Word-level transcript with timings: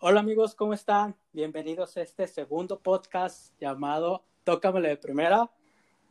Hola 0.00 0.20
amigos, 0.20 0.54
¿cómo 0.54 0.74
están? 0.74 1.16
Bienvenidos 1.32 1.96
a 1.96 2.02
este 2.02 2.28
segundo 2.28 2.80
podcast 2.80 3.52
llamado 3.60 4.24
Tócamelo 4.44 4.88
de 4.88 4.96
primera. 4.96 5.50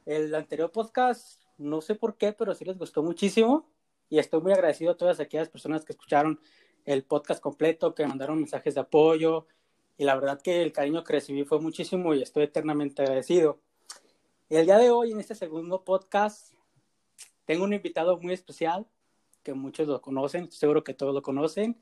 El 0.05 0.36
anterior 0.36 0.71
podcast, 0.71 1.41
no 1.57 1.79
sé 1.79 1.95
por 1.95 2.17
qué, 2.17 2.33
pero 2.33 2.54
sí 2.54 2.65
les 2.65 2.77
gustó 2.77 3.01
muchísimo 3.01 3.69
y 4.09 4.19
estoy 4.19 4.41
muy 4.41 4.51
agradecido 4.51 4.91
a 4.91 4.97
todas 4.97 5.21
aquellas 5.21 5.49
personas 5.49 5.85
que 5.85 5.93
escucharon 5.93 6.39
el 6.83 7.05
podcast 7.05 7.41
completo, 7.41 7.95
que 7.95 8.05
mandaron 8.05 8.39
mensajes 8.39 8.75
de 8.75 8.81
apoyo 8.81 9.47
y 9.97 10.04
la 10.04 10.15
verdad 10.15 10.41
que 10.41 10.61
el 10.61 10.73
cariño 10.73 11.04
que 11.04 11.13
recibí 11.13 11.45
fue 11.45 11.59
muchísimo 11.61 12.13
y 12.13 12.21
estoy 12.21 12.43
eternamente 12.43 13.01
agradecido. 13.01 13.61
El 14.50 14.66
día 14.66 14.77
de 14.77 14.91
hoy, 14.91 15.11
en 15.11 15.20
este 15.20 15.36
segundo 15.36 15.84
podcast, 15.84 16.54
tengo 17.43 17.65
un 17.65 17.74
invitado 17.74 18.18
muy 18.18 18.32
especial, 18.32 18.87
que 19.43 19.54
muchos 19.54 19.89
lo 19.89 20.01
conocen, 20.01 20.50
seguro 20.54 20.86
que 20.86 20.93
todos 20.93 21.14
lo 21.14 21.21
conocen, 21.21 21.82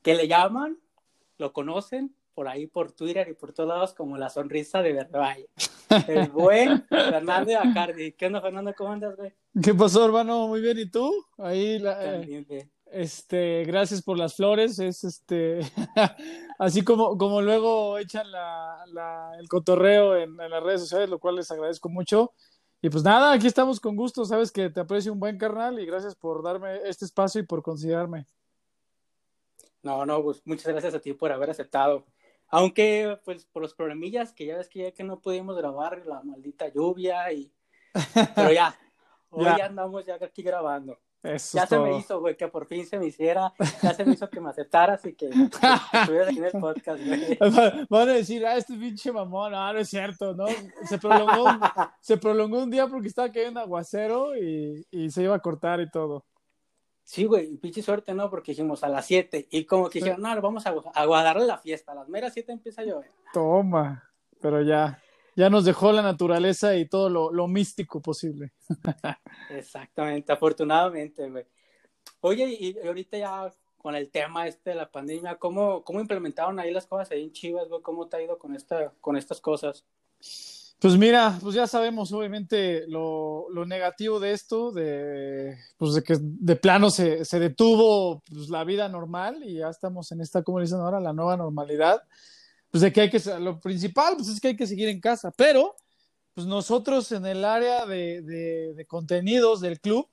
que 0.00 0.14
le 0.14 0.28
llaman, 0.28 0.78
lo 1.36 1.52
conocen 1.52 2.14
por 2.32 2.46
ahí 2.46 2.68
por 2.68 2.92
Twitter 2.92 3.28
y 3.28 3.34
por 3.34 3.52
todos 3.52 3.70
lados 3.70 3.92
como 3.92 4.16
la 4.16 4.30
sonrisa 4.30 4.82
de 4.82 4.92
Verde 4.92 5.48
El 6.06 6.28
buen 6.30 6.86
Fernando 6.86 7.58
Acardi. 7.58 8.12
¿Qué 8.12 8.26
onda, 8.26 8.40
Fernando? 8.40 8.72
¿Cómo 8.78 8.92
andas, 8.92 9.16
güey? 9.16 9.34
¿Qué 9.60 9.74
pasó, 9.74 10.04
hermano? 10.04 10.46
Muy 10.46 10.60
bien, 10.60 10.78
¿y 10.78 10.88
tú? 10.88 11.12
Ahí 11.38 11.80
la, 11.80 12.20
eh, 12.20 12.70
Este, 12.92 13.64
gracias 13.64 14.02
por 14.02 14.18
las 14.18 14.34
flores, 14.34 14.78
es 14.80 15.04
este, 15.04 15.60
así 16.58 16.82
como, 16.82 17.16
como 17.16 17.40
luego 17.40 17.98
echan 17.98 18.30
la, 18.32 18.84
la, 18.88 19.32
el 19.38 19.48
cotorreo 19.48 20.16
en, 20.16 20.40
en, 20.40 20.50
las 20.50 20.62
redes 20.62 20.80
sociales, 20.80 21.08
lo 21.08 21.20
cual 21.20 21.36
les 21.36 21.50
agradezco 21.52 21.88
mucho. 21.88 22.32
Y 22.82 22.90
pues 22.90 23.04
nada, 23.04 23.32
aquí 23.32 23.46
estamos 23.46 23.78
con 23.78 23.94
gusto, 23.94 24.24
sabes 24.24 24.50
que 24.50 24.70
te 24.70 24.80
aprecio 24.80 25.12
un 25.12 25.20
buen 25.20 25.38
carnal 25.38 25.78
y 25.78 25.86
gracias 25.86 26.16
por 26.16 26.42
darme 26.42 26.80
este 26.84 27.04
espacio 27.04 27.40
y 27.40 27.46
por 27.46 27.62
considerarme. 27.62 28.26
No, 29.82 30.04
no, 30.04 30.22
pues 30.22 30.42
muchas 30.44 30.66
gracias 30.66 30.94
a 30.94 31.00
ti 31.00 31.12
por 31.12 31.30
haber 31.30 31.50
aceptado. 31.50 32.06
Aunque, 32.48 33.18
pues, 33.24 33.46
por 33.46 33.62
los 33.62 33.74
problemillas 33.74 34.32
que 34.32 34.46
ya 34.46 34.56
ves 34.56 34.68
que 34.68 34.80
ya 34.80 34.92
que 34.92 35.04
no 35.04 35.20
pudimos 35.20 35.56
grabar 35.56 36.04
la 36.06 36.22
maldita 36.22 36.68
lluvia 36.68 37.32
y... 37.32 37.52
Pero 38.34 38.52
ya, 38.52 38.76
hoy 39.30 39.44
ya. 39.44 39.66
andamos 39.66 40.04
ya 40.04 40.18
aquí 40.20 40.42
grabando. 40.42 40.98
Eso 41.22 41.58
ya 41.58 41.66
se 41.66 41.76
todo. 41.76 41.86
me 41.86 41.98
hizo, 41.98 42.18
güey, 42.20 42.36
que 42.36 42.48
por 42.48 42.66
fin 42.66 42.86
se 42.86 42.98
me 42.98 43.06
hiciera, 43.06 43.52
ya 43.82 43.92
se 43.92 44.04
me 44.06 44.14
hizo 44.14 44.30
que 44.30 44.40
me 44.40 44.48
aceptaras 44.48 45.04
y 45.04 45.14
que, 45.14 45.28
que 45.28 45.98
estuvieras 45.98 46.28
aquí 46.28 46.38
en 46.38 46.44
el 46.44 46.52
podcast, 46.52 47.04
güey. 47.04 47.38
Van 47.90 48.08
a 48.08 48.12
decir, 48.12 48.46
ah, 48.46 48.56
este 48.56 48.74
pinche 48.74 49.12
mamón, 49.12 49.54
ah, 49.54 49.72
no 49.72 49.80
es 49.80 49.88
cierto, 49.90 50.34
¿no? 50.34 50.46
Se 50.88 50.98
prolongó, 50.98 51.44
un, 51.44 51.60
se 52.00 52.16
prolongó 52.16 52.62
un 52.62 52.70
día 52.70 52.86
porque 52.86 53.08
estaba 53.08 53.30
cayendo 53.30 53.60
aguacero 53.60 54.34
y, 54.34 54.86
y 54.90 55.10
se 55.10 55.24
iba 55.24 55.34
a 55.36 55.40
cortar 55.40 55.80
y 55.80 55.90
todo. 55.90 56.24
Sí, 57.04 57.24
güey, 57.24 57.56
pinche 57.56 57.82
suerte, 57.82 58.14
¿no? 58.14 58.30
Porque 58.30 58.52
dijimos 58.52 58.82
a 58.84 58.88
las 58.88 59.04
7 59.04 59.48
y 59.50 59.64
como 59.66 59.90
que 59.90 59.98
dijeron, 59.98 60.22
no, 60.22 60.40
vamos 60.40 60.64
a, 60.66 60.74
a 60.94 61.04
guardarle 61.04 61.44
la 61.44 61.58
fiesta, 61.58 61.92
a 61.92 61.96
las 61.96 62.08
meras 62.08 62.32
7 62.32 62.52
empieza 62.52 62.82
a 62.82 62.84
llover. 62.84 63.10
Toma, 63.34 64.10
pero 64.40 64.62
ya, 64.62 65.02
ya 65.36 65.50
nos 65.50 65.64
dejó 65.64 65.92
la 65.92 66.02
naturaleza 66.02 66.76
y 66.76 66.88
todo 66.88 67.08
lo, 67.08 67.32
lo 67.32 67.48
místico 67.48 68.00
posible. 68.00 68.52
Exactamente, 69.50 70.32
afortunadamente, 70.32 71.28
güey. 71.30 71.44
Oye, 72.20 72.56
y, 72.58 72.78
y 72.78 72.86
ahorita 72.86 73.18
ya 73.18 73.52
con 73.78 73.94
el 73.94 74.10
tema 74.10 74.46
este 74.46 74.70
de 74.70 74.76
la 74.76 74.90
pandemia, 74.90 75.36
¿cómo, 75.36 75.82
cómo 75.84 76.00
implementaron 76.00 76.58
ahí 76.58 76.70
las 76.70 76.86
cosas 76.86 77.10
ahí 77.10 77.22
en 77.22 77.32
Chivas, 77.32 77.68
güey? 77.68 77.80
¿Cómo 77.82 78.08
te 78.08 78.18
ha 78.18 78.22
ido 78.22 78.38
con, 78.38 78.54
esta, 78.54 78.92
con 79.00 79.16
estas 79.16 79.40
cosas? 79.40 79.84
Pues 80.80 80.96
mira, 80.96 81.38
pues 81.42 81.54
ya 81.54 81.66
sabemos 81.66 82.12
obviamente 82.12 82.86
lo, 82.88 83.48
lo 83.50 83.66
negativo 83.66 84.18
de 84.18 84.32
esto, 84.32 84.72
de, 84.72 85.56
pues 85.76 85.94
de 85.94 86.02
que 86.02 86.16
de 86.18 86.56
plano 86.56 86.90
se, 86.90 87.24
se 87.24 87.38
detuvo 87.38 88.22
pues, 88.30 88.48
la 88.48 88.64
vida 88.64 88.88
normal 88.88 89.42
y 89.44 89.58
ya 89.58 89.68
estamos 89.68 90.10
en 90.12 90.20
esta, 90.20 90.42
como 90.42 90.60
dicen 90.60 90.78
ahora, 90.78 91.00
la 91.00 91.12
nueva 91.12 91.36
normalidad. 91.36 92.02
Pues 92.70 92.82
de 92.82 92.92
que 92.92 93.00
hay 93.02 93.10
que, 93.10 93.20
lo 93.40 93.60
principal 93.60 94.14
pues 94.16 94.28
es 94.28 94.40
que 94.40 94.48
hay 94.48 94.56
que 94.56 94.66
seguir 94.66 94.88
en 94.88 95.00
casa, 95.00 95.32
pero 95.36 95.74
pues 96.34 96.46
nosotros 96.46 97.10
en 97.12 97.26
el 97.26 97.44
área 97.44 97.84
de, 97.86 98.22
de, 98.22 98.86
contenidos 98.86 99.60
del 99.60 99.80
club, 99.80 100.08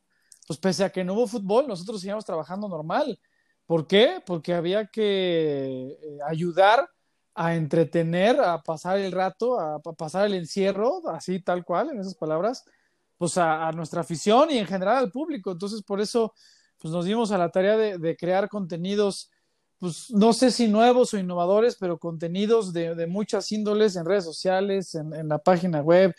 pues 0.48 0.58
pese 0.60 0.84
a 0.84 0.90
que 0.90 1.04
no 1.04 1.14
hubo 1.14 1.28
fútbol, 1.28 1.68
nosotros 1.68 2.02
seguíamos 2.02 2.26
trabajando 2.26 2.68
normal. 2.68 3.20
¿Por 3.66 3.86
qué? 3.86 4.22
Porque 4.26 4.54
había 4.54 4.88
que 4.88 5.98
eh, 6.02 6.18
ayudar 6.28 6.90
a 7.36 7.56
entretener, 7.56 8.40
a 8.40 8.64
pasar 8.64 8.98
el 8.98 9.12
rato, 9.12 9.60
a, 9.60 9.80
pasar 9.80 10.26
el 10.26 10.34
encierro, 10.34 11.08
así 11.10 11.42
tal 11.42 11.64
cual, 11.64 11.92
en 11.92 12.00
esas 12.00 12.16
palabras, 12.16 12.66
pues 13.18 13.38
a, 13.38 13.72
nuestra 13.74 14.02
afición 14.02 14.50
y 14.52 14.58
en 14.58 14.66
general 14.66 14.98
al 14.98 15.12
público. 15.12 15.52
Entonces, 15.52 15.84
por 15.84 16.02
eso, 16.02 16.34
pues 16.80 16.92
nos 16.92 17.06
dimos 17.06 17.32
a 17.32 17.38
la 17.38 17.52
tarea 17.52 17.78
de 17.78 18.18
crear 18.18 18.50
contenidos, 18.50 19.32
pues 19.80 20.12
no 20.12 20.34
sé 20.34 20.52
si 20.52 20.68
nuevos 20.68 21.14
o 21.14 21.18
innovadores, 21.18 21.76
pero 21.80 22.00
contenidos 22.00 22.74
de, 22.74 22.96
de 22.96 23.08
muchas 23.08 23.52
índoles 23.52 23.96
en 23.96 24.06
redes 24.06 24.24
sociales, 24.24 24.96
en, 24.96 25.14
en, 25.14 25.28
la 25.28 25.38
página 25.38 25.82
web, 25.82 26.16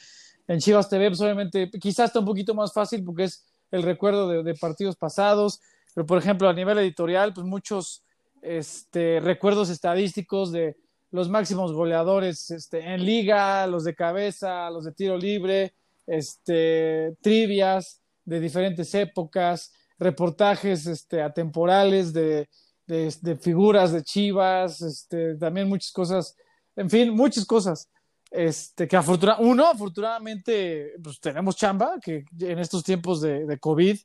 en 0.47 0.61
Chivas 0.61 0.89
TV, 0.89 1.09
pues 1.09 1.21
obviamente 1.21 1.71
quizás 1.71 2.07
está 2.07 2.21
un 2.21 2.25
poquito 2.25 2.55
más 2.55 2.73
fácil 2.73 3.05
porque 3.05 3.25
es 3.25 3.45
el 3.71 3.83
recuerdo 3.83 4.29
de, 4.29 4.43
de 4.43 4.55
partidos 4.55 4.97
pasados, 4.97 5.61
pero 5.95 6.07
por 6.07 6.19
ejemplo 6.19 6.49
a 6.49 6.53
nivel 6.53 6.79
editorial, 6.79 7.35
pues 7.35 7.47
muchos 7.47 8.03
este, 8.43 9.21
recuerdos 9.21 9.71
estadísticos 9.71 10.53
de 10.53 10.77
los 11.11 11.29
máximos 11.29 11.73
goleadores 11.73 12.51
este, 12.51 12.81
en 12.81 13.05
liga, 13.05 13.67
los 13.67 13.85
de 13.85 13.95
cabeza, 13.95 14.71
los 14.71 14.85
de 14.85 14.93
tiro 14.93 15.17
libre, 15.17 15.75
este, 16.07 17.17
trivias 17.21 18.01
de 18.25 18.41
diferentes 18.41 18.95
épocas, 18.95 19.73
reportajes 19.99 20.87
este, 20.87 21.23
atemporales 21.23 22.13
de, 22.13 22.49
de, 22.89 23.15
de, 23.21 23.37
figuras 23.37 23.93
de 23.93 24.03
Chivas, 24.03 24.81
este, 24.81 25.37
también 25.37 25.69
muchas 25.69 25.93
cosas, 25.93 26.37
en 26.75 26.91
fin, 26.91 27.15
muchas 27.15 27.45
cosas. 27.45 27.89
Este, 28.31 28.89
que 28.89 28.97
afortuna, 28.97 29.37
uno, 29.39 29.67
afortunadamente, 29.67 30.95
pues 31.03 31.21
tenemos 31.21 31.57
chamba, 31.57 31.99
que 32.03 32.25
en 32.41 32.59
estos 32.59 32.83
tiempos 32.83 33.21
de, 33.21 33.47
de 33.47 33.59
COVID, 33.59 33.97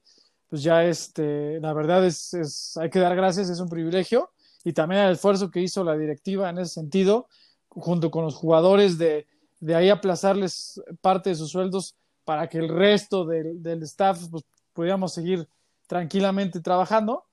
pues 0.50 0.62
ya 0.62 0.86
este, 0.86 1.60
la 1.60 1.74
verdad 1.74 2.06
es, 2.06 2.34
es, 2.34 2.78
hay 2.78 2.90
que 2.90 3.00
dar 3.00 3.16
gracias, 3.16 3.50
es 3.50 3.60
un 3.60 3.70
privilegio 3.70 4.30
y 4.64 4.72
también 4.74 5.02
el 5.02 5.14
esfuerzo 5.14 5.52
que 5.52 5.62
hizo 5.62 5.84
la 5.84 5.98
directiva 5.98 6.50
en 6.50 6.60
ese 6.60 6.76
sentido, 6.76 7.28
junto 7.70 8.12
con 8.12 8.24
los 8.24 8.36
jugadores, 8.36 8.98
de, 8.98 9.28
de 9.60 9.76
ahí 9.76 9.90
aplazarles 9.90 10.82
parte 11.02 11.32
de 11.32 11.36
sus 11.36 11.52
sueldos 11.52 11.96
para 12.24 12.48
que 12.48 12.60
el 12.60 12.70
resto 12.70 13.26
del, 13.26 13.62
del 13.62 13.84
staff 13.84 14.28
pues, 14.30 14.44
pudiéramos 14.74 15.14
seguir 15.14 15.48
tranquilamente 15.88 16.62
trabajando. 16.62 17.26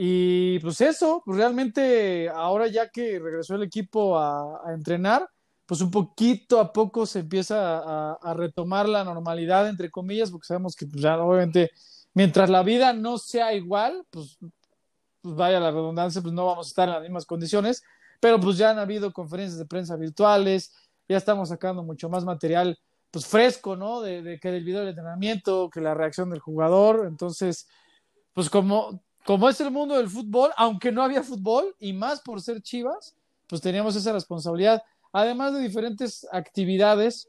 Y 0.00 0.60
pues 0.60 0.80
eso, 0.80 1.22
pues 1.24 1.38
realmente 1.38 2.28
ahora 2.28 2.68
ya 2.68 2.88
que 2.88 3.18
regresó 3.18 3.56
el 3.56 3.64
equipo 3.64 4.16
a, 4.16 4.72
entrenar, 4.72 5.28
pues 5.66 5.80
un 5.80 5.90
poquito 5.90 6.60
a 6.60 6.72
poco 6.72 7.04
se 7.04 7.20
empieza 7.20 7.78
a, 7.78 8.12
a, 8.14 8.34
retomar 8.34 8.88
la 8.88 9.02
normalidad, 9.02 9.68
entre 9.68 9.90
comillas, 9.90 10.30
porque 10.30 10.46
sabemos 10.46 10.76
que 10.76 10.86
pues, 10.86 11.02
ya 11.02 11.18
obviamente 11.20 11.72
mientras 12.14 12.48
la 12.48 12.62
vida 12.62 12.92
no 12.92 13.18
sea 13.18 13.52
igual, 13.54 14.04
pues 14.10 14.38
pues 15.20 15.34
vaya 15.34 15.60
la 15.60 15.70
redundancia, 15.70 16.22
pues 16.22 16.32
no 16.32 16.46
vamos 16.46 16.66
a 16.66 16.70
estar 16.70 16.88
en 16.88 16.94
las 16.94 17.02
mismas 17.02 17.26
condiciones, 17.26 17.82
pero 18.20 18.40
pues 18.40 18.56
ya 18.56 18.70
han 18.70 18.78
habido 18.78 19.12
conferencias 19.12 19.58
de 19.58 19.66
prensa 19.66 19.96
virtuales, 19.96 20.74
ya 21.08 21.16
estamos 21.16 21.48
sacando 21.48 21.82
mucho 21.82 22.08
más 22.08 22.24
material 22.24 22.78
pues 23.10 23.26
fresco, 23.26 23.74
¿no? 23.76 24.00
De, 24.00 24.22
de 24.22 24.38
que 24.38 24.50
del 24.50 24.64
video 24.64 24.80
del 24.80 24.90
entrenamiento, 24.90 25.70
que 25.70 25.80
la 25.80 25.94
reacción 25.94 26.30
del 26.30 26.40
jugador, 26.40 27.06
entonces, 27.06 27.68
pues 28.32 28.50
como, 28.50 29.02
como 29.28 29.50
es 29.50 29.60
el 29.60 29.70
mundo 29.70 29.94
del 29.94 30.08
fútbol, 30.08 30.52
aunque 30.56 30.90
no 30.90 31.02
había 31.02 31.22
fútbol, 31.22 31.76
y 31.78 31.92
más 31.92 32.22
por 32.22 32.40
ser 32.40 32.62
chivas, 32.62 33.14
pues 33.46 33.60
teníamos 33.60 33.94
esa 33.94 34.14
responsabilidad, 34.14 34.82
además 35.12 35.52
de 35.52 35.60
diferentes 35.60 36.26
actividades 36.32 37.28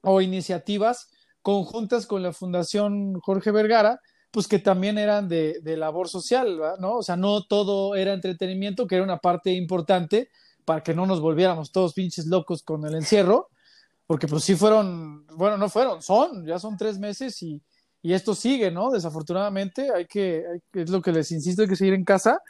o 0.00 0.22
iniciativas 0.22 1.10
conjuntas 1.42 2.06
con 2.06 2.22
la 2.22 2.32
Fundación 2.32 3.20
Jorge 3.20 3.50
Vergara, 3.50 4.00
pues 4.30 4.48
que 4.48 4.58
también 4.58 4.96
eran 4.96 5.28
de, 5.28 5.60
de 5.60 5.76
labor 5.76 6.08
social. 6.08 6.58
¿no? 6.78 6.94
O 6.96 7.02
sea, 7.02 7.14
no 7.14 7.44
todo 7.44 7.94
era 7.94 8.14
entretenimiento, 8.14 8.86
que 8.86 8.94
era 8.94 9.04
una 9.04 9.18
parte 9.18 9.52
importante 9.52 10.30
para 10.64 10.82
que 10.82 10.94
no 10.94 11.04
nos 11.04 11.20
volviéramos 11.20 11.72
todos 11.72 11.92
pinches 11.92 12.24
locos 12.24 12.62
con 12.62 12.86
el 12.86 12.94
encierro, 12.94 13.50
porque 14.06 14.26
pues 14.26 14.44
sí 14.44 14.56
fueron, 14.56 15.26
bueno, 15.36 15.58
no 15.58 15.68
fueron, 15.68 16.00
son, 16.00 16.46
ya 16.46 16.58
son 16.58 16.78
tres 16.78 16.98
meses 16.98 17.42
y, 17.42 17.60
y 18.04 18.12
esto 18.12 18.34
sigue, 18.34 18.70
¿no? 18.70 18.90
Desafortunadamente, 18.90 19.90
hay 19.90 20.04
que, 20.04 20.44
es 20.74 20.90
lo 20.90 21.00
que 21.00 21.10
les 21.10 21.32
insisto, 21.32 21.62
hay 21.62 21.68
que 21.68 21.74
seguir 21.74 21.94
en 21.94 22.04
casa, 22.04 22.42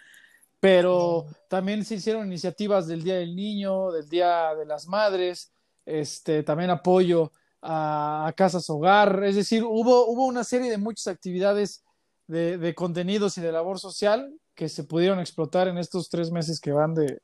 pero 0.59 1.27
también 1.47 1.85
se 1.85 1.95
hicieron 1.95 2.27
iniciativas 2.27 2.89
del 2.89 3.05
Día 3.05 3.19
del 3.19 3.37
Niño, 3.37 3.93
del 3.93 4.09
Día 4.09 4.53
de 4.57 4.67
las 4.67 4.89
Madres, 4.89 5.53
este, 5.87 6.43
también 6.43 6.71
apoyo 6.71 7.31
a, 7.63 8.27
a, 8.27 8.33
casas 8.33 8.69
hogar, 8.69 9.23
es 9.23 9.37
decir, 9.37 9.63
hubo, 9.63 10.07
hubo 10.09 10.27
una 10.27 10.43
serie 10.43 10.69
de 10.69 10.77
muchas 10.77 11.07
actividades 11.07 11.85
de, 12.27 12.59
de, 12.59 12.75
contenidos 12.75 13.39
y 13.39 13.41
de 13.41 13.53
labor 13.53 13.79
social 13.79 14.35
que 14.57 14.69
se 14.69 14.83
pudieron 14.83 15.21
explotar 15.21 15.69
en 15.69 15.79
estos 15.79 16.09
tres 16.11 16.33
meses 16.33 16.59
que 16.59 16.73
van 16.73 16.97
de, 16.97 17.23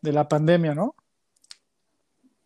de 0.00 0.12
la 0.12 0.26
pandemia, 0.26 0.74
¿no? 0.74 0.96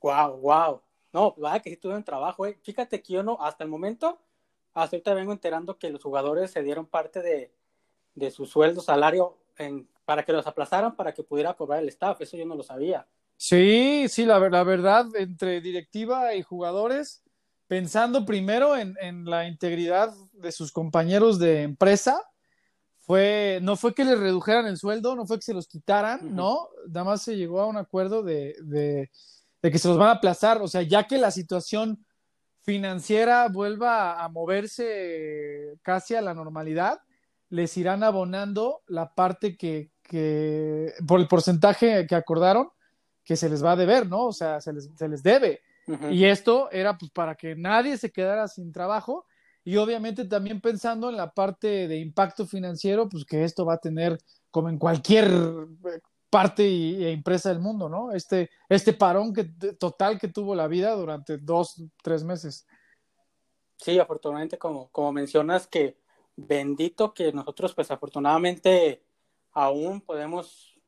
Wow, 0.03 0.37
wow. 0.41 0.83
No, 1.11 1.35
vaya 1.39 1.61
que 1.61 1.71
sí 1.71 1.79
tuvieron 1.79 2.05
trabajo, 2.05 2.45
eh. 2.45 2.59
Fíjate 2.63 3.03
que 3.03 3.15
yo 3.15 3.23
no, 3.23 3.39
hasta 3.41 3.65
el 3.65 3.71
momento, 3.71 4.19
hasta 4.75 4.97
ahorita 4.97 5.15
vengo 5.15 5.33
enterando 5.33 5.79
que 5.79 5.91
los 5.91 6.03
jugadores 6.03 6.51
se 6.51 6.63
dieron 6.63 6.87
parte 6.87 7.21
de, 7.23 7.53
de 8.15 8.31
su 8.31 8.47
sueldo, 8.47 8.81
salario, 8.81 9.39
en, 9.59 9.89
para 10.05 10.25
que 10.25 10.33
los 10.33 10.47
aplazaran 10.47 10.97
para 10.97 11.13
que 11.13 11.23
pudiera 11.23 11.55
cobrar 11.55 11.83
el 11.83 11.89
staff. 11.89 12.21
Eso 12.21 12.37
yo 12.37 12.47
no 12.47 12.55
lo 12.55 12.63
sabía. 12.63 13.07
Sí, 13.37 14.07
sí, 14.09 14.25
la, 14.25 14.39
la 14.39 14.63
verdad, 14.63 15.07
entre 15.17 15.61
directiva 15.61 16.35
y 16.35 16.43
jugadores, 16.43 17.23
pensando 17.67 18.25
primero 18.25 18.77
en, 18.77 18.97
en, 19.01 19.25
la 19.25 19.49
integridad 19.49 20.13
de 20.33 20.53
sus 20.53 20.71
compañeros 20.73 21.39
de 21.39 21.63
empresa, 21.63 22.23
fue, 22.99 23.59
no 23.63 23.77
fue 23.77 23.95
que 23.95 24.05
les 24.05 24.19
redujeran 24.19 24.67
el 24.67 24.77
sueldo, 24.77 25.17
no 25.17 25.27
fue 25.27 25.39
que 25.39 25.43
se 25.43 25.55
los 25.55 25.67
quitaran, 25.67 26.21
uh 26.23 26.29
-huh. 26.29 26.35
no, 26.35 26.69
nada 26.87 27.05
más 27.05 27.23
se 27.23 27.37
llegó 27.37 27.61
a 27.61 27.67
un 27.67 27.77
acuerdo 27.77 28.23
de, 28.23 28.55
de, 28.63 29.11
de, 29.61 29.71
que 29.71 29.79
se 29.79 29.89
los 29.89 29.99
van 29.99 30.11
a 30.11 30.13
aplazar, 30.13 30.63
o 30.63 30.69
sea, 30.69 30.83
ya 30.83 31.07
que 31.09 31.19
la 31.19 31.33
situación 31.33 32.05
financiera 32.63 33.49
vuelva 33.49 34.23
a 34.23 34.29
moverse 34.29 35.77
casi 35.83 36.15
a 36.15 36.23
la 36.23 36.35
normalidad, 36.35 37.01
les 37.49 37.77
irán 37.77 38.03
abonando 38.03 38.83
la 38.87 39.15
parte 39.15 39.57
que, 39.57 39.91
que 40.03 40.93
por 41.07 41.21
el 41.21 41.29
porcentaje 41.29 42.07
que 42.07 42.15
acordaron, 42.15 42.69
que 43.25 43.37
se 43.37 43.49
les 43.49 43.65
va 43.65 43.73
a 43.73 43.77
deber, 43.77 44.09
¿no? 44.09 44.27
O 44.27 44.33
sea, 44.33 44.61
se 44.61 44.73
les, 44.73 44.89
se 44.95 45.09
les 45.09 45.23
debe. 45.23 45.61
Uh 45.87 45.93
-huh. 45.93 46.13
Y 46.13 46.25
esto 46.25 46.71
era 46.71 46.97
pues 46.97 47.11
para 47.11 47.35
que 47.35 47.55
nadie 47.55 47.97
se 47.99 48.11
quedara 48.11 48.49
sin 48.49 48.73
trabajo 48.73 49.27
y 49.65 49.77
obviamente 49.77 50.25
también 50.25 50.61
pensando 50.61 51.09
en 51.09 51.17
la 51.17 51.33
parte 51.33 51.87
de 51.89 51.99
impacto 51.99 52.47
financiero, 52.47 53.09
pues 53.09 53.25
que 53.25 53.45
esto 53.45 53.65
va 53.65 53.75
a 53.75 53.79
tener 53.79 54.19
como 54.51 54.69
en 54.69 54.79
cualquier 54.79 55.31
parte 56.33 56.67
y, 56.67 57.05
e 57.05 57.13
empresa 57.13 57.51
del 57.51 57.61
mundo, 57.61 57.91
¿no? 57.91 58.11
Este, 58.13 58.49
este 58.71 58.95
parón 58.95 59.35
que, 59.35 59.45
total 59.79 60.19
que 60.19 60.29
tuvo 60.29 60.55
la 60.55 60.67
vida 60.67 60.93
durante 60.93 61.37
dos, 61.37 61.85
tres 62.03 62.25
meses. 62.25 62.67
Sí, 63.77 63.99
afortunadamente, 63.99 64.57
como, 64.57 64.89
como 64.89 65.13
mencionas, 65.13 65.67
que 65.67 65.99
bendito 66.35 67.13
que 67.13 67.35
nosotros, 67.35 67.75
pues 67.75 67.91
afortunadamente, 67.91 69.03
aún 69.53 70.01
podemos 70.01 70.81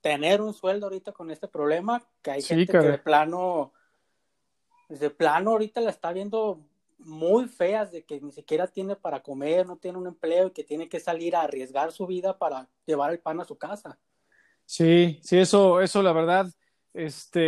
tener 0.00 0.40
un 0.40 0.54
sueldo 0.54 0.86
ahorita 0.86 1.12
con 1.12 1.30
este 1.30 1.48
problema, 1.48 2.02
que 2.22 2.30
hay 2.30 2.40
sí, 2.40 2.54
gente 2.54 2.72
que 2.72 2.78
de 2.78 2.98
plano, 2.98 3.74
de 4.88 5.10
plano 5.10 5.50
ahorita 5.50 5.82
la 5.82 5.90
está 5.90 6.14
viendo 6.14 6.64
muy 6.96 7.46
feas 7.46 7.92
de 7.92 8.04
que 8.04 8.22
ni 8.22 8.32
siquiera 8.32 8.66
tiene 8.68 8.96
para 8.96 9.22
comer, 9.22 9.66
no 9.66 9.76
tiene 9.76 9.98
un 9.98 10.06
empleo 10.06 10.46
y 10.46 10.52
que 10.52 10.64
tiene 10.64 10.88
que 10.88 10.98
salir 10.98 11.36
a 11.36 11.42
arriesgar 11.42 11.92
su 11.92 12.06
vida 12.06 12.38
para 12.38 12.70
llevar 12.86 13.12
el 13.12 13.18
pan 13.18 13.38
a 13.38 13.44
su 13.44 13.58
casa. 13.58 13.98
Sí, 14.72 15.20
sí, 15.22 15.36
eso, 15.36 15.82
eso 15.82 16.02
la 16.02 16.14
verdad, 16.14 16.46
este, 16.94 17.38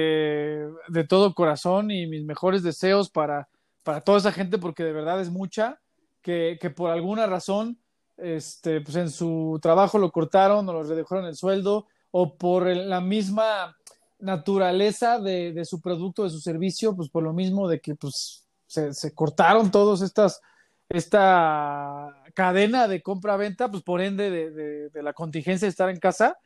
de 0.88 1.05
todo 1.09 1.35
corazón 1.35 1.91
y 1.91 2.06
mis 2.06 2.23
mejores 2.23 2.62
deseos 2.62 3.09
para, 3.09 3.49
para 3.82 4.03
toda 4.03 4.19
esa 4.19 4.31
gente, 4.31 4.59
porque 4.59 4.85
de 4.85 4.93
verdad 4.93 5.19
es 5.23 5.31
mucha, 5.31 5.81
que, 6.21 6.59
que 6.61 6.69
por 6.69 6.91
alguna 6.91 7.26
razón, 7.26 7.79
este, 8.19 8.82
pues 8.82 8.97
en 8.97 9.09
su 9.09 9.59
trabajo 9.62 9.97
lo 9.97 10.12
cortaron 10.12 10.69
o 10.69 10.73
lo 10.75 10.82
redujeron 10.82 11.25
el 11.25 11.35
sueldo, 11.35 11.87
o 12.11 12.37
por 12.37 12.67
la 12.67 13.00
misma 13.00 13.75
naturaleza 14.19 15.19
de, 15.19 15.55
de, 15.55 15.65
su 15.65 15.81
producto, 15.81 16.25
de 16.25 16.31
su 16.31 16.41
servicio, 16.41 16.94
pues 16.94 17.09
por 17.09 17.23
lo 17.23 17.32
mismo 17.32 17.69
de 17.69 17.81
que 17.81 17.94
pues 17.94 18.47
se, 18.67 18.93
se 18.93 19.15
cortaron 19.15 19.70
todos 19.70 20.03
estas 20.03 20.43
esta 20.91 22.23
cadena 22.35 22.87
de 22.87 23.03
compra-venta, 23.03 23.70
pues 23.70 23.82
por 23.82 24.03
ende 24.03 24.31
de, 24.31 24.50
de, 24.50 24.91
de, 24.91 25.03
la 25.03 25.15
contingencia 25.15 25.65
de 25.65 25.70
estar 25.70 25.88
en 25.88 25.99
casa, 25.99 26.37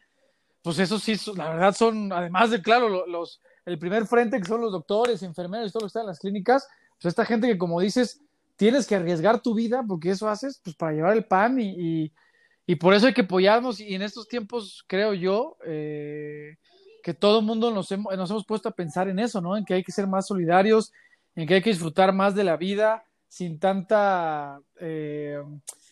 pues 0.63 0.79
eso 0.79 0.99
sí, 0.99 1.17
la 1.37 1.51
verdad 1.51 1.75
son, 1.75 2.13
además 2.13 2.51
de, 2.51 2.61
claro, 2.61 3.07
los, 3.07 3.41
el 3.65 3.79
primer 3.79 4.07
frente 4.07 4.39
que 4.39 4.47
son 4.47 4.61
los 4.61 4.73
doctores, 4.73 5.23
enfermeros 5.23 5.71
y 5.71 5.73
todo 5.73 5.81
lo 5.81 5.87
que 5.87 5.89
está 5.89 6.01
en 6.01 6.07
las 6.07 6.19
clínicas, 6.19 6.69
pues 7.01 7.13
esta 7.13 7.25
gente 7.25 7.47
que 7.47 7.59
como 7.59 7.81
dices, 7.81 8.21
tienes 8.57 8.87
que 8.87 8.97
arriesgar 8.97 9.41
tu 9.41 9.55
vida 9.55 9.85
porque 9.87 10.11
eso 10.11 10.29
haces, 10.29 10.61
pues 10.63 10.77
para 10.77 10.93
llevar 10.93 11.17
el 11.17 11.25
pan 11.25 11.61
y, 11.61 12.13
y 12.71 12.77
por 12.77 12.93
eso 12.93 13.07
hay 13.07 13.15
que 13.15 13.23
apoyarnos 13.23 13.81
y 13.81 13.95
en 13.95 14.03
estos 14.03 14.29
tiempos 14.29 14.85
creo 14.87 15.15
yo 15.15 15.57
eh, 15.65 16.59
que 17.03 17.15
todo 17.15 17.39
el 17.39 17.47
mundo 17.47 17.71
nos 17.71 17.91
hemos, 17.93 18.15
nos 18.15 18.31
hemos 18.31 18.45
puesto 18.45 18.69
a 18.69 18.73
pensar 18.73 19.09
en 19.09 19.19
eso, 19.19 19.41
¿no? 19.41 19.57
En 19.57 19.65
que 19.65 19.73
hay 19.73 19.83
que 19.83 19.91
ser 19.91 20.07
más 20.07 20.27
solidarios, 20.27 20.93
en 21.35 21.49
que 21.49 21.55
hay 21.55 21.63
que 21.63 21.71
disfrutar 21.71 22.13
más 22.13 22.35
de 22.35 22.45
la 22.45 22.59
vida 22.59 23.05
sin 23.27 23.59
tanta, 23.59 24.61
eh, 24.81 25.43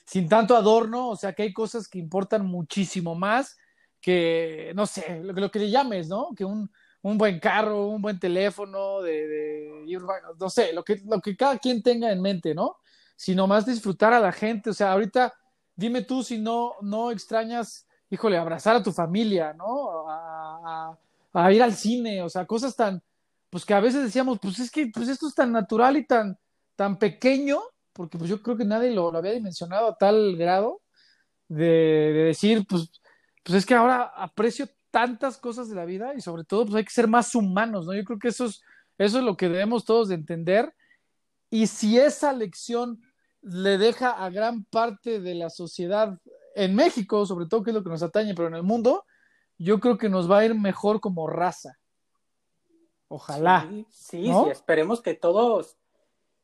sin 0.04 0.28
tanto 0.28 0.54
adorno, 0.54 1.08
o 1.08 1.16
sea 1.16 1.32
que 1.32 1.44
hay 1.44 1.54
cosas 1.54 1.88
que 1.88 1.98
importan 1.98 2.44
muchísimo 2.44 3.14
más 3.14 3.56
que, 4.06 4.70
no 4.76 4.86
sé, 4.86 5.20
lo, 5.24 5.32
lo 5.32 5.50
que 5.50 5.58
le 5.58 5.68
llames, 5.68 6.06
¿no? 6.06 6.28
Que 6.36 6.44
un, 6.44 6.70
un 7.02 7.18
buen 7.18 7.40
carro, 7.40 7.88
un 7.88 8.00
buen 8.00 8.20
teléfono, 8.20 9.02
de, 9.02 9.26
de, 9.26 9.98
no 10.38 10.48
sé, 10.48 10.72
lo 10.72 10.84
que, 10.84 11.02
lo 11.04 11.20
que 11.20 11.36
cada 11.36 11.58
quien 11.58 11.82
tenga 11.82 12.12
en 12.12 12.22
mente, 12.22 12.54
¿no? 12.54 12.76
Sino 13.16 13.48
más 13.48 13.66
disfrutar 13.66 14.12
a 14.12 14.20
la 14.20 14.30
gente, 14.30 14.70
o 14.70 14.72
sea, 14.74 14.92
ahorita 14.92 15.34
dime 15.74 16.02
tú 16.02 16.22
si 16.22 16.38
no, 16.38 16.74
no 16.82 17.10
extrañas, 17.10 17.88
híjole, 18.08 18.36
abrazar 18.38 18.76
a 18.76 18.82
tu 18.84 18.92
familia, 18.92 19.52
¿no? 19.54 20.08
A, 20.08 20.96
ir 21.52 21.64
al 21.64 21.74
cine, 21.74 22.22
o 22.22 22.28
sea, 22.28 22.46
cosas 22.46 22.76
tan, 22.76 23.02
pues 23.50 23.64
que 23.64 23.74
a 23.74 23.80
veces 23.80 24.04
decíamos, 24.04 24.38
pues 24.40 24.60
es 24.60 24.70
que 24.70 24.86
pues 24.86 25.08
esto 25.08 25.26
es 25.26 25.34
tan 25.34 25.50
natural 25.50 25.96
y 25.96 26.06
tan, 26.06 26.38
tan 26.76 26.96
pequeño, 26.96 27.60
porque 27.92 28.18
pues 28.18 28.30
yo 28.30 28.40
creo 28.40 28.56
que 28.56 28.64
nadie 28.64 28.92
lo, 28.92 29.10
lo 29.10 29.18
había 29.18 29.32
dimensionado 29.32 29.88
a 29.88 29.98
tal 29.98 30.36
grado 30.36 30.80
de, 31.48 32.12
decir, 32.28 32.64
pues, 32.68 32.90
pues 33.46 33.58
es 33.58 33.66
que 33.66 33.74
ahora 33.74 34.02
aprecio 34.16 34.68
tantas 34.90 35.38
cosas 35.38 35.68
de 35.68 35.76
la 35.76 35.84
vida 35.84 36.14
y 36.16 36.20
sobre 36.20 36.42
todo 36.42 36.64
pues 36.64 36.74
hay 36.74 36.84
que 36.84 36.90
ser 36.90 37.06
más 37.06 37.32
humanos, 37.36 37.86
¿no? 37.86 37.94
Yo 37.94 38.02
creo 38.02 38.18
que 38.18 38.28
eso 38.28 38.46
es, 38.46 38.60
eso 38.98 39.18
es 39.18 39.24
lo 39.24 39.36
que 39.36 39.48
debemos 39.48 39.84
todos 39.84 40.08
de 40.08 40.16
entender 40.16 40.74
y 41.48 41.68
si 41.68 41.96
esa 41.96 42.32
lección 42.32 43.00
le 43.42 43.78
deja 43.78 44.10
a 44.10 44.30
gran 44.30 44.64
parte 44.64 45.20
de 45.20 45.36
la 45.36 45.48
sociedad 45.48 46.18
en 46.56 46.74
México, 46.74 47.24
sobre 47.24 47.46
todo 47.46 47.62
que 47.62 47.70
es 47.70 47.74
lo 47.74 47.84
que 47.84 47.90
nos 47.90 48.02
atañe, 48.02 48.34
pero 48.34 48.48
en 48.48 48.54
el 48.54 48.64
mundo, 48.64 49.04
yo 49.58 49.78
creo 49.78 49.96
que 49.96 50.08
nos 50.08 50.28
va 50.28 50.38
a 50.38 50.44
ir 50.44 50.56
mejor 50.56 51.00
como 51.00 51.28
raza. 51.28 51.78
Ojalá. 53.06 53.68
Sí, 53.70 53.86
sí, 53.90 54.28
¿no? 54.28 54.46
sí 54.46 54.50
esperemos 54.50 55.02
que 55.02 55.14
todos, 55.14 55.76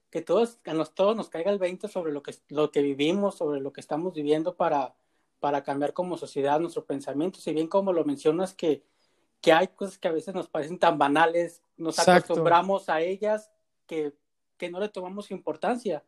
que 0.08 0.22
todos, 0.22 0.60
a 0.66 0.72
nos, 0.72 0.94
todos 0.94 1.16
nos 1.16 1.28
caiga 1.28 1.50
el 1.50 1.58
20 1.58 1.88
sobre 1.88 2.12
lo 2.12 2.22
que, 2.22 2.36
lo 2.48 2.70
que 2.70 2.80
vivimos, 2.80 3.34
sobre 3.34 3.60
lo 3.60 3.72
que 3.72 3.80
estamos 3.80 4.14
viviendo 4.14 4.54
para, 4.54 4.94
para 5.42 5.64
cambiar 5.64 5.92
como 5.92 6.16
sociedad 6.16 6.60
nuestro 6.60 6.86
pensamiento. 6.86 7.40
Si 7.40 7.52
bien 7.52 7.66
como 7.66 7.92
lo 7.92 8.04
mencionas 8.04 8.54
que, 8.54 8.84
que 9.40 9.52
hay 9.52 9.66
cosas 9.66 9.98
que 9.98 10.06
a 10.06 10.12
veces 10.12 10.34
nos 10.34 10.48
parecen 10.48 10.78
tan 10.78 10.96
banales, 10.96 11.62
nos 11.76 11.98
Exacto. 11.98 12.32
acostumbramos 12.32 12.88
a 12.88 13.00
ellas 13.00 13.50
que, 13.86 14.14
que 14.56 14.70
no 14.70 14.78
le 14.78 14.88
tomamos 14.88 15.32
importancia 15.32 16.04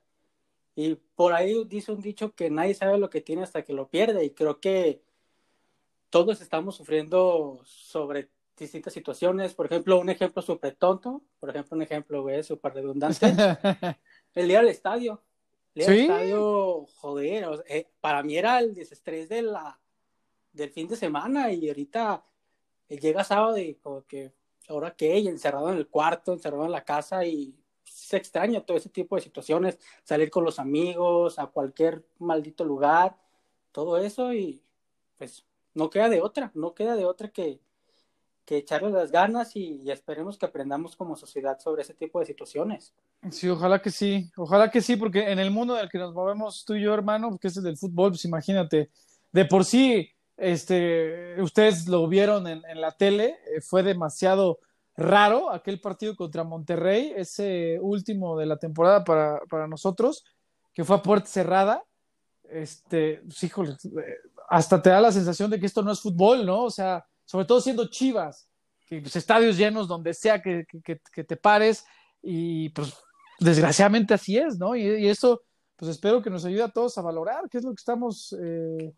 y 0.77 0.97
por 1.15 1.33
ahí 1.33 1.65
dice 1.67 1.93
un 1.93 2.01
dicho 2.01 2.35
que 2.35 2.51
nadie 2.51 2.75
sabe 2.75 2.99
lo 2.99 3.11
que 3.11 3.21
tiene 3.21 3.43
hasta 3.43 3.63
que 3.63 3.73
lo 3.73 3.89
pierde. 3.89 4.25
Y 4.25 4.31
creo 4.31 4.61
que 4.61 5.03
todos 6.11 6.41
estamos 6.41 6.77
sufriendo 6.77 7.61
sobre 7.65 8.31
distintas 8.57 8.93
situaciones. 8.93 9.55
Por 9.55 9.67
ejemplo, 9.67 10.01
un 10.01 10.11
ejemplo 10.11 10.43
súper 10.43 10.75
tonto. 10.75 11.23
Por 11.39 11.51
ejemplo, 11.51 11.77
un 11.77 11.83
ejemplo, 11.83 12.23
güey, 12.23 12.43
súper 12.43 12.75
redundante. 12.75 13.27
el 14.35 14.49
día 14.49 14.61
del 14.61 14.69
estadio. 14.69 15.23
El 15.75 15.81
día 15.81 15.87
¿Sí? 15.87 16.01
estadio, 16.03 16.87
joder, 16.97 17.45
o 17.47 17.57
sea, 17.57 17.65
eh, 17.69 17.89
para 18.01 18.23
mí 18.23 18.37
era 18.37 18.59
el 18.61 18.75
desestrés 18.75 19.29
de 19.29 19.43
la, 19.43 19.79
del 20.53 20.71
fin 20.71 20.89
de 20.89 20.97
semana. 20.97 21.53
Y 21.53 21.69
ahorita 21.69 22.25
eh, 22.89 22.99
llega 22.99 23.25
sábado 23.25 23.59
y 23.59 23.75
como 23.75 24.07
que, 24.07 24.33
¿ahora 24.69 24.95
qué? 24.95 25.19
Y 25.19 25.29
encerrado 25.29 25.71
en 25.71 25.79
el 25.79 25.89
cuarto, 25.89 26.33
encerrado 26.33 26.65
en 26.65 26.73
la 26.73 26.85
casa 26.85 27.25
y 27.25 27.55
se 27.85 28.17
extraña 28.17 28.61
todo 28.61 28.77
ese 28.77 28.89
tipo 28.89 29.17
de 29.17 29.23
situaciones, 29.23 29.79
salir 30.03 30.31
con 30.31 30.45
los 30.45 30.59
amigos 30.59 31.39
a 31.39 31.47
cualquier 31.47 32.05
maldito 32.19 32.65
lugar, 32.65 33.17
todo 33.73 33.99
eso 33.99 34.33
y 34.33 34.63
pues 35.17 35.45
no 35.75 35.91
queda 35.91 36.09
de 36.09 36.21
otra, 36.21 36.51
no 36.55 36.75
queda 36.75 36.97
de 36.97 37.05
otra 37.05 37.29
que, 37.29 37.61
que 38.45 38.59
echarle 38.59 38.91
las 38.91 39.11
ganas 39.11 39.57
y, 39.57 39.91
esperemos 39.91 40.39
que 40.39 40.47
aprendamos 40.47 40.97
como 40.97 41.17
sociedad 41.17 41.59
sobre 41.59 41.83
ese 41.83 41.95
tipo 41.95 42.21
de 42.21 42.27
situaciones. 42.27 42.95
Sí, 43.31 43.49
ojalá 43.49 43.81
que 43.81 43.91
sí, 43.91 44.31
ojalá 44.37 44.71
que 44.71 44.81
sí, 44.81 44.97
porque 44.97 45.31
en 45.31 45.39
el 45.39 45.51
mundo 45.51 45.77
en 45.77 45.85
el 45.85 45.91
que 45.91 45.99
nos 45.99 46.13
movemos 46.13 46.65
tú 46.65 46.75
y 46.75 46.83
yo, 46.83 46.93
hermano, 46.93 47.39
que 47.39 47.49
es 47.49 47.57
el 47.57 47.65
del 47.65 47.79
fútbol, 47.79 48.13
pues 48.13 48.25
imagínate, 48.25 48.91
de 49.33 49.45
por 49.47 49.65
sí, 49.65 50.11
este, 50.37 51.41
ustedes 51.41 51.89
lo 51.89 52.07
vieron 52.09 52.47
en, 52.47 52.63
en 52.69 52.81
la 52.81 52.93
tele, 52.93 53.39
eh, 53.47 53.61
fue 53.61 53.83
demasiado 53.83 54.59
raro 54.97 55.51
aquel 55.51 55.81
partido 55.81 56.17
contra 56.17 56.45
Monterrey, 56.45 57.13
ese 57.17 57.79
último 57.81 58.39
de 58.39 58.47
la 58.47 58.59
temporada 58.59 59.05
para, 59.05 59.41
para 59.49 59.67
nosotros, 59.67 60.25
que 60.73 60.85
fue 60.85 60.97
a 60.97 61.03
puerta 61.03 61.27
cerrada. 61.27 61.83
Este, 62.51 63.21
pues, 63.25 63.43
híjole, 63.43 63.77
hasta 64.49 64.81
te 64.81 64.91
da 64.91 65.01
la 65.01 65.13
sensación 65.13 65.51
de 65.51 65.59
que 65.59 65.67
esto 65.67 65.83
no 65.83 65.93
es 65.93 66.01
fútbol, 66.01 66.45
¿no? 66.45 66.65
O 66.65 66.71
sea, 66.71 67.05
sobre 67.25 67.47
todo 67.47 67.61
siendo 67.61 67.89
chivas, 67.89 68.49
que 68.87 69.01
pues, 69.01 69.17
estadios 69.17 69.57
llenos 69.57 69.89
donde 69.89 70.15
sea 70.15 70.43
que, 70.43 70.65
que, 70.67 71.25
te 71.25 71.37
pares, 71.37 71.85
y 72.23 72.71
pues 72.71 72.95
desgraciadamente 73.39 74.15
así 74.15 74.39
es, 74.39 74.59
¿no? 74.59 74.77
Y, 74.77 75.09
eso, 75.09 75.43
pues 75.77 75.91
espero 75.91 76.23
que 76.23 76.31
nos 76.31 76.45
ayude 76.45 76.63
a 76.63 76.69
todos 76.69 76.97
a 76.99 77.03
valorar 77.03 77.49
qué 77.51 77.59
es 77.59 77.65
lo 77.65 77.71
que 77.71 77.81
estamos, 77.81 78.35
eh, 78.41 78.93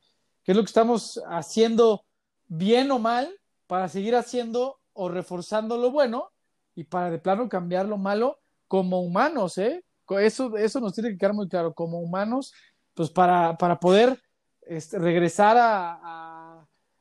qué 0.45 0.53
es 0.53 0.57
lo 0.57 0.63
que 0.63 0.69
estamos 0.69 1.23
haciendo 1.29 2.05
bien 2.47 2.91
o 2.91 2.99
mal 2.99 3.35
para 3.67 3.89
seguir 3.89 4.15
haciendo 4.15 4.79
o 4.93 5.09
reforzando 5.09 5.77
lo 5.77 5.91
bueno 5.91 6.31
y 6.75 6.85
para 6.85 7.11
de 7.11 7.19
plano 7.19 7.49
cambiar 7.49 7.87
lo 7.87 7.99
malo 7.99 8.39
como 8.69 9.01
humanos, 9.01 9.59
¿eh? 9.59 9.85
eso, 10.21 10.57
eso 10.57 10.81
nos 10.81 10.93
tiene 10.93 11.11
que 11.11 11.19
quedar 11.19 11.35
muy 11.35 11.49
claro 11.49 11.75
como 11.75 11.99
humanos, 12.01 12.53
pues 12.95 13.11
para, 13.11 13.57
para 13.57 13.79
poder 13.81 14.21
este, 14.63 14.99
regresar 14.99 15.57
a, 15.59 16.36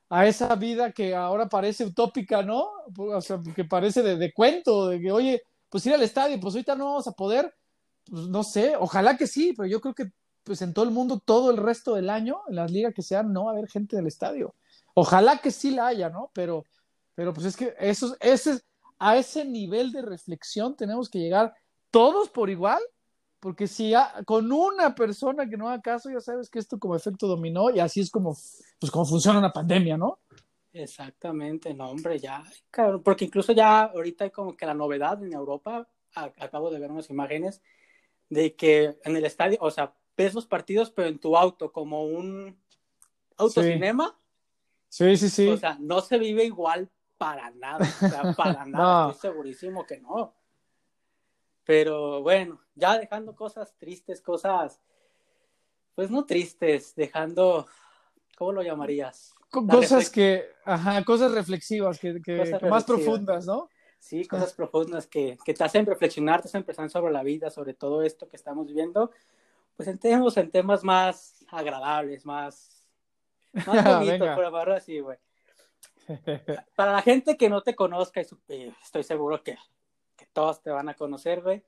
esa 0.09 0.55
vida 0.55 0.91
que 0.91 1.15
ahora 1.15 1.49
parece 1.49 1.85
utópica, 1.85 2.43
¿no? 2.43 2.69
O 2.97 3.21
sea, 3.21 3.39
que 3.55 3.65
parece 3.65 4.01
de, 4.03 4.17
de, 4.17 4.33
cuento, 4.33 4.89
de 4.89 5.01
que, 5.01 5.11
oye, 5.11 5.41
pues 5.69 5.85
ir 5.85 5.93
al 5.93 6.03
estadio, 6.03 6.39
pues 6.39 6.53
ahorita 6.53 6.75
no 6.75 6.85
vamos 6.85 7.07
a 7.07 7.11
poder, 7.11 7.53
pues 8.09 8.27
no 8.27 8.43
sé, 8.43 8.75
ojalá 8.77 9.17
que 9.17 9.27
sí, 9.27 9.53
pero 9.55 9.67
yo 9.67 9.81
creo 9.81 9.93
que 9.95 10.11
pues 10.45 10.61
en 10.61 10.73
todo 10.73 10.85
el 10.85 10.91
mundo, 10.91 11.19
todo 11.19 11.49
el 11.49 11.57
resto 11.57 11.95
del 11.95 12.09
año, 12.09 12.41
en 12.47 12.55
las 12.55 12.71
ligas 12.71 12.93
que 12.93 13.01
sean, 13.01 13.33
no 13.33 13.45
va 13.45 13.51
a 13.51 13.53
haber 13.55 13.67
gente 13.67 13.95
del 13.95 14.05
estadio. 14.05 14.53
Ojalá 14.93 15.39
que 15.39 15.49
sí 15.49 15.71
la 15.71 15.87
haya, 15.87 16.09
¿no? 16.09 16.29
Pero, 16.33 16.65
pero 17.15 17.33
pues 17.33 17.47
es 17.47 17.57
que 17.57 17.73
eso, 17.79 18.15
ese, 18.19 18.61
a 18.99 19.17
ese 19.17 19.43
nivel 19.43 19.91
de 19.91 20.03
reflexión 20.03 20.75
tenemos 20.75 21.09
que 21.09 21.17
llegar 21.17 21.55
todos 21.89 22.29
por 22.29 22.51
igual 22.51 22.79
porque 23.45 23.67
si 23.67 23.93
con 24.25 24.51
una 24.51 24.95
persona 24.95 25.47
que 25.47 25.55
no 25.55 25.69
haga 25.69 25.79
caso, 25.79 26.09
ya 26.09 26.19
sabes 26.19 26.49
que 26.49 26.57
esto 26.57 26.79
como 26.79 26.95
efecto 26.95 27.27
dominó 27.27 27.69
y 27.69 27.79
así 27.79 27.99
es 27.99 28.09
como, 28.09 28.35
pues 28.79 28.91
como 28.91 29.05
funciona 29.05 29.37
una 29.37 29.53
pandemia, 29.53 29.97
¿no? 29.97 30.17
Exactamente, 30.73 31.71
no, 31.75 31.91
hombre, 31.91 32.17
ya, 32.17 32.43
claro, 32.71 33.03
porque 33.03 33.25
incluso 33.25 33.51
ya 33.51 33.83
ahorita 33.83 34.23
hay 34.23 34.31
como 34.31 34.57
que 34.57 34.65
la 34.65 34.73
novedad 34.73 35.23
en 35.23 35.31
Europa, 35.31 35.87
acabo 36.15 36.71
de 36.71 36.79
ver 36.79 36.89
unas 36.89 37.11
imágenes 37.11 37.61
de 38.29 38.55
que 38.55 38.97
en 39.03 39.15
el 39.15 39.25
estadio, 39.25 39.59
o 39.61 39.69
sea, 39.69 39.93
ves 40.17 40.33
los 40.33 40.47
partidos, 40.47 40.89
pero 40.89 41.07
en 41.07 41.19
tu 41.19 41.37
auto, 41.37 41.71
como 41.71 42.03
un 42.03 42.59
autocinema. 43.37 44.17
Sí, 44.89 45.15
sí, 45.17 45.29
sí. 45.29 45.49
O 45.49 45.57
sea, 45.57 45.77
no 45.79 46.01
se 46.01 46.17
vive 46.17 46.45
igual 46.45 46.89
para 47.19 47.51
nada, 47.51 47.87
o 48.01 48.09
sea, 48.09 48.33
para 48.33 48.65
nada, 48.65 49.11
estoy 49.11 49.29
segurísimo 49.29 49.85
que 49.85 49.99
no. 49.99 50.33
Pero 51.65 52.21
bueno, 52.21 52.61
ya 52.75 52.97
dejando 52.97 53.35
cosas 53.35 53.75
tristes, 53.77 54.21
cosas, 54.21 54.79
pues 55.95 56.11
no 56.11 56.25
tristes, 56.25 56.95
dejando, 56.95 57.65
¿cómo 58.37 58.51
lo 58.51 58.61
llamarías? 58.61 59.33
cosas 59.49 60.09
que, 60.09 60.45
ajá, 60.65 61.03
cosas 61.03 61.31
reflexivas, 61.31 61.99
que, 61.99 62.19
más 62.69 62.83
profundas, 62.83 63.45
¿no? 63.45 63.69
Sí, 63.99 64.25
cosas 64.27 64.53
profundas 64.53 65.07
que, 65.07 65.37
que, 65.43 65.53
te 65.53 65.63
hacen 65.63 65.85
reflexionar, 65.85 66.41
te 66.41 66.47
hacen 66.47 66.63
pensar 66.63 66.89
sobre 66.89 67.11
la 67.11 67.23
vida, 67.23 67.49
sobre 67.49 67.73
todo 67.73 68.03
esto 68.03 68.27
que 68.29 68.35
estamos 68.35 68.67
viviendo. 68.67 69.11
Pues 69.75 69.89
entremos 69.89 70.37
en 70.37 70.51
temas 70.51 70.83
más 70.83 71.43
agradables, 71.49 72.25
más, 72.25 72.85
más 73.53 73.65
bonitos, 73.99 74.29
por 74.35 74.43
llamarlo 74.43 74.75
así, 74.75 74.99
güey. 74.99 75.17
Para 76.75 76.91
la 76.91 77.01
gente 77.01 77.35
que 77.35 77.49
no 77.49 77.63
te 77.63 77.75
conozca, 77.75 78.21
y 78.21 78.25
eh, 78.49 78.73
estoy 78.83 79.03
seguro 79.03 79.41
que 79.41 79.57
todos 80.35 80.61
te 80.61 80.69
van 80.69 80.89
a 80.89 80.93
conocer, 80.93 81.41
güey. 81.41 81.63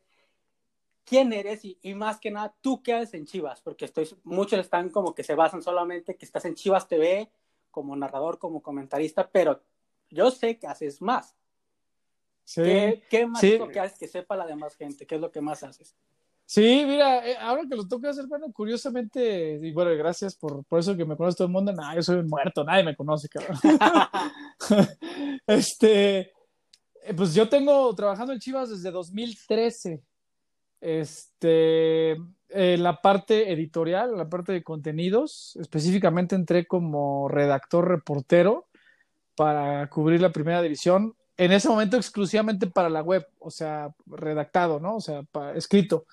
¿Quién 1.06 1.32
eres? 1.32 1.62
Y, 1.64 1.96
más 1.96 2.20
que 2.20 2.30
nada, 2.30 2.54
¿tú 2.62 2.84
qué 2.84 2.94
haces 2.94 3.14
en 3.14 3.26
Chivas? 3.26 3.62
Porque 3.62 3.86
estoy, 3.86 4.08
muchos 4.26 4.60
están 4.60 4.90
como 4.90 5.16
que 5.16 5.24
se 5.24 5.36
basan 5.36 5.64
solamente 5.64 6.18
que 6.18 6.26
estás 6.26 6.44
en 6.44 6.54
Chivas 6.54 6.88
TV 6.88 7.32
como 7.72 7.96
narrador, 7.96 8.38
como 8.38 8.62
comentarista, 8.62 9.30
pero 9.32 9.62
yo 10.10 10.30
sé 10.32 10.60
que 10.60 10.68
haces 10.68 11.02
más. 11.02 11.34
Sí, 12.44 12.62
¿Qué, 13.10 13.26
más 13.26 13.42
es 13.42 13.58
lo 13.58 13.70
que 13.70 13.80
haces 13.80 13.98
que 13.98 14.08
sepa 14.08 14.36
la 14.36 14.46
demás 14.46 14.76
gente? 14.76 15.08
¿Qué 15.08 15.16
es 15.16 15.22
lo 15.22 15.32
que 15.32 15.40
más 15.40 15.64
haces? 15.64 15.96
Sí, 16.46 16.84
mira, 16.86 17.26
eh, 17.26 17.38
ahora 17.40 17.64
que 17.70 17.76
lo 17.76 17.88
toca 17.88 18.10
hacer, 18.10 18.28
bueno, 18.28 18.52
curiosamente, 18.52 19.60
y 19.62 19.72
bueno, 19.72 19.92
gracias 19.98 20.36
por, 20.36 20.66
por 20.66 20.80
eso 20.80 20.96
que 20.96 21.06
me 21.06 21.16
conoce 21.16 21.38
todo 21.38 21.48
el 21.48 21.54
mundo, 21.54 21.72
no, 21.72 21.96
yo 21.96 22.02
soy 22.02 22.18
un 22.18 22.28
muerto, 22.28 22.64
nadie 22.66 22.84
me 22.84 22.96
conoce, 22.96 23.30
cabrón. 23.30 23.58
este, 25.48 26.34
pues 27.16 27.34
yo 27.34 27.48
tengo 27.50 27.94
trabajando 27.96 28.34
en 28.34 28.40
Chivas 28.40 28.70
desde 28.70 28.92
2013. 28.92 30.02
Este, 30.80 32.12
en 32.50 32.84
la 32.84 33.02
parte 33.02 33.52
editorial, 33.52 34.12
en 34.12 34.18
la 34.18 34.30
parte 34.30 34.52
de 34.52 34.64
contenidos, 34.64 35.58
específicamente 35.60 36.36
entré 36.36 36.66
como 36.66 37.28
redactor 37.28 37.88
reportero 37.88 38.68
para 39.36 39.90
cubrir 39.90 40.22
la 40.22 40.32
primera 40.32 40.62
división. 40.62 41.16
En 41.36 41.52
ese 41.52 41.70
momento 41.70 41.98
exclusivamente 41.98 42.68
para 42.68 42.90
la 42.90 43.02
web, 43.02 43.28
o 43.40 43.52
sea, 43.52 43.94
redactado, 44.06 44.80
¿no? 44.80 44.96
O 44.96 45.02
sea, 45.02 45.24
escrito. 45.56 46.06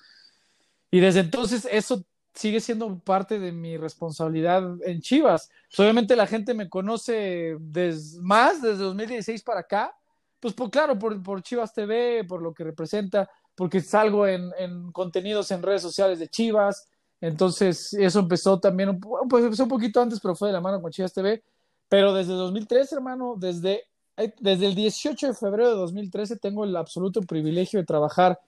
Y 0.91 0.99
desde 0.99 1.21
entonces 1.21 1.67
eso 1.71 2.05
sigue 2.33 2.59
siendo 2.59 2.99
parte 2.99 3.39
de 3.39 3.51
mi 3.51 3.77
responsabilidad 3.77 4.63
en 4.83 5.01
Chivas. 5.01 5.49
Obviamente 5.77 6.15
la 6.15 6.27
gente 6.27 6.53
me 6.53 6.69
conoce 6.69 7.57
más 8.21 8.61
desde 8.61 8.83
2016 8.83 9.41
para 9.41 9.61
acá, 9.61 9.95
pues 10.39 10.53
por, 10.53 10.69
claro, 10.69 10.97
por, 10.99 11.21
por, 11.23 11.41
Chivas 11.41 11.73
TV, 11.73 12.23
por 12.25 12.41
lo 12.41 12.53
que 12.53 12.63
representa, 12.63 13.29
porque 13.55 13.81
salgo 13.81 14.27
en, 14.27 14.51
en, 14.57 14.91
contenidos 14.91 15.51
en 15.51 15.63
redes 15.63 15.81
sociales 15.81 16.19
de 16.19 16.27
Chivas, 16.27 16.87
entonces 17.21 17.93
eso 17.93 18.19
empezó 18.19 18.59
también, 18.59 18.99
pues 18.99 19.43
empezó 19.43 19.63
un 19.63 19.69
poquito 19.69 20.01
antes, 20.01 20.19
pero 20.19 20.35
fue 20.35 20.49
de 20.49 20.53
la 20.53 20.61
mano 20.61 20.81
con 20.81 20.91
Chivas 20.91 21.13
TV, 21.13 21.43
pero 21.87 22.13
desde 22.13 22.33
2013, 22.33 22.95
hermano, 22.95 23.35
desde, 23.37 23.85
desde 24.39 24.65
el 24.65 24.75
18 24.75 25.27
de 25.27 25.33
febrero 25.33 25.69
de 25.69 25.75
2013 25.75 26.37
tengo 26.37 26.63
el 26.63 26.75
absoluto 26.75 27.21
privilegio 27.21 27.79
de 27.79 27.85
trabajar 27.85 28.39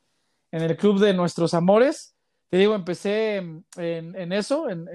en 0.52 0.64
el 0.64 0.78
Club 0.78 1.00
de 1.00 1.14
Nuestros 1.14 1.54
Amores. 1.54 2.16
Te 2.50 2.58
digo, 2.58 2.76
empecé 2.76 3.38
en, 3.38 3.66
en 3.76 4.32
eso, 4.32 4.70
en, 4.70 4.88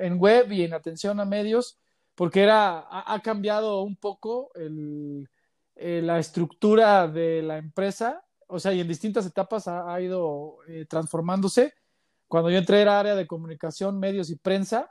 en, 0.00 0.18
web 0.18 0.50
y 0.50 0.64
en 0.64 0.74
atención 0.74 1.20
a 1.20 1.24
medios, 1.24 1.78
porque 2.14 2.42
era, 2.42 2.80
ha, 2.80 3.14
ha 3.14 3.20
cambiado 3.22 3.82
un 3.82 3.96
poco 3.96 4.50
el, 4.54 5.28
eh, 5.76 6.00
la 6.02 6.18
estructura 6.18 7.06
de 7.06 7.42
la 7.42 7.58
empresa, 7.58 8.24
o 8.46 8.58
sea, 8.58 8.72
y 8.72 8.80
en 8.80 8.88
distintas 8.88 9.26
etapas 9.26 9.68
ha, 9.68 10.00
ido 10.00 10.58
eh, 10.68 10.86
transformándose. 10.88 11.74
Cuando 12.28 12.50
yo 12.50 12.56
entré 12.56 12.80
era 12.80 12.98
área 12.98 13.14
de 13.14 13.26
comunicación, 13.26 13.98
medios 13.98 14.30
y 14.30 14.36
prensa, 14.36 14.90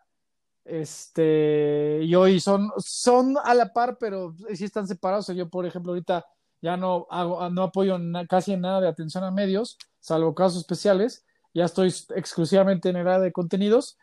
este, 0.63 2.01
y 2.03 2.13
hoy 2.15 2.39
son, 2.39 2.71
son 2.77 3.35
a 3.43 3.53
la 3.55 3.73
par, 3.73 3.97
pero 3.99 4.35
sí 4.53 4.65
están 4.65 4.87
separados. 4.87 5.27
yo, 5.27 5.49
por 5.49 5.65
ejemplo, 5.65 5.91
ahorita 5.91 6.25
ya 6.61 6.77
no 6.77 7.07
hago, 7.09 7.49
no 7.49 7.63
apoyo 7.63 7.97
casi 8.29 8.53
en 8.53 8.61
nada 8.61 8.81
de 8.81 8.87
atención 8.87 9.23
a 9.23 9.31
medios, 9.31 9.77
salvo 9.99 10.35
casos 10.35 10.59
especiales. 10.59 11.25
Ya 11.53 11.65
estoy 11.65 11.93
exclusivamente 12.15 12.89
en 12.89 12.97
el 12.97 13.07
área 13.07 13.19
de 13.19 13.31
contenidos. 13.31 13.97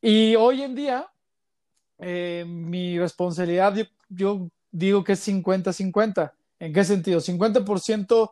Y 0.00 0.36
hoy 0.36 0.62
en 0.62 0.74
día, 0.74 1.10
eh, 1.98 2.44
mi 2.46 2.98
responsabilidad, 2.98 3.74
yo 4.08 4.48
digo 4.70 5.04
que 5.04 5.12
es 5.12 5.28
50-50. 5.28 6.32
¿En 6.60 6.72
qué 6.72 6.84
sentido? 6.84 7.20
50% 7.20 8.30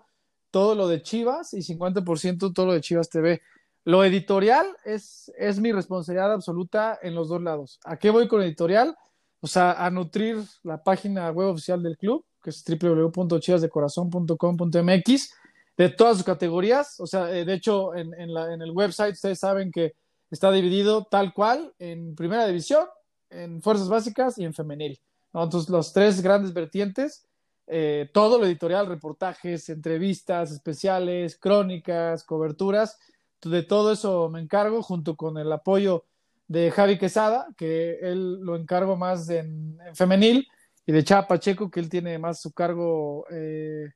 todo 0.50 0.74
lo 0.74 0.88
de 0.88 1.02
Chivas 1.02 1.54
y 1.54 1.58
50% 1.58 2.52
todo 2.54 2.66
lo 2.66 2.72
de 2.72 2.80
Chivas 2.80 3.08
TV. 3.08 3.40
Lo 3.84 4.02
editorial 4.04 4.66
es, 4.84 5.30
es 5.38 5.60
mi 5.60 5.70
responsabilidad 5.70 6.32
absoluta 6.32 6.98
en 7.02 7.14
los 7.14 7.28
dos 7.28 7.40
lados. 7.40 7.78
¿A 7.84 7.96
qué 7.96 8.10
voy 8.10 8.26
con 8.26 8.42
editorial? 8.42 8.96
O 9.40 9.46
sea, 9.46 9.70
a 9.72 9.90
nutrir 9.90 10.42
la 10.64 10.82
página 10.82 11.30
web 11.30 11.50
oficial 11.50 11.80
del 11.82 11.96
club, 11.96 12.24
que 12.42 12.50
es 12.50 12.64
www.chivasdecorazon.com.mx, 12.64 15.30
de 15.76 15.88
todas 15.90 16.16
sus 16.16 16.24
categorías. 16.24 16.98
O 17.00 17.06
sea, 17.06 17.30
eh, 17.30 17.44
de 17.44 17.54
hecho, 17.54 17.94
en, 17.94 18.12
en, 18.14 18.62
el 18.62 18.72
website 18.72 19.14
ustedes 19.14 19.38
saben 19.38 19.70
que 19.70 19.94
está 20.30 20.50
dividido 20.50 21.04
tal 21.04 21.32
cual 21.32 21.72
en 21.78 22.16
primera 22.16 22.46
división, 22.46 22.86
en 23.30 23.62
fuerzas 23.62 23.88
básicas 23.88 24.36
y 24.38 24.44
en 24.44 24.54
femenil. 24.54 24.98
Entonces, 25.44 25.70
los 25.70 25.92
tres 25.92 26.22
grandes 26.22 26.52
vertientes, 26.52 27.26
eh, 27.66 28.10
todo 28.12 28.38
lo 28.38 28.46
editorial, 28.46 28.86
reportajes, 28.86 29.68
entrevistas 29.68 30.52
especiales, 30.52 31.36
crónicas, 31.36 32.24
coberturas, 32.24 32.98
de 33.42 33.62
todo 33.62 33.92
eso 33.92 34.28
me 34.28 34.40
encargo 34.40 34.82
junto 34.82 35.16
con 35.16 35.38
el 35.38 35.52
apoyo 35.52 36.04
de 36.48 36.70
Javi 36.70 36.98
Quesada, 36.98 37.48
que 37.56 37.98
él 38.00 38.40
lo 38.40 38.56
encargo 38.56 38.96
más 38.96 39.28
en, 39.28 39.78
femenil, 39.94 40.48
y 40.86 40.92
de 40.92 41.04
Chapa 41.04 41.28
Pacheco, 41.28 41.70
que 41.70 41.80
él 41.80 41.88
tiene 41.88 42.18
más 42.18 42.40
su 42.40 42.52
cargo 42.52 43.26
eh, 43.30 43.90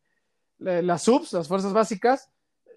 las 0.59 1.03
subs, 1.03 1.33
las 1.33 1.47
fuerzas 1.47 1.73
básicas. 1.73 2.29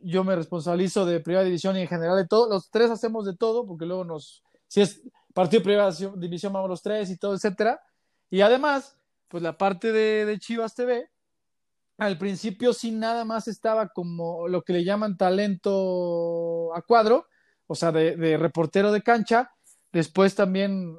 Yo 0.03 0.23
me 0.23 0.35
responsabilizo 0.35 1.05
de 1.05 1.19
primera 1.19 1.43
división 1.43 1.75
y 1.77 1.81
en 1.81 1.87
general 1.87 2.17
de 2.17 2.27
todo. 2.27 2.47
Los 2.47 2.69
tres 2.69 2.91
hacemos 2.91 3.25
de 3.25 3.35
todo, 3.35 3.65
porque 3.65 3.85
luego 3.85 4.03
nos, 4.03 4.43
si 4.67 4.81
es 4.81 5.01
partido 5.33 5.61
de 5.61 5.63
primera 5.63 5.91
división, 5.91 6.53
vamos 6.53 6.69
los 6.69 6.81
tres 6.83 7.09
y 7.09 7.17
todo, 7.17 7.33
etcétera. 7.33 7.81
Y 8.33 8.41
además, 8.41 8.97
pues 9.27 9.43
la 9.43 9.59
parte 9.59 9.91
de, 9.91 10.39
Chivas 10.39 10.73
TV, 10.73 11.07
al 11.99 12.17
principio 12.17 12.73
sí 12.73 12.89
nada 12.89 13.25
más 13.25 13.47
estaba 13.47 13.89
como 13.89 14.47
lo 14.47 14.63
que 14.63 14.73
le 14.73 14.83
llaman 14.83 15.17
talento 15.17 16.75
a 16.75 16.81
cuadro, 16.81 17.27
o 17.67 17.75
sea, 17.75 17.91
de, 17.91 18.35
reportero 18.37 18.91
de 18.91 19.03
cancha. 19.03 19.51
Después 19.91 20.33
también 20.33 20.97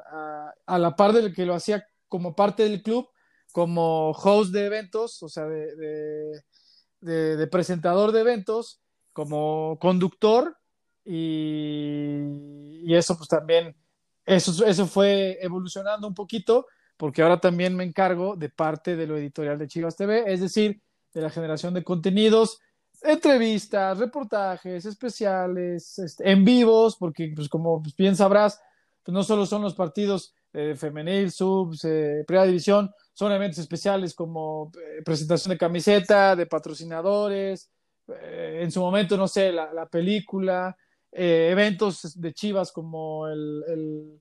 a, 0.64 0.78
la 0.78 0.94
par 0.94 1.12
del 1.12 1.34
que 1.34 1.44
lo 1.44 1.56
hacía 1.56 1.84
como 2.08 2.36
parte 2.36 2.62
del 2.62 2.84
club, 2.84 3.08
como 3.50 4.12
host 4.12 4.52
de 4.52 4.66
eventos, 4.66 5.20
o 5.20 5.28
sea, 5.28 5.46
de, 5.46 7.48
presentador 7.50 8.12
de 8.12 8.20
eventos, 8.20 8.80
como 9.12 9.76
conductor 9.80 10.56
y, 11.04 12.84
y, 12.84 12.94
eso 12.94 13.16
pues 13.16 13.28
también, 13.28 13.76
eso, 14.24 14.64
eso 14.64 14.86
fue 14.86 15.36
evolucionando 15.42 16.06
un 16.06 16.14
poquito 16.14 16.68
porque 17.04 17.20
ahora 17.20 17.38
también 17.38 17.76
me 17.76 17.84
encargo 17.84 18.34
de 18.34 18.48
parte 18.48 18.96
de 18.96 19.06
lo 19.06 19.18
editorial 19.18 19.58
de 19.58 19.68
Chivas 19.68 19.94
TV, 19.94 20.24
es 20.26 20.40
decir, 20.40 20.80
de 21.12 21.20
la 21.20 21.28
generación 21.28 21.74
de 21.74 21.84
contenidos, 21.84 22.62
entrevistas, 23.02 23.98
reportajes, 23.98 24.86
especiales, 24.86 25.98
este, 25.98 26.30
en 26.30 26.46
vivos, 26.46 26.96
porque 26.96 27.30
pues 27.36 27.50
como 27.50 27.82
bien 27.98 28.16
sabrás, 28.16 28.58
pues 29.02 29.12
no 29.12 29.22
solo 29.22 29.44
son 29.44 29.60
los 29.60 29.74
partidos 29.74 30.34
eh, 30.54 30.76
femenil, 30.78 31.30
subs, 31.30 31.84
eh, 31.84 32.24
primera 32.26 32.46
división, 32.46 32.90
son 33.12 33.32
eventos 33.32 33.58
especiales 33.58 34.14
como 34.14 34.72
eh, 34.74 35.02
presentación 35.04 35.50
de 35.50 35.58
camiseta, 35.58 36.34
de 36.34 36.46
patrocinadores, 36.46 37.70
eh, 38.08 38.60
en 38.62 38.72
su 38.72 38.80
momento, 38.80 39.18
no 39.18 39.28
sé, 39.28 39.52
la, 39.52 39.74
la 39.74 39.84
película, 39.84 40.74
eventos 41.12 42.18
de 42.18 42.32
Chivas 42.32 42.72
como 42.72 43.28
el, 43.28 44.18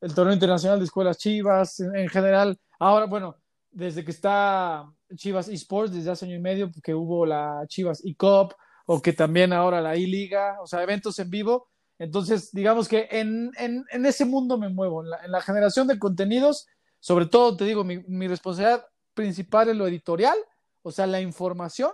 el, 0.00 0.14
torneo 0.14 0.34
internacional 0.34 0.78
de 0.78 0.84
escuelas 0.84 1.18
Chivas, 1.18 1.80
en, 1.80 1.96
en, 1.96 2.08
general. 2.08 2.58
Ahora, 2.78 3.06
bueno, 3.06 3.36
desde 3.70 4.04
que 4.04 4.10
está 4.10 4.90
Chivas 5.14 5.48
eSports, 5.48 5.92
desde 5.92 6.10
hace 6.10 6.26
año 6.26 6.36
y 6.36 6.40
medio, 6.40 6.70
que 6.82 6.94
hubo 6.94 7.26
la 7.26 7.64
Chivas 7.68 8.04
eCup, 8.04 8.52
o 8.86 9.02
que 9.02 9.12
también 9.12 9.52
ahora 9.52 9.80
la 9.80 9.94
eLiga, 9.94 10.56
o 10.62 10.66
sea, 10.66 10.82
eventos 10.82 11.18
en 11.18 11.28
vivo. 11.28 11.68
Entonces, 11.98 12.50
digamos 12.52 12.88
que 12.88 13.08
en, 13.10 13.50
en, 13.58 13.84
en 13.90 14.06
ese 14.06 14.24
mundo 14.24 14.56
me 14.56 14.68
muevo, 14.68 15.02
en 15.02 15.10
la, 15.10 15.24
en 15.24 15.30
la, 15.30 15.40
generación 15.42 15.86
de 15.86 15.98
contenidos, 15.98 16.66
sobre 17.00 17.26
todo, 17.26 17.56
te 17.56 17.64
digo, 17.64 17.84
mi, 17.84 17.98
mi 18.04 18.28
responsabilidad 18.28 18.86
principal 19.14 19.68
es 19.68 19.76
lo 19.76 19.86
editorial, 19.86 20.38
o 20.82 20.90
sea, 20.90 21.06
la 21.06 21.20
información 21.20 21.90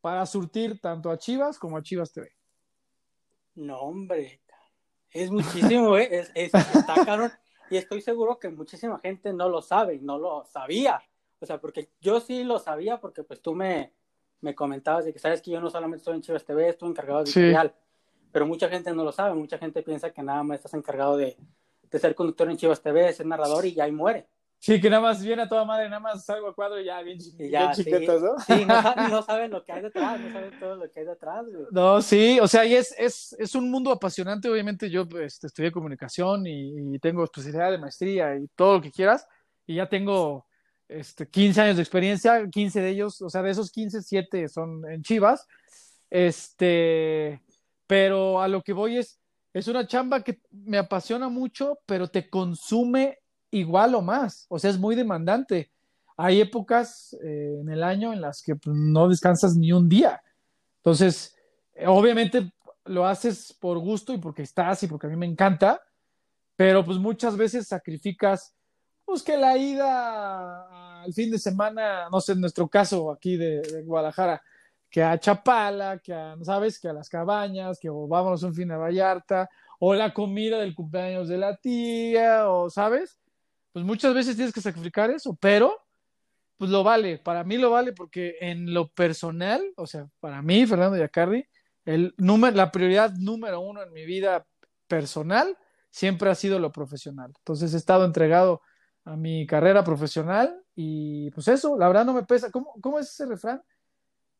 para 0.00 0.24
surtir 0.26 0.80
tanto 0.80 1.10
a 1.10 1.18
Chivas 1.18 1.58
como 1.58 1.76
a 1.76 1.82
Chivas 1.82 2.12
TV. 2.12 2.30
No, 3.54 3.80
hombre, 3.80 4.42
es 5.12 5.30
muchísimo, 5.30 5.96
¿eh? 5.96 6.08
es, 6.10 6.30
es, 6.34 6.54
está 6.54 7.04
caro. 7.04 7.30
Y 7.70 7.76
estoy 7.76 8.00
seguro 8.00 8.38
que 8.38 8.48
muchísima 8.48 8.98
gente 8.98 9.32
no 9.32 9.48
lo 9.48 9.62
sabe, 9.62 9.98
no 10.00 10.18
lo 10.18 10.44
sabía. 10.46 11.02
O 11.40 11.46
sea, 11.46 11.60
porque 11.60 11.90
yo 12.00 12.20
sí 12.20 12.44
lo 12.44 12.58
sabía 12.58 12.98
porque 12.98 13.22
pues 13.22 13.40
tú 13.40 13.54
me, 13.54 13.92
me 14.40 14.54
comentabas 14.54 15.04
de 15.04 15.12
que 15.12 15.18
sabes 15.18 15.42
que 15.42 15.50
yo 15.50 15.60
no 15.60 15.70
solamente 15.70 15.98
estoy 15.98 16.16
en 16.16 16.22
Chivas 16.22 16.44
TV, 16.44 16.68
estoy 16.68 16.90
encargado 16.90 17.22
de 17.22 17.30
editorial. 17.30 17.74
Sí. 17.76 18.24
Pero 18.32 18.46
mucha 18.46 18.68
gente 18.68 18.92
no 18.92 19.04
lo 19.04 19.12
sabe, 19.12 19.34
mucha 19.34 19.58
gente 19.58 19.82
piensa 19.82 20.10
que 20.10 20.22
nada 20.22 20.42
más 20.42 20.56
estás 20.56 20.74
encargado 20.74 21.16
de, 21.16 21.36
de 21.90 21.98
ser 21.98 22.14
conductor 22.14 22.50
en 22.50 22.56
Chivas 22.56 22.82
TV, 22.82 23.12
ser 23.12 23.26
narrador 23.26 23.64
y 23.66 23.74
ya 23.74 23.84
ahí 23.84 23.92
muere. 23.92 24.26
Sí, 24.60 24.80
que 24.80 24.90
nada 24.90 25.02
más 25.02 25.22
viene 25.22 25.42
a 25.42 25.48
toda 25.48 25.64
madre, 25.64 25.88
nada 25.88 26.00
más 26.00 26.24
salgo 26.24 26.48
a 26.48 26.54
cuadro 26.54 26.80
y 26.80 26.84
ya 26.84 27.00
bien, 27.02 27.18
y 27.20 27.48
ya, 27.48 27.72
bien 27.72 27.74
sí, 27.74 28.06
¿no? 28.06 28.38
Sí, 28.40 28.64
no, 28.64 29.08
no, 29.08 29.22
saben 29.22 29.52
lo 29.52 29.64
que 29.64 29.72
hay 29.72 29.82
detrás, 29.82 30.20
no 30.20 30.32
saben 30.32 30.58
todo 30.58 30.74
lo 30.74 30.90
que 30.90 31.00
hay 31.00 31.06
detrás, 31.06 31.46
güey. 31.46 31.66
No, 31.70 32.02
sí, 32.02 32.40
o 32.40 32.48
sea, 32.48 32.64
y 32.64 32.74
es, 32.74 32.92
es, 32.98 33.36
es 33.38 33.54
un 33.54 33.70
mundo 33.70 33.92
apasionante, 33.92 34.50
obviamente 34.50 34.90
yo 34.90 35.08
pues, 35.08 35.42
estudié 35.44 35.70
comunicación 35.70 36.44
y, 36.46 36.94
y, 36.94 36.98
tengo 36.98 37.22
especialidad 37.22 37.70
de 37.70 37.78
maestría 37.78 38.34
y 38.34 38.48
todo 38.56 38.74
lo 38.74 38.82
que 38.82 38.90
quieras, 38.90 39.28
y 39.64 39.76
ya 39.76 39.88
tengo 39.88 40.46
este, 40.88 41.28
15 41.28 41.60
años 41.60 41.76
de 41.76 41.82
experiencia, 41.82 42.48
15 42.50 42.80
de 42.80 42.90
ellos, 42.90 43.22
o 43.22 43.30
sea, 43.30 43.42
de 43.42 43.50
esos 43.50 43.70
15, 43.70 44.02
7 44.02 44.48
son 44.48 44.90
en 44.90 45.02
Chivas, 45.02 45.46
este, 46.10 47.42
pero 47.86 48.40
a 48.40 48.48
lo 48.48 48.62
que 48.62 48.72
voy 48.72 48.98
es, 48.98 49.20
es 49.52 49.68
una 49.68 49.86
chamba 49.86 50.24
que 50.24 50.40
me 50.50 50.78
apasiona 50.78 51.28
mucho, 51.28 51.78
pero 51.86 52.08
te 52.08 52.28
consume 52.28 53.20
igual 53.50 53.94
o 53.94 54.02
más, 54.02 54.46
o 54.48 54.58
sea, 54.58 54.70
es 54.70 54.78
muy 54.78 54.94
demandante. 54.94 55.70
Hay 56.16 56.40
épocas 56.40 57.16
eh, 57.22 57.58
en 57.60 57.68
el 57.70 57.82
año 57.82 58.12
en 58.12 58.20
las 58.20 58.42
que 58.42 58.56
pues, 58.56 58.76
no 58.76 59.08
descansas 59.08 59.56
ni 59.56 59.72
un 59.72 59.88
día. 59.88 60.20
Entonces, 60.78 61.36
eh, 61.74 61.86
obviamente 61.86 62.52
lo 62.84 63.06
haces 63.06 63.52
por 63.52 63.78
gusto 63.78 64.12
y 64.12 64.18
porque 64.18 64.42
estás 64.42 64.82
y 64.82 64.86
porque 64.88 65.06
a 65.06 65.10
mí 65.10 65.16
me 65.16 65.26
encanta, 65.26 65.80
pero 66.56 66.84
pues 66.84 66.98
muchas 66.98 67.36
veces 67.36 67.68
sacrificas, 67.68 68.54
pues 69.04 69.22
que 69.22 69.36
la 69.36 69.56
ida 69.56 71.02
al 71.02 71.12
fin 71.12 71.30
de 71.30 71.38
semana, 71.38 72.08
no 72.10 72.20
sé, 72.20 72.32
en 72.32 72.40
nuestro 72.40 72.68
caso 72.68 73.12
aquí 73.12 73.36
de, 73.36 73.82
Guadalajara, 73.84 74.42
que 74.90 75.02
a 75.02 75.18
Chapala, 75.18 75.98
que 75.98 76.12
a, 76.12 76.36
¿sabes? 76.42 76.80
Que 76.80 76.88
a 76.88 76.92
las 76.92 77.08
cabañas, 77.08 77.78
que 77.78 77.90
o 77.90 78.08
vámonos 78.08 78.42
un 78.42 78.54
fin 78.54 78.70
a 78.72 78.78
Vallarta, 78.78 79.48
o 79.78 79.94
la 79.94 80.12
comida 80.12 80.58
del 80.58 80.74
cumpleaños 80.74 81.28
de 81.28 81.38
la 81.38 81.56
tía, 81.56 82.50
o, 82.50 82.68
¿sabes? 82.70 83.18
Pues 83.72 83.84
muchas 83.84 84.14
veces 84.14 84.36
tienes 84.36 84.54
que 84.54 84.60
sacrificar 84.60 85.10
eso, 85.10 85.36
pero 85.40 85.76
pues 86.56 86.70
lo 86.70 86.82
vale, 86.82 87.18
para 87.18 87.44
mí 87.44 87.56
lo 87.56 87.70
vale 87.70 87.92
porque 87.92 88.36
en 88.40 88.74
lo 88.74 88.88
personal, 88.88 89.62
o 89.76 89.86
sea, 89.86 90.08
para 90.18 90.42
mí, 90.42 90.66
Fernando 90.66 90.96
Yacardi, 90.96 91.44
el 91.84 92.14
número, 92.18 92.56
la 92.56 92.72
prioridad 92.72 93.12
número 93.12 93.60
uno 93.60 93.82
en 93.82 93.92
mi 93.92 94.04
vida 94.04 94.44
personal 94.88 95.56
siempre 95.90 96.30
ha 96.30 96.34
sido 96.34 96.58
lo 96.58 96.72
profesional. 96.72 97.32
Entonces 97.38 97.72
he 97.72 97.76
estado 97.76 98.04
entregado 98.04 98.60
a 99.04 99.16
mi 99.16 99.46
carrera 99.46 99.84
profesional 99.84 100.60
y 100.74 101.30
pues 101.30 101.48
eso, 101.48 101.78
la 101.78 101.86
verdad 101.86 102.04
no 102.04 102.12
me 102.12 102.24
pesa. 102.24 102.50
¿Cómo, 102.50 102.74
cómo 102.80 102.98
es 102.98 103.08
ese 103.08 103.26
refrán? 103.26 103.62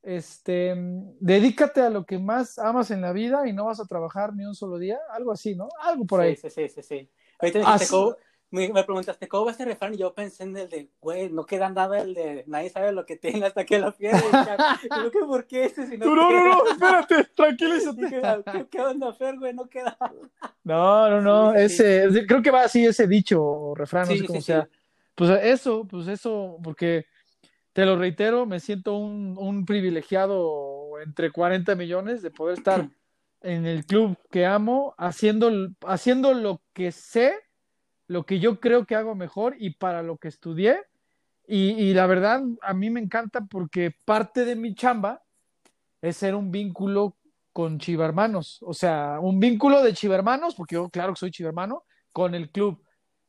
Este, 0.02 0.74
dedícate 1.20 1.80
a 1.80 1.90
lo 1.90 2.04
que 2.04 2.18
más 2.18 2.58
amas 2.58 2.90
en 2.90 3.00
la 3.00 3.12
vida 3.12 3.48
y 3.48 3.52
no 3.52 3.66
vas 3.66 3.80
a 3.80 3.86
trabajar 3.86 4.34
ni 4.34 4.44
un 4.44 4.54
solo 4.54 4.78
día, 4.78 4.98
algo 5.10 5.32
así, 5.32 5.54
¿no? 5.54 5.68
Algo 5.80 6.04
por 6.04 6.20
ahí. 6.20 6.36
Sí, 6.36 6.50
sí, 6.50 6.68
sí, 6.68 6.82
sí. 6.82 7.10
Ahorita 7.38 7.58
dijiste, 7.60 7.88
¿cómo, 7.88 8.16
me, 8.50 8.72
me, 8.72 8.84
preguntaste 8.84 9.28
cómo 9.28 9.46
va 9.46 9.50
este 9.50 9.64
refrán 9.64 9.94
y 9.94 9.98
yo 9.98 10.14
pensé 10.14 10.44
en 10.44 10.56
el 10.56 10.68
de, 10.68 10.88
güey, 11.00 11.30
no 11.30 11.44
queda 11.44 11.68
nada 11.68 12.00
el 12.00 12.14
de 12.14 12.44
nadie 12.46 12.70
sabe 12.70 12.92
lo 12.92 13.04
que 13.04 13.16
tiene 13.16 13.44
hasta 13.44 13.66
que 13.66 13.78
lo 13.78 13.92
pierde. 13.92 14.22
Creo 14.88 15.11
que 15.11 15.18
por 15.20 15.46
qué 15.46 15.64
este 15.64 15.87
si 15.87 15.98
no, 15.98 16.06
no, 16.06 16.30
no, 16.30 16.44
no, 16.44 16.70
espérate, 16.70 17.24
tranquilízate. 17.37 18.00
Dije, 18.00 18.22
¿Qué, 18.52 18.66
¿Qué, 18.70 18.80
onda, 18.80 19.12
Fer, 19.12 19.38
güey? 19.38 19.52
No 19.52 19.68
queda. 19.68 19.98
No, 20.64 21.11
no, 21.11 21.20
no, 21.20 21.52
sí, 21.52 21.58
ese, 21.61 22.11
sí. 22.11 22.26
creo 22.26 22.40
que 22.40 22.50
va 22.50 22.62
así 22.62 22.87
ese 22.87 23.06
dicho 23.06 23.42
o 23.42 23.74
refrán, 23.74 24.08
no 24.08 24.16
sé 24.16 24.26
cómo 24.26 24.40
sea. 24.40 24.68
Pues 25.14 25.30
eso, 25.42 25.87
pues 25.87 26.08
eso, 26.08 26.58
porque 26.62 27.06
te 27.72 27.84
lo 27.84 27.98
reitero, 27.98 28.46
me 28.46 28.61
siento 28.61 28.96
un, 28.96 29.37
un 29.37 29.66
privilegiado 29.66 31.00
entre 31.00 31.30
40 31.30 31.74
millones 31.74 32.22
de 32.22 32.30
poder 32.30 32.56
estar 32.56 32.88
en 33.42 33.66
el 33.66 33.84
club 33.84 34.16
que 34.30 34.46
amo, 34.46 34.94
haciendo, 34.96 35.50
haciendo 35.87 36.32
lo 36.34 36.62
que 36.72 36.92
sé 36.92 37.34
lo 38.08 38.26
que 38.26 38.40
yo 38.40 38.58
creo 38.58 38.86
que 38.86 38.96
hago 38.96 39.14
mejor 39.14 39.54
y 39.58 39.70
para 39.70 40.02
lo 40.02 40.16
que 40.16 40.28
estudié. 40.28 40.80
Y, 41.46 41.70
y, 41.70 41.94
la 41.94 42.06
verdad, 42.06 42.42
a 42.60 42.74
mí 42.74 42.90
me 42.90 43.00
encanta 43.00 43.42
porque 43.42 43.94
parte 44.04 44.44
de 44.44 44.56
mi 44.56 44.74
chamba 44.74 45.22
es 46.02 46.16
ser 46.16 46.34
un 46.34 46.50
vínculo 46.50 47.16
con 47.52 47.78
Chivermanos. 47.78 48.58
O 48.62 48.74
sea, 48.74 49.18
un 49.20 49.40
vínculo 49.40 49.82
de 49.82 49.94
Chivermanos, 49.94 50.54
porque 50.54 50.74
yo, 50.74 50.88
claro 50.90 51.12
que 51.14 51.20
soy 51.20 51.30
Chivermano, 51.30 51.84
con 52.12 52.34
el 52.34 52.50
club. 52.50 52.82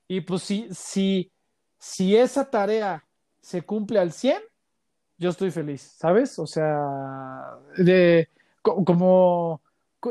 Y 0.07 0.21
pues 0.21 0.43
si, 0.43 0.67
si, 0.71 1.31
si 1.77 2.15
esa 2.15 2.49
tarea 2.49 3.05
se 3.41 3.61
cumple 3.61 3.99
al 3.99 4.11
100, 4.11 4.41
yo 5.17 5.29
estoy 5.29 5.51
feliz, 5.51 5.81
¿sabes? 5.97 6.39
O 6.39 6.47
sea, 6.47 7.57
de, 7.77 8.29
como 8.61 9.61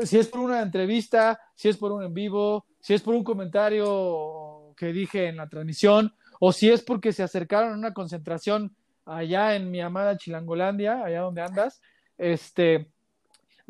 si 0.03 0.19
es 0.19 0.27
por 0.27 0.41
una 0.41 0.61
entrevista, 0.61 1.39
si 1.55 1.69
es 1.69 1.77
por 1.77 1.91
un 1.91 2.03
en 2.03 2.13
vivo, 2.13 2.65
si 2.79 2.93
es 2.93 3.01
por 3.01 3.15
un 3.15 3.23
comentario 3.23 4.48
que 4.79 4.93
dije 4.93 5.27
en 5.27 5.35
la 5.35 5.49
transmisión, 5.49 6.15
o 6.39 6.53
si 6.53 6.71
es 6.71 6.81
porque 6.81 7.11
se 7.11 7.21
acercaron 7.21 7.73
a 7.73 7.77
una 7.77 7.93
concentración 7.93 8.73
allá 9.05 9.55
en 9.55 9.69
mi 9.69 9.81
amada 9.81 10.17
Chilangolandia, 10.17 11.03
allá 11.03 11.19
donde 11.19 11.41
andas, 11.41 11.81
este, 12.17 12.89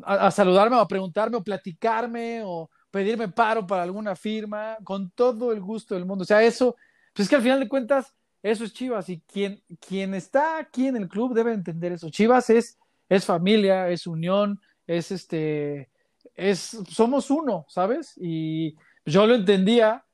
a, 0.04 0.30
saludarme 0.30 0.76
o 0.76 0.80
a 0.80 0.88
preguntarme 0.88 1.38
o 1.38 1.43
platicarme 1.43 2.43
o 2.45 2.69
pedirme 2.91 3.28
paro 3.28 3.65
para 3.65 3.82
alguna 3.82 4.15
firma, 4.15 4.78
con 4.84 5.10
todo 5.10 5.52
el 5.52 5.60
gusto 5.62 5.95
del 5.95 6.06
mundo. 6.06 6.22
O 6.22 6.26
sea, 6.26 6.43
eso, 6.43 6.76
pues 7.13 7.26
es 7.26 7.30
que 7.30 7.38
al 7.38 7.41
final 7.41 7.60
de 7.60 7.67
cuentas, 7.67 8.13
eso 8.43 8.63
es 8.63 8.72
Chivas 8.72 9.10
y 9.10 9.19
quien, 9.22 9.63
quien 9.80 10.13
está 10.13 10.60
aquí 10.60 10.88
en 10.88 10.95
el 10.95 11.10
club 11.10 11.34
debe 11.34 11.54
entender 11.54 11.91
eso. 11.91 12.12
Chivas 12.12 12.52
es, 12.52 12.78
es 13.10 13.26
familia, 13.26 13.89
es 13.89 14.06
unión, 14.06 14.62
es 14.86 15.12
este, 15.12 15.89
es, 16.36 16.78
somos 16.88 17.32
uno, 17.32 17.65
¿sabes? 17.67 18.13
Y 18.17 18.76
yo 19.06 19.26
lo 19.26 19.34
entendía, 19.34 20.06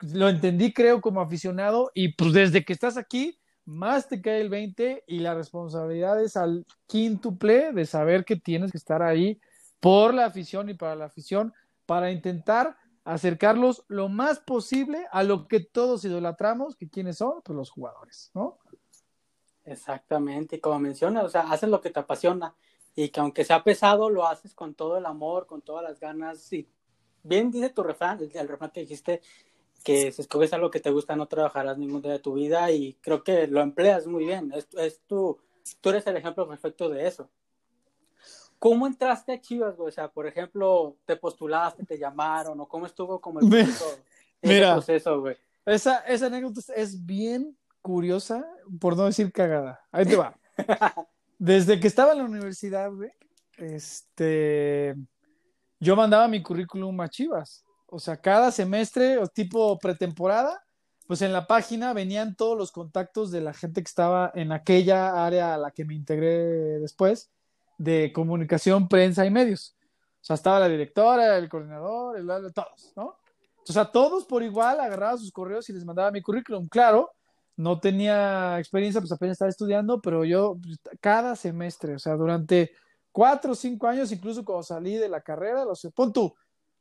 lo 0.00 0.28
entendí 0.28 0.72
creo 0.72 1.00
como 1.00 1.20
aficionado 1.20 1.90
y 1.94 2.12
pues 2.14 2.32
desde 2.32 2.64
que 2.64 2.72
estás 2.72 2.96
aquí, 2.96 3.38
más 3.64 4.08
te 4.08 4.20
cae 4.20 4.40
el 4.40 4.48
20 4.48 5.04
y 5.06 5.18
la 5.18 5.34
responsabilidad 5.34 6.22
es 6.22 6.36
al 6.36 6.66
quíntuple 6.86 7.72
de 7.72 7.84
saber 7.84 8.24
que 8.24 8.36
tienes 8.36 8.70
que 8.70 8.78
estar 8.78 9.02
ahí 9.02 9.40
por 9.80 10.14
la 10.14 10.26
afición 10.26 10.68
y 10.68 10.74
para 10.74 10.94
la 10.94 11.06
afición 11.06 11.52
para 11.84 12.10
intentar 12.10 12.76
acercarlos 13.04 13.84
lo 13.88 14.08
más 14.08 14.40
posible 14.40 15.06
a 15.12 15.22
lo 15.22 15.46
que 15.46 15.60
todos 15.60 16.04
idolatramos, 16.04 16.74
que 16.74 16.88
quiénes 16.88 17.18
son, 17.18 17.40
pues 17.44 17.56
los 17.56 17.70
jugadores, 17.70 18.30
¿no? 18.34 18.58
Exactamente, 19.64 20.56
y 20.56 20.60
como 20.60 20.78
mencionas, 20.80 21.24
o 21.24 21.28
sea, 21.28 21.42
haces 21.42 21.68
lo 21.68 21.80
que 21.80 21.90
te 21.90 22.00
apasiona 22.00 22.54
y 22.94 23.08
que 23.10 23.20
aunque 23.20 23.44
sea 23.44 23.62
pesado, 23.62 24.10
lo 24.10 24.26
haces 24.26 24.54
con 24.54 24.74
todo 24.74 24.96
el 24.96 25.06
amor, 25.06 25.46
con 25.46 25.62
todas 25.62 25.84
las 25.84 26.00
ganas 26.00 26.52
y 26.52 26.68
bien 27.22 27.50
dice 27.50 27.70
tu 27.70 27.82
refrán, 27.82 28.18
el, 28.20 28.30
el 28.34 28.48
refrán 28.48 28.70
que 28.70 28.80
dijiste, 28.80 29.22
que 29.84 30.12
si 30.12 30.22
escoges 30.22 30.52
algo 30.52 30.70
que 30.70 30.80
te 30.80 30.90
gusta 30.90 31.16
no 31.16 31.26
trabajarás 31.26 31.78
ningún 31.78 32.02
día 32.02 32.12
de 32.12 32.18
tu 32.18 32.34
vida 32.34 32.70
y 32.70 32.94
creo 33.00 33.22
que 33.22 33.46
lo 33.46 33.60
empleas 33.60 34.06
muy 34.06 34.24
bien, 34.24 34.52
es, 34.54 34.66
es 34.78 35.00
tu, 35.06 35.38
tú 35.80 35.90
eres 35.90 36.06
el 36.06 36.16
ejemplo 36.16 36.48
perfecto 36.48 36.88
de 36.88 37.06
eso. 37.06 37.28
¿Cómo 38.58 38.86
entraste 38.86 39.32
a 39.32 39.40
Chivas, 39.40 39.76
güey? 39.76 39.88
O 39.88 39.92
sea, 39.92 40.08
por 40.08 40.26
ejemplo, 40.26 40.96
te 41.04 41.16
postulaste, 41.16 41.84
te 41.84 41.98
llamaron, 41.98 42.58
o 42.58 42.66
cómo 42.66 42.86
estuvo 42.86 43.20
como 43.20 43.40
el 43.40 43.48
proceso, 43.48 43.98
Mira, 44.42 44.72
proceso, 44.74 45.20
güey. 45.20 45.36
Esa, 45.66 45.98
esa 46.00 46.26
anécdota 46.26 46.60
es 46.74 47.04
bien 47.04 47.56
curiosa, 47.82 48.46
por 48.80 48.96
no 48.96 49.04
decir 49.04 49.30
cagada. 49.32 49.80
Ahí 49.92 50.06
te 50.06 50.16
va. 50.16 50.38
Desde 51.38 51.78
que 51.78 51.86
estaba 51.86 52.12
en 52.12 52.18
la 52.18 52.24
universidad, 52.24 52.90
güey, 52.90 53.10
este, 53.58 54.96
yo 55.78 55.94
mandaba 55.94 56.26
mi 56.28 56.42
currículum 56.42 56.98
a 57.00 57.08
Chivas. 57.08 57.65
O 57.88 57.98
sea, 57.98 58.16
cada 58.16 58.50
semestre, 58.50 59.18
o 59.18 59.26
tipo 59.28 59.78
pretemporada, 59.78 60.64
pues 61.06 61.22
en 61.22 61.32
la 61.32 61.46
página 61.46 61.92
venían 61.92 62.34
todos 62.34 62.58
los 62.58 62.72
contactos 62.72 63.30
de 63.30 63.40
la 63.40 63.54
gente 63.54 63.82
que 63.82 63.88
estaba 63.88 64.32
en 64.34 64.52
aquella 64.52 65.24
área 65.24 65.54
a 65.54 65.58
la 65.58 65.70
que 65.70 65.84
me 65.84 65.94
integré 65.94 66.80
después, 66.80 67.30
de 67.78 68.12
comunicación, 68.12 68.88
prensa 68.88 69.24
y 69.24 69.30
medios. 69.30 69.76
O 70.20 70.24
sea, 70.26 70.34
estaba 70.34 70.58
la 70.58 70.68
directora, 70.68 71.36
el 71.36 71.48
coordinador, 71.48 72.18
el, 72.18 72.26
todos, 72.52 72.92
¿no? 72.96 73.16
O 73.68 73.72
sea, 73.72 73.84
todos 73.84 74.24
por 74.24 74.42
igual 74.42 74.80
agarraba 74.80 75.16
sus 75.18 75.30
correos 75.30 75.68
y 75.68 75.72
les 75.72 75.84
mandaba 75.84 76.10
mi 76.10 76.22
currículum. 76.22 76.68
Claro, 76.68 77.12
no 77.56 77.78
tenía 77.80 78.58
experiencia, 78.58 79.00
pues 79.00 79.12
apenas 79.12 79.32
estaba 79.32 79.48
estudiando, 79.48 80.00
pero 80.00 80.24
yo 80.24 80.56
pues, 80.60 80.78
cada 81.00 81.36
semestre, 81.36 81.94
o 81.94 81.98
sea, 81.98 82.14
durante 82.14 82.72
cuatro 83.12 83.52
o 83.52 83.54
cinco 83.54 83.86
años, 83.86 84.12
incluso 84.12 84.44
cuando 84.44 84.62
salí 84.62 84.96
de 84.96 85.08
la 85.08 85.20
carrera, 85.20 85.64
lo 85.64 85.74
sé, 85.74 85.90
pon 85.90 86.12
tú, 86.12 86.34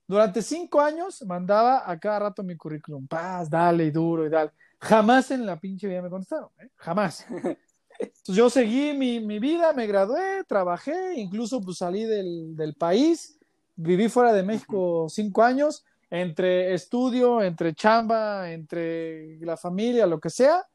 durante 0.08 0.42
cinco 0.42 0.82
años 0.82 1.24
mandaba 1.26 1.90
a 1.90 2.00
cada 2.00 2.20
rato 2.20 2.44
mi 2.44 2.56
currículum, 2.56 3.08
paz, 3.08 3.50
dale 3.50 3.86
y 3.86 3.92
duro 3.92 4.26
y 4.26 4.30
dale. 4.30 4.52
Jamás 4.80 5.32
en 5.32 5.46
la 5.46 5.60
pinche 5.60 5.88
vida 5.88 6.02
me 6.02 6.10
contestaron, 6.10 6.50
¿eh? 6.60 6.70
jamás. 6.76 7.26
Entonces 7.98 8.36
yo 8.36 8.50
seguí 8.50 8.94
mi, 8.94 9.20
mi, 9.20 9.40
vida, 9.40 9.74
me 9.74 9.88
gradué, 9.88 10.44
trabajé, 10.48 11.16
incluso 11.16 11.62
pues 11.62 11.78
salí 11.78 12.04
del, 12.04 12.56
del, 12.56 12.74
país, 12.76 13.40
viví 13.76 14.10
fuera 14.10 14.34
de 14.34 14.44
México 14.44 15.08
cinco 15.10 15.44
años, 15.44 15.86
entre 16.10 16.74
estudio, 16.74 17.42
entre 17.42 17.74
chamba, 17.74 18.52
entre 18.52 19.40
la 19.40 19.58
familia, 19.58 20.06
lo 20.06 20.20
que 20.20 20.30
sea. 20.30 20.66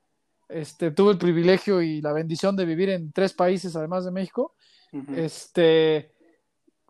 Este, 0.48 0.90
tuve 0.90 1.12
el 1.12 1.18
privilegio 1.18 1.80
y 1.80 2.00
la 2.00 2.12
bendición 2.12 2.56
de 2.56 2.64
vivir 2.64 2.90
en 2.90 3.12
tres 3.12 3.32
países 3.32 3.76
además 3.76 4.04
de 4.04 4.10
México. 4.10 4.54
Este, 5.14 6.10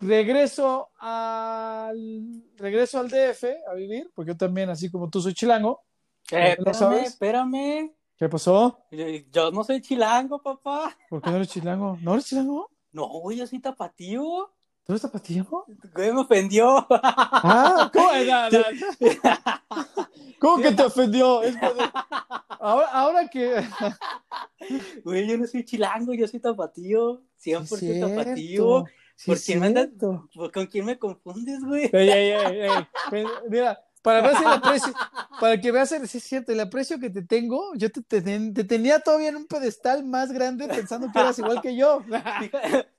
regreso 0.01 0.91
al, 0.99 2.43
regreso 2.57 2.99
al 2.99 3.09
DF 3.09 3.45
a 3.71 3.75
vivir, 3.75 4.11
porque 4.15 4.33
yo 4.33 4.37
también, 4.37 4.71
así 4.71 4.91
como 4.91 5.09
tú, 5.09 5.21
soy 5.21 5.35
chilango. 5.35 5.83
Eh, 6.31 6.57
espérame, 6.59 7.05
espérame. 7.05 7.93
¿Qué 8.17 8.29
pasó? 8.29 8.85
Yo 9.31 9.51
no 9.51 9.65
soy 9.65 9.81
chilango, 9.81 10.43
papá. 10.43 10.97
¿Por 11.09 11.23
qué 11.23 11.31
no 11.31 11.37
eres 11.37 11.49
chilango? 11.49 11.97
¿No 12.03 12.13
eres 12.13 12.27
chilango? 12.27 12.71
No, 12.93 13.07
güey, 13.07 13.39
yo 13.39 13.47
soy 13.47 13.61
tapatío. 13.61 14.53
¿Tú 14.85 14.93
eres 14.93 15.03
tapatío? 15.03 15.47
Güey, 15.95 16.13
me 16.13 16.21
ofendió. 16.21 16.87
Ah, 16.91 17.91
¿cómo? 17.93 18.11
¿Cómo 20.41 20.63
que 20.63 20.73
te 20.73 20.83
ofendió? 20.83 21.43
Ahora, 22.49 22.89
ahora 22.89 23.29
que... 23.29 23.61
Güey, 25.05 25.27
yo 25.27 25.39
no 25.39 25.47
soy 25.47 25.65
chilango, 25.65 26.13
yo 26.13 26.29
soy 26.29 26.41
tapatío. 26.41 27.23
100% 27.43 28.17
tapatío. 28.17 28.85
¿Por 29.27 29.41
quién 29.41 29.61
me 29.61 29.67
andas? 29.67 29.89
¿Con 30.53 30.67
quién 30.67 30.85
me 30.85 30.99
confundes, 30.99 31.63
güey? 31.63 31.91
Ey, 31.93 32.11
ey, 32.11 32.31
ey, 32.31 32.61
ey. 33.13 33.27
Mira, 33.49 33.83
para 34.03 34.23
ver 34.23 34.37
si 34.37 34.43
el 34.43 34.51
aprecio, 34.51 34.93
para 35.41 35.61
que 35.61 35.73
veas, 35.73 35.89
si 35.89 36.19
es 36.19 36.25
cierto, 36.25 36.53
el 36.53 36.61
aprecio 36.61 36.99
que 36.99 37.11
te 37.11 37.23
tengo, 37.23 37.75
yo 37.75 37.91
te, 37.91 38.03
te, 38.03 38.65
tenía 38.65 39.01
todavía 39.01 39.29
en 39.29 39.37
un 39.37 39.47
pedestal 39.47 40.05
más 40.05 40.33
grande 40.33 40.69
pensando 40.69 41.11
que 41.13 41.19
eras 41.19 41.39
igual 41.39 41.61
que 41.61 41.77
yo. 41.77 42.03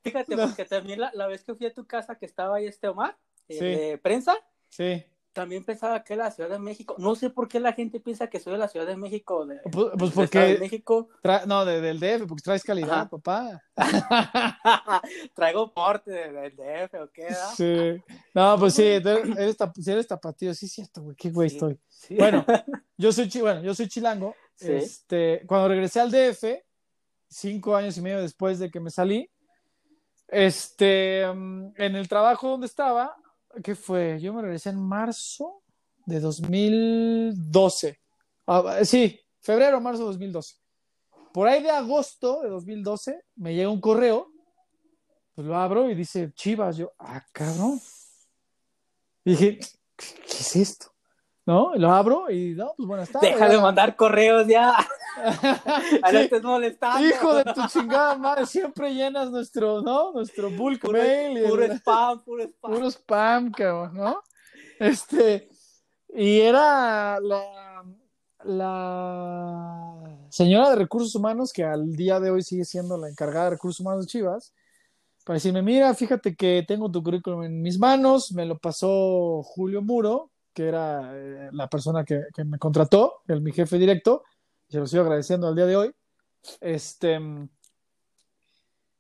Fíjate, 0.04 0.38
porque 0.38 0.66
también 0.66 1.00
la, 1.00 1.12
la, 1.14 1.28
vez 1.28 1.44
que 1.44 1.56
fui 1.56 1.66
a 1.66 1.74
tu 1.74 1.86
casa 1.86 2.16
que 2.16 2.26
estaba 2.26 2.58
ahí 2.58 2.68
este 2.68 2.88
Omar, 2.88 3.18
eh, 3.48 3.60
de 3.60 3.98
prensa, 3.98 4.36
sí 4.70 5.04
también 5.34 5.64
pensaba 5.64 6.04
que 6.04 6.14
era 6.14 6.26
la 6.26 6.32
Ciudad 6.32 6.50
de 6.50 6.60
México. 6.60 6.96
No 6.98 7.16
sé 7.16 7.30
por 7.30 7.48
qué 7.48 7.60
la 7.60 7.74
gente 7.74 8.00
piensa 8.00 8.28
que 8.28 8.40
soy 8.40 8.54
de 8.54 8.60
la 8.60 8.68
Ciudad 8.68 8.86
de 8.86 8.98
México. 8.98 9.46
De, 9.46 9.60
pues, 9.72 9.88
pues 9.98 10.12
porque. 10.12 10.40
De 10.40 10.58
México. 10.60 11.10
no, 11.48 11.66
del 11.66 12.00
DF, 12.00 12.28
porque 12.28 12.44
traes 12.44 12.64
calidad, 12.64 13.10
papá. 13.10 13.62
Traigo 15.36 15.74
porte 15.74 16.12
del 16.12 16.56
DF, 16.56 16.94
¿o 17.02 17.10
qué? 17.12 17.28
Sí. 17.56 18.04
No, 18.34 18.58
pues 18.60 18.74
sí, 18.76 18.84
eres, 18.84 19.58
si 19.80 19.92
eres 19.92 20.08
tapatío, 20.08 20.54
sí 20.54 20.66
es 20.66 20.72
cierto, 20.72 21.02
güey, 21.02 21.16
qué 21.16 21.30
güey 21.32 21.48
estoy. 21.48 21.80
Bueno, 22.18 22.46
yo 22.98 23.12
soy, 23.12 23.30
bueno, 23.40 23.62
yo 23.62 23.74
soy 23.74 23.88
chilango. 23.88 24.36
Este, 24.60 25.44
cuando 25.48 25.70
regresé 25.70 26.00
al 26.00 26.12
DF, 26.12 26.44
cinco 27.28 27.76
años 27.76 27.98
y 27.98 28.02
medio 28.02 28.22
después 28.22 28.60
de 28.60 28.70
que 28.70 28.80
me 28.80 28.92
salí, 28.92 29.30
este, 30.28 31.26
mm, 31.34 31.74
en 31.78 31.96
el 31.96 32.08
trabajo 32.08 32.50
donde 32.50 32.68
estaba, 32.68 33.16
¿qué 33.64 33.76
fue? 33.76 34.20
Yo 34.20 34.34
me 34.34 34.42
regresé 34.42 34.70
en 34.70 34.80
marzo 34.80 35.64
de 36.06 36.20
2012. 36.20 38.00
Ah, 38.48 38.80
sí, 38.84 39.20
febrero, 39.40 39.80
marzo 39.80 40.04
de 40.04 40.08
2012. 40.08 40.56
Por 41.34 41.48
ahí 41.48 41.64
de 41.64 41.70
agosto 41.70 42.42
de 42.42 42.50
2012 42.50 43.24
me 43.36 43.56
llega 43.56 43.70
un 43.70 43.80
correo, 43.80 44.32
pues 45.34 45.48
lo 45.48 45.56
abro 45.56 45.90
y 45.90 45.96
dice 45.96 46.32
Chivas. 46.34 46.78
Yo, 46.78 46.92
ah, 47.00 47.26
cabrón. 47.32 47.80
Y 49.24 49.32
dije, 49.32 49.60
¿qué 49.96 50.38
es 50.40 50.56
esto? 50.56 50.91
¿No? 51.52 51.76
Lo 51.76 51.92
abro 51.92 52.32
y 52.32 52.56
no, 52.56 52.74
pues 52.78 52.88
buenas 52.88 53.10
tardes. 53.10 53.34
Deja 53.34 53.50
de 53.50 53.60
mandar 53.60 53.98
correos 53.98 54.48
ya. 54.48 54.70
A 56.02 56.10
sí. 56.10 56.30
molestando. 56.42 57.06
Hijo 57.06 57.34
de 57.34 57.44
tu 57.44 57.68
chingada 57.68 58.16
madre, 58.16 58.46
siempre 58.46 58.94
llenas 58.94 59.30
nuestro, 59.30 59.82
¿no? 59.82 60.14
Nuestro 60.14 60.50
bulk 60.50 60.90
mail. 60.90 61.44
Puro 61.50 61.66
spam, 61.66 62.24
puro 62.24 62.44
spam. 62.44 62.72
Puro 62.72 62.88
spam, 62.90 63.52
cabrón, 63.52 63.94
¿no? 63.96 64.24
Este, 64.80 65.50
y 66.16 66.40
era 66.40 67.20
la, 67.20 67.84
la 68.46 70.18
señora 70.30 70.70
de 70.70 70.78
recursos 70.78 71.14
humanos, 71.16 71.52
que 71.52 71.66
al 71.66 71.98
día 71.98 72.22
de 72.22 72.32
hoy 72.32 72.44
sigue 72.44 72.64
siendo 72.64 72.98
la 72.98 73.10
encargada 73.10 73.46
de 73.46 73.52
recursos 73.52 73.82
humanos 73.82 74.06
de 74.06 74.10
Chivas, 74.10 74.54
para 75.26 75.36
decirme, 75.36 75.62
mira, 75.62 75.94
fíjate 75.96 76.34
que 76.34 76.64
tengo 76.66 76.90
tu 76.90 77.04
currículum 77.04 77.44
en 77.44 77.62
mis 77.62 77.78
manos, 77.78 78.32
me 78.32 78.46
lo 78.46 78.58
pasó 78.58 79.44
Julio 79.44 79.82
Muro, 79.82 80.31
que 80.54 80.68
era 80.68 81.12
eh, 81.14 81.50
la 81.52 81.68
persona 81.68 82.04
que, 82.04 82.24
me 82.46 82.58
contrató, 82.58 83.22
el, 83.28 83.42
mi 83.42 83.52
jefe 83.52 83.78
directo, 83.78 84.24
se 84.68 84.80
lo 84.80 84.88
sigo 84.88 85.04
agradeciendo 85.04 85.48
al 85.48 85.56
día 85.56 85.66
de 85.66 85.76
hoy. 85.76 85.92
Este, 86.60 87.20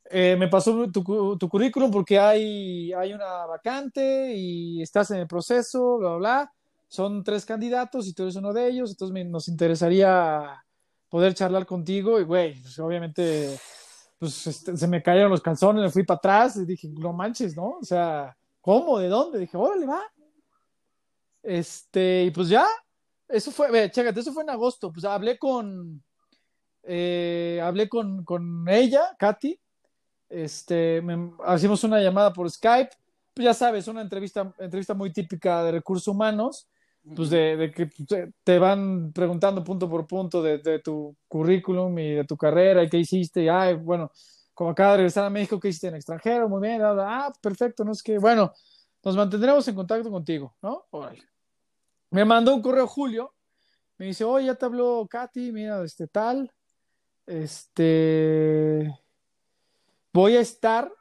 eh, 0.09 0.35
me 0.37 0.47
pasó 0.47 0.91
tu, 0.91 1.37
tu, 1.37 1.49
currículum 1.49 1.89
porque 1.89 2.19
hay, 2.19 2.91
hay 2.93 3.13
una 3.13 3.45
vacante 3.45 4.33
y 4.35 4.81
estás 4.81 5.11
en 5.11 5.19
el 5.19 5.27
proceso, 5.27 5.97
bla, 5.97 6.09
bla, 6.09 6.17
bla. 6.17 6.53
Son 6.87 7.23
tres 7.23 7.45
candidatos 7.45 8.07
y 8.07 8.13
tú 8.13 8.23
eres 8.23 8.35
uno 8.35 8.51
de 8.51 8.67
ellos, 8.67 8.91
entonces 8.91 9.25
nos 9.25 9.47
interesaría 9.47 10.61
poder 11.11 11.33
charlar 11.33 11.65
contigo 11.65 12.19
y, 12.19 12.23
güey, 12.23 12.61
pues, 12.61 12.77
obviamente, 12.79 13.57
pues 14.17 14.47
este, 14.47 14.75
se 14.75 14.87
me 14.87 15.01
cayeron 15.01 15.31
los 15.31 15.41
calzones, 15.41 15.83
me 15.83 15.89
fui 15.89 16.03
para 16.03 16.17
atrás 16.17 16.57
y 16.57 16.65
dije, 16.65 16.89
no 16.89 17.13
manches, 17.13 17.55
¿no? 17.55 17.77
O 17.81 17.83
sea, 17.83 18.35
¿cómo? 18.59 18.99
¿De 18.99 19.07
dónde? 19.07 19.39
Dije, 19.39 19.55
órale, 19.55 19.85
va. 19.85 20.01
Este, 21.43 22.25
y 22.25 22.31
pues 22.31 22.49
ya, 22.49 22.65
eso 23.27 23.51
fue, 23.51 23.71
ve, 23.71 23.89
chécate, 23.89 24.19
eso 24.19 24.33
fue 24.33 24.43
en 24.43 24.49
agosto, 24.49 24.91
pues 24.91 25.05
hablé 25.05 25.37
con, 25.37 26.03
eh, 26.83 27.59
hablé 27.63 27.89
con, 27.89 28.23
con, 28.23 28.67
ella, 28.69 29.15
Katy, 29.17 29.59
este, 30.29 31.01
hicimos 31.55 31.83
una 31.83 31.99
llamada 31.99 32.31
por 32.31 32.49
Skype, 32.49 32.91
pues 33.33 33.45
ya 33.45 33.53
sabes, 33.53 33.87
una 33.87 34.01
entrevista, 34.01 34.53
entrevista 34.59 34.93
muy 34.93 35.11
típica 35.11 35.63
de 35.63 35.71
recursos 35.71 36.07
humanos, 36.07 36.67
pues 37.15 37.31
de, 37.31 37.57
de 37.57 37.71
que 37.71 37.89
te 38.43 38.59
van 38.59 39.11
preguntando 39.11 39.63
punto 39.63 39.89
por 39.89 40.05
punto 40.05 40.43
de, 40.43 40.59
de, 40.59 40.79
tu 40.79 41.15
currículum 41.27 41.97
y 41.97 42.11
de 42.11 42.25
tu 42.25 42.37
carrera 42.37 42.83
y 42.83 42.89
qué 42.89 42.97
hiciste, 42.97 43.43
y 43.43 43.47
ay, 43.47 43.73
bueno, 43.75 44.11
como 44.53 44.71
acaba 44.71 44.91
de 44.91 44.97
regresar 44.97 45.25
a 45.25 45.29
México, 45.29 45.59
¿qué 45.59 45.69
hiciste 45.69 45.87
en 45.87 45.95
extranjero? 45.95 46.47
Muy 46.47 46.61
bien, 46.61 46.81
ah, 46.83 47.31
perfecto, 47.41 47.83
no 47.83 47.93
que, 48.03 48.19
bueno, 48.19 48.53
nos 49.03 49.15
mantendremos 49.15 49.67
en 49.67 49.75
contacto 49.75 50.11
contigo, 50.11 50.55
¿no? 50.61 50.85
Me 52.11 52.25
mandó 52.25 52.53
un 52.53 52.61
correo 52.61 52.87
Julio, 52.87 53.33
me 53.97 54.07
dice, 54.07 54.25
oye, 54.25 54.47
ya 54.47 54.55
te 54.55 54.65
habló 54.65 55.07
Katy, 55.09 55.53
mira, 55.53 55.81
este 55.83 56.07
tal, 56.07 56.51
este, 57.25 58.99
voy 60.11 60.35
a 60.35 60.41
estar, 60.41 60.91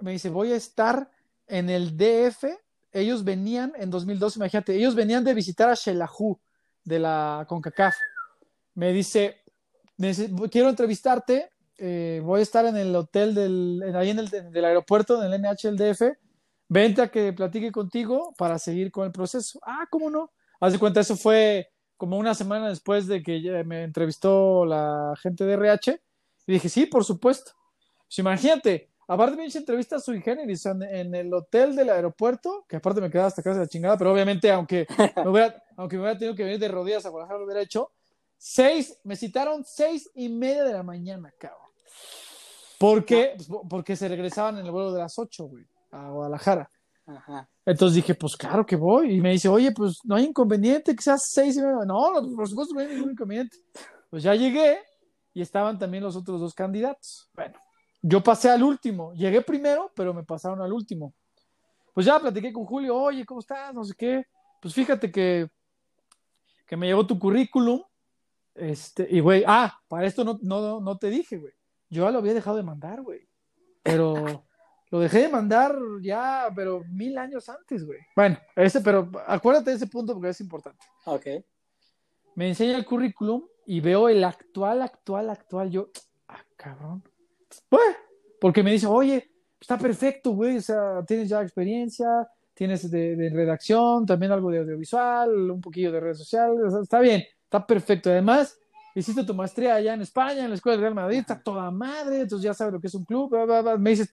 me 0.00 0.10
dice, 0.10 0.28
voy 0.28 0.52
a 0.52 0.56
estar 0.56 1.08
en 1.46 1.70
el 1.70 1.96
DF, 1.96 2.46
ellos 2.90 3.22
venían 3.22 3.72
en 3.76 3.90
2012, 3.90 4.40
imagínate, 4.40 4.74
ellos 4.74 4.96
venían 4.96 5.22
de 5.22 5.34
visitar 5.34 5.68
a 5.68 5.74
Shelahu 5.74 6.38
de 6.82 6.98
la 6.98 7.46
CONCACAF. 7.48 7.94
Me 8.74 8.92
dice, 8.92 9.40
quiero 10.50 10.68
entrevistarte, 10.68 11.48
eh, 11.78 12.20
voy 12.24 12.40
a 12.40 12.42
estar 12.42 12.66
en 12.66 12.76
el 12.76 12.94
hotel 12.96 13.34
del, 13.34 13.94
ahí 13.94 14.10
en 14.10 14.18
el 14.18 14.28
del 14.28 14.64
aeropuerto, 14.64 15.22
en 15.22 15.32
el 15.32 15.40
NH 15.40 15.70
del 15.70 15.76
DF, 15.76 16.02
vente 16.72 17.02
a 17.02 17.08
que 17.08 17.34
platique 17.34 17.70
contigo 17.70 18.34
para 18.38 18.58
seguir 18.58 18.90
con 18.90 19.04
el 19.04 19.12
proceso. 19.12 19.60
Ah, 19.62 19.86
¿cómo 19.90 20.08
no? 20.08 20.32
Haz 20.58 20.72
de 20.72 20.78
cuenta, 20.78 21.00
eso 21.00 21.16
fue 21.16 21.68
como 21.98 22.16
una 22.16 22.34
semana 22.34 22.70
después 22.70 23.06
de 23.06 23.22
que 23.22 23.62
me 23.64 23.84
entrevistó 23.84 24.64
la 24.64 25.14
gente 25.20 25.44
de 25.44 25.52
RH. 25.52 26.00
Y 26.46 26.52
dije, 26.52 26.68
sí, 26.68 26.86
por 26.86 27.04
supuesto. 27.04 27.52
Pues 28.06 28.18
imagínate, 28.18 28.90
aparte 29.06 29.36
me 29.36 29.44
hice 29.44 29.58
entrevista 29.58 29.96
a 29.96 30.00
su 30.00 30.14
ingeniero 30.14 30.50
en 30.90 31.14
el 31.14 31.32
hotel 31.34 31.76
del 31.76 31.90
aeropuerto, 31.90 32.64
que 32.66 32.76
aparte 32.76 33.02
me 33.02 33.10
quedaba 33.10 33.28
hasta 33.28 33.42
casa 33.42 33.58
de 33.58 33.66
la 33.66 33.68
chingada, 33.68 33.98
pero 33.98 34.12
obviamente, 34.12 34.50
aunque 34.50 34.86
me 35.16 35.28
hubiera, 35.28 35.62
aunque 35.76 35.96
me 35.96 36.02
hubiera 36.02 36.18
tenido 36.18 36.34
que 36.34 36.44
venir 36.44 36.58
de 36.58 36.68
rodillas 36.68 37.04
a 37.04 37.10
Guadalajara, 37.10 37.38
lo 37.38 37.44
hubiera 37.44 37.60
hecho. 37.60 37.92
Seis, 38.38 38.98
me 39.04 39.14
citaron 39.14 39.62
seis 39.64 40.10
y 40.14 40.28
media 40.30 40.64
de 40.64 40.72
la 40.72 40.82
mañana, 40.82 41.32
cabrón 41.38 41.70
Porque, 42.78 43.34
pues, 43.36 43.48
porque 43.68 43.94
se 43.94 44.08
regresaban 44.08 44.58
en 44.58 44.64
el 44.64 44.72
vuelo 44.72 44.92
de 44.92 45.00
las 45.00 45.16
8, 45.18 45.44
güey, 45.44 45.64
a 45.92 46.08
Guadalajara. 46.08 46.70
Ajá. 47.06 47.48
Entonces 47.64 47.96
dije, 47.96 48.14
pues 48.14 48.36
claro 48.36 48.66
que 48.66 48.76
voy. 48.76 49.14
Y 49.14 49.20
me 49.20 49.32
dice, 49.32 49.48
oye, 49.48 49.72
pues 49.72 49.98
no 50.04 50.16
hay 50.16 50.24
inconveniente 50.24 50.96
seas 50.98 51.24
seis 51.28 51.56
y 51.56 51.60
media. 51.60 51.84
No, 51.86 52.12
por 52.34 52.48
supuesto 52.48 52.74
no 52.74 52.80
hay 52.80 52.88
ningún 52.88 53.12
inconveniente. 53.12 53.56
Pues 54.10 54.22
ya 54.22 54.34
llegué 54.34 54.78
y 55.34 55.42
estaban 55.42 55.78
también 55.78 56.02
los 56.02 56.16
otros 56.16 56.40
dos 56.40 56.54
candidatos. 56.54 57.30
Bueno, 57.34 57.58
yo 58.00 58.22
pasé 58.22 58.50
al 58.50 58.62
último. 58.62 59.12
Llegué 59.14 59.42
primero, 59.42 59.92
pero 59.94 60.12
me 60.12 60.24
pasaron 60.24 60.60
al 60.60 60.72
último. 60.72 61.14
Pues 61.94 62.06
ya 62.06 62.18
platiqué 62.18 62.52
con 62.52 62.64
Julio, 62.64 62.96
oye, 62.96 63.24
¿cómo 63.24 63.40
estás? 63.40 63.74
No 63.74 63.84
sé 63.84 63.94
qué. 63.96 64.26
Pues 64.60 64.74
fíjate 64.74 65.10
que, 65.10 65.48
que 66.66 66.76
me 66.76 66.86
llegó 66.86 67.06
tu 67.06 67.18
currículum. 67.18 67.82
Este, 68.54 69.06
y 69.10 69.20
güey, 69.20 69.44
ah, 69.46 69.78
para 69.88 70.06
esto 70.06 70.24
no, 70.24 70.38
no, 70.42 70.80
no 70.80 70.98
te 70.98 71.10
dije, 71.10 71.36
güey. 71.36 71.52
Yo 71.90 72.04
ya 72.04 72.10
lo 72.10 72.18
había 72.18 72.34
dejado 72.34 72.56
de 72.56 72.62
mandar, 72.62 73.02
güey. 73.02 73.28
Pero 73.82 74.44
lo 74.92 75.00
dejé 75.00 75.22
de 75.22 75.28
mandar 75.30 75.74
ya, 76.02 76.52
pero 76.54 76.84
mil 76.84 77.16
años 77.16 77.48
antes, 77.48 77.82
güey. 77.82 77.98
Bueno, 78.14 78.36
ese, 78.54 78.82
pero 78.82 79.10
acuérdate 79.26 79.70
de 79.70 79.76
ese 79.76 79.86
punto 79.86 80.12
porque 80.12 80.28
es 80.28 80.40
importante. 80.42 80.84
Ok. 81.06 81.26
Me 82.34 82.48
enseña 82.48 82.76
el 82.76 82.84
currículum 82.84 83.42
y 83.64 83.80
veo 83.80 84.10
el 84.10 84.22
actual, 84.22 84.82
actual, 84.82 85.30
actual. 85.30 85.70
Yo, 85.70 85.88
ah, 86.28 86.44
cabrón. 86.56 87.02
Bueno, 87.70 87.96
porque 88.38 88.62
me 88.62 88.70
dice, 88.70 88.86
oye, 88.86 89.32
está 89.58 89.78
perfecto, 89.78 90.32
güey. 90.32 90.58
O 90.58 90.60
sea, 90.60 91.02
tienes 91.06 91.30
ya 91.30 91.40
experiencia, 91.40 92.28
tienes 92.52 92.90
de, 92.90 93.30
redacción, 93.32 94.04
también 94.04 94.32
algo 94.32 94.50
de 94.50 94.58
audiovisual, 94.58 95.50
un 95.50 95.62
poquillo 95.62 95.90
de 95.90 96.00
redes 96.00 96.18
sociales. 96.18 96.74
está 96.82 97.00
bien, 97.00 97.24
está 97.44 97.66
perfecto. 97.66 98.10
Además, 98.10 98.58
hiciste 98.94 99.24
tu 99.24 99.32
maestría 99.32 99.76
allá 99.76 99.94
en 99.94 100.02
España, 100.02 100.44
en 100.44 100.50
la 100.50 100.56
Escuela 100.56 100.76
del 100.76 100.82
Real 100.82 100.94
Madrid, 100.94 101.20
está 101.20 101.42
toda 101.42 101.70
madre, 101.70 102.20
entonces 102.20 102.44
ya 102.44 102.52
sabes 102.52 102.74
lo 102.74 102.80
que 102.80 102.88
es 102.88 102.94
un 102.94 103.06
club, 103.06 103.34
me 103.78 103.90
dice, 103.90 104.06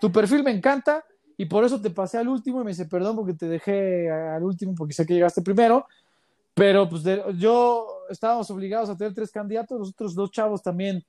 tu 0.00 0.10
perfil 0.12 0.42
me 0.42 0.50
encanta 0.50 1.04
y 1.36 1.46
por 1.46 1.64
eso 1.64 1.80
te 1.80 1.90
pasé 1.90 2.18
al 2.18 2.28
último 2.28 2.60
y 2.60 2.64
me 2.64 2.70
dice, 2.70 2.86
perdón 2.86 3.16
porque 3.16 3.34
te 3.34 3.46
dejé 3.46 4.10
al 4.10 4.42
último 4.42 4.74
porque 4.76 4.94
sé 4.94 5.04
que 5.06 5.14
llegaste 5.14 5.42
primero, 5.42 5.86
pero 6.54 6.88
pues 6.88 7.02
yo 7.36 7.86
estábamos 8.08 8.50
obligados 8.50 8.88
a 8.88 8.96
tener 8.96 9.14
tres 9.14 9.30
candidatos, 9.30 9.78
los 9.78 9.88
otros 9.90 10.14
dos 10.14 10.30
chavos 10.30 10.62
también 10.62 11.04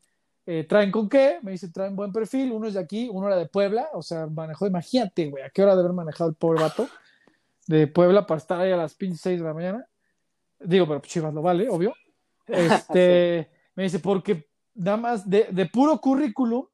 eh, 0.48 0.66
traen 0.68 0.92
con 0.92 1.10
qué, 1.10 1.40
me 1.42 1.52
dice, 1.52 1.70
traen 1.70 1.96
buen 1.96 2.12
perfil, 2.12 2.52
uno 2.52 2.68
es 2.68 2.76
de 2.76 2.80
aquí, 2.80 3.10
uno 3.12 3.28
era 3.28 3.36
de 3.36 3.48
Puebla, 3.48 3.90
o 3.94 4.02
sea, 4.02 4.28
manejó, 4.28 4.68
imagínate, 4.68 5.30
güey, 5.30 5.44
a 5.44 5.50
qué 5.50 5.64
hora 5.64 5.76
de 5.76 5.82
haber 5.82 5.94
manejado 5.94 6.30
el 6.30 6.36
pobre 6.36 6.62
vato 6.62 6.88
de 7.68 7.88
Puebla 7.88 8.26
para 8.26 8.38
estar 8.38 8.60
ahí 8.60 8.72
a 8.72 8.78
las 8.78 8.94
pinches 8.94 9.22
seis 9.22 9.40
de 9.40 9.46
la 9.46 9.54
mañana. 9.54 9.88
Digo, 10.60 10.88
pero 10.88 11.00
Chivas 11.02 11.34
lo 11.34 11.42
vale, 11.42 11.70
obvio. 11.70 11.94
Este, 12.48 13.50
me 13.74 13.84
dice, 13.84 13.98
porque 13.98 14.48
nada 14.76 14.98
más 14.98 15.28
de, 15.28 15.48
de 15.50 15.66
puro 15.66 16.00
currículum, 16.00 16.68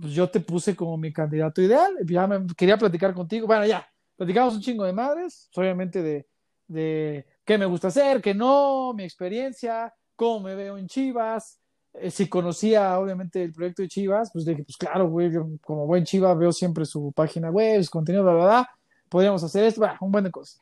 pues 0.00 0.12
yo 0.12 0.28
te 0.28 0.40
puse 0.40 0.74
como 0.74 0.96
mi 0.96 1.12
candidato 1.12 1.60
ideal. 1.60 1.92
Ya 2.06 2.26
me 2.26 2.46
quería 2.56 2.76
platicar 2.76 3.14
contigo. 3.14 3.46
Bueno, 3.46 3.66
ya, 3.66 3.86
platicamos 4.16 4.54
un 4.54 4.60
chingo 4.60 4.84
de 4.84 4.92
madres, 4.92 5.48
obviamente 5.54 6.02
de, 6.02 6.26
de 6.66 7.26
qué 7.44 7.58
me 7.58 7.66
gusta 7.66 7.88
hacer, 7.88 8.20
qué 8.20 8.34
no, 8.34 8.92
mi 8.94 9.04
experiencia, 9.04 9.92
cómo 10.16 10.40
me 10.40 10.54
veo 10.54 10.78
en 10.78 10.86
Chivas. 10.86 11.58
Eh, 11.94 12.10
si 12.10 12.28
conocía, 12.28 12.98
obviamente, 12.98 13.42
el 13.42 13.52
proyecto 13.52 13.82
de 13.82 13.88
Chivas, 13.88 14.30
pues 14.32 14.44
dije, 14.44 14.64
pues 14.64 14.76
claro, 14.76 15.08
güey, 15.08 15.30
como 15.60 15.86
buen 15.86 16.04
Chivas 16.04 16.38
veo 16.38 16.52
siempre 16.52 16.84
su 16.84 17.12
página 17.12 17.50
web, 17.50 17.82
su 17.82 17.90
contenido, 17.90 18.24
bla, 18.24 18.34
bla, 18.34 18.44
bla. 18.44 18.70
Podríamos 19.08 19.42
hacer 19.44 19.64
esto, 19.64 19.82
un 20.00 20.10
buen 20.10 20.24
de 20.24 20.30
cosas. 20.30 20.58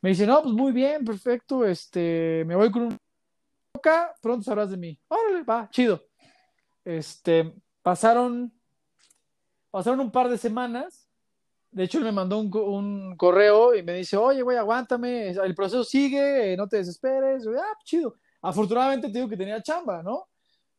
Me 0.00 0.10
dice, 0.10 0.26
no, 0.26 0.42
pues 0.42 0.54
muy 0.54 0.72
bien, 0.72 1.04
perfecto, 1.04 1.64
este, 1.64 2.44
me 2.46 2.56
voy 2.56 2.70
con 2.70 2.82
un 2.82 2.98
pronto 4.20 4.42
sabrás 4.42 4.70
de 4.70 4.76
mí. 4.76 4.98
Órale, 5.08 5.42
va, 5.42 5.68
chido. 5.70 6.02
Este, 6.84 7.54
pasaron, 7.82 8.52
pasaron 9.74 9.98
un 9.98 10.10
par 10.12 10.28
de 10.28 10.38
semanas. 10.38 11.08
De 11.72 11.82
hecho, 11.82 11.98
él 11.98 12.04
me 12.04 12.12
mandó 12.12 12.38
un, 12.38 13.16
correo 13.16 13.74
y 13.74 13.82
me 13.82 13.94
dice, 13.94 14.16
oye, 14.16 14.40
güey, 14.40 14.56
aguántame, 14.56 15.30
el 15.30 15.52
proceso 15.56 15.82
sigue, 15.82 16.56
no 16.56 16.68
te 16.68 16.76
desesperes. 16.76 17.44
ah, 17.48 17.76
chido. 17.82 18.14
Afortunadamente 18.40 19.08
te 19.08 19.14
digo 19.14 19.28
que 19.28 19.36
tenía 19.36 19.60
chamba, 19.60 20.00
¿no? 20.00 20.28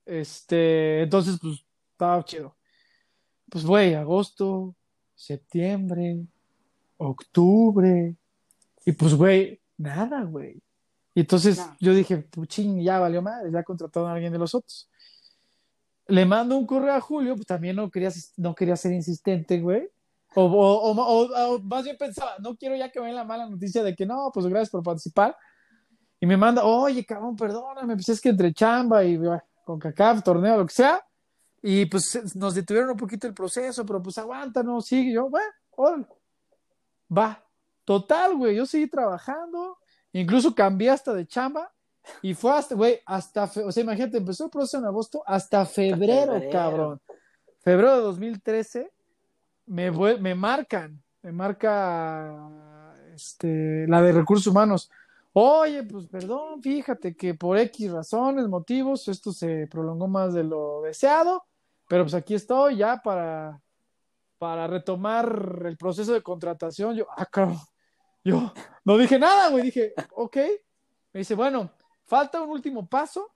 Este, 0.05 1.01
entonces, 1.01 1.37
pues, 1.41 1.65
estaba 1.91 2.23
chido. 2.23 2.55
Pues, 3.49 3.65
güey, 3.65 3.95
agosto, 3.95 4.73
septiembre, 5.13 6.25
octubre. 6.95 8.15
Y 8.85 8.91
pues, 8.93 9.13
güey, 9.13 9.59
nada, 9.75 10.23
güey. 10.23 10.63
Y 11.13 11.19
entonces 11.19 11.61
yo 11.81 11.93
dije, 11.93 12.29
ching, 12.47 12.81
ya 12.81 12.99
valió 12.99 13.21
madre, 13.21 13.51
ya 13.51 13.61
contrataron 13.61 14.09
a 14.09 14.13
alguien 14.13 14.31
de 14.31 14.39
los 14.39 14.55
otros. 14.55 14.89
Le 16.07 16.25
mando 16.25 16.57
un 16.57 16.65
correo 16.65 16.93
a 16.93 17.01
Julio, 17.01 17.35
pues 17.35 17.47
también 17.47 17.75
no 17.75 17.89
quería, 17.89 18.11
no 18.37 18.53
quería 18.53 18.75
ser 18.75 18.93
insistente, 18.93 19.59
güey. 19.59 19.89
O, 20.35 21.59
más 21.63 21.83
bien 21.83 21.97
pensaba, 21.97 22.35
no 22.39 22.55
quiero 22.55 22.75
ya 22.75 22.91
que 22.91 22.99
me 22.99 23.07
den 23.07 23.15
la 23.15 23.23
mala 23.23 23.47
noticia 23.47 23.83
de 23.83 23.95
que 23.95 24.05
no, 24.05 24.29
pues 24.33 24.45
gracias 24.47 24.69
por 24.69 24.83
participar. 24.83 25.35
Y 26.19 26.25
me 26.25 26.35
manda, 26.37 26.63
oye, 26.63 27.05
cabrón, 27.05 27.35
perdóname, 27.35 27.95
pues 27.95 28.09
es 28.09 28.21
que 28.21 28.29
entre 28.29 28.53
chamba 28.53 29.03
y 29.03 29.17
con 29.63 29.79
CACAF, 29.79 30.23
torneo, 30.23 30.57
lo 30.57 30.65
que 30.65 30.73
sea. 30.73 31.05
Y 31.61 31.85
pues 31.85 32.35
nos 32.35 32.53
detuvieron 32.53 32.91
un 32.91 32.97
poquito 32.97 33.27
el 33.27 33.33
proceso, 33.33 33.85
pero 33.85 34.01
pues 34.01 34.17
aguanta, 34.17 34.61
no, 34.61 34.81
sigue. 34.81 35.13
Yo, 35.13 35.29
bueno, 35.29 36.07
va. 37.15 37.41
Total, 37.85 38.35
güey, 38.35 38.55
yo 38.55 38.65
seguí 38.65 38.87
trabajando 38.87 39.77
Incluso 40.15 40.55
cambié 40.55 40.89
hasta 40.91 41.13
de 41.13 41.27
chamba 41.27 41.69
y 42.21 42.33
fue 42.33 42.51
hasta, 42.51 42.75
güey, 42.75 42.99
hasta, 43.05 43.43
o 43.43 43.71
sea, 43.71 43.83
imagínate, 43.83 44.17
empezó 44.17 44.45
el 44.45 44.49
proceso 44.49 44.77
en 44.77 44.85
agosto 44.85 45.23
hasta 45.25 45.65
febrero, 45.65 46.41
cabrón. 46.51 47.01
Febrero 47.59 47.95
de 47.95 48.01
2013 48.01 48.91
me, 49.67 49.91
me 49.91 50.35
marcan, 50.35 51.01
me 51.21 51.31
marca 51.31 52.93
este, 53.13 53.87
la 53.87 54.01
de 54.01 54.11
recursos 54.11 54.47
humanos. 54.47 54.91
Oye, 55.33 55.83
pues 55.83 56.07
perdón, 56.07 56.61
fíjate 56.61 57.15
que 57.15 57.33
por 57.33 57.57
X 57.57 57.91
razones, 57.91 58.47
motivos, 58.47 59.07
esto 59.07 59.33
se 59.33 59.67
prolongó 59.67 60.07
más 60.07 60.33
de 60.33 60.43
lo 60.43 60.81
deseado, 60.81 61.43
pero 61.87 62.03
pues 62.03 62.13
aquí 62.13 62.35
estoy 62.35 62.77
ya 62.77 63.01
para, 63.03 63.61
para 64.37 64.67
retomar 64.67 65.63
el 65.65 65.75
proceso 65.75 66.13
de 66.13 66.21
contratación. 66.21 66.95
Yo, 66.95 67.07
ah, 67.17 67.25
cabrón, 67.25 67.59
yo 68.23 68.53
no 68.83 68.97
dije 68.97 69.19
nada, 69.19 69.49
güey. 69.49 69.63
Dije, 69.65 69.93
ok. 70.11 70.37
Me 71.13 71.19
dice, 71.19 71.35
bueno, 71.35 71.69
falta 72.05 72.41
un 72.41 72.49
último 72.49 72.87
paso 72.87 73.31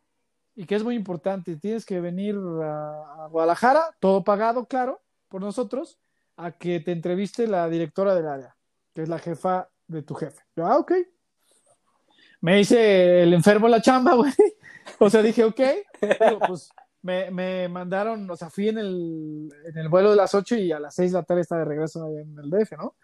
y 0.55 0.65
que 0.65 0.75
es 0.75 0.83
muy 0.83 0.95
importante. 0.95 1.55
Tienes 1.57 1.85
que 1.85 1.99
venir 1.99 2.35
a, 2.63 3.27
Guadalajara, 3.29 3.95
todo 3.99 4.23
pagado, 4.23 4.65
claro, 4.65 5.01
por 5.27 5.41
nosotros, 5.41 5.99
a 6.37 6.51
que 6.51 6.79
te 6.79 6.91
entreviste 6.91 7.47
la 7.47 7.69
directora 7.69 8.15
del 8.15 8.27
área, 8.27 8.55
que 8.93 9.03
es 9.03 9.09
la 9.09 9.19
jefa 9.19 9.69
de 9.87 10.01
tu 10.01 10.15
jefe. 10.15 10.41
Yo, 10.55 10.65
ah, 10.65 10.77
ok. 10.77 10.93
Me 12.41 12.57
dice 12.57 13.23
el 13.23 13.33
enfermo 13.33 13.67
la 13.67 13.81
chamba, 13.81 14.13
güey. 14.15 14.33
O 14.99 15.09
sea, 15.09 15.21
dije, 15.21 15.43
ok. 15.43 15.61
pues 16.47 16.69
me, 17.01 17.31
me, 17.31 17.67
mandaron, 17.69 18.29
o 18.29 18.35
sea, 18.35 18.49
fui 18.49 18.69
en 18.69 18.77
el, 18.77 19.49
en 19.65 19.77
el 19.77 19.89
vuelo 19.89 20.11
de 20.11 20.17
las 20.17 20.33
8 20.33 20.55
y 20.57 20.71
a 20.71 20.79
las 20.79 20.95
6 20.95 21.11
de 21.11 21.17
la 21.17 21.23
tarde 21.23 21.41
estaba 21.41 21.61
de 21.61 21.67
regreso 21.67 22.07
en 22.07 22.37
el 22.37 22.49
DF, 22.49 22.73
¿no? 22.77 22.95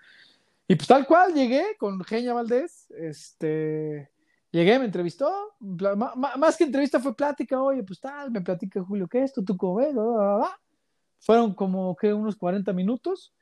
Y 0.68 0.76
pues 0.76 0.88
tal 0.88 1.06
cual 1.06 1.34
llegué 1.34 1.78
con 1.78 2.04
Genia 2.04 2.34
Valdés, 2.34 2.90
este, 2.98 4.10
llegué, 4.56 4.80
me 4.80 4.86
entrevistó, 4.86 5.54
más 5.60 6.56
que 6.56 6.64
entrevista 6.64 7.00
fue 7.00 7.16
plática, 7.16 7.62
oye, 7.62 7.84
pues 7.84 8.00
tal, 8.00 8.32
me 8.32 8.42
platica 8.42 8.84
Julio, 8.84 9.08
¿qué 9.08 9.20
es 9.20 9.26
esto? 9.26 9.44
¿Tú 9.44 9.58
cómo 9.58 9.76
ves? 9.76 9.94
Fueron 11.20 11.54
como 11.54 11.96
que 11.96 12.14
unos 12.14 12.38
40 12.38 12.72
minutos, 12.72 13.34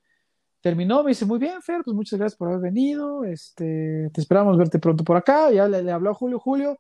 terminó, 0.62 1.04
me 1.04 1.12
dice, 1.12 1.26
muy 1.26 1.38
bien, 1.38 1.62
Fer, 1.62 1.82
pues 1.84 1.96
muchas 1.96 2.18
gracias 2.18 2.38
por 2.38 2.48
haber 2.48 2.62
venido, 2.62 3.24
este, 3.26 4.10
te 4.12 4.22
esperamos 4.22 4.58
verte 4.58 4.80
pronto 4.80 5.04
por 5.04 5.16
acá, 5.16 5.52
ya 5.52 5.68
le, 5.68 5.92
habló 5.92 6.10
a 6.10 6.14
Julio, 6.16 6.40
Julio, 6.40 6.80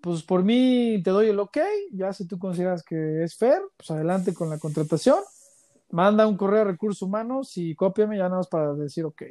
pues 0.00 0.22
por 0.22 0.44
mí 0.44 1.00
te 1.02 1.10
doy 1.10 1.28
el 1.28 1.40
ok, 1.40 1.58
ya 1.92 2.12
si 2.12 2.26
tú 2.26 2.38
consideras 2.38 2.84
que 2.84 3.24
es 3.24 3.36
Fer, 3.36 3.62
pues 3.76 3.90
adelante 3.90 4.32
con 4.32 4.48
la 4.48 4.58
contratación, 4.58 5.18
manda 5.90 6.26
un 6.26 6.36
correo 6.36 6.62
a 6.62 6.64
recursos 6.64 7.02
humanos 7.02 7.56
y 7.56 7.74
cópiame 7.74 8.16
ya 8.16 8.24
nada 8.24 8.36
más 8.36 8.48
para 8.48 8.74
decir 8.74 9.04
ok. 9.04 9.22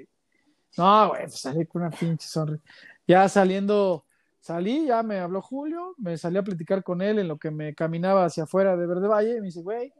No, 0.78 1.10
güey, 1.10 1.24
pues 1.24 1.40
salí 1.40 1.66
con 1.66 1.82
una 1.82 1.92
pinche 1.92 2.28
sonrisa. 2.28 2.64
Ya 3.06 3.28
saliendo, 3.28 4.06
salí, 4.42 4.88
ya 4.88 5.02
me 5.04 5.20
habló 5.20 5.42
Julio, 5.42 5.96
me 5.98 6.18
salí 6.18 6.38
a 6.38 6.44
platicar 6.44 6.84
con 6.84 7.02
él 7.02 7.20
en 7.20 7.30
lo 7.30 7.38
que 7.38 7.50
me 7.50 7.74
caminaba 7.74 8.26
hacia 8.26 8.44
afuera 8.44 8.76
de 8.76 8.86
Verde 8.86 9.08
Valle, 9.08 9.38
y 9.38 9.40
me 9.40 9.46
dice, 9.46 9.62
güey, 9.62 9.94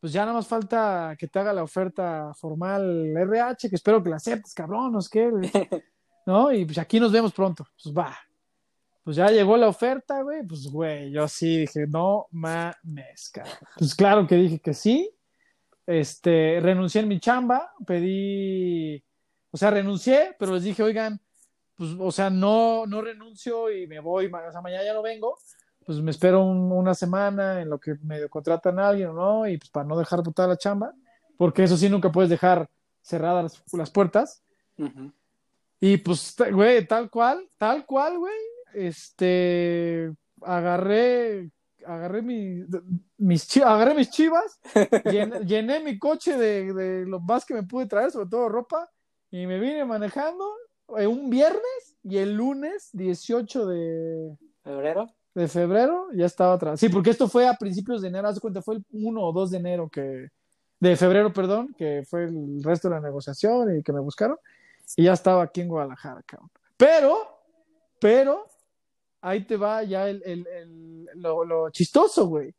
pues 0.00 0.12
ya 0.12 0.22
nada 0.22 0.32
más 0.32 0.48
falta 0.48 1.14
que 1.16 1.28
te 1.28 1.38
haga 1.38 1.52
la 1.52 1.62
oferta 1.62 2.32
formal 2.34 3.16
RH, 3.16 3.68
que 3.68 3.76
espero 3.76 4.02
que 4.02 4.10
la 4.10 4.16
aceptes, 4.16 4.52
cabrón, 4.52 4.92
¿no 4.92 4.98
es 4.98 5.08
que? 5.08 5.30
¿No? 6.26 6.52
Y 6.52 6.64
pues 6.64 6.78
aquí 6.78 6.98
nos 6.98 7.12
vemos 7.12 7.32
pronto. 7.32 7.64
Pues 7.80 7.94
va. 7.96 8.16
Pues 9.04 9.16
ya 9.16 9.28
llegó 9.28 9.56
la 9.56 9.68
oferta, 9.68 10.22
güey, 10.22 10.44
pues 10.44 10.66
güey, 10.68 11.12
yo 11.12 11.28
sí 11.28 11.58
dije, 11.58 11.86
no 11.86 12.26
mames, 12.30 13.30
cabrón. 13.32 13.54
Pues 13.76 13.94
claro 13.94 14.26
que 14.26 14.34
dije 14.36 14.58
que 14.58 14.74
sí. 14.74 15.08
Este, 15.86 16.58
renuncié 16.60 17.02
en 17.02 17.08
mi 17.08 17.20
chamba, 17.20 17.72
pedí 17.86 19.04
o 19.52 19.58
sea, 19.58 19.70
renuncié, 19.70 20.34
pero 20.38 20.54
les 20.54 20.64
dije, 20.64 20.82
oigan, 20.82 21.20
pues, 21.82 21.96
o 21.98 22.12
sea, 22.12 22.30
no, 22.30 22.86
no 22.86 23.02
renuncio 23.02 23.68
y 23.68 23.88
me 23.88 23.98
voy, 23.98 24.26
o 24.26 24.52
sea, 24.52 24.60
mañana 24.60 24.84
ya 24.84 24.94
no 24.94 25.02
vengo, 25.02 25.36
pues 25.84 26.00
me 26.00 26.12
espero 26.12 26.44
una 26.44 26.94
semana 26.94 27.60
en 27.60 27.70
lo 27.70 27.80
que 27.80 27.96
me 28.04 28.28
contratan 28.28 28.78
a 28.78 28.90
alguien 28.90 29.08
o 29.08 29.14
no, 29.14 29.48
y 29.48 29.58
pues 29.58 29.68
para 29.68 29.88
no 29.88 29.98
dejar 29.98 30.22
botar 30.22 30.48
la 30.48 30.56
chamba, 30.56 30.94
porque 31.36 31.64
eso 31.64 31.76
sí 31.76 31.88
nunca 31.88 32.12
puedes 32.12 32.30
dejar 32.30 32.70
cerradas 33.00 33.64
las, 33.72 33.90
puertas. 33.90 34.44
Y 35.80 35.96
pues, 35.96 36.36
güey, 36.52 36.86
tal 36.86 37.10
cual, 37.10 37.50
tal 37.58 37.84
cual, 37.84 38.16
güey, 38.16 38.38
este, 38.74 40.14
agarré, 40.42 41.50
agarré 41.84 42.22
mi, 42.22 42.64
mis, 43.18 43.48
chivas, 43.48 43.70
agarré 43.70 43.94
mis 43.96 44.10
chivas, 44.10 44.60
llené, 45.44 45.80
mi 45.80 45.98
coche 45.98 46.38
de, 46.38 46.72
de 46.72 47.06
lo 47.06 47.18
más 47.18 47.44
que 47.44 47.54
me 47.54 47.64
pude 47.64 47.86
traer, 47.86 48.12
sobre 48.12 48.28
todo 48.28 48.48
ropa, 48.48 48.88
y 49.32 49.48
me 49.48 49.58
vine 49.58 49.84
manejando 49.84 50.48
un 50.86 51.30
viernes 51.30 51.96
y 52.02 52.18
el 52.18 52.34
lunes 52.34 52.90
18 52.92 53.66
de 53.66 54.36
febrero. 54.62 55.06
De 55.34 55.48
febrero 55.48 56.08
ya 56.14 56.26
estaba 56.26 56.54
atrás. 56.54 56.78
Sí, 56.78 56.88
porque 56.88 57.10
esto 57.10 57.28
fue 57.28 57.46
a 57.46 57.54
principios 57.54 58.02
de 58.02 58.08
enero, 58.08 58.28
haz 58.28 58.38
cuenta, 58.40 58.60
fue 58.60 58.76
el 58.76 58.84
1 58.90 59.20
o 59.20 59.32
2 59.32 59.50
de 59.50 59.56
enero 59.58 59.88
que, 59.88 60.28
de 60.78 60.96
febrero, 60.96 61.32
perdón, 61.32 61.74
que 61.76 62.02
fue 62.08 62.24
el 62.24 62.62
resto 62.62 62.88
de 62.88 62.96
la 62.96 63.00
negociación 63.00 63.78
y 63.78 63.82
que 63.82 63.92
me 63.92 64.00
buscaron, 64.00 64.36
y 64.96 65.04
ya 65.04 65.14
estaba 65.14 65.42
aquí 65.42 65.62
en 65.62 65.68
Guadalajara, 65.68 66.22
cabrón. 66.26 66.50
Pero, 66.76 67.16
pero, 67.98 68.46
ahí 69.20 69.44
te 69.44 69.56
va 69.56 69.82
ya 69.84 70.08
el, 70.08 70.22
el, 70.24 70.46
el 70.46 71.04
lo, 71.14 71.44
lo 71.44 71.70
chistoso, 71.70 72.26
güey. 72.26 72.54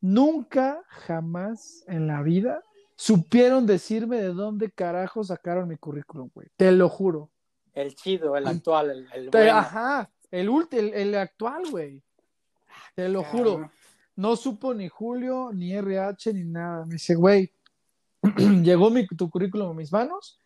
Nunca, 0.00 0.82
jamás 0.88 1.84
en 1.86 2.06
la 2.06 2.22
vida 2.22 2.62
supieron 2.96 3.66
decirme 3.66 4.16
de 4.16 4.28
dónde 4.28 4.70
carajo 4.70 5.22
sacaron 5.22 5.68
mi 5.68 5.76
currículum, 5.76 6.30
güey. 6.34 6.48
Te 6.56 6.72
lo 6.72 6.88
juro. 6.88 7.30
El 7.76 7.94
chido, 7.94 8.36
el 8.38 8.46
actual, 8.46 8.90
el, 8.90 9.08
el 9.12 9.30
bueno. 9.30 9.52
Ajá, 9.52 10.10
el, 10.30 10.48
el, 10.70 10.94
el 10.94 11.14
actual, 11.14 11.62
güey. 11.70 12.02
Te 12.94 13.06
lo 13.10 13.22
juro. 13.22 13.70
No 14.16 14.34
supo 14.34 14.72
ni 14.72 14.88
Julio, 14.88 15.50
ni 15.52 15.74
RH, 15.74 16.32
ni 16.32 16.44
nada. 16.44 16.86
Me 16.86 16.94
dice, 16.94 17.14
güey, 17.14 17.52
llegó 18.62 18.88
mi, 18.88 19.06
tu 19.06 19.28
currículum 19.28 19.72
a 19.72 19.74
mis 19.74 19.92
manos. 19.92 20.40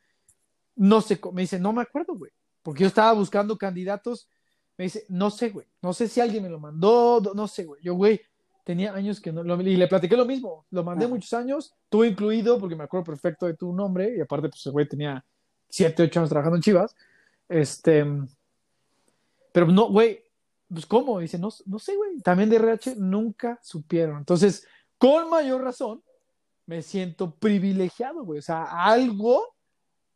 No 0.75 1.01
sé, 1.01 1.21
me 1.33 1.43
dice, 1.43 1.61
no 1.61 1.73
me 1.73 1.83
acuerdo, 1.83 2.17
güey. 2.17 2.33
Porque 2.65 2.83
yo 2.83 2.89
estaba 2.89 3.13
buscando 3.13 3.57
candidatos. 3.57 4.29
Me 4.77 4.87
dice, 4.87 5.07
no 5.09 5.31
sé, 5.31 5.51
güey. 5.51 5.69
No 5.81 5.93
sé 5.93 6.09
si 6.09 6.21
alguien 6.21 6.43
me 6.43 6.49
lo 6.49 6.59
mandó, 6.59 7.23
no 7.33 7.47
sé, 7.47 7.65
güey. 7.65 7.81
Yo, 7.81 7.95
güey, 7.95 8.21
tenía 8.65 8.93
años 8.93 9.21
que 9.21 9.31
no. 9.31 9.45
Lo, 9.45 9.61
y 9.61 9.77
le 9.77 9.87
platiqué 9.87 10.17
lo 10.17 10.27
mismo. 10.27 10.67
Lo 10.71 10.83
mandé 10.83 11.07
muchos 11.07 11.33
años, 11.33 11.77
tú 11.89 12.03
incluido, 12.03 12.59
porque 12.59 12.75
me 12.75 12.83
acuerdo 12.83 13.05
perfecto 13.05 13.47
de 13.47 13.55
tu 13.55 13.73
nombre. 13.73 14.17
Y 14.17 14.21
aparte, 14.21 14.49
pues, 14.49 14.67
el 14.67 14.73
güey 14.73 14.89
tenía 14.89 15.25
7, 15.69 16.03
8 16.03 16.19
años 16.19 16.31
trabajando 16.31 16.57
en 16.57 16.63
Chivas. 16.63 16.97
Este. 17.51 18.07
Pero 19.53 19.67
no, 19.67 19.89
güey, 19.91 20.23
pues 20.73 20.87
¿cómo? 20.87 21.19
Dice, 21.19 21.39
no, 21.39 21.49
no 21.67 21.79
sé, 21.79 21.97
güey. 21.97 22.21
También 22.21 22.49
de 22.49 22.57
RH 22.57 22.95
nunca 22.97 23.59
supieron. 23.63 24.19
Entonces, 24.19 24.67
con 24.97 25.29
mayor 25.29 25.63
razón, 25.63 26.03
me 26.67 26.81
siento 26.81 27.35
privilegiado, 27.35 28.25
güey. 28.25 28.39
O 28.39 28.43
sea, 28.43 28.63
algo, 28.63 29.57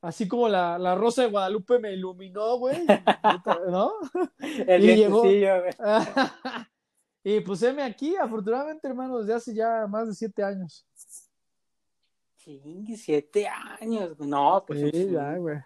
así 0.00 0.28
como 0.28 0.48
la, 0.48 0.78
la 0.78 0.94
Rosa 0.94 1.22
de 1.22 1.30
Guadalupe 1.30 1.80
me 1.80 1.92
iluminó, 1.92 2.56
güey. 2.56 2.86
¿No? 3.68 3.92
El 4.38 4.84
y 4.84 4.96
llegó. 4.96 5.22
Güey. 5.22 5.44
y 7.24 7.40
pues 7.40 7.60
heme 7.64 7.82
aquí, 7.82 8.14
afortunadamente, 8.14 8.86
hermano, 8.86 9.18
desde 9.18 9.34
hace 9.34 9.54
ya 9.54 9.88
más 9.88 10.06
de 10.06 10.14
siete 10.14 10.44
años. 10.44 10.86
Sí, 12.36 12.96
siete 12.96 13.48
años. 13.48 14.16
No, 14.20 14.62
pues. 14.64 14.92
Sí, 14.92 15.10
ya, 15.10 15.36
güey. 15.36 15.58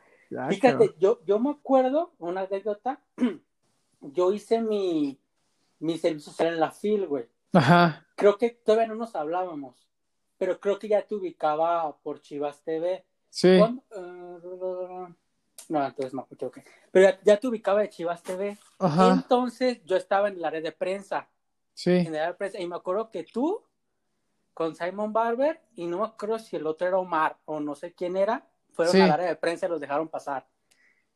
Fíjate, 0.50 0.94
yo, 0.98 1.20
yo 1.24 1.38
me 1.38 1.50
acuerdo, 1.50 2.12
una 2.18 2.42
anécdota, 2.42 3.00
yo 4.00 4.32
hice 4.32 4.60
mi, 4.60 5.18
mi 5.78 5.98
servicio 5.98 6.32
social 6.32 6.54
en 6.54 6.60
la 6.60 6.70
FIL, 6.70 7.06
güey. 7.06 7.26
Ajá. 7.52 8.06
Creo 8.14 8.36
que 8.36 8.50
todavía 8.50 8.88
no 8.88 8.94
nos 8.94 9.14
hablábamos, 9.14 9.88
pero 10.36 10.60
creo 10.60 10.78
que 10.78 10.88
ya 10.88 11.02
te 11.02 11.14
ubicaba 11.14 11.96
por 11.98 12.20
Chivas 12.20 12.62
TV. 12.62 13.04
Sí. 13.30 13.58
Uh, 13.60 15.08
no, 15.68 15.86
entonces 15.86 16.14
no, 16.14 16.26
ok. 16.30 16.58
Pero 16.90 17.18
ya, 17.22 17.38
te 17.38 17.46
ubicaba 17.46 17.80
de 17.80 17.90
Chivas 17.90 18.22
TV. 18.22 18.58
Ajá. 18.78 19.12
Entonces 19.12 19.82
yo 19.84 19.96
estaba 19.96 20.28
en 20.28 20.36
el 20.36 20.44
área 20.44 20.60
de 20.60 20.72
prensa. 20.72 21.28
Sí. 21.74 22.04
De 22.04 22.34
prensa. 22.34 22.58
Y 22.60 22.66
me 22.66 22.76
acuerdo 22.76 23.10
que 23.10 23.24
tú, 23.24 23.62
con 24.52 24.74
Simon 24.74 25.12
Barber, 25.12 25.60
y 25.74 25.86
no 25.86 25.98
me 25.98 26.04
acuerdo 26.04 26.38
si 26.38 26.56
el 26.56 26.66
otro 26.66 26.86
era 26.86 26.98
Omar 26.98 27.36
o 27.44 27.60
no 27.60 27.74
sé 27.74 27.92
quién 27.92 28.16
era, 28.16 28.46
fueron 28.84 29.02
al 29.02 29.10
área 29.10 29.28
de 29.28 29.36
prensa 29.36 29.66
y 29.66 29.70
los 29.70 29.80
dejaron 29.80 30.08
pasar. 30.08 30.46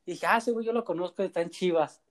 Y 0.04 0.12
dije, 0.12 0.26
ah, 0.26 0.38
ese 0.38 0.50
güey 0.50 0.66
yo 0.66 0.72
lo 0.72 0.84
conozco, 0.84 1.22
está 1.22 1.40
en 1.40 1.50
Chivas. 1.50 2.02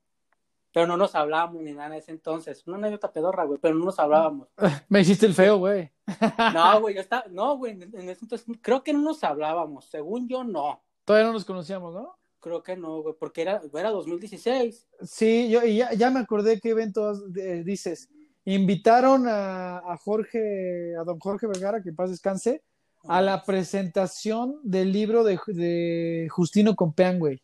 Pero 0.73 0.87
no 0.87 0.95
nos 0.95 1.13
hablábamos 1.15 1.61
ni 1.61 1.73
nada 1.73 1.87
en 1.87 1.93
ese 1.95 2.11
entonces. 2.11 2.65
Una 2.65 2.77
anécdota 2.77 3.11
pedorra, 3.11 3.43
güey, 3.43 3.59
pero 3.59 3.75
no 3.75 3.83
nos 3.83 3.99
hablábamos. 3.99 4.47
Me 4.87 5.01
hiciste 5.01 5.25
el 5.25 5.33
feo, 5.33 5.57
güey. 5.57 5.91
No, 6.53 6.79
güey, 6.79 6.95
yo 6.95 7.01
estaba, 7.01 7.25
no, 7.29 7.57
güey, 7.57 7.73
en 7.73 8.09
ese 8.09 8.23
entonces 8.23 8.45
creo 8.61 8.81
que 8.83 8.93
no 8.93 9.01
nos 9.01 9.23
hablábamos. 9.23 9.85
Según 9.85 10.29
yo, 10.29 10.43
no. 10.43 10.81
Todavía 11.03 11.27
no 11.27 11.33
nos 11.33 11.43
conocíamos, 11.43 11.93
¿no? 11.93 12.17
Creo 12.39 12.63
que 12.63 12.77
no, 12.77 13.01
güey, 13.01 13.15
porque 13.19 13.41
era, 13.41 13.61
era 13.73 13.89
2016. 13.89 14.87
Sí, 15.01 15.49
yo 15.49 15.63
y 15.63 15.77
ya, 15.77 15.93
ya 15.93 16.09
me 16.09 16.21
acordé 16.21 16.59
qué 16.61 16.69
eventos 16.69 17.31
dices. 17.33 18.09
Invitaron 18.45 19.27
a, 19.27 19.79
a 19.79 19.97
Jorge, 19.97 20.95
a 20.99 21.03
don 21.03 21.19
Jorge 21.19 21.47
Vergara, 21.47 21.83
que 21.83 21.91
paz 21.91 22.09
descanse, 22.09 22.63
a 23.07 23.21
la 23.21 23.43
presentación 23.43 24.59
del 24.63 24.91
libro 24.91 25.23
de, 25.23 25.39
de 25.47 26.27
Justino 26.29 26.75
Compeán, 26.75 27.19
güey. 27.19 27.41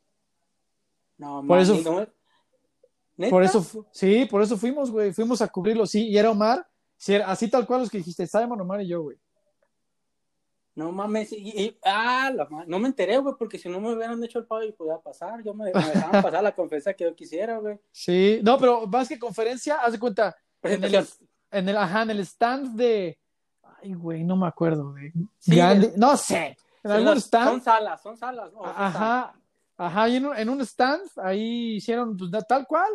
No, 1.18 1.44
por 1.48 1.60
eso, 1.60 1.76
¿Neta? 3.18 3.32
por 3.32 3.44
eso, 3.44 3.86
sí, 3.92 4.26
por 4.30 4.44
eso 4.44 4.58
fuimos, 4.58 4.92
güey, 4.92 5.12
fuimos 5.12 5.42
a 5.42 5.48
cubrirlo, 5.48 5.88
sí, 5.88 6.08
y 6.08 6.18
era 6.18 6.30
Omar, 6.30 6.68
sí, 6.96 7.16
era, 7.16 7.32
así 7.32 7.50
tal 7.50 7.66
cual 7.66 7.82
los 7.82 7.90
que 7.90 7.98
dijiste, 7.98 8.28
Simon, 8.28 8.62
Omar 8.62 8.82
y 8.82 8.88
yo, 8.88 9.02
güey. 9.02 9.18
No 10.76 10.92
mames, 10.92 11.32
y, 11.32 11.38
y 11.38 11.78
ah, 11.84 12.32
la, 12.36 12.48
no 12.68 12.78
me 12.78 12.88
enteré, 12.88 13.18
güey, 13.18 13.34
porque 13.40 13.58
si 13.58 13.68
no 13.68 13.82
me 13.82 13.96
hubieran 13.96 14.24
hecho 14.24 14.38
el 14.38 14.46
pago 14.46 14.64
y 14.64 14.72
podía 14.72 15.00
pasar, 15.00 15.44
yo 15.44 15.56
me, 15.56 15.66
me 15.66 15.72
dejaban 15.72 16.22
pasar 16.24 16.44
la 16.44 16.54
conferencia 16.54 16.94
que 16.94 17.04
yo 17.04 17.16
quisiera, 17.16 17.58
güey. 17.58 17.80
Sí, 17.92 18.40
no, 18.44 18.60
pero 18.60 18.86
más 18.86 19.10
que 19.10 19.18
conferencia, 19.18 19.78
haz 19.78 19.94
de 19.94 20.00
cuenta, 20.00 20.38
en 20.62 20.84
el, 20.84 21.08
en 21.50 21.70
el, 21.70 21.78
ajá, 21.78 22.04
en 22.04 22.12
el 22.12 22.20
stand 22.20 22.76
de, 22.76 23.18
Ay, 23.82 23.94
güey, 23.94 24.24
no 24.24 24.36
me 24.36 24.48
acuerdo. 24.48 24.94
De... 24.94 25.12
Sí, 25.40 25.60
no 25.96 26.18
sé. 26.18 26.58
En 26.84 26.92
algún 26.92 27.18
stand. 27.18 27.50
Son 27.50 27.62
salas, 27.62 28.02
son 28.02 28.18
salas. 28.18 28.54
No, 28.54 28.64
ajá, 28.66 29.34
ajá. 29.78 30.10
Y 30.10 30.16
en 30.18 30.26
un, 30.26 30.38
en 30.38 30.50
un, 30.50 30.62
stand, 30.62 31.04
ahí 31.18 31.76
hicieron 31.76 32.16
pues, 32.16 32.32
tal 32.48 32.66
cual. 32.68 32.90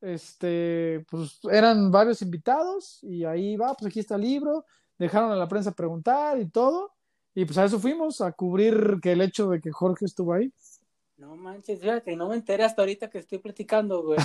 Este, 0.00 1.04
pues 1.10 1.40
eran 1.50 1.90
varios 1.90 2.20
invitados 2.20 3.02
y 3.02 3.24
ahí 3.24 3.56
va, 3.56 3.74
pues 3.74 3.90
aquí 3.90 4.00
está 4.00 4.16
el 4.16 4.22
libro. 4.22 4.66
Dejaron 4.98 5.32
a 5.32 5.36
la 5.36 5.48
prensa 5.48 5.72
preguntar 5.72 6.38
y 6.38 6.48
todo. 6.48 6.92
Y 7.34 7.44
pues 7.44 7.58
a 7.58 7.64
eso 7.64 7.80
fuimos, 7.80 8.20
a 8.20 8.32
cubrir 8.32 8.98
que 9.02 9.12
el 9.12 9.20
hecho 9.20 9.48
de 9.48 9.60
que 9.60 9.72
Jorge 9.72 10.04
estuvo 10.04 10.34
ahí. 10.34 10.52
No 11.16 11.36
manches, 11.36 11.80
fíjate, 11.80 12.16
no 12.16 12.28
me 12.28 12.36
enteré 12.36 12.64
hasta 12.64 12.82
ahorita 12.82 13.08
que 13.08 13.18
estoy 13.18 13.38
platicando, 13.38 14.02
güey. 14.02 14.18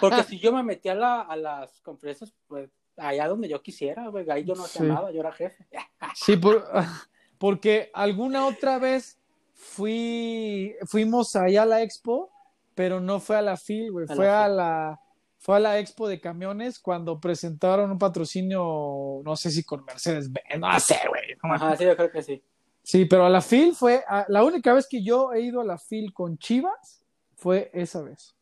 Porque 0.00 0.22
si 0.28 0.38
yo 0.38 0.52
me 0.52 0.62
metí 0.62 0.88
a, 0.88 0.94
la, 0.94 1.20
a 1.20 1.36
las 1.36 1.80
conferencias, 1.80 2.32
pues 2.46 2.70
allá 2.96 3.28
donde 3.28 3.48
yo 3.48 3.62
quisiera, 3.62 4.08
güey, 4.08 4.28
ahí 4.30 4.44
yo 4.44 4.54
no 4.54 4.64
hacía 4.64 4.82
nada, 4.82 5.10
yo 5.10 5.20
era 5.20 5.32
jefe. 5.32 5.66
Sí, 6.14 6.36
porque 7.38 7.90
alguna 7.92 8.46
otra 8.46 8.78
vez 8.78 9.18
fui, 9.52 10.74
fuimos 10.86 11.36
allá 11.36 11.62
a 11.62 11.66
la 11.66 11.82
expo, 11.82 12.30
pero 12.74 13.00
no 13.00 13.20
fue 13.20 13.36
a 13.36 13.42
la 13.42 13.56
FIL, 13.56 13.92
güey, 13.92 14.06
fue 14.06 14.28
a 14.28 14.48
la, 14.48 15.00
fue 15.38 15.56
a 15.56 15.60
la 15.60 15.78
expo 15.78 16.08
de 16.08 16.20
camiones 16.20 16.78
cuando 16.78 17.20
presentaron 17.20 17.90
un 17.90 17.98
patrocinio, 17.98 19.22
no 19.24 19.36
sé 19.36 19.50
si 19.50 19.64
con 19.64 19.84
Mercedes 19.84 20.30
Benz, 20.32 20.60
no 20.60 20.80
sé, 20.80 20.98
güey. 21.08 21.36
Ajá, 21.42 21.76
sí, 21.76 21.84
yo 21.84 21.96
creo 21.96 22.10
que 22.10 22.22
sí. 22.22 22.42
Sí, 22.82 23.04
pero 23.04 23.26
a 23.26 23.30
la 23.30 23.40
FIL 23.40 23.74
fue, 23.74 24.04
la 24.28 24.44
única 24.44 24.72
vez 24.72 24.86
que 24.88 25.02
yo 25.02 25.32
he 25.32 25.40
ido 25.40 25.60
a 25.60 25.64
la 25.64 25.76
FIL 25.76 26.12
con 26.12 26.38
Chivas 26.38 27.04
fue 27.34 27.70
esa 27.74 28.00
vez. 28.02 28.35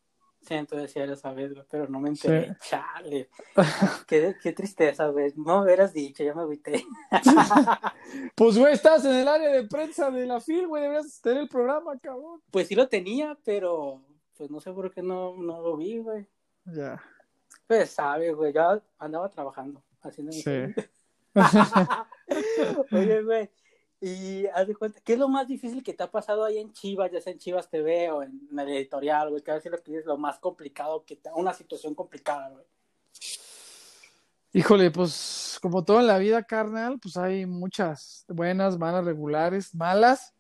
Siento 0.45 0.77
decir 0.77 1.03
esa 1.03 1.33
vez, 1.33 1.55
güey, 1.55 1.65
pero 1.71 1.89
no 1.89 2.01
me 2.01 2.11
enteré. 2.11 2.55
Chale. 2.69 3.31
qué, 4.07 4.37
qué, 4.43 4.53
tristeza, 4.53 5.07
güey. 5.09 5.33
No 5.37 5.59
me 5.59 5.65
hubieras 5.65 5.93
dicho, 5.95 6.23
ya 6.23 6.35
me 6.35 6.43
agüité. 6.43 6.85
pues, 8.35 8.59
güey, 8.59 8.75
estás 8.75 9.05
en 9.07 9.15
el 9.15 9.29
área 9.29 9.49
de 9.51 9.65
prensa 9.65 10.11
de 10.11 10.27
la 10.27 10.41
FIL, 10.41 10.67
güey. 10.67 10.83
Deberías 10.83 11.21
tener 11.23 11.43
el 11.43 11.49
programa, 11.49 11.99
cabrón. 11.99 12.43
Pues 12.51 12.69
sí 12.69 12.75
lo 12.75 12.89
tenía, 12.89 13.39
pero 13.45 14.03
pues 14.37 14.51
no 14.51 14.61
sé 14.61 14.73
por 14.73 14.93
qué 14.93 15.03
no, 15.03 15.35
no 15.37 15.63
lo 15.63 15.77
vi, 15.77 15.99
güey. 15.99 16.27
Ya. 16.67 17.03
Pues 17.67 17.91
sabe, 17.91 18.33
güey. 18.33 18.53
Ya 18.53 18.83
andaba 18.99 19.31
trabajando, 19.31 19.83
haciendo 20.03 20.33
Sí. 20.33 20.75
Oye, 22.93 23.23
güey. 23.23 23.51
Y 24.07 24.47
haz 24.49 24.67
de 24.67 24.77
cuenta, 24.77 25.01
¿qué 25.03 25.15
es 25.15 25.19
lo 25.19 25.31
más 25.31 25.49
difícil 25.49 25.83
que 25.83 25.95
te 25.95 26.03
ha 26.03 26.11
pasado 26.11 26.45
ahí 26.45 26.59
en 26.59 26.75
Chivas, 26.75 27.11
ya 27.11 27.23
sea 27.23 27.33
en 27.33 27.39
Chivas 27.39 27.71
TV 27.71 28.11
o 28.11 28.23
en 28.23 28.39
el 28.53 28.69
editorial, 28.69 29.31
güey? 29.31 29.43
¿Qué 29.43 29.51
a 29.51 29.55
lo 29.55 29.83
que 29.83 30.03
lo 30.05 30.19
más 30.19 30.39
complicado, 30.39 31.07
que 31.07 31.17
te, 31.17 31.31
una 31.35 31.55
situación 31.55 31.95
complicada, 31.95 32.51
güey? 32.51 32.65
Híjole, 34.53 34.91
pues 34.91 35.59
como 35.63 35.87
todo 35.87 36.01
en 36.01 36.07
la 36.07 36.19
vida, 36.19 36.43
carnal, 36.43 36.99
pues 37.01 37.17
hay 37.17 37.47
muchas 37.47 38.27
buenas, 38.29 38.77
malas, 38.77 39.07
regulares, 39.07 39.75
malas. 39.75 40.35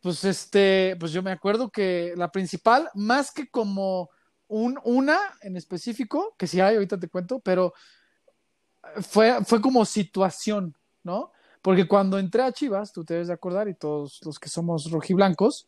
Pues 0.00 0.24
este, 0.24 0.96
pues 0.98 1.12
yo 1.12 1.22
me 1.22 1.30
acuerdo 1.30 1.70
que 1.70 2.14
la 2.16 2.32
principal, 2.32 2.90
más 2.94 3.30
que 3.30 3.48
como 3.48 4.10
un, 4.48 4.76
una 4.82 5.20
en 5.40 5.56
específico, 5.56 6.34
que 6.36 6.48
sí 6.48 6.60
hay, 6.60 6.74
ahorita 6.74 6.98
te 6.98 7.08
cuento, 7.08 7.38
pero 7.38 7.74
fue, 9.02 9.44
fue 9.44 9.60
como 9.60 9.84
situación, 9.84 10.76
¿no? 11.04 11.30
Porque 11.66 11.88
cuando 11.88 12.16
entré 12.16 12.42
a 12.44 12.52
Chivas, 12.52 12.92
tú 12.92 13.04
te 13.04 13.14
debes 13.14 13.26
de 13.26 13.34
acordar, 13.34 13.68
y 13.68 13.74
todos 13.74 14.20
los 14.24 14.38
que 14.38 14.48
somos 14.48 14.88
rojiblancos, 14.88 15.66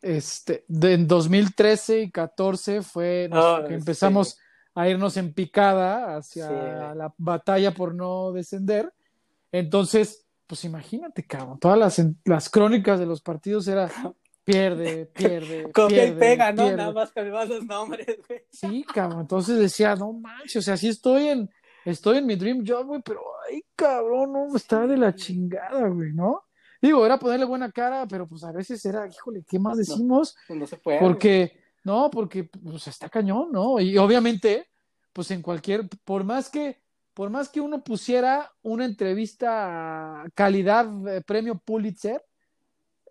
este, 0.00 0.64
de, 0.66 0.94
en 0.94 1.06
2013 1.06 2.00
y 2.00 2.10
14 2.10 2.80
fue 2.80 3.28
Ah, 3.30 3.62
que 3.68 3.74
empezamos 3.74 4.28
sí. 4.30 4.36
a 4.74 4.88
irnos 4.88 5.18
en 5.18 5.34
picada 5.34 6.16
hacia 6.16 6.48
Sí. 6.48 6.54
la 6.96 7.12
batalla 7.18 7.74
por 7.74 7.94
no 7.94 8.32
descender. 8.32 8.94
Entonces, 9.52 10.24
pues 10.46 10.64
imagínate, 10.64 11.26
cabrón, 11.26 11.58
todas 11.58 11.78
las, 11.78 12.02
las 12.24 12.48
crónicas 12.48 12.98
de 12.98 13.04
los 13.04 13.20
partidos 13.20 13.68
era 13.68 13.90
pierde, 14.42 15.04
pierde, 15.14 15.70
Copia 15.70 15.98
y 16.04 16.12
pierde, 16.12 16.18
pega, 16.18 16.52
¿no? 16.52 16.62
pierde. 16.62 16.76
Nada 16.78 16.92
más 16.92 17.12
cambiabas 17.12 17.50
los 17.50 17.62
nombres, 17.66 18.06
güey. 18.26 18.40
Sí, 18.50 18.84
cabrón. 18.84 19.20
Entonces 19.20 19.58
decía, 19.58 19.94
no 19.96 20.14
manches, 20.14 20.56
o 20.56 20.62
sea, 20.62 20.78
sí 20.78 20.88
estoy 20.88 21.28
en, 21.28 21.50
estoy 21.90 22.18
en 22.18 22.26
mi 22.26 22.36
dream 22.36 22.64
job, 22.66 22.86
güey, 22.86 23.02
pero 23.02 23.20
ay, 23.48 23.64
cabrón, 23.74 24.32
no, 24.32 24.56
está 24.56 24.86
de 24.86 24.96
la 24.96 25.14
chingada, 25.14 25.88
güey, 25.88 26.12
¿no? 26.12 26.42
Digo, 26.82 27.04
era 27.06 27.18
ponerle 27.18 27.46
buena 27.46 27.70
cara, 27.72 28.06
pero 28.06 28.26
pues 28.28 28.44
a 28.44 28.52
veces 28.52 28.84
era, 28.84 29.06
híjole, 29.08 29.44
¿qué 29.48 29.58
más 29.58 29.78
decimos? 29.78 30.36
Pues 30.46 30.58
no 30.58 30.66
se 30.66 30.76
puede. 30.76 30.98
Porque, 31.00 31.58
no, 31.84 32.10
porque 32.10 32.44
pues 32.44 32.86
está 32.86 33.08
cañón, 33.08 33.50
¿no? 33.50 33.80
Y 33.80 33.96
obviamente, 33.96 34.68
pues 35.12 35.30
en 35.30 35.40
cualquier, 35.42 35.88
por 36.04 36.22
más 36.24 36.50
que, 36.50 36.82
por 37.14 37.30
más 37.30 37.48
que 37.48 37.62
uno 37.62 37.82
pusiera 37.82 38.52
una 38.62 38.84
entrevista 38.84 40.22
a 40.22 40.28
calidad 40.34 40.86
eh, 41.08 41.22
premio 41.22 41.58
Pulitzer, 41.58 42.22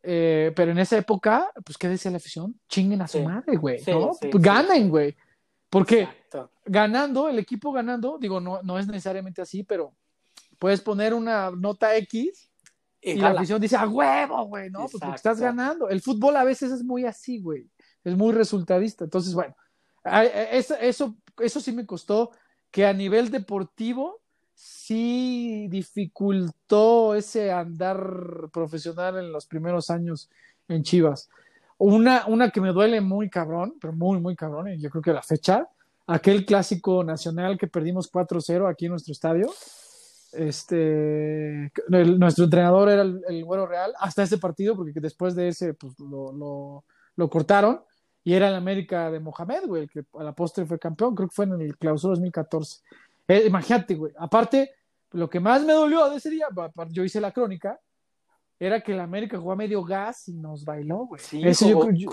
eh, 0.03 0.53
pero 0.55 0.71
en 0.71 0.77
esa 0.77 0.97
época, 0.97 1.51
pues, 1.65 1.77
¿qué 1.79 1.89
decía 1.89 2.11
la 2.11 2.17
afición? 2.17 2.59
Chinguen 2.69 3.01
a 3.01 3.07
su 3.07 3.17
Sí. 3.17 3.23
madre, 3.23 3.55
güey, 3.57 3.79
Sí, 3.79 3.91
¿no? 3.91 4.13
sí. 4.13 4.29
ganen, 4.33 4.89
güey. 4.89 5.15
Porque 5.75 6.03
Exacto. 6.03 6.51
ganando, 6.63 7.27
el 7.27 7.37
equipo 7.37 7.73
ganando, 7.73 8.17
digo, 8.17 8.39
no, 8.39 8.61
no 8.63 8.79
es 8.79 8.87
necesariamente 8.87 9.41
así, 9.41 9.63
pero 9.63 9.93
puedes 10.57 10.79
poner 10.79 11.13
una 11.13 11.51
nota 11.51 11.97
X 11.97 12.49
Y, 13.01 13.11
y 13.11 13.15
la 13.15 13.31
afición 13.31 13.59
dice, 13.59 13.75
a 13.75 13.85
huevo, 13.85 14.45
güey, 14.45 14.69
¿no? 14.69 14.87
Pues 14.87 14.93
porque 14.93 15.15
estás 15.17 15.37
ganando. 15.37 15.89
El 15.89 15.99
fútbol 15.99 16.37
a 16.37 16.45
veces 16.45 16.71
es 16.71 16.81
muy 16.81 17.03
así, 17.03 17.41
güey. 17.41 17.69
Es 18.05 18.15
muy 18.15 18.31
resultadista. 18.31 19.03
Entonces, 19.03 19.33
bueno, 19.33 19.53
eso, 20.49 20.77
eso, 20.77 21.17
eso 21.39 21.59
sí 21.59 21.73
me 21.73 21.85
costó 21.85 22.31
que 22.71 22.85
a 22.85 22.93
nivel 22.93 23.29
deportivo 23.29 24.21
sí 24.53 25.67
dificultó 25.69 27.15
ese 27.15 27.51
andar 27.51 28.49
profesional 28.53 29.17
en 29.17 29.29
los 29.29 29.45
primeros 29.45 29.89
años 29.89 30.29
en 30.69 30.83
Chivas. 30.83 31.29
Una, 31.77 32.25
una 32.27 32.49
que 32.51 32.61
me 32.61 32.71
duele 32.71 33.01
muy 33.01 33.29
cabrón, 33.29 33.75
pero 33.81 33.93
muy, 33.93 34.19
muy 34.19 34.35
cabrón, 34.35 34.69
y 34.69 34.79
yo 34.79 34.89
creo 34.89 35.01
que 35.01 35.13
la 35.13 35.21
fecha, 35.21 35.67
aquel 36.07 36.45
clásico 36.45 37.03
nacional 37.03 37.57
que 37.57 37.67
perdimos 37.67 38.11
4-0 38.11 38.69
aquí 38.69 38.85
en 38.85 38.91
nuestro 38.91 39.11
estadio. 39.11 39.51
Este, 40.31 41.71
nuestro 41.87 42.43
entrenador 42.43 42.89
era 42.89 43.01
el, 43.03 43.21
el 43.27 43.45
Güero 43.45 43.67
Real 43.67 43.93
hasta 43.99 44.23
ese 44.23 44.37
partido, 44.37 44.75
porque 44.75 44.99
después 44.99 45.35
de 45.35 45.49
ese, 45.49 45.73
pues 45.73 45.97
lo, 45.99 46.83
lo, 47.15 47.29
cortaron 47.29 47.81
y 48.23 48.33
era 48.33 48.49
el 48.49 48.55
América 48.55 49.09
de 49.11 49.19
Mohamed, 49.19 49.65
güey, 49.65 49.83
el 49.83 49.89
que 49.89 50.03
a 50.13 50.23
la 50.23 50.33
postre 50.33 50.65
fue 50.65 50.77
campeón, 50.77 51.15
creo 51.15 51.29
que 51.29 51.35
fue 51.35 51.45
en 51.45 51.61
el 51.61 51.77
clausura 51.77 52.11
2014. 52.11 52.81
Eh, 53.27 53.43
imagínate, 53.47 53.95
güey, 53.95 54.13
aparte, 54.17 54.71
lo 55.11 55.29
que 55.29 55.39
más 55.39 55.63
me 55.63 55.73
dolió 55.73 56.09
de 56.09 56.17
ese 56.17 56.29
día, 56.29 56.47
yo 56.89 57.03
hice 57.03 57.21
la 57.21 57.31
crónica, 57.31 57.79
era 58.59 58.81
que 58.81 58.93
el 58.93 58.99
América 58.99 59.37
jugó 59.37 59.51
a 59.53 59.55
medio 59.55 59.83
gas 59.83 60.27
y 60.27 60.33
nos 60.33 60.63
bailó, 60.65 61.05
güey. 61.07 61.21
Sí, 61.21 61.41
Eso 61.45 61.67
yo- 61.69 61.75
jugó- 61.79 61.91
yo- 61.91 62.09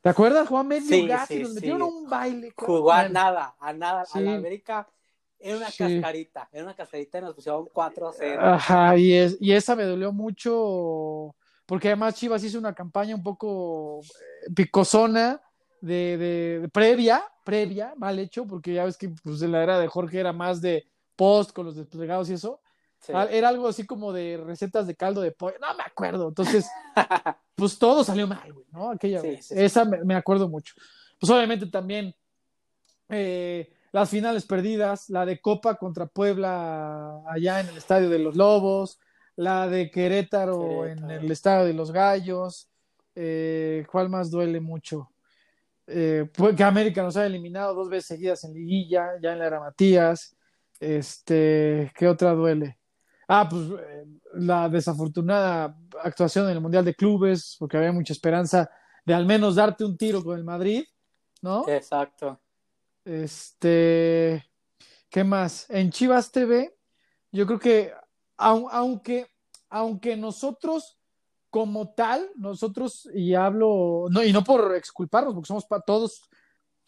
¿Te 0.00 0.10
acuerdas? 0.10 0.46
Jugó 0.46 0.60
a 0.60 0.64
medio 0.64 0.86
Sí, 0.88 1.06
gas 1.06 1.30
y 1.32 1.40
nos 1.40 1.54
metieron 1.54 1.82
un 1.82 2.08
baile. 2.08 2.52
Jugó 2.56 2.92
a 2.92 3.08
nada, 3.08 3.56
a 3.58 3.72
nada. 3.72 4.04
A 4.12 4.20
la 4.20 4.34
América 4.34 4.88
era 5.40 5.56
una 5.56 5.66
cascarita. 5.66 6.48
Era 6.52 6.64
una 6.64 6.74
cascarita 6.74 7.18
y 7.18 7.22
nos 7.22 7.34
pusieron 7.34 7.68
4 7.72 8.08
a 8.08 8.12
0. 8.12 8.40
Ajá, 8.42 8.96
y, 8.96 9.12
es, 9.12 9.36
y 9.40 9.52
esa 9.52 9.74
me 9.74 9.84
dolió 9.84 10.12
mucho, 10.12 11.34
porque 11.66 11.88
además 11.88 12.14
Chivas 12.14 12.44
hizo 12.44 12.58
una 12.58 12.74
campaña 12.74 13.14
un 13.14 13.22
poco 13.22 14.00
eh, 14.02 14.52
picosona 14.54 15.40
de, 15.80 16.16
de- 16.16 16.58
de 16.60 16.68
previa, 16.68 17.22
previa, 17.44 17.94
mal 17.96 18.18
hecho, 18.18 18.46
porque 18.46 18.74
ya 18.74 18.84
ves 18.84 18.96
que 18.96 19.08
pues, 19.22 19.42
en 19.42 19.52
la 19.52 19.62
era 19.62 19.78
de 19.78 19.88
Jorge 19.88 20.20
era 20.20 20.32
más 20.32 20.60
de 20.60 20.84
post 21.16 21.52
con 21.52 21.66
los 21.66 21.76
desplegados 21.76 22.30
y 22.30 22.34
eso. 22.34 22.60
Sí. 23.00 23.12
Ah, 23.14 23.26
Era 23.30 23.48
algo 23.48 23.68
así 23.68 23.86
como 23.86 24.12
de 24.12 24.36
recetas 24.44 24.86
de 24.86 24.94
caldo 24.96 25.20
de 25.20 25.30
pollo, 25.32 25.56
no 25.60 25.74
me 25.76 25.82
acuerdo. 25.84 26.28
Entonces, 26.28 26.66
pues 27.54 27.78
todo 27.78 28.02
salió 28.04 28.26
mal, 28.26 28.52
güey, 28.52 28.66
¿no? 28.72 28.90
Aquella 28.90 29.20
Sí, 29.20 29.28
vez. 29.28 29.46
sí. 29.46 29.54
Esa 29.56 29.84
me, 29.84 30.02
me 30.04 30.14
acuerdo 30.14 30.48
mucho. 30.48 30.74
Pues 31.18 31.30
obviamente 31.30 31.66
también 31.66 32.14
eh, 33.08 33.72
las 33.92 34.10
finales 34.10 34.44
perdidas, 34.46 35.08
la 35.10 35.24
de 35.24 35.40
Copa 35.40 35.76
contra 35.76 36.06
Puebla 36.06 37.22
allá 37.28 37.60
en 37.60 37.68
el 37.68 37.76
Estadio 37.76 38.10
de 38.10 38.18
los 38.18 38.36
Lobos, 38.36 38.98
la 39.36 39.68
de 39.68 39.90
Querétaro, 39.90 40.84
en 40.86 41.10
el 41.10 41.30
Estadio 41.30 41.66
de 41.66 41.74
los 41.74 41.90
Gallos. 41.92 42.68
Eh, 43.14 43.86
¿Cuál 43.90 44.08
más 44.10 44.30
duele 44.30 44.60
mucho? 44.60 45.10
Eh, 45.86 46.28
pues 46.36 46.54
que 46.54 46.62
América 46.64 47.02
nos 47.02 47.16
ha 47.16 47.24
eliminado 47.26 47.74
dos 47.74 47.88
veces 47.88 48.06
seguidas 48.06 48.44
en 48.44 48.52
liguilla, 48.52 49.12
ya 49.22 49.32
en 49.32 49.38
la 49.38 49.46
era 49.46 49.60
Matías. 49.60 50.36
Este, 50.78 51.90
¿qué 51.96 52.06
otra 52.06 52.32
duele? 52.34 52.77
Ah, 53.28 53.46
pues 53.48 53.62
eh, 53.78 54.06
la 54.34 54.68
desafortunada 54.70 55.76
actuación 56.02 56.46
en 56.46 56.52
el 56.52 56.60
Mundial 56.60 56.84
de 56.84 56.94
Clubes, 56.94 57.56
porque 57.58 57.76
había 57.76 57.92
mucha 57.92 58.12
esperanza 58.14 58.70
de 59.04 59.12
al 59.14 59.26
menos 59.26 59.54
darte 59.56 59.84
un 59.84 59.96
tiro 59.98 60.24
con 60.24 60.38
el 60.38 60.44
Madrid, 60.44 60.84
¿no? 61.42 61.68
Exacto. 61.68 62.40
Este, 63.04 64.44
¿qué 65.08 65.24
más? 65.24 65.68
En 65.70 65.90
Chivas 65.90 66.30
TV, 66.30 66.74
yo 67.32 67.46
creo 67.46 67.58
que 67.58 67.92
au- 68.36 68.68
aunque, 68.70 69.26
aunque 69.70 70.16
nosotros 70.16 70.98
como 71.50 71.94
tal, 71.94 72.28
nosotros, 72.36 73.08
y 73.14 73.34
hablo, 73.34 74.06
no, 74.10 74.22
y 74.22 74.32
no 74.32 74.44
por 74.44 74.74
exculparnos, 74.74 75.34
porque 75.34 75.46
somos 75.48 75.64
para 75.64 75.82
todos, 75.82 76.28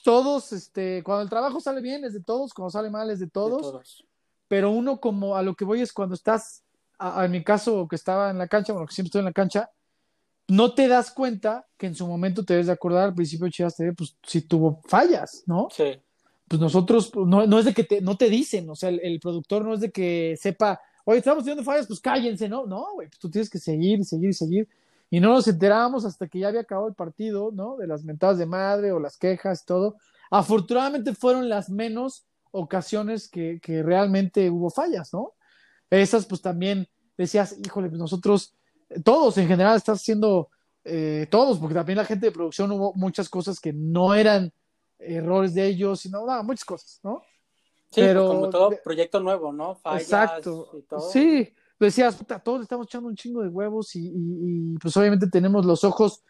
todos, 0.05 0.53
este, 0.53 1.03
cuando 1.03 1.23
el 1.23 1.31
trabajo 1.31 1.61
sale 1.61 1.81
bien 1.81 2.05
es 2.05 2.13
de 2.13 2.23
todos, 2.23 2.53
cuando 2.53 2.71
sale 2.71 2.91
mal 2.91 3.09
es 3.11 3.19
de 3.19 3.27
de 3.27 3.31
todos, 3.31 3.63
todos. 3.63 4.05
Pero 4.51 4.73
uno 4.73 4.99
como 4.99 5.37
a 5.37 5.43
lo 5.43 5.55
que 5.55 5.65
voy 5.65 5.81
es 5.81 5.93
cuando 5.93 6.17
estás, 6.17 6.65
a- 6.99 7.21
a- 7.21 7.25
en 7.25 7.31
mi 7.31 7.45
caso 7.45 7.87
que 7.87 7.95
estaba 7.95 8.31
en 8.31 8.37
la 8.39 8.49
cancha, 8.49 8.73
bueno, 8.73 8.89
que 8.89 8.93
siempre 8.95 9.07
estoy 9.11 9.21
en 9.21 9.27
la 9.27 9.33
cancha, 9.33 9.71
no 10.49 10.75
te 10.75 10.89
das 10.89 11.13
cuenta 11.13 11.69
que 11.79 11.87
en 11.87 11.95
su 11.95 12.05
momento 12.05 12.45
te 12.45 12.55
debes 12.55 12.67
de 12.67 12.73
acordar 12.73 13.05
al 13.05 13.15
principio 13.15 13.45
de 13.47 13.53
Chivas 13.53 13.77
TV, 13.77 13.93
pues 13.93 14.17
si 14.27 14.41
tuvo 14.43 14.83
fallas, 14.89 15.45
¿no? 15.47 15.69
Sí. 15.71 16.01
Pues 16.49 16.61
nosotros, 16.61 17.13
pues, 17.13 17.29
no, 17.29 17.47
no 17.47 17.61
es 17.61 17.65
de 17.65 17.73
que 17.73 17.85
te, 17.85 18.01
no 18.01 18.17
te 18.17 18.29
dicen, 18.29 18.69
o 18.69 18.75
sea, 18.75 18.89
el, 18.89 18.99
el 19.05 19.21
productor 19.21 19.65
no 19.65 19.75
es 19.75 19.81
de 19.83 19.93
que 19.93 20.37
sepa, 20.37 20.81
oye, 21.05 21.19
estamos 21.19 21.45
teniendo 21.45 21.63
fallas, 21.63 21.87
pues 21.87 22.01
cállense, 22.01 22.49
¿no? 22.49 22.67
No, 22.67 22.95
güey, 22.95 23.07
pues 23.07 23.21
tú 23.21 23.31
tienes 23.31 23.49
que 23.49 23.61
seguir, 23.61 24.05
seguir, 24.05 24.35
seguir. 24.35 24.69
Y 25.11 25.21
no 25.21 25.29
nos 25.29 25.47
enterábamos 25.47 26.05
hasta 26.05 26.27
que 26.27 26.41
ya 26.41 26.49
había 26.49 26.63
acabado 26.63 26.89
el 26.89 26.95
partido, 26.95 27.51
¿no? 27.53 27.77
De 27.77 27.87
las 27.87 28.03
mentadas 28.03 28.37
de 28.39 28.47
madre 28.47 28.91
o 28.91 28.99
las 28.99 29.17
quejas, 29.17 29.65
todo. 29.65 29.95
Afortunadamente 30.29 31.15
fueron 31.15 31.49
las 31.49 31.71
menos 31.71 32.25
ocasiones 32.53 33.29
que, 33.29 33.61
que 33.63 33.83
realmente 33.83 34.51
hubo 34.51 34.71
fallas, 34.71 35.13
¿no? 35.13 35.35
Esas, 35.91 36.27
pues 36.27 36.41
también 36.41 36.89
decías, 37.17 37.57
híjole, 37.65 37.89
pues 37.89 37.99
nosotros, 38.01 38.55
todos 39.05 39.37
en 39.39 39.49
general, 39.49 39.77
estás 39.77 40.01
haciendo, 40.01 40.49
eh, 40.85 41.27
todos, 41.31 41.59
porque 41.59 41.75
también 41.75 41.99
la 41.99 42.05
gente 42.05 42.27
de 42.27 42.33
producción 42.33 42.71
hubo 42.73 42.93
muchas 42.95 43.29
cosas 43.29 43.61
que 43.61 43.73
no 43.73 44.15
eran 44.15 44.53
errores 44.99 45.55
de 45.55 45.67
ellos, 45.67 46.01
sino 46.01 46.25
no, 46.27 46.43
muchas 46.45 46.65
cosas, 46.65 47.01
¿no? 47.03 47.23
Sí, 47.91 48.01
Pero- 48.03 48.27
pues 48.27 48.35
como 48.39 48.51
todo 48.51 48.71
proyecto 48.85 49.19
nuevo, 49.21 49.53
¿no? 49.53 49.75
Fallas 49.77 50.03
Exacto. 50.03 50.71
y 50.79 50.83
todo. 50.83 51.01
Sí, 51.11 51.53
decías, 51.79 52.15
puta, 52.15 52.39
todos 52.39 52.61
le 52.61 52.63
estamos 52.65 52.87
echando 52.87 53.09
un 53.09 53.17
chingo 53.17 53.43
de 53.43 53.49
huevos 53.49 53.97
y, 53.97 54.07
y- 54.09 54.75
y, 54.75 54.79
pues 54.79 54.97
obviamente 54.97 55.27
tenemos 55.29 55.67
los 55.67 55.83
ojos, 55.85 56.23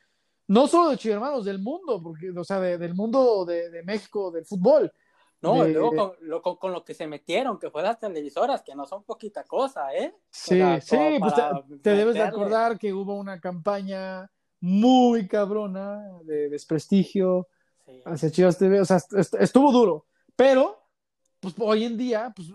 no 0.48 0.66
solo 0.66 0.90
de 0.90 0.96
Chivermanos, 0.96 1.44
del 1.44 1.58
mundo, 1.58 2.00
porque, 2.02 2.30
o 2.30 2.44
sea, 2.44 2.58
de- 2.60 2.78
del 2.78 2.94
mundo 2.94 3.44
de, 3.44 3.68
de 3.70 3.82
México, 3.82 4.30
del 4.30 4.44
fútbol. 4.46 4.90
No, 5.42 5.64
de- 5.64 5.72
luego 5.72 5.94
con 5.94 6.12
lo, 6.20 6.42
con, 6.42 6.56
con 6.56 6.72
lo 6.72 6.84
que 6.84 6.92
se 6.94 7.06
metieron, 7.06 7.58
que 7.58 7.70
fue 7.70 7.82
las 7.82 7.98
televisoras, 7.98 8.62
que 8.62 8.74
no 8.74 8.86
son 8.86 9.04
poquita 9.04 9.44
cosa, 9.44 9.94
¿eh? 9.94 10.14
Sí, 10.30 10.60
sí, 10.82 10.96
pues 11.18 11.34
te, 11.82 11.90
debes 11.96 12.14
de 12.14 12.22
acordar 12.22 12.78
que 12.78 12.92
hubo 12.92 13.14
una 13.14 13.40
campaña 13.40 14.30
muy 14.60 15.26
cabrona 15.26 16.02
de 16.24 16.48
desprestigio 16.50 17.48
Sí. 17.86 18.02
hacia 18.04 18.30
Chivas 18.30 18.58
TV, 18.58 18.80
o 18.80 18.84
sea, 18.84 18.98
est- 18.98 19.14
est- 19.14 19.34
estuvo 19.40 19.72
duro, 19.72 20.04
pero 20.36 20.84
pues 21.40 21.54
hoy 21.58 21.84
en 21.84 21.96
día 21.96 22.32
pues, 22.36 22.48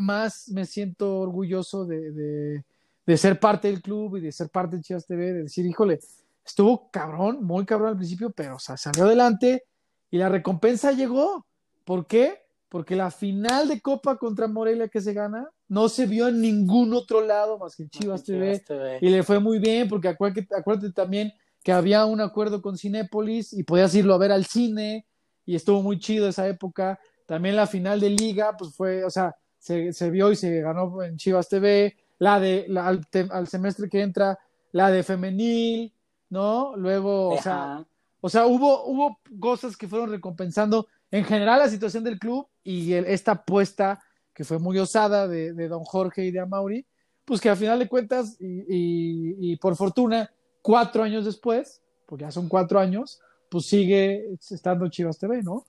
más 0.00 0.48
me 0.48 0.64
siento 0.64 1.18
orgulloso 1.20 1.84
de, 1.84 2.10
de- 2.10 2.64
de 3.06 3.16
ser 3.16 3.38
parte 3.38 3.68
del 3.68 3.82
club 3.82 4.16
y 4.16 4.20
de 4.20 4.32
ser 4.32 4.48
parte 4.48 4.76
de 4.76 4.82
Chivas 4.82 5.06
TV, 5.06 5.32
de 5.32 5.42
decir, 5.42 5.66
híjole, 5.66 6.00
estuvo 6.44 6.90
cabrón, 6.90 7.44
muy 7.44 7.66
cabrón 7.66 7.90
al 7.90 7.96
principio, 7.96 8.30
pero 8.30 8.56
o 8.56 8.58
sea, 8.58 8.76
salió 8.78 9.04
adelante 9.04 9.64
y 10.10 10.16
la 10.16 10.28
recompensa 10.30 10.92
llegó. 10.92 11.46
¿Por 11.90 12.06
qué? 12.06 12.38
Porque 12.68 12.94
la 12.94 13.10
final 13.10 13.66
de 13.66 13.80
Copa 13.80 14.16
contra 14.16 14.46
Morelia 14.46 14.86
que 14.86 15.00
se 15.00 15.12
gana 15.12 15.50
no 15.66 15.88
se 15.88 16.06
vio 16.06 16.28
en 16.28 16.40
ningún 16.40 16.94
otro 16.94 17.20
lado 17.20 17.58
más 17.58 17.74
que 17.74 17.82
en 17.82 17.90
Chivas 17.90 18.22
TV 18.22 18.52
Chivas 18.52 18.64
TV. 18.64 18.98
y 19.00 19.10
le 19.10 19.24
fue 19.24 19.40
muy 19.40 19.58
bien 19.58 19.88
porque 19.88 20.06
acuérdate, 20.06 20.46
acuérdate 20.56 20.92
también 20.92 21.32
que 21.64 21.72
había 21.72 22.04
un 22.06 22.20
acuerdo 22.20 22.62
con 22.62 22.78
Cinépolis 22.78 23.52
y 23.52 23.64
podías 23.64 23.92
irlo 23.96 24.14
a 24.14 24.18
ver 24.18 24.30
al 24.30 24.44
cine 24.44 25.04
y 25.44 25.56
estuvo 25.56 25.82
muy 25.82 25.98
chido 25.98 26.28
esa 26.28 26.46
época. 26.46 27.00
También 27.26 27.56
la 27.56 27.66
final 27.66 27.98
de 27.98 28.10
liga, 28.10 28.56
pues 28.56 28.72
fue, 28.72 29.02
o 29.02 29.10
sea, 29.10 29.34
se, 29.58 29.92
se 29.92 30.10
vio 30.10 30.30
y 30.30 30.36
se 30.36 30.60
ganó 30.60 31.02
en 31.02 31.16
Chivas 31.16 31.48
TV. 31.48 31.96
La 32.20 32.38
de, 32.38 32.66
la, 32.68 32.86
al, 32.86 33.04
al, 33.32 33.48
semestre 33.48 33.88
que 33.88 34.00
entra, 34.00 34.38
la 34.70 34.92
de 34.92 35.02
femenil, 35.02 35.92
¿no? 36.28 36.76
Luego, 36.76 37.30
o 37.30 37.42
sea, 37.42 37.84
o 38.20 38.28
sea, 38.28 38.46
hubo, 38.46 38.84
hubo 38.84 39.18
cosas 39.40 39.76
que 39.76 39.88
fueron 39.88 40.10
recompensando 40.10 40.86
en 41.10 41.24
general 41.24 41.58
la 41.58 41.68
situación 41.68 42.04
del 42.04 42.18
club 42.18 42.48
y 42.62 42.92
esta 42.94 43.32
apuesta 43.32 44.00
que 44.34 44.44
fue 44.44 44.58
muy 44.58 44.78
osada 44.78 45.28
de, 45.28 45.68
don 45.68 45.84
Jorge 45.84 46.24
y 46.24 46.30
de 46.30 46.40
Amauri, 46.40 46.86
pues 47.24 47.40
que 47.40 47.50
al 47.50 47.56
final 47.56 47.78
de 47.78 47.88
cuentas, 47.88 48.36
y, 48.40 49.56
por 49.56 49.76
fortuna, 49.76 50.32
cuatro 50.62 51.02
años 51.02 51.24
después, 51.24 51.82
porque 52.06 52.22
ya 52.22 52.30
son 52.30 52.48
cuatro 52.48 52.78
años, 52.80 53.20
pues 53.50 53.66
sigue 53.66 54.32
estando 54.50 54.88
Chivas 54.88 55.18
TV, 55.18 55.42
¿no? 55.42 55.66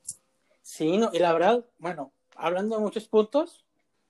Sí, 0.62 0.98
no, 0.98 1.10
y 1.12 1.20
la 1.20 1.34
verdad, 1.34 1.66
bueno, 1.80 2.14
hablando 2.36 2.78
de 2.78 2.82
muchos 2.82 3.08
puntos, 3.08 3.66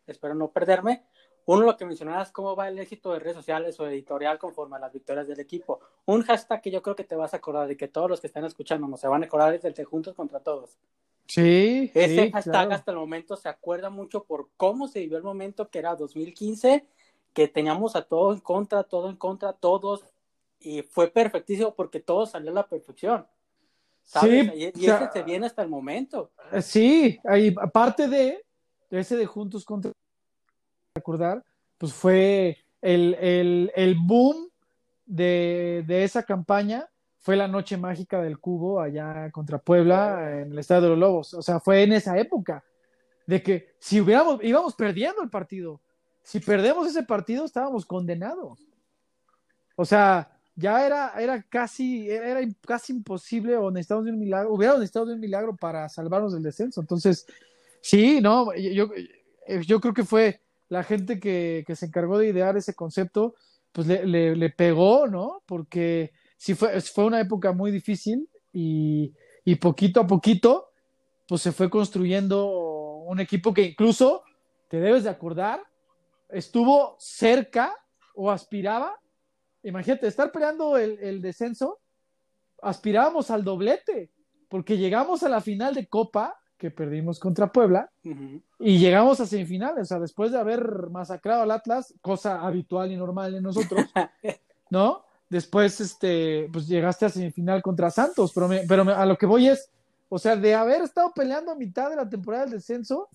espero 0.06 0.36
no 0.36 0.52
perderme, 0.52 1.06
uno, 1.46 1.64
lo 1.64 1.76
que 1.76 1.86
mencionabas, 1.86 2.32
cómo 2.32 2.56
va 2.56 2.68
el 2.68 2.78
éxito 2.78 3.12
de 3.12 3.20
redes 3.20 3.36
sociales 3.36 3.80
o 3.80 3.88
editorial 3.88 4.38
conforme 4.38 4.76
a 4.76 4.80
las 4.80 4.94
victorias 4.94 5.28
del 5.28 5.40
equipo. 5.40 5.80
Un 6.06 6.22
hashtag 6.22 6.62
que 6.62 6.72
yo 6.72 6.82
creo 6.84 6.96
que 6.96 7.04
te 7.04 7.16
vas 7.16 7.34
a 7.34 7.38
acordar 7.38 7.70
y 7.72 7.76
que 7.76 7.88
todos 7.88 8.10
los 8.10 8.22
que 8.22 8.28
están 8.28 8.46
escuchando 8.46 8.96
se 8.96 9.08
van 9.08 9.24
a 9.24 9.26
acordar 9.26 9.54
es 9.54 9.66
el 9.66 9.74
de 9.74 9.84
Juntos 9.84 10.14
contra 10.14 10.40
Todos. 10.40 10.78
Sí. 11.34 11.90
Ese 11.94 12.26
sí, 12.26 12.32
hashtag 12.32 12.52
claro. 12.52 12.74
hasta 12.74 12.92
el 12.92 12.98
momento 12.98 13.38
se 13.38 13.48
acuerda 13.48 13.90
mucho 13.90 14.26
por 14.26 14.50
cómo 14.58 14.90
se 14.90 15.00
vivió 15.00 15.16
el 15.16 15.24
momento 15.24 15.70
que 15.70 15.80
era 15.80 15.96
2015, 15.96 16.86
que 17.34 17.48
teníamos 17.48 17.96
a 17.96 18.02
todo 18.02 18.34
en 18.34 18.42
contra, 18.42 18.84
todo 18.84 19.10
en 19.10 19.16
contra, 19.16 19.54
todos, 19.54 20.04
y 20.60 20.82
fue 20.82 21.08
perfectísimo 21.08 21.74
porque 21.74 22.02
todo 22.02 22.26
salió 22.26 22.52
a 22.52 22.56
la 22.56 22.68
perfección. 22.68 23.26
¿sabes? 24.04 24.52
Sí, 24.52 24.72
y, 24.76 24.84
y 24.84 24.90
o 24.90 24.98
sea, 24.98 25.06
ese 25.06 25.14
se 25.14 25.24
viene 25.24 25.46
hasta 25.46 25.62
el 25.62 25.70
momento. 25.70 26.32
Sí, 26.62 27.18
ahí, 27.24 27.56
aparte 27.62 28.10
de 28.10 28.44
ese 28.90 29.16
de 29.16 29.26
Juntos 29.26 29.64
contra 29.64 29.94
recordar, 30.94 31.46
pues 31.78 31.94
fue 31.94 32.58
el, 32.82 33.14
el, 33.22 33.72
el 33.74 33.96
boom 33.96 34.50
de, 35.06 35.86
de, 35.88 36.04
esa 36.04 36.24
campaña, 36.24 36.90
fue 37.22 37.36
la 37.36 37.48
noche 37.48 37.78
mágica 37.78 38.20
del 38.22 38.40
cubo 38.40 38.82
allá 38.82 39.30
contra 39.32 39.60
Puebla 39.60 40.42
en 40.42 40.52
el 40.52 40.60
Estadio 40.60 40.82
de 40.82 40.90
los 40.90 40.98
Lobos. 40.98 41.34
O 41.36 41.42
sea, 41.42 41.60
fue 41.60 41.84
en 41.84 41.94
esa 41.94 42.18
época 42.18 42.64
de 43.28 43.44
que 43.44 43.76
si 43.80 44.02
hubiéramos, 44.02 44.44
íbamos 44.44 44.74
perdiendo 44.74 45.22
el 45.22 45.30
partido, 45.30 45.80
si 46.24 46.40
perdemos 46.40 46.88
ese 46.88 47.04
partido 47.04 47.46
estábamos 47.46 47.86
condenados. 47.86 48.60
O 49.76 49.86
sea, 49.86 50.36
ya 50.56 50.84
era, 50.86 51.14
era 51.20 51.44
casi, 51.44 52.10
era 52.10 52.42
casi 52.66 52.94
imposible 52.94 53.56
o 53.56 53.70
necesitábamos 53.70 54.06
de 54.06 54.12
un 54.14 54.20
milagro, 54.20 54.54
hubiéramos 54.54 54.80
necesitado 54.80 55.06
de 55.06 55.14
un 55.14 55.20
milagro 55.20 55.56
para 55.56 55.88
salvarnos 55.90 56.34
del 56.34 56.42
descenso. 56.42 56.82
Entonces, 56.82 57.28
sí, 57.82 58.20
no, 58.20 58.52
yo, 58.56 58.90
yo 59.62 59.80
creo 59.80 59.94
que 59.94 60.06
fue 60.06 60.42
la 60.70 60.84
gente 60.84 61.20
que, 61.20 61.64
que, 61.68 61.76
se 61.76 61.86
encargó 61.86 62.18
de 62.18 62.30
idear 62.30 62.58
ese 62.58 62.74
concepto, 62.74 63.36
pues 63.72 63.86
le, 63.86 64.08
le, 64.08 64.36
le 64.36 64.50
pegó, 64.50 65.08
¿no? 65.08 65.44
Porque 65.46 66.14
sí 66.42 66.56
fue, 66.56 66.82
fue 66.82 67.06
una 67.06 67.20
época 67.20 67.52
muy 67.52 67.70
difícil 67.70 68.28
y, 68.52 69.14
y, 69.46 69.56
poquito 69.56 70.02
a 70.02 70.08
poquito, 70.08 70.72
pues 71.28 71.44
se 71.44 71.52
fue 71.52 71.70
construyendo 71.70 72.48
un 73.06 73.20
equipo 73.20 73.54
que 73.54 73.62
incluso, 73.62 74.24
te 74.68 74.80
debes 74.80 75.04
de 75.04 75.12
acordar, 75.12 75.62
estuvo 76.30 76.96
cerca 76.98 77.76
o 78.16 78.32
aspiraba, 78.32 79.00
imagínate, 79.62 80.08
estar 80.08 80.32
peleando 80.32 80.78
el, 80.78 80.98
el 81.00 81.22
descenso, 81.22 81.78
aspirábamos 82.64 83.30
al 83.30 83.44
doblete, 83.44 84.10
porque 84.50 84.80
llegamos 84.80 85.22
a 85.22 85.30
la 85.30 85.42
final 85.42 85.76
de 85.76 85.88
Copa 85.88 86.40
que 86.58 86.72
perdimos 86.72 87.20
contra 87.20 87.52
Puebla 87.52 87.92
uh 88.04 88.10
-huh. 88.10 88.42
y 88.58 88.80
llegamos 88.80 89.20
a 89.20 89.28
semifinales, 89.28 89.84
o 89.84 89.86
sea, 89.86 90.00
después 90.00 90.32
de 90.32 90.40
haber 90.40 90.90
masacrado 90.90 91.44
al 91.44 91.52
Atlas, 91.52 91.94
cosa 92.02 92.42
habitual 92.42 92.92
y 92.92 92.98
normal 92.98 93.36
en 93.36 93.44
nosotros, 93.44 93.86
¿no? 94.72 95.11
Después, 95.32 95.80
este, 95.80 96.50
pues 96.52 96.68
llegaste 96.68 97.06
a 97.06 97.10
semifinal 97.10 97.62
contra 97.62 97.90
Santos, 97.90 98.34
pero, 98.36 98.50
me, 98.50 98.64
pero 98.68 98.84
a 98.94 99.06
lo 99.06 99.18
que 99.18 99.26
voy 99.26 99.48
es, 99.48 99.70
o 100.10 100.20
sea, 100.20 100.36
de 100.36 100.54
haber 100.54 100.82
estado 100.82 101.14
peleando 101.14 101.54
a 101.54 101.56
mitad 101.56 101.90
de 101.90 101.96
la 101.96 102.10
temporada 102.10 102.44
del 102.44 102.56
descenso, 102.56 103.08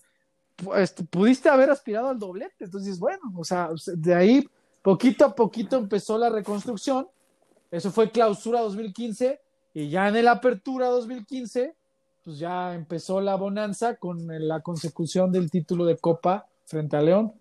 pues, 0.55 0.95
pudiste 1.11 1.47
haber 1.47 1.69
aspirado 1.69 2.09
al 2.09 2.17
doblete, 2.17 2.65
entonces, 2.65 2.97
bueno, 2.97 3.21
o 3.35 3.43
sea, 3.43 3.69
de 3.93 4.15
ahí 4.15 4.49
poquito 4.81 5.25
a 5.25 5.35
poquito 5.35 5.77
empezó 5.77 6.17
la 6.17 6.29
reconstrucción, 6.29 7.07
eso 7.69 7.91
fue 7.91 8.09
clausura 8.09 8.61
2015 8.61 9.39
y 9.75 9.89
ya 9.89 10.07
en 10.07 10.15
el 10.15 10.27
apertura 10.27 10.87
2015 10.87 11.75
pues 12.23 12.39
ya 12.39 12.73
empezó 12.73 13.21
la 13.21 13.35
bonanza 13.35 13.95
con 13.95 14.27
la 14.27 14.61
consecución 14.61 15.31
del 15.31 15.51
título 15.51 15.85
de 15.85 15.97
Copa 15.97 16.47
frente 16.65 16.97
a 16.97 17.01
León. 17.01 17.31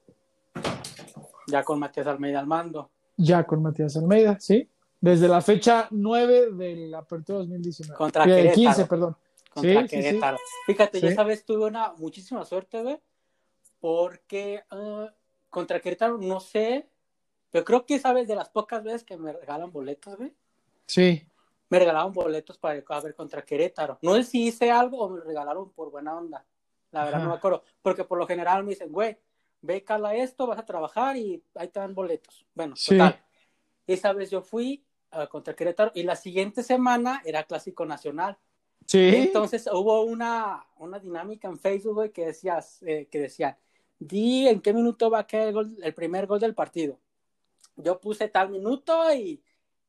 Ya 1.49 1.65
con 1.65 1.79
Matías 1.81 2.07
Almeida 2.07 2.39
al 2.39 2.47
mando. 2.47 2.91
Ya 3.17 3.45
con 3.45 3.63
Matías 3.63 3.97
Almeida, 3.97 4.39
sí. 4.41 4.69
Desde 5.01 5.29
la 5.29 5.41
fecha 5.41 5.89
9 5.91 6.53
de 6.53 6.77
la 6.89 6.99
apertura 6.99 7.39
2019. 7.39 7.97
Contra 7.97 8.25
eh, 8.25 8.29
Querétaro. 8.29 8.55
15, 8.55 8.87
perdón. 8.87 9.17
Contra 9.51 9.83
sí, 9.83 9.89
Querétaro. 9.89 10.37
Sí, 10.37 10.43
sí. 10.47 10.73
Fíjate, 10.73 11.07
esa 11.07 11.25
vez 11.25 11.45
tuve 11.45 11.67
una 11.67 11.93
muchísima 11.95 12.45
suerte, 12.45 12.83
güey, 12.83 12.99
porque 13.81 14.63
uh, 14.73 15.07
contra 15.51 15.81
Querétaro, 15.81 16.19
no 16.19 16.41
sé, 16.41 16.89
pero 17.51 17.65
creo 17.65 17.87
que 17.87 17.99
sabes 17.99 18.27
de 18.29 18.35
las 18.35 18.49
pocas 18.49 18.83
veces 18.83 19.05
que 19.05 19.17
me 19.17 19.33
regalan 19.33 19.71
boletos, 19.71 20.17
güey. 20.17 20.35
Sí 20.87 21.27
me 21.69 21.79
regalaron 21.79 22.13
boletos 22.13 22.59
para 22.59 22.83
a 22.87 23.01
ver 23.01 23.15
contra 23.15 23.43
Querétaro. 23.43 23.99
No 24.03 24.15
sé 24.15 24.25
si 24.25 24.47
hice 24.47 24.71
algo 24.71 24.99
o 24.99 25.09
me 25.09 25.21
regalaron 25.21 25.71
por 25.71 25.91
buena 25.91 26.17
onda. 26.17 26.45
La 26.93 27.05
verdad 27.05 27.21
Ajá. 27.21 27.25
no 27.25 27.31
me 27.31 27.37
acuerdo. 27.37 27.63
Porque 27.83 28.05
por 28.05 28.19
lo 28.19 28.27
general 28.27 28.63
me 28.63 28.71
dicen, 28.71 28.93
güey, 28.93 29.19
ve, 29.63 29.85
cala 29.85 30.15
esto, 30.15 30.47
vas 30.47 30.59
a 30.59 30.67
trabajar 30.67 31.17
y 31.17 31.43
ahí 31.55 31.69
te 31.69 31.81
dan 31.81 31.95
boletos. 31.95 32.47
Bueno, 32.55 32.77
sí. 32.77 32.97
total. 32.97 33.23
Esa 33.87 34.13
vez 34.13 34.31
yo 34.31 34.43
fui 34.43 34.85
uh, 35.13 35.29
contra 35.29 35.55
Querétaro 35.55 35.93
y 35.95 36.03
la 36.03 36.17
siguiente 36.17 36.63
semana 36.63 37.23
era 37.25 37.45
Clásico 37.45 37.87
Nacional. 37.87 38.37
Sí. 38.87 39.11
Entonces 39.15 39.69
hubo 39.73 40.03
una, 40.03 40.67
una 40.77 40.99
dinámica 40.99 41.49
en 41.49 41.59
Facebook, 41.59 41.95
güey, 41.95 42.11
que, 42.13 42.27
decías, 42.27 42.83
eh, 42.83 43.09
que 43.11 43.21
decían, 43.21 43.57
di 43.99 44.49
en 44.49 44.61
qué 44.61 44.73
minuto 44.73 45.11
va 45.11 45.21
a 45.21 45.27
caer 45.27 45.49
el, 45.49 45.55
gol, 45.55 45.77
el 45.83 45.95
primer 45.95 46.27
gol 46.27 46.41
del 46.41 46.55
partido. 46.55 46.99
Yo 47.77 48.01
puse 48.01 48.29
tal 48.29 48.51
minuto 48.51 49.13
y, 49.13 49.43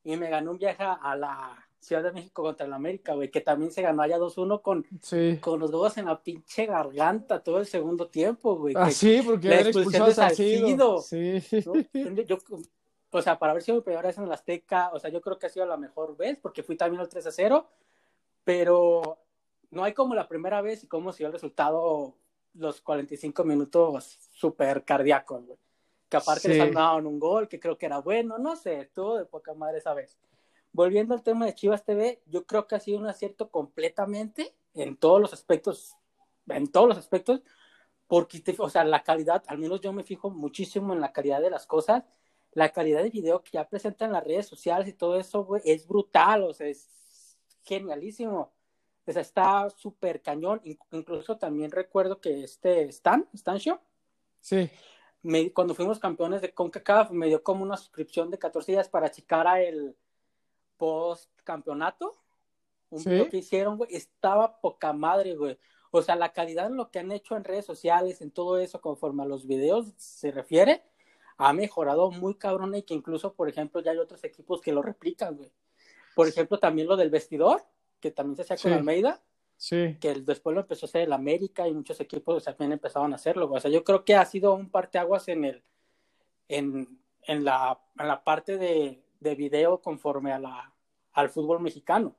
y 0.03 0.15
me 0.17 0.29
ganó 0.29 0.51
un 0.51 0.57
viaje 0.57 0.83
a 0.83 1.15
la 1.15 1.66
Ciudad 1.87 2.03
de 2.03 2.11
México 2.11 2.43
contra 2.43 2.65
el 2.65 2.73
América, 2.73 3.13
güey, 3.13 3.31
que 3.31 3.39
también 3.39 3.71
se 3.71 3.81
ganó 3.81 4.01
allá 4.01 4.17
2-1 4.17 4.61
con, 4.61 4.85
sí. 5.01 5.37
con 5.39 5.57
los 5.57 5.71
dos 5.71 5.97
en 5.97 6.05
la 6.05 6.21
pinche 6.21 6.65
garganta 6.65 7.41
todo 7.41 7.59
el 7.59 7.65
segundo 7.65 8.09
tiempo, 8.09 8.57
güey. 8.57 8.73
Ah, 8.77 8.91
sí, 8.91 9.21
porque 9.25 9.47
la 9.47 9.61
expulsión 9.61 10.05
de 10.05 10.13
Salcido. 10.13 11.01
Sí. 11.01 11.41
¿no? 11.65 12.21
Yo, 12.23 12.37
o 13.09 13.21
sea, 13.21 13.39
para 13.39 13.51
haber 13.51 13.63
sido 13.63 13.77
mi 13.77 13.83
primera 13.83 14.05
vez 14.05 14.17
en 14.17 14.25
el 14.25 14.31
Azteca, 14.33 14.89
o 14.93 14.99
sea, 14.99 15.09
yo 15.09 15.21
creo 15.21 15.39
que 15.39 15.45
ha 15.45 15.49
sido 15.49 15.65
la 15.65 15.77
mejor 15.77 16.17
vez, 16.17 16.37
porque 16.41 16.61
fui 16.61 16.75
también 16.75 16.99
al 16.99 17.09
3-0, 17.09 17.65
pero 18.43 19.19
no 19.71 19.85
hay 19.85 19.93
como 19.93 20.13
la 20.13 20.27
primera 20.27 20.61
vez 20.61 20.83
y 20.83 20.87
cómo 20.87 21.13
se 21.13 21.19
dio 21.19 21.27
el 21.27 21.33
resultado 21.33 22.15
los 22.53 22.81
45 22.81 23.45
minutos 23.45 24.19
súper 24.33 24.83
cardíacos, 24.83 25.45
güey. 25.45 25.59
Que 26.09 26.17
aparte 26.17 26.41
sí. 26.41 26.47
les 26.49 26.59
han 26.59 26.73
dado 26.73 26.97
un 26.97 27.17
gol, 27.17 27.47
que 27.47 27.61
creo 27.61 27.77
que 27.77 27.85
era 27.85 27.99
bueno, 27.99 28.37
no 28.37 28.57
sé, 28.57 28.81
estuvo 28.81 29.17
de 29.17 29.25
poca 29.25 29.53
madre 29.53 29.77
esa 29.77 29.93
vez 29.93 30.17
volviendo 30.71 31.13
al 31.13 31.23
tema 31.23 31.45
de 31.45 31.55
Chivas 31.55 31.83
TV, 31.83 32.21
yo 32.25 32.45
creo 32.45 32.67
que 32.67 32.75
ha 32.75 32.79
sido 32.79 32.99
un 32.99 33.07
acierto 33.07 33.49
completamente 33.49 34.55
en 34.73 34.97
todos 34.97 35.19
los 35.19 35.33
aspectos, 35.33 35.95
en 36.47 36.71
todos 36.71 36.87
los 36.87 36.97
aspectos, 36.97 37.41
porque, 38.07 38.41
o 38.57 38.69
sea, 38.69 38.83
la 38.83 39.03
calidad, 39.03 39.43
al 39.47 39.57
menos 39.57 39.81
yo 39.81 39.91
me 39.91 40.03
fijo 40.03 40.29
muchísimo 40.29 40.93
en 40.93 41.01
la 41.01 41.11
calidad 41.11 41.41
de 41.41 41.49
las 41.49 41.65
cosas, 41.65 42.03
la 42.53 42.69
calidad 42.69 43.03
de 43.03 43.09
video 43.09 43.43
que 43.43 43.51
ya 43.53 43.67
presentan 43.67 44.11
las 44.11 44.23
redes 44.23 44.47
sociales 44.47 44.87
y 44.87 44.93
todo 44.93 45.19
eso, 45.19 45.43
güey, 45.43 45.61
es 45.65 45.87
brutal, 45.87 46.43
o 46.43 46.53
sea, 46.53 46.67
es 46.67 47.37
genialísimo. 47.63 48.53
O 49.05 49.11
sea, 49.11 49.21
está 49.21 49.69
súper 49.69 50.21
cañón. 50.21 50.61
Incluso 50.91 51.37
también 51.37 51.71
recuerdo 51.71 52.19
que 52.19 52.43
este 52.43 52.83
Stan, 52.85 53.27
Stan 53.33 53.57
Show, 53.57 53.79
sí. 54.41 54.69
me, 55.21 55.53
cuando 55.53 55.75
fuimos 55.75 55.99
campeones 55.99 56.41
de 56.41 56.53
CONCACAF, 56.53 57.11
me 57.11 57.27
dio 57.27 57.41
como 57.43 57.63
una 57.63 57.77
suscripción 57.77 58.29
de 58.31 58.39
14 58.39 58.73
días 58.73 58.89
para 58.89 59.11
checar 59.11 59.47
a 59.47 59.61
el 59.61 59.95
post 60.77 61.29
campeonato, 61.43 62.15
un 62.89 62.99
¿Sí? 62.99 63.09
video 63.09 63.29
que 63.29 63.37
hicieron, 63.37 63.77
güey, 63.77 63.93
estaba 63.95 64.59
poca 64.61 64.93
madre, 64.93 65.35
güey. 65.35 65.57
O 65.91 66.01
sea, 66.01 66.15
la 66.15 66.33
calidad 66.33 66.67
en 66.67 66.77
lo 66.77 66.89
que 66.91 66.99
han 66.99 67.11
hecho 67.11 67.35
en 67.35 67.43
redes 67.43 67.65
sociales, 67.65 68.21
en 68.21 68.31
todo 68.31 68.57
eso, 68.59 68.81
conforme 68.81 69.23
a 69.23 69.25
los 69.25 69.47
videos 69.47 69.93
se 69.97 70.31
refiere, 70.31 70.83
ha 71.37 71.53
mejorado 71.53 72.11
muy 72.11 72.35
cabrón 72.35 72.75
y 72.75 72.83
que 72.83 72.93
incluso, 72.93 73.33
por 73.33 73.47
ejemplo, 73.49 73.81
ya 73.81 73.91
hay 73.91 73.97
otros 73.97 74.23
equipos 74.23 74.61
que 74.61 74.71
lo 74.71 74.81
replican, 74.81 75.35
güey. 75.37 75.51
Por 76.15 76.27
ejemplo, 76.27 76.59
también 76.59 76.87
lo 76.87 76.97
del 76.97 77.09
vestidor, 77.09 77.63
que 77.99 78.11
también 78.11 78.35
se 78.37 78.41
hacía 78.41 78.57
con. 78.57 78.73
Almeida, 78.73 79.21
Sí. 79.59 79.97
que 79.99 80.13
después 80.15 80.53
lo 80.53 80.61
empezó 80.61 80.85
a 80.85 80.89
hacer 80.89 81.01
el 81.01 81.13
América 81.13 81.67
y 81.67 81.73
muchos 81.73 81.99
equipos 81.99 82.43
también 82.43 82.73
empezaron 82.73 83.11
a 83.13 83.15
hacerlo, 83.15 83.47
güey. 83.47 83.57
O 83.57 83.61
sea, 83.61 83.71
yo 83.71 83.83
creo 83.83 84.05
que 84.05 84.15
ha 84.15 84.23
sido 84.25 84.53
un 84.53 84.69
parteaguas 84.69 85.27
en 85.29 85.45
el, 85.45 85.63
en, 86.47 86.99
en 87.23 87.43
la, 87.43 87.79
en 87.97 88.07
la 88.07 88.23
parte 88.23 88.57
de, 88.57 89.01
de 89.19 89.35
video 89.35 89.81
conforme 89.81 90.31
a 90.31 90.39
la, 90.39 90.73
al 91.13 91.29
fútbol 91.29 91.59
mexicano. 91.61 92.15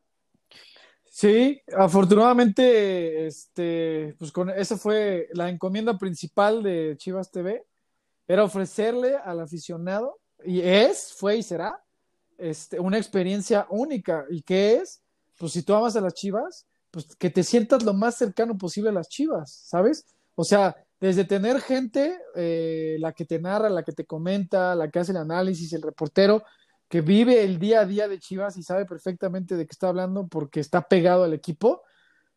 Sí, 1.11 1.61
afortunadamente, 1.77 3.27
este, 3.27 4.15
pues 4.19 4.31
con 4.31 4.51
esa 4.51 4.77
fue 4.77 5.29
la 5.33 5.49
encomienda 5.49 5.99
principal 5.99 6.63
de 6.63 6.95
Chivas 6.97 7.31
TV, 7.31 7.65
era 8.27 8.45
ofrecerle 8.45 9.17
al 9.17 9.41
aficionado, 9.41 10.21
y 10.45 10.61
es, 10.61 11.13
fue 11.15 11.39
y 11.39 11.43
será, 11.43 11.83
este, 12.37 12.79
una 12.79 12.99
experiencia 12.99 13.67
única. 13.71 14.27
¿Y 14.31 14.43
qué 14.43 14.77
es? 14.77 15.03
Pues 15.37 15.53
si 15.53 15.63
tú 15.63 15.75
amas 15.75 15.97
a 15.97 16.01
las 16.01 16.15
Chivas, 16.15 16.67
pues 16.91 17.17
que 17.17 17.31
te 17.31 17.43
sientas 17.43 17.83
lo 17.83 17.95
más 17.95 18.17
cercano 18.17 18.57
posible 18.57 18.91
a 18.91 18.93
las 18.93 19.09
Chivas, 19.09 19.51
¿sabes? 19.65 20.07
O 20.35 20.45
sea, 20.45 20.77
desde 21.01 21.25
tener 21.25 21.61
gente, 21.61 22.19
eh, 22.35 22.97
la 23.01 23.13
que 23.13 23.25
te 23.25 23.41
narra, 23.41 23.69
la 23.69 23.83
que 23.83 23.93
te 23.93 24.05
comenta, 24.05 24.75
la 24.75 24.91
que 24.91 24.99
hace 24.99 25.13
el 25.13 25.19
análisis, 25.19 25.73
el 25.73 25.83
reportero, 25.83 26.43
que 26.89 27.03
vive 27.03 27.45
el 27.45 27.59
día 27.59 27.81
a 27.81 27.87
día 27.87 28.09
de 28.09 28.19
Chivas 28.19 28.57
y 28.57 28.63
sabe 28.63 28.87
perfectamente 28.87 29.57
de 29.57 29.67
qué 29.67 29.73
está 29.73 29.89
hablando 29.89 30.27
porque 30.27 30.61
está 30.61 30.83
pegado 30.83 31.25
al 31.25 31.35
equipo, 31.35 31.83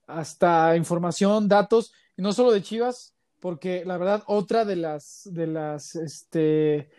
hasta 0.08 0.76
información, 0.76 1.48
datos, 1.48 1.94
y 2.18 2.22
no 2.22 2.34
solo 2.34 2.52
de 2.52 2.62
Chivas, 2.62 3.16
porque 3.40 3.86
la 3.86 3.98
verdad, 3.98 4.24
otra 4.28 4.66
de 4.66 4.76
las, 4.76 5.22
de 5.26 5.48
las 5.48 5.96
este, 5.96 6.92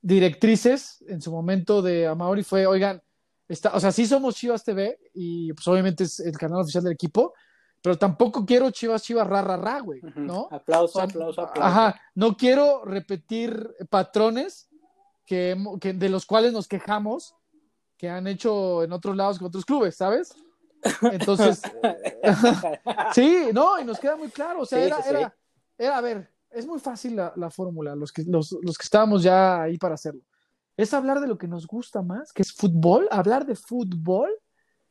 directrices 0.00 1.04
en 1.08 1.20
su 1.20 1.32
momento 1.32 1.82
de 1.82 2.06
Amauri 2.06 2.44
fue, 2.44 2.66
oigan, 2.66 3.02
está, 3.48 3.74
o 3.74 3.80
sea, 3.80 3.90
sí 3.90 4.06
somos 4.06 4.36
Chivas 4.36 4.64
TV 4.64 4.98
y 5.12 5.52
pues 5.52 5.66
obviamente 5.66 6.04
es 6.04 6.20
el 6.20 6.38
canal 6.38 6.60
oficial 6.60 6.84
del 6.84 6.92
equipo, 6.92 7.34
pero 7.82 7.98
tampoco 7.98 8.46
quiero 8.46 8.70
Chivas, 8.70 9.02
Chivas, 9.02 9.26
ra, 9.26 9.42
ra, 9.42 9.56
ra, 9.56 9.80
güey, 9.80 10.00
¿no? 10.14 10.48
Aplauso, 10.50 11.00
aplauso, 11.00 11.42
aplauso. 11.42 11.62
Ajá, 11.62 12.00
no 12.14 12.36
quiero 12.36 12.84
repetir 12.84 13.74
patrones 13.90 14.69
que, 15.30 15.56
que, 15.80 15.92
de 15.92 16.08
los 16.08 16.26
cuales 16.26 16.52
nos 16.52 16.66
quejamos 16.66 17.36
que 17.96 18.08
han 18.08 18.26
hecho 18.26 18.82
en 18.82 18.90
otros 18.90 19.16
lados 19.16 19.38
con 19.38 19.46
otros 19.46 19.64
clubes, 19.64 19.94
¿sabes? 19.94 20.34
Entonces, 21.02 21.62
sí, 23.14 23.50
no, 23.54 23.78
y 23.78 23.84
nos 23.84 24.00
queda 24.00 24.16
muy 24.16 24.28
claro, 24.30 24.62
o 24.62 24.66
sea, 24.66 24.82
era, 24.84 24.98
era, 25.08 25.36
era, 25.78 25.98
a 25.98 26.00
ver, 26.00 26.28
es 26.50 26.66
muy 26.66 26.80
fácil 26.80 27.14
la, 27.14 27.32
la 27.36 27.48
fórmula, 27.48 27.94
los 27.94 28.10
que, 28.10 28.24
los, 28.24 28.58
los 28.60 28.76
que 28.76 28.82
estábamos 28.82 29.22
ya 29.22 29.62
ahí 29.62 29.78
para 29.78 29.94
hacerlo. 29.94 30.22
Es 30.76 30.92
hablar 30.94 31.20
de 31.20 31.28
lo 31.28 31.38
que 31.38 31.46
nos 31.46 31.64
gusta 31.64 32.02
más, 32.02 32.32
que 32.32 32.42
es 32.42 32.52
fútbol, 32.52 33.06
hablar 33.12 33.46
de 33.46 33.54
fútbol 33.54 34.30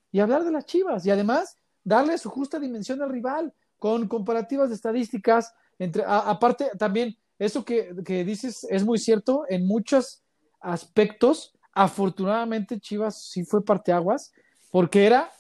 y 0.10 0.22
hablar 0.22 0.46
de 0.46 0.52
las 0.52 0.66
chivas. 0.66 1.06
Y 1.06 1.12
además, 1.12 1.58
darle 1.84 2.18
su 2.18 2.30
justa 2.30 2.60
dimensión 2.60 3.02
al 3.02 3.10
rival, 3.10 3.54
con 3.78 4.08
comparativas 4.08 4.70
de 4.70 4.76
estadísticas. 4.76 5.54
Entre, 5.78 6.06
a, 6.06 6.30
aparte, 6.30 6.72
también, 6.78 7.18
eso 7.40 7.66
que, 7.66 7.94
que, 8.06 8.24
dices 8.24 8.66
es 8.70 8.86
muy 8.86 9.00
cierto 9.00 9.44
en 9.50 9.68
muchos 9.68 10.24
aspectos. 10.60 11.54
Afortunadamente, 11.74 12.80
Chivas 12.80 13.22
sí 13.24 13.44
fue 13.44 13.64
parteaguas, 13.64 14.32
porque 14.72 15.06
era 15.06 15.32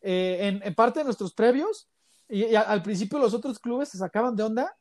eh, 0.00 0.60
en, 0.62 0.74
parte 0.74 1.00
de 1.00 1.04
nuestros 1.04 1.32
previos, 1.32 1.88
y, 2.28 2.54
al 2.54 2.82
principio 2.82 3.18
los 3.18 3.34
otros 3.34 3.58
clubes 3.58 3.88
se 3.88 3.98
sacaban 3.98 4.34
de 4.36 4.42
onda, 4.42 4.76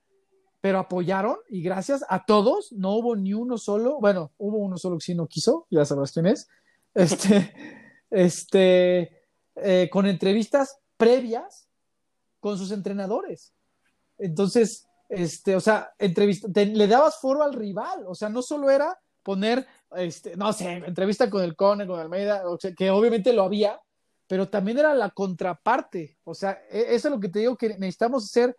pero 0.61 0.77
apoyaron 0.79 1.37
y 1.49 1.61
gracias 1.61 2.05
a 2.07 2.23
todos, 2.23 2.71
no 2.71 2.91
hubo 2.91 3.15
ni 3.15 3.33
uno 3.33 3.57
solo, 3.57 3.99
bueno, 3.99 4.31
hubo 4.37 4.57
uno 4.57 4.77
solo 4.77 4.97
que 4.97 5.05
sí 5.05 5.15
no 5.15 5.27
quiso, 5.27 5.65
ya 5.69 5.83
sabrás 5.85 6.11
quién 6.11 6.27
es, 6.27 6.47
este, 6.93 7.53
este, 8.09 9.21
eh, 9.55 9.89
con 9.91 10.05
entrevistas 10.05 10.77
previas 10.97 11.67
con 12.39 12.57
sus 12.57 12.71
entrenadores. 12.71 13.53
Entonces, 14.17 14.87
este, 15.09 15.55
o 15.55 15.59
sea, 15.59 15.93
entrevista, 15.97 16.47
le 16.53 16.87
dabas 16.87 17.19
foro 17.19 17.43
al 17.43 17.53
rival, 17.53 18.05
o 18.07 18.15
sea, 18.15 18.29
no 18.29 18.41
solo 18.41 18.69
era 18.69 18.99
poner, 19.23 19.67
este, 19.95 20.35
no 20.35 20.51
sé, 20.53 20.71
entrevista 20.71 21.29
con 21.29 21.43
el 21.43 21.55
Cone, 21.55 21.87
con 21.87 21.99
Almeida, 21.99 22.49
o 22.49 22.59
sea, 22.59 22.73
que 22.73 22.89
obviamente 22.89 23.33
lo 23.33 23.43
había, 23.43 23.79
pero 24.27 24.49
también 24.49 24.79
era 24.79 24.93
la 24.93 25.09
contraparte, 25.09 26.17
o 26.23 26.33
sea, 26.33 26.61
e, 26.69 26.95
eso 26.95 27.07
es 27.07 27.13
lo 27.13 27.19
que 27.19 27.29
te 27.29 27.39
digo 27.39 27.57
que 27.57 27.69
necesitamos 27.69 28.25
hacer 28.25 28.55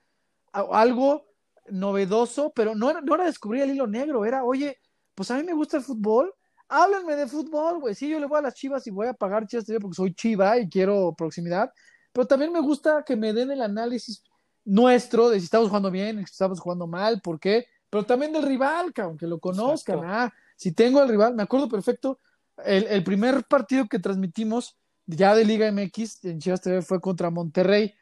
algo 0.52 1.26
novedoso, 1.68 2.52
pero 2.54 2.74
no 2.74 2.90
era, 2.90 3.00
no 3.00 3.14
era 3.14 3.24
descubrir 3.24 3.62
el 3.62 3.70
hilo 3.70 3.86
negro, 3.86 4.24
era, 4.24 4.44
oye, 4.44 4.78
pues 5.14 5.30
a 5.30 5.36
mí 5.36 5.42
me 5.44 5.52
gusta 5.52 5.78
el 5.78 5.82
fútbol, 5.82 6.34
háblenme 6.72 7.16
de 7.16 7.26
fútbol, 7.26 7.80
güey. 7.80 7.94
Sí, 7.94 8.08
yo 8.08 8.18
le 8.18 8.26
voy 8.26 8.38
a 8.38 8.42
las 8.42 8.54
chivas 8.54 8.86
y 8.86 8.90
voy 8.90 9.06
a 9.06 9.12
pagar 9.12 9.46
chivas 9.46 9.66
porque 9.80 9.94
soy 9.94 10.14
chiva 10.14 10.58
y 10.58 10.68
quiero 10.68 11.14
proximidad. 11.16 11.70
Pero 12.12 12.26
también 12.26 12.52
me 12.52 12.60
gusta 12.60 13.04
que 13.04 13.14
me 13.14 13.32
den 13.32 13.50
el 13.50 13.62
análisis 13.62 14.22
nuestro 14.64 15.28
de 15.28 15.38
si 15.38 15.44
estamos 15.44 15.68
jugando 15.68 15.90
bien, 15.90 16.18
si 16.18 16.24
estamos 16.24 16.60
jugando 16.60 16.86
mal, 16.86 17.20
por 17.20 17.38
qué. 17.38 17.66
Pero 17.90 18.04
también 18.04 18.32
del 18.32 18.44
rival, 18.44 18.92
aunque 19.02 19.26
lo 19.26 19.38
conozcan. 19.38 20.00
Ah, 20.04 20.32
si 20.56 20.72
tengo 20.72 21.00
al 21.00 21.08
rival, 21.08 21.34
me 21.34 21.42
acuerdo 21.42 21.68
perfecto. 21.68 22.18
El, 22.64 23.02
primer 23.02 23.44
partido 23.44 23.86
que 23.86 23.98
transmitimos 23.98 24.76
ya 25.06 25.34
de 25.34 25.44
Liga 25.44 25.70
MX 25.72 26.24
en 26.24 26.38
Chivas 26.38 26.60
TV 26.60 26.82
fue 26.82 27.00
contra 27.00 27.30
Monterrey. 27.30 27.92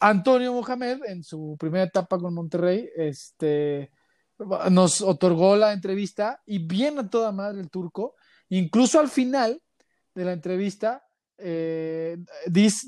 Antonio 0.00 0.52
Mohamed, 0.52 1.04
en 1.06 1.22
su 1.22 1.56
primera 1.58 1.84
etapa 1.84 2.18
con 2.18 2.34
Monterrey, 2.34 2.88
este 2.96 3.90
nos 4.70 5.02
otorgó 5.02 5.54
la 5.56 5.72
entrevista 5.72 6.40
y 6.46 6.58
bien 6.58 6.98
a 6.98 7.10
toda 7.10 7.30
madre 7.32 7.60
el 7.60 7.70
turco. 7.70 8.14
Incluso 8.48 8.98
al 8.98 9.08
final 9.08 9.60
de 10.14 10.24
la 10.24 10.32
entrevista 10.32 11.04
eh, 11.36 12.16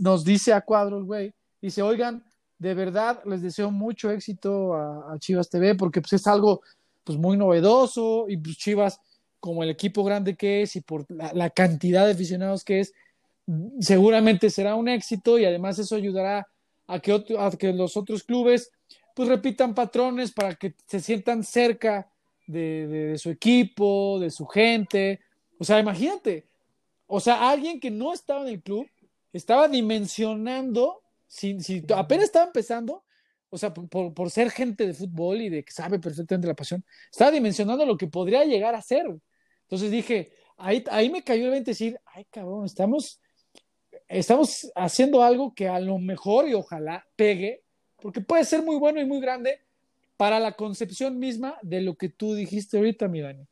nos 0.01 0.25
dice 0.25 0.53
a 0.53 0.63
cuadros, 0.63 1.05
güey, 1.05 1.35
dice, 1.61 1.83
oigan, 1.83 2.25
de 2.59 2.75
verdad 2.75 3.23
les 3.27 3.43
deseo 3.43 3.71
mucho 3.71 4.11
éxito 4.11 4.75
a, 4.75 5.13
a, 5.13 5.19
Chivas 5.19 5.51
TV 5.51 5.75
porque 5.75 6.01
pues 6.01 6.15
es 6.15 6.27
algo 6.27 6.63
pues 7.05 7.19
muy 7.19 7.37
novedoso 7.37 8.27
y 8.29 8.37
pues 8.37 8.57
Chivas 8.57 9.01
como 9.41 9.63
el 9.63 9.71
equipo 9.71 10.05
grande 10.05 10.37
que 10.37 10.63
es 10.63 10.77
y 10.77 10.81
por 10.81 11.05
la, 11.11 11.33
la 11.33 11.51
cantidad 11.51 12.07
de 12.07 12.13
aficionados 12.13 12.65
que 12.65 12.81
es, 12.81 12.95
seguramente 13.81 14.51
será 14.51 14.77
un 14.77 14.89
éxito 14.89 15.39
y 15.39 15.45
además 15.45 15.79
eso 15.79 15.97
ayudará 15.97 16.47
a 16.87 17.01
que, 17.01 17.13
otro, 17.13 17.41
a 17.41 17.51
que 17.51 17.73
los 17.73 17.97
otros 17.97 18.23
clubes 18.23 18.71
pues 19.15 19.29
repitan 19.29 19.75
patrones 19.75 20.33
para 20.33 20.55
que 20.55 20.75
se 20.87 21.01
sientan 21.01 21.45
cerca 21.45 22.11
de, 22.47 22.87
de, 22.87 23.07
de, 23.09 23.19
su 23.19 23.31
equipo, 23.31 24.19
de 24.21 24.31
su 24.31 24.47
gente. 24.47 25.21
O 25.59 25.65
sea, 25.65 25.79
imagínate, 25.81 26.47
o 27.07 27.21
sea, 27.21 27.51
alguien 27.51 27.79
que 27.79 27.91
no 27.91 28.13
estaba 28.13 28.43
en 28.43 28.49
el 28.49 28.63
club 28.63 28.87
estaba 29.33 29.69
dimensionando, 29.69 31.03
si, 31.27 31.61
si 31.61 31.85
apenas 31.95 32.27
estaba 32.27 32.47
empezando, 32.47 33.05
o 33.53 33.59
sea, 33.59 33.75
por, 33.75 34.15
por, 34.15 34.31
ser 34.31 34.51
gente 34.51 34.87
de 34.87 34.95
fútbol 34.95 35.43
y 35.43 35.51
de 35.51 35.63
que 35.63 35.73
sabe 35.73 35.99
perfectamente 35.99 36.49
la 36.49 36.55
pasión, 36.55 36.83
estaba 37.11 37.31
dimensionando 37.31 37.85
lo 37.85 37.99
que 37.99 38.07
podría 38.07 38.47
llegar 38.47 38.75
a 38.75 38.81
ser. 38.81 39.05
Entonces 39.65 39.91
dije, 39.91 40.33
ahí, 40.57 40.83
ahí 40.91 41.11
me 41.11 41.23
cayó 41.23 41.45
el 41.45 41.51
20 41.51 41.71
decir, 41.71 42.01
ay 42.07 42.25
cabrón, 42.31 42.65
estamos, 42.65 43.21
estamos 44.09 44.73
haciendo 44.75 45.23
algo 45.23 45.55
que 45.55 45.69
a 45.69 45.79
lo 45.81 45.99
mejor 45.99 46.49
y 46.49 46.55
ojalá 46.55 47.07
pegue 47.15 47.63
porque 48.01 48.23
puede 48.23 48.47
ser 48.47 48.63
muy 48.63 48.77
bueno 48.77 49.03
y 49.03 49.05
muy 49.05 49.21
grande 49.21 49.61
para 50.17 50.41
la 50.41 50.53
concepción 50.53 51.19
misma 51.19 51.59
de 51.61 51.83
lo 51.83 51.97
que 51.97 52.09
tú 52.09 52.33
dijiste 52.33 52.79
ahorita, 52.79 53.07
mi 53.07 53.21
Dani. 53.21 53.47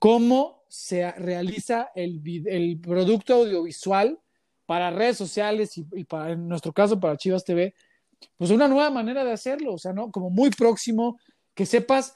Cómo 0.00 0.64
se 0.68 1.12
realiza 1.12 1.92
el, 1.94 2.20
el 2.46 2.80
producto 2.80 3.34
audiovisual 3.34 4.18
para 4.66 4.90
redes 4.90 5.16
sociales 5.16 5.78
y, 5.78 5.86
y, 5.92 6.02
para, 6.02 6.32
en 6.32 6.48
nuestro 6.48 6.72
caso, 6.72 6.98
para 6.98 7.16
Chivas 7.16 7.44
TV, 7.44 7.72
pues 8.36 8.50
una 8.50 8.68
nueva 8.68 8.90
manera 8.90 9.24
de 9.24 9.32
hacerlo, 9.32 9.74
o 9.74 9.78
sea, 9.78 9.92
¿no? 9.92 10.10
Como 10.10 10.30
muy 10.30 10.50
próximo, 10.50 11.18
que 11.54 11.66
sepas 11.66 12.14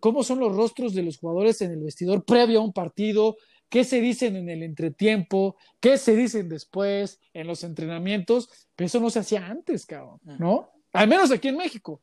cómo 0.00 0.22
son 0.22 0.40
los 0.40 0.54
rostros 0.54 0.94
de 0.94 1.02
los 1.02 1.18
jugadores 1.18 1.60
en 1.60 1.72
el 1.72 1.82
vestidor 1.82 2.24
previo 2.24 2.60
a 2.60 2.64
un 2.64 2.72
partido, 2.72 3.36
qué 3.68 3.84
se 3.84 4.00
dicen 4.00 4.36
en 4.36 4.48
el 4.48 4.62
entretiempo, 4.62 5.56
qué 5.80 5.98
se 5.98 6.14
dicen 6.14 6.48
después, 6.48 7.20
en 7.32 7.46
los 7.46 7.64
entrenamientos, 7.64 8.68
pero 8.76 8.86
eso 8.86 9.00
no 9.00 9.10
se 9.10 9.20
hacía 9.20 9.46
antes, 9.46 9.86
cabrón, 9.86 10.20
¿no? 10.38 10.70
Al 10.92 11.08
menos 11.08 11.30
aquí 11.30 11.48
en 11.48 11.56
México. 11.56 12.02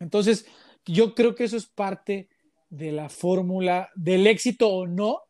Entonces, 0.00 0.46
yo 0.84 1.14
creo 1.14 1.34
que 1.34 1.44
eso 1.44 1.56
es 1.56 1.66
parte 1.66 2.28
de 2.68 2.92
la 2.92 3.08
fórmula 3.08 3.90
del 3.94 4.26
éxito 4.26 4.68
o 4.68 4.86
no 4.86 5.20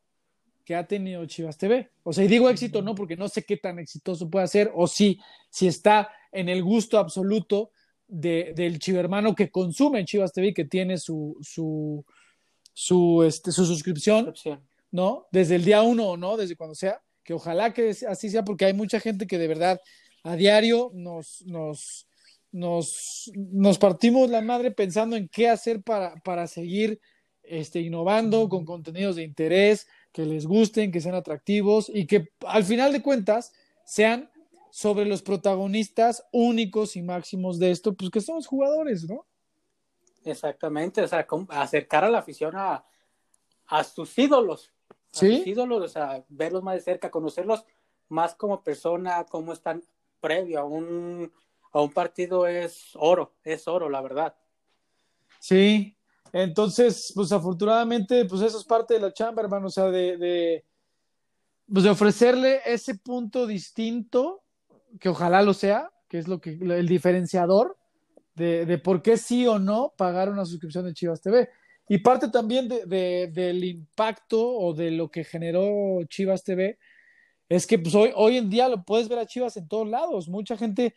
que 0.65 0.75
ha 0.75 0.87
tenido 0.87 1.27
Chivas 1.27 1.59
TV. 1.59 1.91
O 2.03 2.13
sea, 2.13 2.25
y 2.25 2.29
digo 2.29 2.49
éxito 2.49 2.79
o 2.79 2.83
no 2.83 2.95
porque 2.95 3.17
no 3.17 3.29
sé 3.29 3.45
qué 3.45 3.59
tan 3.59 3.79
exitoso 3.79 4.31
puede 4.31 4.49
ser, 4.49 4.73
o 4.75 4.87
si, 4.87 5.21
si 5.51 5.67
está 5.67 6.11
en 6.35 6.49
el 6.49 6.63
gusto 6.63 6.99
absoluto 6.99 7.71
de, 8.07 8.53
del 8.55 8.79
chivermano 8.79 9.35
que 9.35 9.51
consume 9.51 10.05
Chivas 10.05 10.33
TV, 10.33 10.53
que 10.53 10.65
tiene 10.65 10.99
su, 10.99 11.39
su, 11.41 12.05
su, 12.73 13.23
este, 13.23 13.53
su 13.53 13.65
suscripción, 13.65 14.35
¿no? 14.91 15.27
Desde 15.33 15.55
el 15.55 15.65
día 15.65 15.83
uno 15.83 16.11
o 16.11 16.17
no, 16.17 16.37
desde 16.37 16.57
cuando 16.57 16.75
sea, 16.75 17.01
que 17.23 17.33
ojalá 17.35 17.73
que 17.73 17.97
así 18.09 18.29
sea, 18.29 18.45
porque 18.45 18.67
hay 18.67 18.75
mucha 18.75 19.01
gente 19.01 19.27
que 19.27 19.39
de 19.39 19.49
verdad 19.49 19.81
a 20.25 20.37
diario 20.37 20.91
nos, 20.95 21.43
nos, 21.47 22.07
nos, 22.53 23.31
nos 23.35 23.79
partimos 23.79 24.29
la 24.31 24.43
madre 24.43 24.71
pensando 24.71 25.17
en 25.17 25.29
qué 25.29 25.49
hacer 25.49 25.83
para, 25.83 26.17
para 26.17 26.47
seguir 26.47 27.01
este, 27.43 27.81
innovando 27.81 28.49
con 28.49 28.65
contenidos 28.65 29.17
de 29.17 29.23
interés, 29.23 29.87
que 30.13 30.25
les 30.25 30.47
gusten, 30.47 30.93
que 30.93 31.01
sean 31.01 31.15
atractivos 31.15 31.91
y 31.93 32.07
que 32.07 32.29
al 32.47 32.65
final 32.65 32.93
de 32.93 33.03
cuentas 33.03 33.53
sean 33.85 34.31
sobre 34.75 35.05
los 35.05 35.23
protagonistas 35.23 36.27
únicos 36.33 36.97
y 36.97 37.03
máximos 37.03 37.61
de 37.61 37.71
esto, 37.71 37.95
pues 37.95 38.11
que 38.11 38.21
son 38.21 38.35
los 38.35 38.49
jugadores, 38.49 39.09
¿no? 39.09 39.25
Exactamente, 40.25 41.01
o 41.01 41.07
sea, 41.07 41.25
acercar 41.51 42.03
a 42.03 42.11
la 42.11 42.19
afición 42.19 42.57
a, 42.57 42.85
a 43.69 43.85
sus 43.85 44.19
ídolos, 44.19 44.73
a 44.91 44.95
¿Sí? 45.13 45.37
sus 45.37 45.47
ídolos, 45.47 45.81
o 45.81 45.87
sea, 45.87 46.25
verlos 46.29 46.65
más 46.65 46.75
de 46.75 46.81
cerca, 46.81 47.09
conocerlos 47.09 47.65
más 48.09 48.35
como 48.35 48.65
persona, 48.65 49.25
cómo 49.27 49.53
están 49.53 49.81
previo 50.21 50.59
a 50.59 50.65
un, 50.65 51.33
a 51.71 51.81
un 51.81 51.93
partido 51.93 52.49
es 52.49 52.91
oro, 52.95 53.33
es 53.45 53.69
oro, 53.69 53.89
la 53.89 54.01
verdad. 54.01 54.35
Sí, 55.39 55.97
entonces, 56.33 57.13
pues 57.15 57.31
afortunadamente, 57.31 58.25
pues 58.25 58.43
eso 58.43 58.59
es 58.59 58.65
parte 58.65 58.95
de 58.95 59.01
la 59.01 59.13
chamba, 59.13 59.41
hermano, 59.41 59.69
o 59.69 59.71
sea, 59.71 59.85
de, 59.85 60.17
de, 60.17 60.65
pues 61.73 61.85
de 61.85 61.91
ofrecerle 61.91 62.61
ese 62.67 62.97
punto 62.97 63.47
distinto, 63.47 64.44
que 65.01 65.09
ojalá 65.09 65.43
lo 65.43 65.55
sea, 65.55 65.91
que 66.09 66.19
es 66.19 66.29
lo 66.29 66.41
que 66.41 66.59
el 66.61 66.89
diferenciador 66.89 67.77
de, 68.35 68.67
de 68.67 68.79
por 68.79 69.03
qué 69.03 69.17
sí 69.17 69.47
o 69.47 69.59
no 69.59 69.95
pagar 69.97 70.29
una 70.29 70.45
suscripción 70.45 70.85
de 70.85 70.95
Chivas 70.95 71.21
TV. 71.21 71.49
Y 71.89 71.99
parte 71.99 72.29
también 72.29 72.69
de, 72.69 72.87
de, 72.87 73.31
del 73.33 73.63
impacto 73.65 74.41
o 74.43 74.73
de 74.73 74.91
lo 74.91 75.11
que 75.11 75.25
generó 75.25 76.03
Chivas 76.09 76.43
TV 76.43 76.79
es 77.49 77.67
que 77.67 77.79
pues, 77.79 77.95
hoy, 77.95 78.11
hoy 78.15 78.39
en 78.39 78.49
día 78.49 78.69
lo 78.69 78.85
puedes 78.85 79.09
ver 79.09 79.19
a 79.19 79.27
Chivas 79.27 79.57
en 79.57 79.69
todos 79.69 79.89
lados. 79.89 80.29
Mucha 80.29 80.57
gente 80.57 80.95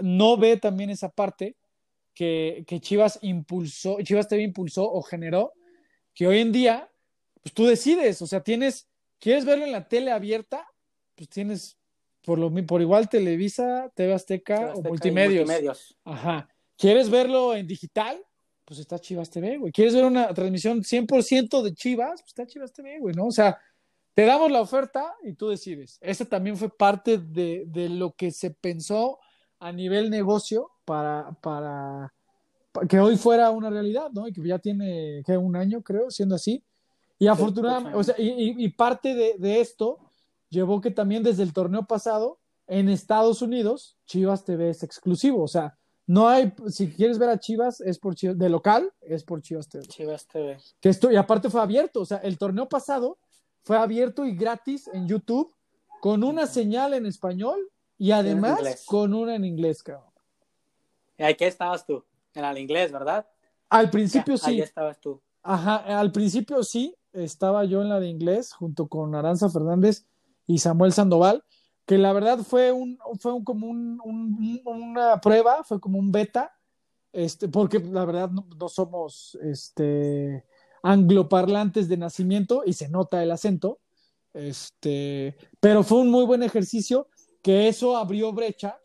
no 0.00 0.36
ve 0.36 0.56
también 0.56 0.90
esa 0.90 1.08
parte 1.08 1.56
que, 2.14 2.64
que 2.66 2.80
Chivas 2.80 3.18
impulsó, 3.22 3.96
Chivas 4.02 4.28
TV 4.28 4.42
impulsó 4.42 4.90
o 4.90 5.02
generó, 5.02 5.54
que 6.14 6.26
hoy 6.26 6.40
en 6.40 6.52
día, 6.52 6.90
pues 7.42 7.54
tú 7.54 7.64
decides, 7.64 8.20
o 8.20 8.26
sea, 8.26 8.42
tienes, 8.42 8.88
¿quieres 9.18 9.44
verlo 9.44 9.64
en 9.64 9.72
la 9.72 9.88
tele 9.88 10.10
abierta? 10.10 10.66
Pues 11.14 11.28
tienes 11.30 11.79
por, 12.24 12.38
lo, 12.38 12.52
por 12.66 12.80
igual 12.80 13.08
Televisa, 13.08 13.90
TV 13.94 14.12
Azteca, 14.14 14.54
TV 14.56 14.64
Azteca 14.66 14.78
o 14.78 14.82
multimedios. 14.90 15.46
multimedios. 15.46 15.96
Ajá. 16.04 16.48
¿Quieres 16.76 17.10
verlo 17.10 17.54
en 17.54 17.66
digital? 17.66 18.20
Pues 18.64 18.78
está 18.80 18.98
Chivas 18.98 19.28
TV, 19.30 19.58
güey. 19.58 19.72
¿Quieres 19.72 19.94
ver 19.94 20.04
una 20.04 20.32
transmisión 20.32 20.82
100% 20.82 21.62
de 21.62 21.74
Chivas? 21.74 22.20
Pues 22.22 22.28
está 22.28 22.46
Chivas 22.46 22.72
TV, 22.72 22.98
güey, 23.00 23.14
¿no? 23.14 23.26
O 23.26 23.32
sea, 23.32 23.58
te 24.14 24.24
damos 24.24 24.50
la 24.50 24.60
oferta 24.60 25.14
y 25.24 25.32
tú 25.34 25.48
decides. 25.48 25.98
Esa 26.00 26.24
también 26.24 26.56
fue 26.56 26.68
parte 26.76 27.18
de, 27.18 27.64
de 27.66 27.88
lo 27.88 28.12
que 28.12 28.30
se 28.30 28.50
pensó 28.50 29.18
a 29.58 29.72
nivel 29.72 30.08
negocio 30.08 30.70
para, 30.84 31.32
para, 31.42 32.12
para 32.72 32.86
que 32.86 32.98
hoy 33.00 33.16
fuera 33.16 33.50
una 33.50 33.70
realidad, 33.70 34.10
¿no? 34.12 34.28
Y 34.28 34.32
que 34.32 34.42
ya 34.46 34.58
tiene, 34.58 35.22
¿qué? 35.26 35.36
Un 35.36 35.56
año, 35.56 35.82
creo, 35.82 36.10
siendo 36.10 36.34
así. 36.36 36.62
Y 37.18 37.26
afortunadamente, 37.26 37.98
o 37.98 38.02
sea, 38.04 38.14
y, 38.18 38.28
y- 38.28 38.64
y 38.64 38.68
parte 38.70 39.14
de, 39.14 39.34
de 39.36 39.60
esto 39.60 39.98
llevó 40.50 40.80
que 40.80 40.90
también 40.90 41.22
desde 41.22 41.42
el 41.42 41.52
torneo 41.52 41.86
pasado, 41.86 42.38
en 42.66 42.88
Estados 42.88 43.42
Unidos, 43.42 43.96
Chivas 44.06 44.44
TV 44.44 44.70
es 44.70 44.82
exclusivo. 44.82 45.42
O 45.42 45.48
sea, 45.48 45.76
no 46.06 46.28
hay, 46.28 46.52
si 46.68 46.88
quieres 46.90 47.18
ver 47.18 47.28
a 47.30 47.38
Chivas, 47.38 47.80
es 47.80 47.98
por 47.98 48.14
Chivas, 48.14 48.38
de 48.38 48.48
local, 48.48 48.92
es 49.00 49.24
por 49.24 49.42
Chivas 49.42 49.68
TV. 49.68 49.84
Chivas 49.86 50.26
TV. 50.26 50.58
Que 50.80 50.88
esto, 50.88 51.10
y 51.10 51.16
aparte 51.16 51.50
fue 51.50 51.60
abierto, 51.60 52.00
o 52.00 52.04
sea, 52.04 52.18
el 52.18 52.38
torneo 52.38 52.68
pasado 52.68 53.18
fue 53.62 53.76
abierto 53.76 54.24
y 54.24 54.36
gratis 54.36 54.88
en 54.92 55.08
YouTube, 55.08 55.52
con 56.00 56.22
una 56.24 56.46
señal 56.46 56.94
en 56.94 57.06
español 57.06 57.58
y 57.98 58.12
además 58.12 58.84
con 58.86 59.14
una 59.14 59.34
en 59.34 59.44
inglés, 59.44 59.82
cabrón. 59.82 60.10
¿Y 61.18 61.22
ahí 61.22 61.34
qué 61.34 61.46
estabas 61.46 61.84
tú? 61.84 62.02
En 62.34 62.44
el 62.44 62.56
inglés, 62.58 62.90
¿verdad? 62.90 63.26
Al 63.68 63.90
principio 63.90 64.36
Ya, 64.36 64.46
Ahí 64.46 64.54
sí, 64.56 64.60
estabas 64.62 64.98
tú. 65.00 65.20
ajá, 65.42 65.76
al 66.00 66.10
principio 66.10 66.62
sí, 66.62 66.96
estaba 67.12 67.64
yo 67.64 67.82
en 67.82 67.88
la 67.88 68.00
de 68.00 68.08
inglés 68.08 68.52
junto 68.52 68.86
con 68.86 69.14
Aranza 69.14 69.50
Fernández 69.50 70.06
y 70.54 70.58
Samuel 70.58 70.92
Sandoval, 70.92 71.44
que 71.86 71.98
la 71.98 72.12
verdad 72.12 72.38
fue 72.40 72.72
un, 72.72 72.98
fue 73.20 73.32
un, 73.32 73.44
como 73.44 73.66
un, 73.68 74.00
un- 74.04 74.60
una 74.64 75.20
prueba, 75.20 75.62
fue 75.64 75.80
como 75.80 75.98
un 75.98 76.10
beta, 76.12 76.52
este, 77.12 77.48
porque 77.48 77.78
la 77.80 78.04
verdad 78.04 78.30
no, 78.30 78.46
no 78.58 78.68
somos 78.68 79.36
este, 79.42 80.44
angloparlantes 80.82 81.88
de 81.88 81.96
nacimiento 81.96 82.62
y 82.66 82.72
se 82.72 82.88
nota 82.88 83.22
el 83.22 83.30
acento, 83.30 83.78
este, 84.34 85.36
pero 85.60 85.82
fue 85.82 85.98
un 86.00 86.10
muy 86.10 86.24
buen 86.24 86.42
ejercicio 86.42 87.08
que 87.42 87.68
eso 87.68 87.96
abrió 87.96 88.32
brecha 88.32 88.78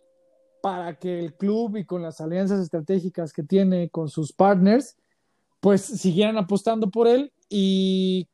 para 0.61 0.97
que 0.97 1.20
el 1.20 1.36
club 1.36 1.78
y 1.78 1.86
con 1.86 2.01
las 2.01 2.22
alianzas 2.22 2.59
estratégicas 2.59 3.32
que 3.34 3.43
tiene 3.43 3.89
con 3.89 4.09
sus 4.09 4.34
partners, 4.34 4.97
pues 5.59 5.82
siguieran 5.82 6.38
apostando 6.38 6.89
por 6.89 7.07
él 7.07 7.32
y, 7.49 8.28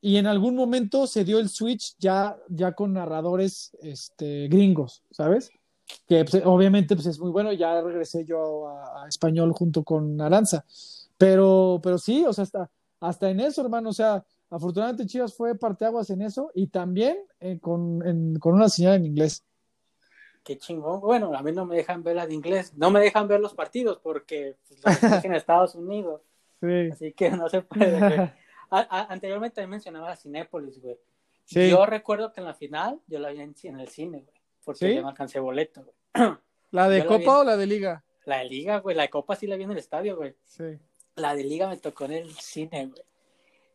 y 0.00 0.16
en 0.16 0.26
algún 0.26 0.54
momento 0.54 1.06
se 1.06 1.24
dio 1.24 1.38
el 1.38 1.48
switch 1.48 1.96
ya, 1.98 2.36
ya 2.48 2.72
con 2.72 2.92
narradores 2.92 3.76
este, 3.82 4.48
gringos, 4.48 5.02
¿sabes? 5.10 5.50
Que 6.06 6.24
pues, 6.24 6.42
obviamente 6.44 6.94
pues, 6.94 7.06
es 7.06 7.18
muy 7.18 7.30
bueno, 7.30 7.52
ya 7.52 7.80
regresé 7.80 8.24
yo 8.24 8.68
a, 8.68 9.04
a 9.04 9.08
español 9.08 9.52
junto 9.52 9.82
con 9.82 10.20
Aranza, 10.20 10.64
pero, 11.16 11.80
pero 11.82 11.98
sí, 11.98 12.24
o 12.26 12.32
sea, 12.32 12.42
hasta, 12.44 12.70
hasta 13.00 13.30
en 13.30 13.40
eso, 13.40 13.62
hermano, 13.62 13.90
o 13.90 13.92
sea, 13.94 14.24
afortunadamente 14.50 15.06
Chivas 15.06 15.34
fue 15.34 15.54
parteaguas 15.56 16.10
en 16.10 16.22
eso 16.22 16.50
y 16.54 16.68
también 16.68 17.16
eh, 17.40 17.58
con, 17.58 18.06
en- 18.06 18.38
con 18.38 18.54
una 18.54 18.68
señal 18.68 18.96
en 18.96 19.06
inglés. 19.06 19.42
Qué 20.44 20.56
chingón. 20.56 21.00
Bueno, 21.00 21.34
a 21.36 21.42
mí 21.42 21.52
no 21.52 21.66
me 21.66 21.76
dejan 21.76 22.02
ver 22.02 22.16
la 22.16 22.26
de 22.26 22.32
inglés. 22.34 22.72
No 22.74 22.90
me 22.90 23.00
dejan 23.00 23.28
ver 23.28 23.38
los 23.40 23.52
partidos 23.52 23.98
porque 24.02 24.56
pues, 24.66 25.02
los 25.02 25.24
en 25.24 25.34
Estados 25.34 25.74
Unidos. 25.74 26.22
Sí. 26.60 26.88
Así 26.90 27.12
que 27.12 27.30
no 27.30 27.48
se 27.50 27.62
puede. 27.62 28.32
A- 28.70 28.80
a- 28.88 29.12
anteriormente 29.12 29.56
también 29.56 29.70
mencionaba 29.70 30.10
a 30.12 30.16
Cinépolis, 30.16 30.80
güey. 30.80 30.98
Sí. 31.44 31.70
Yo 31.70 31.86
recuerdo 31.86 32.32
que 32.32 32.40
en 32.40 32.46
la 32.46 32.54
final 32.54 33.00
yo 33.06 33.18
la 33.18 33.30
vi 33.30 33.40
en, 33.40 33.54
en 33.62 33.80
el 33.80 33.88
cine, 33.88 34.20
güey. 34.22 34.36
Porque 34.64 34.88
¿Sí? 34.88 34.94
yo 34.94 35.02
no 35.02 35.08
alcancé 35.08 35.40
boleto, 35.40 35.82
güey. 35.84 35.96
¿La 36.72 36.88
de 36.90 36.98
Yo 37.02 37.06
Copa 37.06 37.40
o 37.40 37.44
la 37.44 37.56
de 37.56 37.66
Liga? 37.66 38.04
La 38.26 38.38
de 38.38 38.44
Liga, 38.44 38.78
güey. 38.80 38.94
La 38.94 39.02
de 39.04 39.10
Copa 39.10 39.34
sí 39.36 39.46
la 39.46 39.56
vi 39.56 39.62
en 39.64 39.70
el 39.70 39.78
estadio, 39.78 40.16
güey. 40.16 40.34
Sí. 40.44 40.78
La 41.14 41.34
de 41.34 41.44
Liga 41.44 41.66
me 41.68 41.78
tocó 41.78 42.04
en 42.04 42.12
el 42.12 42.30
cine, 42.34 42.86
güey. 42.86 43.02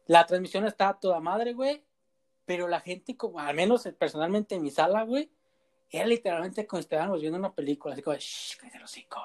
La 0.05 0.25
transmisión 0.27 0.65
estaba 0.67 0.99
toda 0.99 1.19
madre, 1.19 1.53
güey. 1.53 1.83
Pero 2.45 2.67
la 2.67 2.79
gente, 2.81 3.17
como, 3.17 3.39
al 3.39 3.55
menos 3.55 3.87
personalmente 3.97 4.53
en 4.55 4.61
mi 4.61 4.69
sala, 4.69 5.03
güey, 5.03 5.31
era 5.89 6.05
literalmente 6.05 6.67
como 6.67 6.81
si 6.81 6.85
estuviéramos 6.85 7.21
viendo 7.21 7.39
una 7.39 7.53
película. 7.53 7.93
Así 7.93 8.03
como, 8.03 8.17
shh, 8.17 8.57
cállate 8.59 8.79
los 8.79 8.91
cinco. 8.91 9.19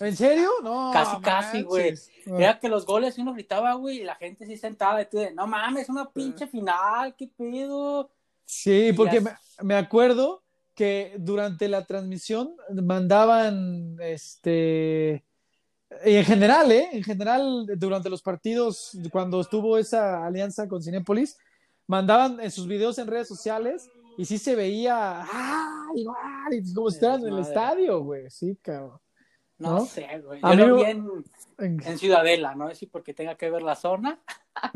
¿En 0.00 0.16
serio? 0.16 0.50
No. 0.62 0.90
Casi, 0.92 1.20
casi, 1.20 1.62
güey. 1.62 1.90
manches. 1.90 2.10
Era 2.26 2.58
que 2.58 2.68
los 2.68 2.86
goles 2.86 3.18
uno 3.18 3.34
gritaba, 3.34 3.74
güey, 3.74 4.00
y 4.00 4.04
la 4.04 4.14
gente 4.16 4.46
sí 4.46 4.56
sentada. 4.56 5.02
Y 5.02 5.06
tú 5.06 5.18
de, 5.18 5.34
no 5.34 5.46
mames, 5.46 5.88
una 5.88 6.10
pinche 6.10 6.46
final, 6.46 7.14
qué 7.16 7.28
pedo. 7.28 8.10
Sí, 8.44 8.92
porque 8.96 9.18
Y 9.18 9.64
me, 9.64 9.74
acuerdo 9.74 10.42
que 10.74 11.14
durante 11.18 11.68
la 11.68 11.84
transmisión 11.84 12.54
mandaban, 12.70 13.96
este, 14.00 15.24
y 16.04 16.14
en 16.16 16.24
general, 16.24 16.72
¿eh? 16.72 16.88
En 16.92 17.02
general, 17.02 17.66
durante 17.76 18.10
los 18.10 18.22
partidos, 18.22 18.98
cuando 19.10 19.40
estuvo 19.40 19.78
esa 19.78 20.24
alianza 20.26 20.68
con 20.68 20.82
Cinépolis, 20.82 21.38
mandaban 21.86 22.40
en 22.40 22.50
sus 22.50 22.66
videos 22.66 22.98
en 22.98 23.06
redes 23.06 23.28
sociales 23.28 23.88
y 24.16 24.24
sí 24.24 24.38
se 24.38 24.54
veía, 24.54 25.22
¡ah! 25.22 25.86
Igual, 25.94 26.52
y 26.52 26.74
como 26.74 26.90
si 26.90 26.96
estuvieran 26.96 27.26
en 27.26 27.34
el 27.34 27.40
estadio, 27.40 28.00
güey. 28.02 28.30
Sí, 28.30 28.56
cabrón. 28.62 28.98
No, 29.64 29.78
¿No? 29.78 29.84
sé, 29.86 30.06
güey. 30.24 30.40
Yo 30.40 30.48
mí 30.48 30.56
lo 30.56 30.76
vi 30.76 30.82
en, 30.82 31.08
En- 31.58 31.82
en 31.86 31.98
Ciudadela, 31.98 32.54
¿no? 32.54 32.66
Así 32.66 32.86
porque 32.86 33.14
tenga 33.14 33.36
que 33.36 33.48
ver 33.50 33.62
la 33.62 33.74
zona. 33.76 34.20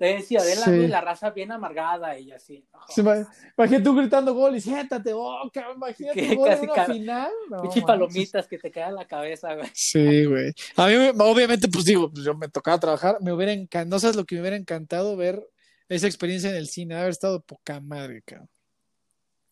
En 0.00 0.22
Ciudadela, 0.22 0.64
Sí. 0.64 0.70
güey, 0.70 0.88
la 0.88 1.00
raza 1.00 1.30
bien 1.30 1.52
amargada 1.52 2.18
y 2.18 2.30
así. 2.32 2.64
no 2.72 3.26
Imagínate 3.58 3.84
tú 3.84 3.94
gritando 3.96 4.32
gol 4.34 4.56
y 4.56 4.60
siéntate, 4.60 5.12
oh, 5.14 5.50
cabrón, 5.52 5.76
imagínate 5.76 6.20
Que 6.28 6.34
gol 6.36 6.48
en 6.48 6.54
casi 6.54 6.64
una 6.64 6.74
ca- 6.74 6.86
final. 6.86 7.30
No, 7.50 7.62
palomitas 7.86 8.46
que 8.46 8.58
te 8.58 8.70
caen 8.70 8.90
en 8.90 8.94
la 8.96 9.06
cabeza, 9.06 9.54
güey. 9.54 9.68
Sí, 9.74 10.24
güey. 10.24 10.52
A 10.76 10.86
mí, 10.86 10.94
me- 10.94 11.10
obviamente, 11.24 11.68
pues 11.68 11.84
digo, 11.84 12.10
pues 12.10 12.24
yo 12.24 12.34
me 12.34 12.48
tocaba 12.48 12.78
trabajar, 12.80 13.18
me 13.20 13.32
hubiera 13.32 13.52
encantado, 13.52 13.90
no 13.90 13.98
sabes 13.98 14.16
lo 14.16 14.24
que 14.24 14.36
me 14.36 14.40
hubiera 14.42 14.56
encantado 14.56 15.16
ver 15.16 15.46
esa 15.88 16.06
experiencia 16.06 16.48
en 16.50 16.56
el 16.56 16.68
cine, 16.68 16.94
haber 16.96 17.10
estado 17.10 17.40
poca 17.42 17.80
madre, 17.80 18.22
cabrón. 18.22 18.48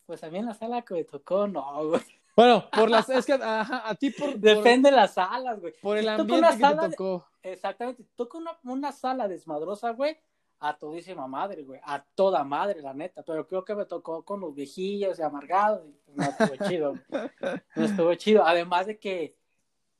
Pues 0.05 0.23
a 0.23 0.29
mí 0.31 0.39
en 0.39 0.45
la 0.47 0.53
sala 0.55 0.81
que 0.81 0.95
me 0.95 1.03
tocó, 1.03 1.47
no, 1.47 1.89
güey. 1.89 2.01
Bueno, 2.39 2.69
por 2.71 2.89
las, 2.89 3.09
es 3.09 3.25
que, 3.25 3.33
ajá, 3.33 3.89
a 3.89 3.95
ti 3.95 4.11
por, 4.11 4.31
por, 4.31 4.39
Depende 4.39 4.89
de 4.89 4.95
las 4.95 5.13
salas, 5.15 5.59
güey. 5.59 5.73
por 5.81 5.97
el 5.97 6.03
Si 6.05 6.09
ambiente 6.09 6.37
una 6.37 6.51
que 6.51 6.57
sala 6.61 6.81
te 6.81 6.87
de- 6.89 6.95
tocó. 6.95 7.25
Exactamente. 7.43 8.03
Toca 8.15 8.37
una, 8.37 8.57
una 8.63 8.91
sala 8.91 9.27
desmadrosa, 9.27 9.91
güey. 9.91 10.17
A 10.61 10.77
todísima 10.77 11.25
madre, 11.27 11.63
güey. 11.63 11.79
A 11.83 12.03
toda 12.03 12.43
madre, 12.43 12.81
la 12.81 12.93
neta. 12.93 13.23
Pero 13.23 13.47
creo 13.47 13.63
que 13.63 13.75
me 13.75 13.85
tocó 13.85 14.23
con 14.23 14.41
los 14.41 14.53
viejillos 14.53 15.17
y 15.17 15.21
amargados. 15.21 15.85
Y 15.87 15.91
pues 16.05 16.17
no 16.17 16.23
estuvo 16.23 16.67
chido. 16.69 16.93
güey. 17.09 17.29
No 17.75 17.83
estuvo 17.85 18.15
chido. 18.15 18.45
Además 18.45 18.87
de 18.87 18.99
que, 18.99 19.35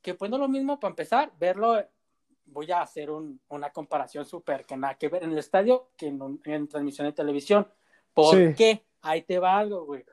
que 0.01 0.13
pues 0.15 0.29
no 0.29 0.37
lo 0.37 0.47
mismo 0.49 0.79
para 0.79 0.89
empezar, 0.91 1.31
verlo. 1.39 1.81
Voy 2.45 2.71
a 2.71 2.81
hacer 2.81 3.09
un- 3.11 3.39
una 3.49 3.69
comparación 3.71 4.25
súper 4.25 4.65
que 4.65 4.75
nada 4.75 4.95
que 4.95 5.07
ver 5.07 5.23
en 5.23 5.31
el 5.31 5.37
estadio 5.37 5.91
que 5.95 6.07
en, 6.07 6.41
en 6.45 6.67
transmisión 6.67 7.07
de 7.07 7.13
televisión. 7.13 7.67
¿Por 8.13 8.35
Sí. 8.35 8.53
qué? 8.57 8.85
Ahí 9.01 9.21
te 9.21 9.39
va 9.39 9.57
algo, 9.57 9.85
güey. 9.85 10.03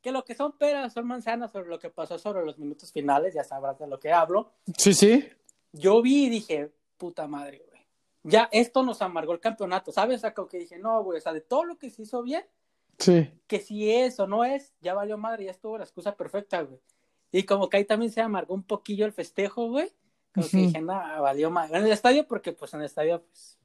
Que 0.00 0.12
lo 0.12 0.24
que 0.24 0.34
son 0.34 0.52
peras 0.56 0.92
son 0.94 1.06
manzanas 1.06 1.52
sobre 1.52 1.68
lo 1.68 1.78
que 1.78 1.90
pasó 1.90 2.18
sobre 2.18 2.44
los 2.44 2.58
minutos 2.58 2.90
finales, 2.92 3.34
ya 3.34 3.44
sabrás 3.44 3.78
de 3.78 3.86
lo 3.86 4.00
que 4.00 4.12
hablo 4.12 4.52
Sí, 4.78 4.94
sí. 4.94 5.28
yo 5.72 6.00
vi 6.00 6.26
y 6.26 6.30
dije, 6.30 6.72
puta 6.96 7.26
madre, 7.26 7.62
güey. 7.68 7.80
Ya 8.22 8.48
esto 8.52 8.82
nos 8.82 9.00
amargó 9.02 9.32
el 9.32 9.40
campeonato, 9.40 9.92
¿sabes? 9.92 10.16
O 10.16 10.20
sea, 10.20 10.34
como 10.34 10.48
que 10.48 10.58
dije, 10.58 10.78
no, 10.78 11.02
güey, 11.02 11.18
o 11.18 11.20
sea, 11.20 11.32
de 11.32 11.40
todo 11.40 11.64
lo 11.64 11.78
que 11.78 11.90
se 11.90 12.02
hizo 12.02 12.22
bien, 12.22 12.44
Sí. 12.98 13.30
que 13.46 13.60
si 13.60 13.90
es 13.90 14.20
o 14.20 14.26
no 14.26 14.44
es, 14.44 14.74
ya 14.80 14.92
valió 14.94 15.16
madre, 15.16 15.44
ya 15.46 15.50
estuvo 15.52 15.78
la 15.78 15.84
excusa 15.84 16.14
perfecta, 16.16 16.60
güey. 16.62 16.80
Y 17.32 17.44
como 17.44 17.68
que 17.68 17.78
ahí 17.78 17.84
también 17.84 18.10
se 18.12 18.20
amargó 18.20 18.52
un 18.54 18.62
poquillo 18.64 19.06
el 19.06 19.12
festejo, 19.12 19.68
güey. 19.68 19.90
Como 20.34 20.46
que 20.48 20.56
dije, 20.58 20.80
no, 20.80 20.92
valió 21.22 21.50
madre. 21.50 21.78
En 21.78 21.84
el 21.86 21.92
estadio, 21.92 22.26
porque 22.26 22.52
pues 22.52 22.72
en 22.74 22.80
el 22.80 22.86
estadio, 22.86 23.22
pues, 23.22 23.58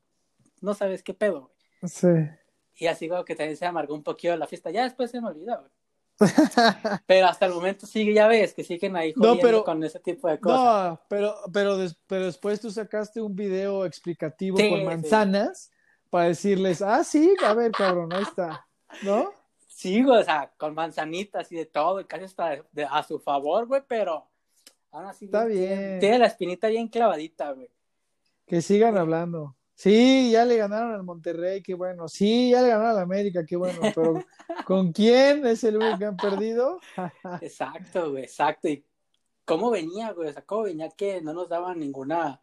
no 0.61 0.73
sabes 0.73 1.03
qué 1.03 1.13
pedo, 1.13 1.41
güey. 1.81 1.91
Sí. 1.91 2.07
Y 2.77 2.87
así 2.87 3.07
como 3.09 3.25
que 3.25 3.35
también 3.35 3.57
se 3.57 3.65
amargó 3.65 3.93
un 3.93 4.03
poquito 4.03 4.35
la 4.37 4.47
fiesta. 4.47 4.71
Ya 4.71 4.83
después 4.83 5.11
se 5.11 5.19
me 5.21 5.27
olvidó, 5.27 5.59
güey. 5.59 5.71
Pero 7.05 7.27
hasta 7.27 7.45
el 7.45 7.53
momento 7.53 7.85
sigue, 7.85 8.13
ya 8.13 8.27
ves, 8.27 8.53
que 8.53 8.63
siguen 8.63 8.95
ahí 8.95 9.13
jodiendo 9.13 9.35
No, 9.35 9.41
pero- 9.41 9.63
con 9.63 9.83
ese 9.83 9.99
tipo 9.99 10.27
de 10.29 10.39
cosas. 10.39 10.59
No, 10.91 11.01
pero, 11.09 11.35
pero, 11.53 11.77
des- 11.77 11.97
pero 12.07 12.25
después 12.25 12.59
tú 12.61 12.71
sacaste 12.71 13.21
un 13.21 13.35
video 13.35 13.85
explicativo 13.85 14.57
Sí, 14.57 14.69
con 14.69 14.79
sí. 14.79 14.85
manzanas 14.85 15.71
para 16.09 16.25
decirles, 16.29 16.81
ah, 16.81 17.03
sí, 17.03 17.33
a 17.45 17.53
ver, 17.53 17.71
cabrón, 17.71 18.13
ahí 18.13 18.23
está, 18.23 18.65
¿no? 19.03 19.33
Sí, 19.67 20.01
güey, 20.03 20.21
o 20.21 20.23
sea, 20.23 20.51
con 20.57 20.73
manzanitas 20.73 21.51
y 21.51 21.55
de 21.57 21.65
todo, 21.65 21.99
y 21.99 22.05
casi 22.05 22.23
está 22.23 22.57
de- 22.71 22.87
a 22.89 23.03
su 23.03 23.19
favor, 23.19 23.65
güey, 23.67 23.81
pero 23.85 24.25
aún 24.91 25.05
así 25.05 25.25
Está 25.25 25.45
tiene- 25.47 25.75
bien. 25.75 25.99
Tiene 25.99 26.19
la 26.19 26.27
espinita 26.27 26.67
bien 26.69 26.87
clavadita, 26.87 27.51
güey. 27.51 27.69
Que 28.47 28.61
sigan 28.61 28.97
hablando. 28.97 29.55
Sí, 29.77 30.31
ya 30.31 30.45
le 30.45 30.55
ganaron 30.55 30.93
al 30.93 31.03
Monterrey, 31.03 31.61
qué 31.61 31.73
bueno. 31.73 32.07
Sí, 32.07 32.51
ya 32.51 32.61
le 32.61 32.69
ganaron 32.69 32.91
al 32.91 32.99
América, 32.99 33.45
qué 33.45 33.57
bueno. 33.57 33.79
Pero 33.93 34.23
¿con 34.65 34.93
quién 34.93 35.45
es 35.45 35.63
el 35.65 35.77
único 35.77 35.97
que 35.99 36.05
han 36.05 36.15
perdido? 36.17 36.79
Exacto, 37.41 38.11
güey, 38.11 38.23
exacto. 38.23 38.69
Y 38.69 38.85
cómo 39.43 39.69
venía, 39.69 40.11
güey, 40.13 40.29
o 40.29 40.33
sea, 40.33 40.45
cómo 40.45 40.63
venía 40.63 40.89
que 40.91 41.21
no 41.21 41.33
nos 41.33 41.49
daban 41.49 41.77
ninguna, 41.79 42.41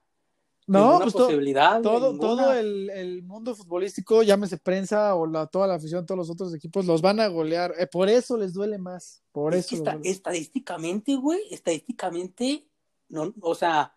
No, 0.66 0.78
ninguna 0.80 0.99
pues 1.05 1.14
posibilidad, 1.14 1.83
güey, 1.83 1.83
todo, 1.83 2.12
ninguna. 2.12 2.43
todo 2.43 2.53
el, 2.53 2.91
el 2.91 3.22
mundo 3.22 3.55
futbolístico, 3.55 4.22
llámese 4.22 4.59
prensa 4.59 5.14
o 5.14 5.26
la, 5.26 5.47
toda 5.47 5.66
la 5.66 5.74
afición, 5.76 6.05
todos 6.05 6.18
los 6.18 6.30
otros 6.30 6.55
equipos, 6.55 6.85
los 6.85 7.01
van 7.01 7.18
a 7.18 7.28
golear. 7.28 7.72
Eh, 7.78 7.87
por 7.87 8.11
eso 8.11 8.37
les 8.37 8.53
duele 8.53 8.76
más. 8.76 9.22
Por 9.33 9.55
Es 9.55 9.72
eso. 9.72 9.83
que 9.83 10.11
estadísticamente, 10.11 11.16
güey, 11.16 11.41
estadísticamente, 11.51 12.68
no, 13.09 13.33
o 13.41 13.55
sea, 13.55 13.97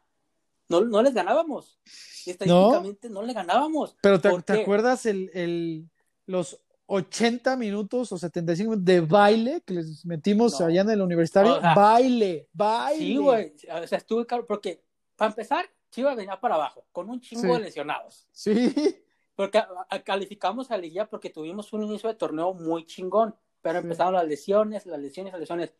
no, 0.70 0.82
no 0.82 1.02
les 1.02 1.14
ganábamos. 1.14 1.80
Estadísticamente 2.26 3.10
no, 3.10 3.22
le 3.22 3.34
ganábamos. 3.34 3.96
Pero 4.02 4.20
¿te, 4.20 4.30
¿Por 4.30 4.44
te 4.44 4.62
acuerdas 4.62 5.06
el, 5.06 5.30
el, 5.34 5.90
los 6.26 6.60
80 6.88 7.56
minutos 7.58 8.12
o 8.12 8.18
75 8.18 8.72
minutos 8.72 8.86
de 8.86 9.02
baile 9.02 9.62
que 9.66 9.76
les 9.76 10.06
metimos 10.06 10.60
No. 10.60 10.66
allá 10.68 10.82
en 10.82 10.90
el 10.92 11.02
universitario? 11.02 11.56
O 11.58 11.62
sea, 11.62 11.74
baile, 11.76 12.48
baile. 12.54 12.98
Sí, 13.06 13.18
güey, 13.18 13.54
o 13.84 13.88
sea, 13.88 13.98
estuve 13.98 14.26
caro, 14.26 14.46
porque 14.46 14.84
para 15.16 15.30
empezar, 15.32 15.66
Chivas 15.92 16.16
venía 16.18 16.40
para 16.40 16.56
abajo, 16.56 16.86
con 16.92 17.10
un 17.10 17.22
chingo 17.22 17.42
Sí. 17.44 17.48
de 17.54 17.60
lesionados. 17.60 18.28
Sí, 18.32 18.74
Porque 19.36 19.62
calificamos 20.04 20.72
a 20.72 20.78
Liguilla 20.78 21.10
porque 21.10 21.30
tuvimos 21.30 21.72
un 21.74 21.84
inicio 21.84 22.10
de 22.10 22.16
torneo 22.16 22.54
muy 22.54 22.86
chingón, 22.86 23.36
pero 23.62 23.80
Sí. 23.80 23.84
empezaron 23.86 24.14
las 24.14 24.26
lesiones, 24.28 24.86
las 24.86 25.00
lesiones, 25.00 25.34
las 25.34 25.40
lesiones, 25.42 25.74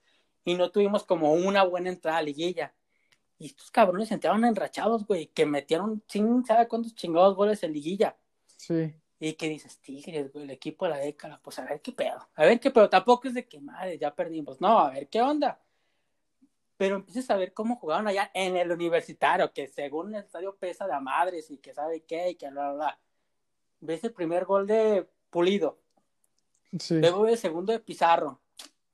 y 0.44 0.56
no 0.56 0.70
tuvimos 0.72 1.04
como 1.06 1.34
una 1.34 1.64
buena 1.64 1.90
entrada 1.90 2.18
a 2.18 2.22
Liguilla. 2.22 2.74
Y 3.38 3.48
estos 3.48 3.70
cabrones 3.72 4.12
entraron 4.12 4.46
enrachados, 4.46 5.06
güey, 5.06 5.28
que 5.28 5.46
metieron 5.46 6.04
sin 6.08 6.46
sabe 6.46 6.68
cuántos 6.68 6.96
chingados 6.96 7.36
goles 7.36 7.64
en 7.64 7.74
Liguilla. 7.74 8.18
sí. 8.58 8.96
Y 9.18 9.34
que 9.34 9.48
dices, 9.48 9.80
Tigres, 9.80 10.32
güey, 10.34 10.44
el 10.44 10.52
equipo 10.52 10.86
de 10.86 10.92
la 10.92 10.98
década, 10.98 11.40
pues 11.42 11.58
a 11.58 11.66
ver 11.66 11.82
qué 11.82 11.94
pedo, 11.94 12.28
a 12.36 12.46
ver 12.46 12.60
qué 12.60 12.70
pedo, 12.70 12.90
tampoco 12.90 13.30
es 13.30 13.34
de 13.34 13.48
que 13.48 13.62
madre, 13.62 13.98
ya 13.98 14.14
perdimos, 14.14 14.60
no, 14.60 14.78
a 14.78 14.92
ver 14.92 15.08
qué 15.08 15.22
onda. 15.22 15.62
Pero 16.78 16.98
empiezas 16.98 17.30
a 17.30 17.38
ver 17.38 17.54
cómo 17.54 17.78
jugaron 17.78 18.08
allá 18.08 18.30
en 18.34 18.58
el 18.58 18.72
universitario, 18.72 19.54
que 19.54 19.70
según 19.70 20.14
el 20.14 20.26
estadio 20.26 20.58
pesa 20.58 20.86
de 20.86 20.94
a 20.94 21.00
madres 21.00 21.50
y 21.50 21.58
que 21.60 21.74
sabe 21.74 22.04
qué 22.04 22.32
y 22.32 22.36
que 22.36 22.50
bla, 22.50 22.74
bla, 22.74 22.74
bla. 22.74 23.00
Ves 23.80 24.04
el 24.04 24.12
primer 24.14 24.44
gol 24.46 24.68
de 24.68 25.08
Pulido, 25.30 25.80
sí. 26.78 26.96
luego 26.96 27.22
ves 27.24 27.34
el 27.34 27.40
segundo 27.40 27.72
de 27.72 27.80
Pizarro. 27.80 28.42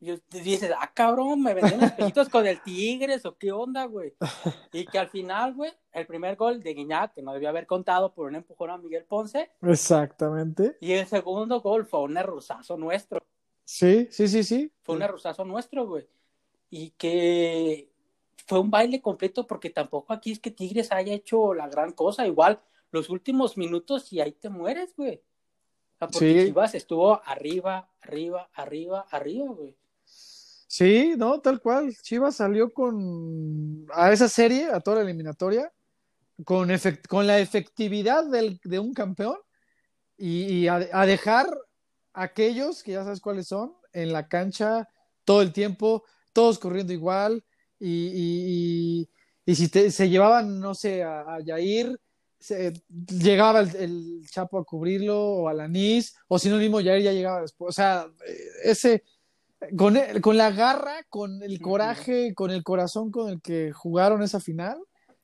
Y 0.03 0.19
dices, 0.31 0.71
ah, 0.75 0.91
cabrón, 0.95 1.43
me 1.43 1.53
vendieron 1.53 1.83
espejitos 1.83 2.27
con 2.27 2.47
el 2.47 2.59
Tigres 2.63 3.23
o 3.27 3.37
qué 3.37 3.51
onda, 3.51 3.85
güey. 3.85 4.15
Y 4.73 4.85
que 4.87 4.97
al 4.97 5.09
final, 5.09 5.53
güey, 5.53 5.71
el 5.91 6.07
primer 6.07 6.35
gol 6.35 6.59
de 6.63 6.73
Guiñac, 6.73 7.13
que 7.13 7.21
no 7.21 7.33
debía 7.33 7.49
haber 7.49 7.67
contado 7.67 8.11
por 8.11 8.25
un 8.25 8.33
empujón 8.35 8.71
a 8.71 8.79
Miguel 8.79 9.05
Ponce, 9.05 9.51
Exactamente. 9.61 10.75
y 10.81 10.93
el 10.93 11.05
segundo 11.05 11.61
gol 11.61 11.85
fue 11.85 12.01
un 12.01 12.17
erruzazo 12.17 12.77
nuestro. 12.77 13.19
Sí, 13.63 14.07
sí, 14.09 14.27
sí, 14.27 14.43
sí. 14.43 14.71
Fue 14.81 14.95
un 14.95 15.03
erruzazo 15.03 15.45
nuestro, 15.45 15.85
güey. 15.87 16.07
Y 16.71 16.89
que 16.97 17.91
fue 18.47 18.59
un 18.59 18.71
baile 18.71 19.01
completo 19.01 19.45
porque 19.45 19.69
tampoco 19.69 20.13
aquí 20.13 20.31
es 20.31 20.39
que 20.39 20.49
Tigres 20.49 20.91
haya 20.91 21.13
hecho 21.13 21.53
la 21.53 21.67
gran 21.69 21.91
cosa. 21.91 22.25
Igual, 22.25 22.59
los 22.89 23.09
últimos 23.09 23.55
minutos 23.55 24.11
y 24.11 24.19
ahí 24.19 24.31
te 24.31 24.49
mueres, 24.49 24.95
güey. 24.95 25.21
O 25.95 25.97
sea, 25.99 26.07
porque 26.07 26.39
Sí. 26.41 26.45
Chivas 26.47 26.73
estuvo 26.73 27.21
arriba, 27.23 27.87
arriba, 28.01 28.49
arriba, 28.55 29.05
arriba, 29.11 29.45
güey. 29.53 29.75
Sí, 30.73 31.15
no, 31.17 31.41
tal 31.41 31.59
cual. 31.61 31.93
Chivas 32.01 32.37
salió 32.37 32.71
con 32.71 33.85
a 33.93 34.09
esa 34.13 34.29
serie, 34.29 34.69
a 34.71 34.79
toda 34.79 34.97
la 34.97 35.03
eliminatoria, 35.03 35.69
con, 36.45 36.69
efect- 36.71 37.07
con 37.07 37.27
la 37.27 37.39
efectividad 37.39 38.25
del- 38.29 38.59
de 38.63 38.79
un 38.79 38.93
campeón 38.93 39.37
y, 40.17 40.67
a, 40.67 40.79
dejar 41.05 41.47
a 42.13 42.23
aquellos 42.23 42.83
que 42.83 42.93
ya 42.93 43.03
sabes 43.03 43.21
cuáles 43.21 43.47
son 43.47 43.73
en 43.93 44.13
la 44.13 44.27
cancha 44.29 44.87
todo 45.25 45.41
el 45.43 45.53
tiempo, 45.53 46.03
todos 46.33 46.59
corriendo 46.59 46.93
igual 46.93 47.43
y, 47.79 48.07
y- 48.07 49.09
y- 49.45 49.55
si 49.55 49.69
te- 49.69 49.91
se 49.91 50.09
llevaban, 50.09 50.59
no 50.59 50.75
sé, 50.75 51.03
a, 51.03 51.21
a 51.35 51.41
Yair, 51.41 51.99
se- 52.39 52.73
llegaba 53.07 53.61
el, 53.61 54.21
Chapo 54.31 54.59
a 54.59 54.65
cubrirlo 54.65 55.19
o 55.21 55.47
a 55.49 55.53
Lanís, 55.53 56.15
o 56.27 56.39
si 56.39 56.49
no, 56.49 56.57
mismo 56.57 56.81
Yair 56.81 57.03
ya 57.03 57.11
llegaba 57.13 57.41
después. 57.41 57.69
O 57.69 57.73
sea, 57.73 58.07
eh, 58.27 58.37
ese 58.65 59.03
con, 59.77 59.97
el- 59.97 60.21
con 60.21 60.37
la 60.37 60.51
garra, 60.51 61.03
con 61.09 61.41
el 61.43 61.61
coraje, 61.61 62.33
con 62.33 62.51
el 62.51 62.63
corazón 62.63 63.11
con 63.11 63.29
el 63.29 63.41
que 63.41 63.71
jugaron 63.71 64.21
esa 64.23 64.39
final, 64.39 64.77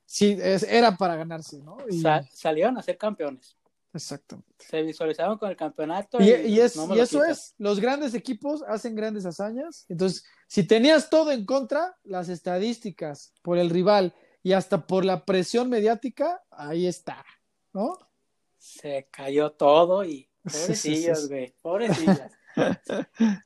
sí, 0.05 0.37
es- 0.41 0.63
era 0.63 0.95
para 0.95 1.15
ganarse, 1.15 1.57
¿no? 1.59 1.77
Y- 1.89 2.01
salieron 2.31 2.77
a 2.77 2.81
ser 2.83 2.97
campeones. 2.97 3.55
exactamente. 3.93 4.65
Se 4.69 4.81
visualizaron 4.83 5.37
con 5.39 5.49
el 5.49 5.55
campeonato. 5.57 6.21
Y, 6.21 6.29
Y, 6.31 6.33
y 6.55 6.59
es, 6.59 6.75
no 6.75 6.85
me 6.87 6.93
y 6.95 6.97
lo 6.99 7.03
eso 7.03 7.23
es, 7.23 7.55
los 7.57 7.79
grandes 7.79 8.13
equipos 8.13 8.61
hacen 8.67 8.93
grandes 8.95 9.25
hazañas. 9.25 9.85
Entonces, 9.89 10.23
si 10.47 10.63
tenías 10.67 11.09
todo 11.09 11.31
en 11.31 11.45
contra, 11.45 11.97
las 12.03 12.29
estadísticas 12.29 13.33
por 13.41 13.57
el 13.57 13.69
rival 13.71 14.13
y 14.43 14.53
hasta 14.53 14.85
por 14.85 15.03
la 15.03 15.25
presión 15.25 15.69
mediática, 15.69 16.43
ahí 16.51 16.85
está, 16.85 17.25
¿no? 17.73 17.97
Se 18.59 19.07
cayó 19.11 19.51
todo 19.53 20.03
y 20.05 20.29
sí. 20.45 21.07
güey, 21.27 21.55
pobrecillas. 21.61 22.31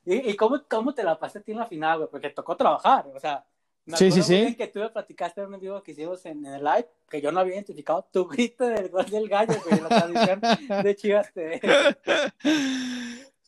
¿Y, 0.04 0.30
y 0.30 0.36
cómo, 0.36 0.62
cómo 0.68 0.94
te 0.94 1.02
la 1.04 1.18
pasaste 1.18 1.52
en 1.52 1.58
la 1.58 1.66
final, 1.66 1.98
güey? 1.98 2.10
Porque 2.10 2.30
tocó 2.30 2.56
trabajar, 2.56 3.06
o 3.14 3.18
sea, 3.20 3.44
me 3.84 3.96
Sí, 3.96 4.10
sí, 4.12 4.22
sí. 4.22 4.54
que 4.54 4.68
tú 4.68 4.78
me 4.78 4.90
platicaste 4.90 5.40
en 5.40 5.52
un 5.52 5.60
vivo 5.60 5.82
que 5.82 5.90
hicimos 5.92 6.24
en, 6.26 6.44
en 6.46 6.54
el 6.54 6.62
live, 6.64 6.88
que 7.10 7.20
yo 7.20 7.32
no 7.32 7.40
había 7.40 7.54
identificado 7.54 8.06
tu 8.12 8.26
grito 8.28 8.64
del 8.66 8.88
gol 8.90 9.06
del 9.06 9.28
gallo, 9.28 9.54
güey, 9.64 9.78
en 9.78 9.82
la 9.82 9.88
transmisión 9.88 10.40
de 10.84 10.96
Chivas 10.96 11.32
TV. 11.32 11.60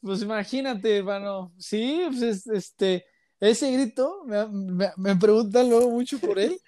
Pues 0.02 0.22
imagínate, 0.22 0.98
hermano. 0.98 1.52
Sí, 1.58 2.02
pues 2.08 2.22
es- 2.22 2.46
este, 2.48 3.04
ese 3.40 3.72
grito, 3.72 4.22
me, 4.26 4.46
me, 4.48 4.90
me 4.96 5.16
preguntan 5.16 5.68
luego 5.68 5.90
mucho 5.90 6.18
por 6.18 6.38
él. 6.38 6.60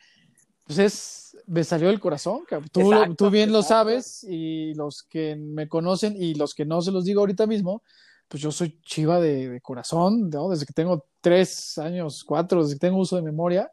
Pues 0.64 0.78
es, 0.78 1.36
me 1.46 1.62
salió 1.62 1.88
del 1.88 2.00
corazón, 2.00 2.44
cabrón. 2.44 2.68
Tú, 2.72 2.80
lo- 2.90 2.92
Exacto, 2.96 3.14
tú 3.16 3.30
bien 3.30 3.52
lo 3.52 3.58
exacto. 3.60 3.74
sabes 3.90 4.24
y 4.28 4.74
los 4.74 5.02
que 5.04 5.36
me 5.36 5.68
conocen 5.68 6.16
y 6.20 6.34
los 6.34 6.54
que 6.54 6.64
no 6.64 6.80
se 6.82 6.90
los 6.90 7.04
digo 7.04 7.20
ahorita 7.20 7.46
mismo, 7.46 7.82
pues 8.28 8.42
yo 8.42 8.50
soy 8.50 8.80
chiva 8.82 9.20
de, 9.20 9.48
de 9.48 9.60
corazón, 9.60 10.30
¿no? 10.30 10.48
Desde 10.48 10.66
que 10.66 10.72
tengo 10.72 11.06
tres 11.20 11.78
años, 11.78 12.24
cuatro, 12.24 12.62
desde 12.62 12.74
que 12.76 12.80
tengo 12.80 12.98
uso 12.98 13.16
de 13.16 13.22
memoria. 13.22 13.70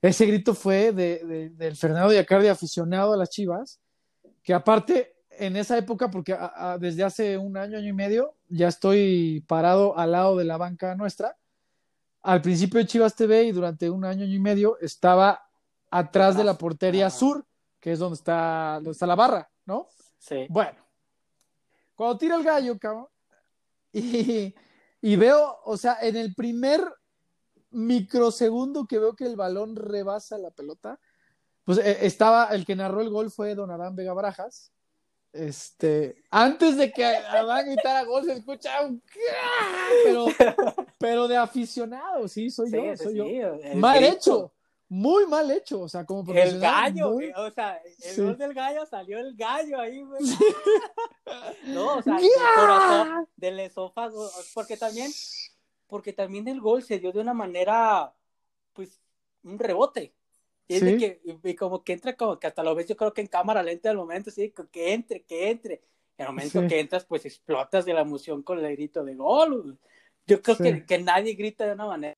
Ese 0.00 0.26
grito 0.26 0.54
fue 0.54 0.92
de, 0.92 1.24
de- 1.24 1.50
del 1.50 1.76
Fernando 1.76 2.12
Yacardi 2.12 2.48
aficionado 2.48 3.12
a 3.12 3.16
las 3.16 3.30
chivas, 3.30 3.80
que 4.42 4.52
aparte 4.54 5.14
en 5.30 5.56
esa 5.56 5.78
época, 5.78 6.10
porque 6.10 6.32
a- 6.32 6.72
a- 6.72 6.78
desde 6.78 7.02
hace 7.04 7.38
un 7.38 7.56
año, 7.56 7.78
año 7.78 7.88
y 7.88 7.92
medio, 7.92 8.34
ya 8.48 8.68
estoy 8.68 9.44
parado 9.46 9.96
al 9.98 10.12
lado 10.12 10.36
de 10.36 10.44
la 10.44 10.56
banca 10.56 10.94
nuestra. 10.94 11.36
Al 12.22 12.40
principio 12.42 12.78
de 12.78 12.86
Chivas 12.86 13.14
TV 13.16 13.44
y 13.44 13.52
durante 13.52 13.90
un 13.90 14.04
año, 14.04 14.24
año 14.24 14.34
y 14.34 14.38
medio 14.40 14.78
estaba 14.80 15.42
atrás 15.90 16.36
de 16.36 16.44
la 16.44 16.56
portería 16.56 17.10
sur, 17.10 17.44
que 17.80 17.92
es 17.92 17.98
donde 17.98 18.14
está, 18.14 18.74
donde 18.76 18.92
está 18.92 19.06
la 19.06 19.16
barra, 19.16 19.50
¿no? 19.66 19.88
Sí. 20.18 20.46
Bueno, 20.48 20.78
cuando 21.96 22.16
tira 22.18 22.36
el 22.36 22.44
gallo, 22.44 22.78
cabrón, 22.78 23.06
y, 23.92 24.54
y 25.00 25.16
veo, 25.16 25.58
o 25.64 25.76
sea, 25.76 25.98
en 26.00 26.16
el 26.16 26.34
primer 26.34 26.82
microsegundo 27.70 28.86
que 28.86 28.98
veo 28.98 29.14
que 29.16 29.24
el 29.24 29.36
balón 29.36 29.76
rebasa 29.76 30.38
la 30.38 30.50
pelota, 30.50 31.00
pues 31.64 31.78
eh, 31.78 31.98
estaba, 32.02 32.46
el 32.46 32.64
que 32.64 32.76
narró 32.76 33.00
el 33.00 33.10
gol 33.10 33.30
fue 33.30 33.54
Don 33.54 33.70
Adán 33.70 33.96
Vega 33.96 34.12
Barajas. 34.12 34.72
Este, 35.32 36.22
antes 36.30 36.76
de 36.76 36.92
que 36.92 37.04
Adán 37.04 37.64
gritara 37.66 38.04
gol, 38.04 38.24
se 38.24 38.34
escucha 38.34 38.82
un 38.82 39.02
¡ah! 39.32 39.88
pero, 40.04 40.26
pero 40.98 41.28
de 41.28 41.36
aficionado, 41.38 42.28
sí, 42.28 42.50
soy 42.50 42.68
Sí, 42.68 42.76
yo, 42.76 42.96
soy 42.96 43.16
yo. 43.16 43.24
sí, 43.24 43.76
Mal 43.78 43.98
grito. 43.98 44.12
hecho, 44.12 44.52
muy 44.92 45.26
mal 45.26 45.50
hecho, 45.50 45.80
o 45.80 45.88
sea, 45.88 46.04
como 46.04 46.30
El 46.34 46.60
gallo, 46.60 47.12
muy- 47.12 47.32
o 47.34 47.50
sea, 47.50 47.76
el 47.78 47.94
Sí. 47.94 48.20
gol 48.20 48.36
del 48.36 48.52
gallo 48.52 48.84
salió 48.84 49.18
el 49.18 49.34
gallo 49.34 49.80
ahí, 49.80 50.02
güey. 50.02 50.20
No, 51.64 51.96
o 51.96 52.02
sea, 52.02 52.18
¡Ya! 52.18 52.26
del 52.26 52.30
corazón, 52.54 53.28
del 53.36 53.60
esófago, 53.60 54.28
porque 54.52 54.76
también, 54.76 55.10
porque 55.86 56.12
también 56.12 56.46
el 56.46 56.60
gol 56.60 56.82
se 56.82 56.98
dio 56.98 57.10
de 57.10 57.20
una 57.20 57.32
manera, 57.32 58.12
pues, 58.74 59.00
un 59.44 59.58
rebote. 59.58 60.14
Y 60.68 60.78
Sí. 60.78 60.98
que, 60.98 61.22
y, 61.42 61.54
como 61.54 61.82
que 61.82 61.94
entra, 61.94 62.14
como 62.14 62.38
que 62.38 62.48
hasta 62.48 62.62
lo 62.62 62.74
ves, 62.74 62.86
yo 62.86 62.94
creo 62.96 63.14
que 63.14 63.22
en 63.22 63.28
cámara 63.28 63.62
lenta 63.62 63.88
al 63.88 63.96
momento, 63.96 64.30
sí, 64.30 64.52
que 64.70 64.92
entre, 64.92 65.22
que 65.24 65.48
entre. 65.50 65.74
En 66.18 66.26
el 66.26 66.32
momento 66.32 66.66
que 66.68 66.80
entras, 66.80 67.06
pues 67.06 67.24
explotas 67.24 67.86
de 67.86 67.94
la 67.94 68.02
emoción 68.02 68.42
con 68.42 68.62
el 68.62 68.76
grito 68.76 69.02
de 69.02 69.14
gol. 69.14 69.78
Yo 70.26 70.42
creo 70.42 70.58
que, 70.58 70.84
que 70.84 70.98
nadie 70.98 71.32
grita 71.32 71.64
de 71.64 71.72
una 71.72 71.86
manera 71.86 72.14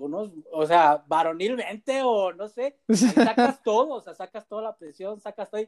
unos, 0.00 0.30
o 0.52 0.66
sea, 0.66 1.04
varonilmente 1.06 2.02
o 2.02 2.32
no 2.32 2.48
sé, 2.48 2.78
sacas 2.88 3.62
todo, 3.62 3.94
o 3.94 4.00
sea, 4.00 4.14
sacas 4.14 4.46
toda 4.48 4.62
la 4.62 4.76
presión, 4.76 5.20
sacas 5.20 5.50
todo 5.50 5.60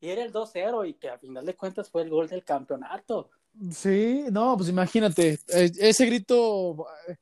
y 0.00 0.08
era 0.08 0.22
el 0.22 0.32
2-0 0.32 0.88
y 0.88 0.94
que 0.94 1.10
al 1.10 1.18
final 1.18 1.44
de 1.44 1.54
cuentas 1.54 1.90
fue 1.90 2.02
el 2.02 2.10
gol 2.10 2.28
del 2.28 2.44
campeonato. 2.44 3.30
Sí, 3.70 4.24
no, 4.30 4.56
pues 4.56 4.68
imagínate, 4.68 5.38
eh, 5.48 5.70
ese 5.78 6.06
grito 6.06 6.86
eh, 7.08 7.16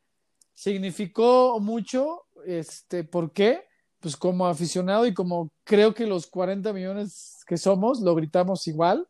significó 0.53 1.59
mucho, 1.61 2.27
este, 2.47 3.03
¿por 3.05 3.33
qué? 3.33 3.65
Pues 3.99 4.17
como 4.17 4.47
aficionado 4.47 5.07
y 5.07 5.15
como 5.15 5.51
creo 5.65 5.93
que 5.93 6.07
los 6.07 6.27
40 6.27 6.73
millones 6.73 7.43
que 7.47 7.57
somos 7.57 8.01
lo 8.01 8.15
gritamos 8.15 8.67
igual, 8.69 9.09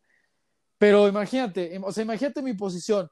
pero 0.79 1.07
imagínate, 1.07 1.79
o 1.83 1.91
sea, 1.91 2.03
imagínate 2.03 2.41
mi 2.41 2.53
posición, 2.53 3.09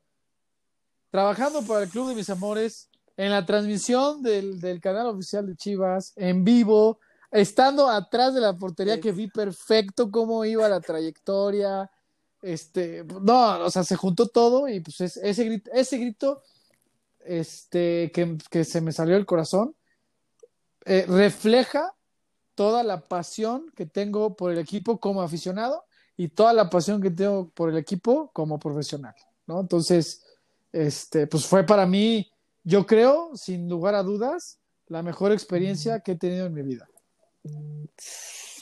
trabajando 1.12 1.62
para 1.64 1.84
el 1.84 1.90
Club 1.90 2.10
de 2.10 2.16
Mis 2.16 2.30
Amores, 2.30 2.90
en 3.18 3.32
la 3.32 3.46
transmisión 3.46 4.22
del, 4.22 4.62
del, 4.62 4.80
canal 4.80 5.08
oficial 5.08 5.48
de 5.48 5.56
Chivas, 5.56 6.14
en 6.16 6.44
vivo, 6.44 7.00
estando 7.32 7.90
atrás 7.90 8.36
de 8.36 8.42
la 8.42 8.58
portería 8.58 9.02
que 9.02 9.12
vi 9.12 9.28
perfecto 9.28 10.12
cómo 10.12 10.46
iba 10.46 10.70
la 10.70 10.80
trayectoria. 10.80 11.90
Este, 12.42 13.04
no, 13.04 13.66
o 13.66 13.72
sea, 13.72 13.84
se 13.84 13.96
juntó 13.96 14.28
todo 14.28 14.70
y 14.70 14.80
pues 14.80 15.02
ese 15.02 15.44
grito, 15.44 15.72
ese 15.74 15.98
grito 15.98 16.44
este, 17.22 18.12
que, 18.14 18.38
que 18.50 18.64
se 18.64 18.80
me 18.80 18.92
salió 18.92 19.16
del 19.16 19.26
corazón 19.26 19.76
eh, 20.86 21.06
refleja 21.08 21.94
toda 22.56 22.82
la 22.84 23.02
pasión 23.02 23.74
que 23.76 23.86
tengo 23.86 24.38
por 24.38 24.52
el 24.52 24.58
equipo 24.58 25.00
como 25.00 25.22
aficionado 25.22 25.84
y 26.16 26.30
toda 26.30 26.54
la 26.54 26.70
pasión 26.70 27.02
que 27.02 27.12
tengo 27.12 27.50
por 27.50 27.70
el 27.70 27.78
equipo 27.78 28.32
como 28.32 28.58
profesional, 28.58 29.14
¿no? 29.48 29.60
Entonces, 29.60 30.24
este, 30.72 31.28
pues 31.28 31.46
fue 31.46 31.66
para 31.66 31.86
mí 31.86 32.32
yo 32.68 32.86
creo, 32.86 33.32
sin 33.34 33.70
lugar 33.70 33.96
a 33.96 34.04
dudas, 34.04 34.60
la 34.88 35.02
mejor 35.02 35.32
experiencia 35.32 36.02
que 36.02 36.12
he 36.12 36.16
tenido 36.18 36.48
en 36.48 36.54
mi 36.54 36.64
vida. 36.64 36.86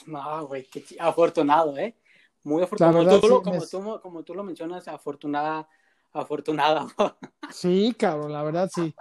No, 0.06 0.46
güey, 0.46 0.64
qué 0.70 0.84
afortunado, 1.00 1.76
¿eh? 1.76 1.96
Muy 2.44 2.62
afortunado. 2.62 2.98
Como, 2.98 3.20
tú, 3.20 3.42
como, 3.42 3.66
tú, 3.66 4.00
como, 4.00 4.22
tú, 4.22 4.34
lo 4.36 4.44
mencionas, 4.44 4.86
afortunada, 4.86 5.68
afortunada. 6.12 6.86
sí, 7.50 7.92
cabrón, 7.98 8.32
la 8.32 8.44
verdad 8.44 8.70
sí. 8.72 8.94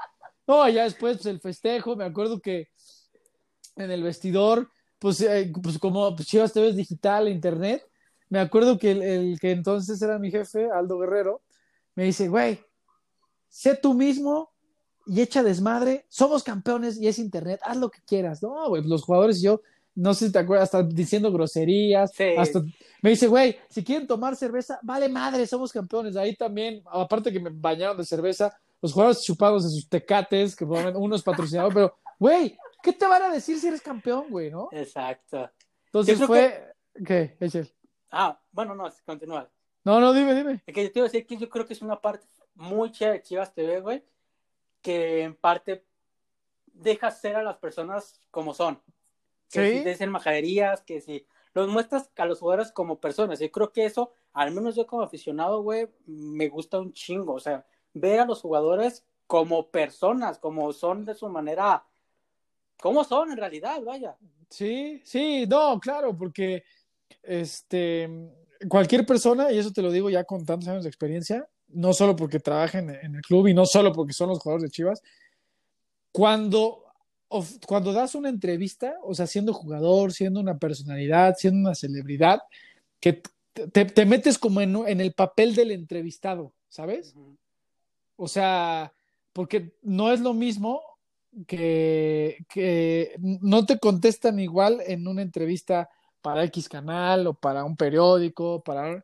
No, 0.47 0.68
ya 0.70 0.86
después 0.86 1.18
pues, 1.18 1.28
el 1.28 1.39
festejo, 1.39 1.95
me 1.95 2.06
acuerdo 2.06 2.39
que 2.39 2.70
en 3.76 3.91
el 3.91 4.01
vestidor, 4.01 4.72
pues, 4.97 5.22
eh, 5.22 5.53
pues 5.62 5.78
como 5.78 6.16
pues, 6.16 6.28
Chivas 6.28 6.51
TV 6.51 6.70
es 6.70 6.76
digital, 6.76 7.28
internet, 7.28 7.88
me 8.30 8.39
acuerdo 8.39 8.80
que 8.80 8.89
el, 8.89 9.03
el, 9.03 9.39
que 9.39 9.51
entonces 9.51 10.01
era 10.01 10.18
mi 10.18 10.32
jefe, 10.32 10.68
Aldo 10.72 10.97
Guerrero, 10.97 11.43
me 11.93 12.06
dice, 12.06 12.28
güey, 12.28 12.60
sé 13.49 13.76
tú 13.76 13.93
mismo, 13.93 14.55
y 15.06 15.22
echa 15.22 15.43
desmadre, 15.43 16.06
somos 16.10 16.43
campeones 16.43 16.99
y 16.99 17.08
es 17.08 17.20
internet, 17.20 17.60
haz 17.64 17.78
lo 17.78 17.89
que 17.89 18.01
quieras. 18.06 18.41
No, 18.41 18.70
güey, 18.70 18.84
los 18.84 19.03
jugadores 19.03 19.39
y 19.39 19.43
yo, 19.43 19.62
no 19.95 20.14
sé 20.14 20.28
si 20.28 20.32
te 20.32 20.39
acuerdas, 20.39 20.66
hasta 20.66 20.84
diciendo 20.84 21.32
groserías, 21.32 22.12
hasta 22.38 22.62
me 23.01 23.12
dice, 23.12 23.28
güey, 23.28 23.58
si 23.70 23.84
quieren 23.84 24.08
tomar 24.08 24.36
cerveza, 24.36 24.80
vale 24.82 25.08
madre, 25.08 25.45
somos 25.47 25.72
campeones. 25.72 26.16
Ahí 26.16 26.36
también, 26.36 26.82
aparte 26.86 27.32
que 27.32 27.39
me 27.39 27.51
bañaron 27.51 27.97
de 27.97 28.03
cerveza, 28.03 28.58
los 28.82 28.93
jugadores 28.93 29.24
chupados 29.24 29.64
de 29.64 29.70
sus 29.70 29.88
tecates, 29.88 30.56
que 30.56 30.66
unos 30.66 31.24
patrocinados, 31.24 31.74
pero, 31.74 31.95
güey, 32.20 32.58
¿qué 32.84 32.93
te 32.93 33.08
van 33.08 33.24
a 33.24 33.30
decir 33.30 33.60
si 33.60 33.68
eres 33.68 33.82
campeón, 33.82 34.26
güey, 34.30 34.51
no? 34.51 34.70
Exacto. 34.72 35.49
Entonces 35.86 36.22
fue, 36.26 36.74
¿qué, 37.06 37.38
Echel? 37.39 37.72
Ah, 38.12 38.39
bueno, 38.51 38.76
no, 38.76 38.89
continúa. 39.06 39.49
No, 39.84 39.99
no, 39.99 40.14
dime, 40.14 40.34
dime. 40.34 40.64
Es 40.66 40.74
que 40.74 40.84
yo 40.84 40.91
te 40.91 40.99
iba 40.99 41.06
a 41.06 41.10
decir 41.10 41.26
que 41.26 41.38
yo 41.38 41.47
creo 41.47 41.66
que 41.66 41.74
es 41.74 41.82
una 41.82 42.01
parte 42.01 42.26
muy 42.56 42.91
chévere 42.91 43.20
de 43.20 43.24
Chivas 43.24 43.53
TV, 43.53 43.82
güey, 43.82 44.03
que 44.86 45.23
en 45.23 45.33
parte 45.33 45.83
deja 46.67 47.09
ser 47.09 47.38
a 47.38 47.41
las 47.41 47.57
personas 47.57 48.21
como 48.29 48.53
son. 48.53 48.79
Que 49.49 49.71
¿Sí? 49.71 49.77
si 49.79 49.83
dicen 49.83 50.11
majaderías, 50.11 50.83
que 50.83 51.01
si 51.01 51.25
los 51.55 51.67
muestras 51.69 52.11
a 52.15 52.25
los 52.27 52.39
jugadores 52.39 52.71
como 52.71 52.99
personas. 52.99 53.39
Yo 53.39 53.49
creo 53.49 53.71
que 53.71 53.86
eso, 53.86 54.11
al 54.31 54.51
menos 54.51 54.75
yo 54.75 54.86
como 54.86 55.01
aficionado, 55.01 55.63
güey, 55.63 55.88
me 56.05 56.49
gusta 56.49 56.79
un 56.79 56.93
chingo. 56.93 57.33
O 57.33 57.39
sea, 57.39 57.65
ver 57.95 58.19
a 58.19 58.25
los 58.25 58.41
jugadores 58.41 59.03
como 59.25 59.71
personas, 59.71 60.38
como 60.38 60.71
son 60.71 61.03
de 61.03 61.15
su 61.15 61.29
manera, 61.29 61.83
como 62.79 63.03
son 63.03 63.31
en 63.31 63.38
realidad, 63.38 63.81
vaya. 63.81 64.15
Sí, 64.51 65.01
sí, 65.03 65.47
no, 65.47 65.79
claro, 65.79 66.15
porque 66.15 66.63
este 67.23 68.07
cualquier 68.69 69.03
persona, 69.03 69.51
y 69.51 69.57
eso 69.57 69.73
te 69.73 69.81
lo 69.81 69.91
digo 69.91 70.11
ya 70.11 70.25
con 70.25 70.45
tantos 70.45 70.69
años 70.69 70.83
de 70.83 70.89
experiencia, 70.89 71.49
no 71.76 71.93
solo 71.93 72.15
porque 72.15 72.39
trabajen 72.39 72.89
en 72.89 73.15
el 73.15 73.21
club 73.21 73.47
y 73.47 73.53
no 73.53 73.65
solo 73.65 73.91
porque 73.91 74.13
son 74.13 74.30
los 74.30 74.39
jugadores 74.39 74.63
de 74.63 74.71
Chivas, 74.71 75.03
cuando, 76.11 76.84
cuando 77.67 77.91
das 77.91 78.15
una 78.15 78.30
entrevista, 78.30 78.95
o 79.03 79.13
sea, 79.13 79.28
siendo 79.28 79.53
jugador, 79.53 80.13
siendo 80.13 80.39
una 80.39 80.57
personalidad, 80.57 81.36
siendo 81.38 81.59
una 81.59 81.76
celebridad, 81.76 82.41
que 82.99 83.21
te, 83.71 83.86
te 83.86 84.05
metes 84.05 84.38
como 84.38 84.61
en, 84.61 84.76
en, 84.88 85.01
el 85.01 85.13
papel 85.13 85.55
del 85.55 85.71
entrevistado, 85.71 86.53
¿sabes? 86.69 87.13
O 88.15 88.28
sea, 88.28 88.93
porque 89.34 89.73
no 89.82 90.11
es 90.11 90.21
lo 90.21 90.34
mismo 90.34 90.82
que, 91.47 92.45
que 92.49 93.15
no 93.19 93.65
te 93.65 93.78
contestan 93.78 94.39
igual 94.39 94.82
en 94.86 95.07
una 95.07 95.21
entrevista 95.21 95.89
para 96.21 96.43
X 96.45 96.69
canal 96.69 97.28
o 97.28 97.34
para 97.34 97.65
un 97.65 97.76
periódico, 97.76 98.63
para 98.63 99.03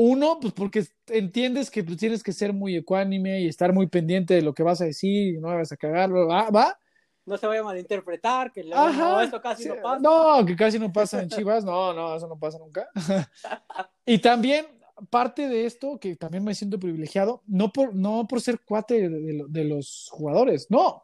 uno, 0.00 0.38
pues 0.40 0.52
porque 0.52 0.86
entiendes 1.08 1.72
que 1.72 1.82
pues, 1.82 1.98
tienes 1.98 2.22
que 2.22 2.32
ser 2.32 2.52
muy 2.52 2.76
ecuánime 2.76 3.40
y 3.40 3.48
estar 3.48 3.72
muy 3.72 3.88
pendiente 3.88 4.34
de 4.34 4.42
lo 4.42 4.54
que 4.54 4.62
vas 4.62 4.80
a 4.80 4.84
decir 4.84 5.34
y 5.34 5.40
no 5.40 5.48
vas 5.48 5.72
a 5.72 5.76
cagarlo, 5.76 6.28
¿va? 6.28 6.50
¿va? 6.50 6.78
No 7.26 7.36
se 7.36 7.48
vaya 7.48 7.62
a 7.62 7.64
malinterpretar, 7.64 8.52
que 8.52 8.62
no, 8.62 9.20
esto 9.20 9.42
casi 9.42 9.68
no 9.68 9.74
pasa. 9.82 9.98
No, 10.00 10.46
que 10.46 10.54
casi 10.54 10.78
no 10.78 10.92
pasa 10.92 11.20
en 11.20 11.28
Chivas, 11.28 11.64
no, 11.64 11.92
no, 11.92 12.14
eso 12.14 12.28
no 12.28 12.38
pasa 12.38 12.58
nunca. 12.58 12.88
y 14.06 14.18
también, 14.18 14.66
parte 15.10 15.48
de 15.48 15.66
esto, 15.66 15.98
que 15.98 16.14
también 16.14 16.44
me 16.44 16.54
siento 16.54 16.78
privilegiado, 16.78 17.42
no 17.48 17.72
por, 17.72 17.92
no 17.92 18.26
por 18.28 18.40
ser 18.40 18.60
cuate 18.60 19.08
de, 19.08 19.44
de 19.48 19.64
los 19.64 20.08
jugadores, 20.12 20.70
no. 20.70 21.02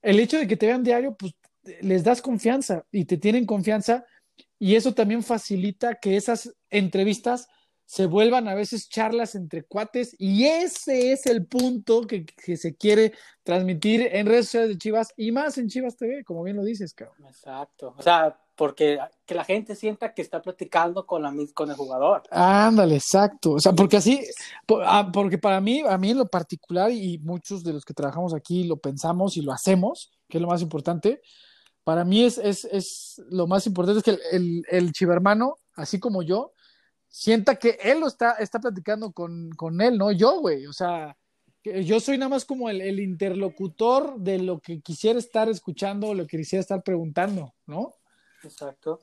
El 0.00 0.18
hecho 0.20 0.38
de 0.38 0.46
que 0.46 0.56
te 0.56 0.66
vean 0.66 0.82
diario, 0.82 1.14
pues 1.14 1.34
les 1.82 2.02
das 2.02 2.22
confianza 2.22 2.86
y 2.90 3.04
te 3.04 3.18
tienen 3.18 3.44
confianza 3.44 4.06
y 4.58 4.74
eso 4.74 4.94
también 4.94 5.22
facilita 5.22 5.96
que 5.96 6.16
esas 6.16 6.56
entrevistas 6.70 7.48
se 7.86 8.06
vuelvan 8.06 8.48
a 8.48 8.54
veces 8.54 8.88
charlas 8.88 9.36
entre 9.36 9.62
cuates 9.62 10.16
y 10.18 10.44
ese 10.44 11.12
es 11.12 11.24
el 11.26 11.46
punto 11.46 12.02
que, 12.02 12.26
se 12.56 12.74
quiere 12.74 13.12
transmitir 13.44 14.08
en 14.12 14.26
redes 14.26 14.46
sociales 14.46 14.70
de 14.70 14.78
Chivas 14.78 15.14
y 15.16 15.30
más 15.30 15.56
en 15.56 15.68
Chivas 15.68 15.96
TV, 15.96 16.24
como 16.24 16.42
bien 16.42 16.56
lo 16.56 16.64
dices, 16.64 16.92
cabrón. 16.92 17.24
Exacto, 17.28 17.94
o 17.96 18.02
sea, 18.02 18.36
porque 18.56 18.98
que 19.24 19.36
la 19.36 19.44
gente 19.44 19.76
sienta 19.76 20.14
que 20.14 20.22
está 20.22 20.42
platicando 20.42 21.06
con, 21.06 21.22
la, 21.22 21.32
con 21.54 21.70
el 21.70 21.76
jugador. 21.76 22.24
Ándale, 22.32 22.96
exacto, 22.96 23.52
o 23.52 23.60
sea, 23.60 23.72
porque 23.72 23.98
así, 23.98 24.20
ah, 24.84 25.08
porque 25.12 25.38
para 25.38 25.60
mí, 25.60 25.84
a 25.88 25.96
mí 25.96 26.10
en 26.10 26.18
lo 26.18 26.26
particular 26.26 26.90
y 26.90 27.18
muchos 27.18 27.62
de 27.62 27.72
los 27.72 27.84
que 27.84 27.94
trabajamos 27.94 28.34
aquí 28.34 28.64
lo 28.64 28.78
pensamos 28.78 29.36
y 29.36 29.42
lo 29.42 29.52
hacemos, 29.52 30.10
que 30.28 30.38
es 30.38 30.42
lo 30.42 30.48
más 30.48 30.60
importante, 30.60 31.20
para 31.84 32.04
mí 32.04 32.24
es, 32.24 32.38
es, 32.38 32.64
es 32.64 33.22
lo 33.30 33.46
más 33.46 33.64
importante 33.68 33.98
es 34.00 34.04
que 34.04 34.10
el, 34.10 34.20
el, 34.32 34.62
el 34.70 34.92
chivermano, 34.92 35.58
así 35.76 36.00
como 36.00 36.24
yo, 36.24 36.52
sienta 37.16 37.56
que 37.56 37.78
él 37.82 38.00
lo 38.00 38.08
está, 38.08 38.32
está 38.32 38.58
platicando 38.58 39.10
con, 39.10 39.50
con 39.52 39.80
él, 39.80 39.96
no 39.96 40.12
yo, 40.12 40.38
güey. 40.38 40.66
O 40.66 40.72
sea, 40.74 41.16
yo 41.64 41.98
soy 41.98 42.18
nada 42.18 42.28
más 42.28 42.44
como 42.44 42.68
el, 42.68 42.82
el, 42.82 43.00
interlocutor 43.00 44.20
de 44.20 44.38
lo 44.38 44.60
que 44.60 44.82
quisiera 44.82 45.18
estar 45.18 45.48
escuchando 45.48 46.08
o 46.08 46.14
lo 46.14 46.26
que 46.26 46.36
quisiera 46.36 46.60
estar 46.60 46.82
preguntando, 46.82 47.54
¿no? 47.64 47.94
Exacto. 48.42 49.00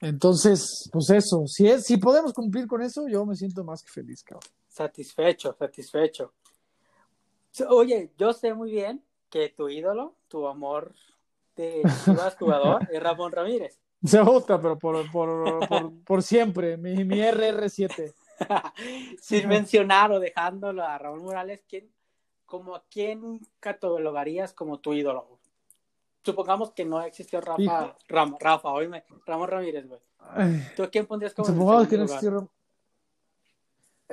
Entonces, 0.00 0.90
pues 0.92 1.08
eso, 1.10 1.46
si, 1.46 1.68
es, 1.68 1.84
si 1.84 1.98
podemos 1.98 2.32
cumplir 2.32 2.66
con 2.66 2.82
eso, 2.82 3.06
yo 3.08 3.24
me 3.24 3.36
siento 3.36 3.62
más 3.62 3.80
que 3.80 3.92
feliz, 3.92 4.24
cabrón. 4.24 4.50
Satisfecho, 4.66 5.54
satisfecho. 5.56 6.34
Oye, 7.68 8.10
yo 8.18 8.32
sé 8.32 8.54
muy 8.54 8.72
bien 8.72 9.04
que 9.30 9.50
tu 9.50 9.68
ídolo, 9.68 10.16
tu 10.26 10.48
amor 10.48 10.94
de 11.54 11.82
jugador, 12.40 12.86
es 12.92 13.00
Ramón 13.00 13.30
Ramírez. 13.30 13.78
Se 14.06 14.22
gusta, 14.22 14.60
pero 14.60 14.78
por, 14.78 15.10
por, 15.10 15.68
por, 15.68 15.92
por 16.04 16.22
siempre, 16.22 16.76
mi, 16.76 17.04
mi 17.04 17.18
RR7. 17.18 18.14
Sin 19.20 19.48
mencionar 19.48 20.12
o 20.12 20.20
dejándolo 20.20 20.84
a 20.84 20.98
Raúl 20.98 21.22
Morales, 21.22 21.62
¿quién, 21.68 21.90
como 22.44 22.74
a 22.74 22.84
quién 22.90 23.40
catalogarías 23.60 24.52
como 24.52 24.78
tu 24.78 24.92
ídolo? 24.92 25.38
Supongamos 26.24 26.72
que 26.72 26.84
no 26.84 27.00
existió 27.02 27.40
Rafa, 27.40 27.94
Ram, 28.08 28.36
Rafa, 28.38 28.70
oíme, 28.70 29.04
Ramón 29.24 29.48
Ramírez, 29.48 29.86
güey. 29.86 30.00
¿Tú 30.74 30.82
a 30.82 30.90
quién 30.90 31.06
pondrías 31.06 31.32
como 31.32 31.46
Supongamos 31.46 31.88
que 31.88 31.96
no 31.96 32.04
existió 32.04 32.50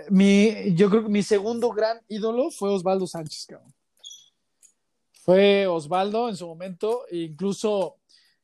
mi, 0.10 0.74
yo 0.76 0.89
creo 0.89 1.04
que 1.04 1.10
mi 1.10 1.24
segundo 1.24 1.70
gran 1.72 2.02
ídolo 2.08 2.50
fue 2.52 2.70
Osvaldo 2.72 3.08
Sánchez, 3.08 3.46
cabrón. 3.48 3.74
Fue 5.12 5.68
Osvaldo 5.68 6.30
en 6.30 6.36
su 6.36 6.48
momento, 6.48 7.06
e 7.10 7.18
incluso 7.18 7.98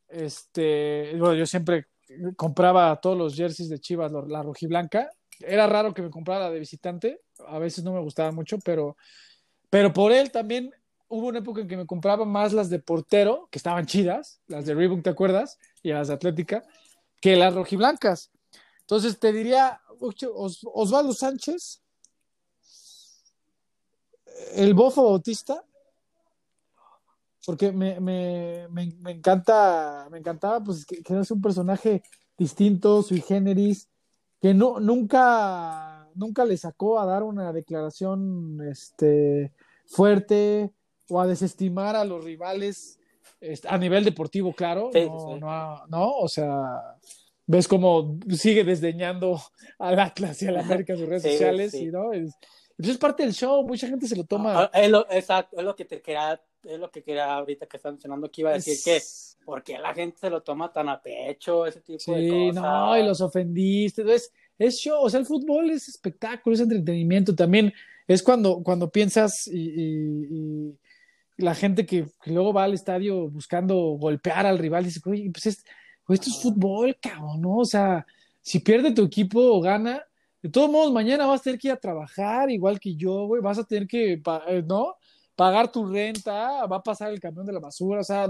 este, 0.10 1.16
bueno, 1.18 1.36
yo 1.36 1.46
siempre 1.46 1.88
compraba 2.36 3.00
todos 3.00 3.18
los 3.18 3.36
jerseys 3.36 3.70
de 3.70 3.80
Chivas, 3.80 4.12
la 4.12 4.44
rojiblanca, 4.44 5.10
era 5.40 5.68
raro 5.68 5.94
que 5.94 6.02
me 6.02 6.10
comprara 6.10 6.46
la 6.46 6.52
de 6.52 6.60
visitante, 6.60 7.22
a 7.48 7.60
veces 7.60 7.84
no 7.84 7.94
me 7.94 8.02
gustaba 8.02 8.32
mucho, 8.32 8.58
pero, 8.60 8.98
pero 9.70 9.94
por 9.94 10.12
él 10.12 10.32
también 10.32 10.74
hubo 11.08 11.28
una 11.28 11.40
época 11.40 11.62
en 11.62 11.68
que 11.68 11.78
me 11.78 11.86
compraba 11.86 12.26
más 12.26 12.54
las 12.54 12.70
de 12.70 12.80
portero, 12.80 13.48
que 13.52 13.60
estaban 13.60 13.86
chidas, 13.86 14.42
las 14.48 14.66
de 14.66 14.76
Reebok, 14.76 15.04
¿te 15.04 15.10
acuerdas? 15.10 15.58
Y 15.82 15.90
las 15.92 16.08
de 16.08 16.14
Atlética, 16.14 16.64
que 17.22 17.36
las 17.36 17.54
rojiblancas. 17.54 18.32
Entonces 18.82 19.20
te 19.20 19.32
diría, 19.32 19.82
Osvaldo 20.00 21.14
Sánchez, 21.14 21.82
el 24.56 24.74
Bofo 24.74 25.04
Bautista, 25.04 25.64
porque 27.50 27.72
me, 27.72 28.00
me, 28.00 28.68
me, 28.70 29.12
encanta, 29.12 30.08
me 30.12 30.20
encantaba 30.20 30.64
pues 30.64 30.86
que, 30.86 31.02
que 31.02 31.20
es 31.20 31.32
un 31.32 31.42
personaje 31.42 32.04
distinto, 32.38 33.02
sui 33.02 33.22
generis, 33.22 33.90
que 34.40 34.54
no, 34.54 34.80
nunca, 34.80 36.08
nunca 36.14 36.46
le 36.46 36.58
sacó 36.58 37.00
a 37.00 37.08
dar 37.08 37.24
una 37.24 37.52
declaración 37.52 38.60
este, 38.70 39.52
fuerte 39.88 40.70
o 41.10 41.20
a 41.20 41.26
desestimar 41.26 41.96
a 41.96 42.06
los 42.06 42.24
rivales 42.24 43.00
este, 43.42 43.68
a 43.68 43.80
nivel 43.80 44.04
deportivo, 44.04 44.54
claro, 44.54 44.92
no, 44.94 45.38
No, 45.38 45.88
no, 45.88 46.18
o 46.18 46.28
sea, 46.28 47.00
ves 47.48 47.68
como 47.68 48.20
sigue 48.30 48.64
desdeñando 48.64 49.42
al 49.80 50.00
Atlas 50.00 50.40
y 50.44 50.46
al 50.46 50.58
América 50.58 50.94
en 50.94 51.00
sus 51.00 51.10
redes 51.10 51.24
sociales, 51.24 51.74
y 51.74 51.88
no, 51.88 52.14
es, 52.14 52.32
es 52.78 52.98
parte 53.00 53.24
del 53.24 53.34
show, 53.34 53.66
mucha 53.66 53.88
gente 53.88 54.08
se 54.08 54.16
lo 54.16 54.24
toma. 54.24 54.66
Ah, 54.66 54.72
es 54.72 54.92
lo, 54.92 55.10
exacto, 55.10 55.58
es 55.58 55.66
lo 55.66 55.76
que 55.76 55.86
te 55.86 56.00
quería, 56.00 56.40
es 56.64 56.80
lo 56.80 56.92
que 56.92 57.04
quería 57.04 57.34
ahorita 57.34 57.66
que 57.66 57.78
están 57.78 57.94
mencionando 57.94 58.30
que 58.32 58.42
iba 58.42 58.52
a 58.52 58.54
decir 58.54 58.78
que 58.84 59.02
porque 59.46 59.78
la 59.80 59.94
gente 59.94 60.18
se 60.20 60.30
lo 60.30 60.42
toma 60.42 60.72
tan 60.72 60.90
a 60.90 61.02
pecho, 61.02 61.66
ese 61.66 61.82
tipo 61.82 62.14
de 62.14 62.30
cosas. 62.30 62.56
Sí, 62.56 62.62
no, 62.62 62.98
y 62.98 63.04
los 63.04 63.22
ofendiste, 63.22 64.02
entonces 64.02 64.32
es 64.58 64.76
show, 64.78 65.02
o 65.04 65.10
sea, 65.10 65.20
el 65.20 65.26
fútbol 65.26 65.72
es 65.72 65.88
espectáculo, 65.88 66.54
es 66.54 66.60
entretenimiento, 66.62 67.34
también 67.34 67.74
es 68.08 68.22
cuando, 68.22 68.62
cuando 68.64 68.92
piensas 68.92 69.48
y, 69.48 70.78
la 71.38 71.56
gente 71.56 71.86
que, 71.86 72.06
luego 72.26 72.52
va 72.52 72.66
al 72.66 72.74
estadio 72.74 73.30
buscando 73.30 73.76
golpear 73.98 74.46
al 74.46 74.58
rival 74.58 74.84
dice, 74.84 75.00
oye, 75.06 75.32
pues 75.32 75.46
esto 75.46 75.64
es 76.10 76.42
fútbol, 76.42 76.98
cabrón, 77.02 77.40
¿no? 77.40 77.60
O 77.60 77.66
sea, 77.66 78.06
si 78.42 78.60
pierde 78.60 78.92
tu 78.92 79.06
equipo 79.06 79.40
o 79.40 79.62
gana, 79.62 80.04
de 80.42 80.50
todos 80.50 80.70
modos, 80.70 80.92
mañana 80.92 81.26
vas 81.26 81.40
a 81.40 81.44
tener 81.44 81.60
que 81.60 81.70
ir 81.70 81.74
a 81.74 81.80
trabajar, 81.80 82.50
igual 82.50 82.80
que 82.80 82.96
yo, 82.96 83.26
güey, 83.26 83.42
vas 83.42 83.58
a 83.58 83.64
tener 83.64 83.88
que, 83.88 84.22
eh, 84.48 84.64
¿no? 84.68 84.96
Pagar 85.40 85.72
tu 85.72 85.86
renta, 85.86 86.66
va 86.66 86.76
a 86.76 86.84
pasar 86.84 87.12
el 87.12 87.20
camión 87.22 87.46
de 87.46 87.54
la 87.54 87.62
basura, 87.62 88.02
o 88.02 88.04
sea, 88.04 88.30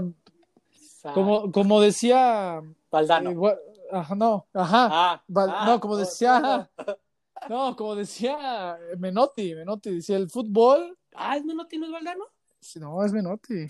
como, 1.12 1.50
como 1.50 1.80
decía. 1.80 2.60
Valdano. 2.88 3.48
Eh, 3.48 3.58
ajá, 3.90 4.14
no, 4.14 4.46
ajá. 4.54 4.88
Ah, 4.92 5.24
ah, 5.34 5.64
no, 5.66 5.80
como 5.80 5.96
decía. 5.96 6.70
No, 7.48 7.74
como 7.74 7.96
decía 7.96 8.78
Menotti, 8.98 9.54
Menotti 9.54 9.94
decía 9.94 10.18
el 10.18 10.28
fútbol. 10.28 10.98
Ah, 11.14 11.38
¿es 11.38 11.44
Menotti, 11.46 11.78
no 11.78 11.86
es 11.86 11.92
Valdano? 11.92 12.26
No, 12.76 13.02
es 13.02 13.12
Menotti. 13.14 13.66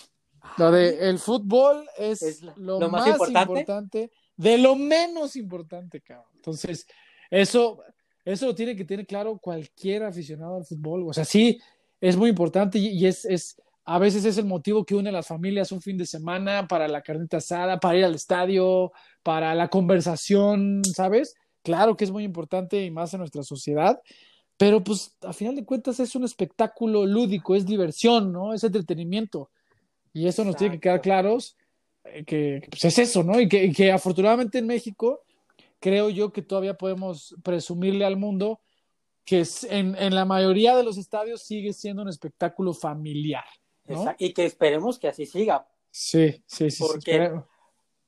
Lo 0.59 0.73
de 0.73 1.09
el 1.09 1.21
fútbol 1.21 1.87
es, 1.97 2.43
lo, 2.57 2.81
más, 2.91 3.07
importante? 3.07 4.11
de 4.37 4.59
lo 4.59 4.75
menos 4.75 5.37
importante, 5.37 6.01
cabrón. 6.01 6.33
Entonces, 6.35 6.85
eso, 7.31 7.81
eso 8.25 8.47
lo 8.47 8.55
tiene 8.57 8.75
que 8.75 8.85
tener 8.85 9.07
claro 9.07 9.39
cualquier 9.39 10.03
aficionado 10.03 10.57
al 10.57 10.65
fútbol. 10.65 11.09
O 11.09 11.13
sea, 11.13 11.25
sí, 11.25 11.61
es 12.01 12.17
muy 12.17 12.31
importante 12.31 12.79
y, 12.79 13.07
es, 13.07 13.25
es, 13.25 13.61
a 13.85 13.99
veces 13.99 14.25
es 14.25 14.39
el 14.39 14.47
motivo 14.47 14.85
que 14.85 14.95
une 14.95 15.11
a 15.11 15.13
las 15.13 15.27
familias 15.27 15.73
un 15.73 15.83
fin 15.83 15.97
de 15.97 16.07
semana 16.07 16.67
para 16.67 16.89
la 16.89 17.03
carnita 17.03 17.39
asada, 17.39 17.79
para 17.79 17.99
ir 17.99 18.05
al 18.05 18.15
estadio, 18.15 18.93
para 19.23 19.55
la 19.55 19.69
conversación, 19.69 20.83
¿sabes? 20.85 21.35
Claro 21.63 21.97
que 21.97 22.05
es 22.05 22.11
muy 22.11 22.25
importante 22.25 22.83
y 22.83 22.91
más 22.91 23.13
en 23.13 23.21
nuestra 23.21 23.43
sociedad, 23.43 24.01
pero 24.57 24.83
pues 24.83 25.17
a 25.23 25.33
final 25.33 25.57
de 25.57 25.65
cuentas 25.65 26.01
es 26.01 26.15
un 26.15 26.25
espectáculo 26.25 27.05
lúdico, 27.07 27.55
es 27.55 27.67
diversión, 27.67 28.33
¿no? 28.33 28.55
Es 28.55 28.65
entretenimiento. 28.65 29.51
Y 30.13 30.27
eso 30.27 30.45
nos 30.45 30.57
tiene 30.57 30.75
que 30.75 30.81
quedar 30.81 31.01
claros 31.01 31.57
eh, 32.05 32.25
que 32.25 32.67
pues 32.71 32.85
es 32.85 32.99
eso, 32.99 33.23
¿no? 33.23 33.41
Y 33.41 33.49
que, 33.49 33.73
que 33.73 33.93
afortunadamente 33.93 34.59
en 34.59 34.67
México 34.67 35.21
creo 35.81 36.11
yo 36.11 36.33
que 36.33 36.43
todavía 36.43 36.75
podemos 36.75 37.35
presumirle 37.43 38.05
al 38.05 38.17
mundo 38.17 38.61
que 39.25 39.45
en, 39.69 39.95
en 39.97 40.15
la 40.15 40.25
mayoría 40.25 40.77
de 40.77 40.83
los 40.83 40.99
estadios 40.99 41.43
sigue 41.43 41.73
siendo 41.73 42.03
un 42.03 42.09
espectáculo 42.09 42.75
familiar. 42.75 43.45
Y 44.19 44.33
que 44.33 44.45
esperemos 44.45 44.99
que 44.99 45.09
así 45.09 45.27
siga. 45.27 45.67
Sí, 45.91 46.43
sí, 46.47 46.71
sí. 46.71 46.83
Porque 46.83 47.33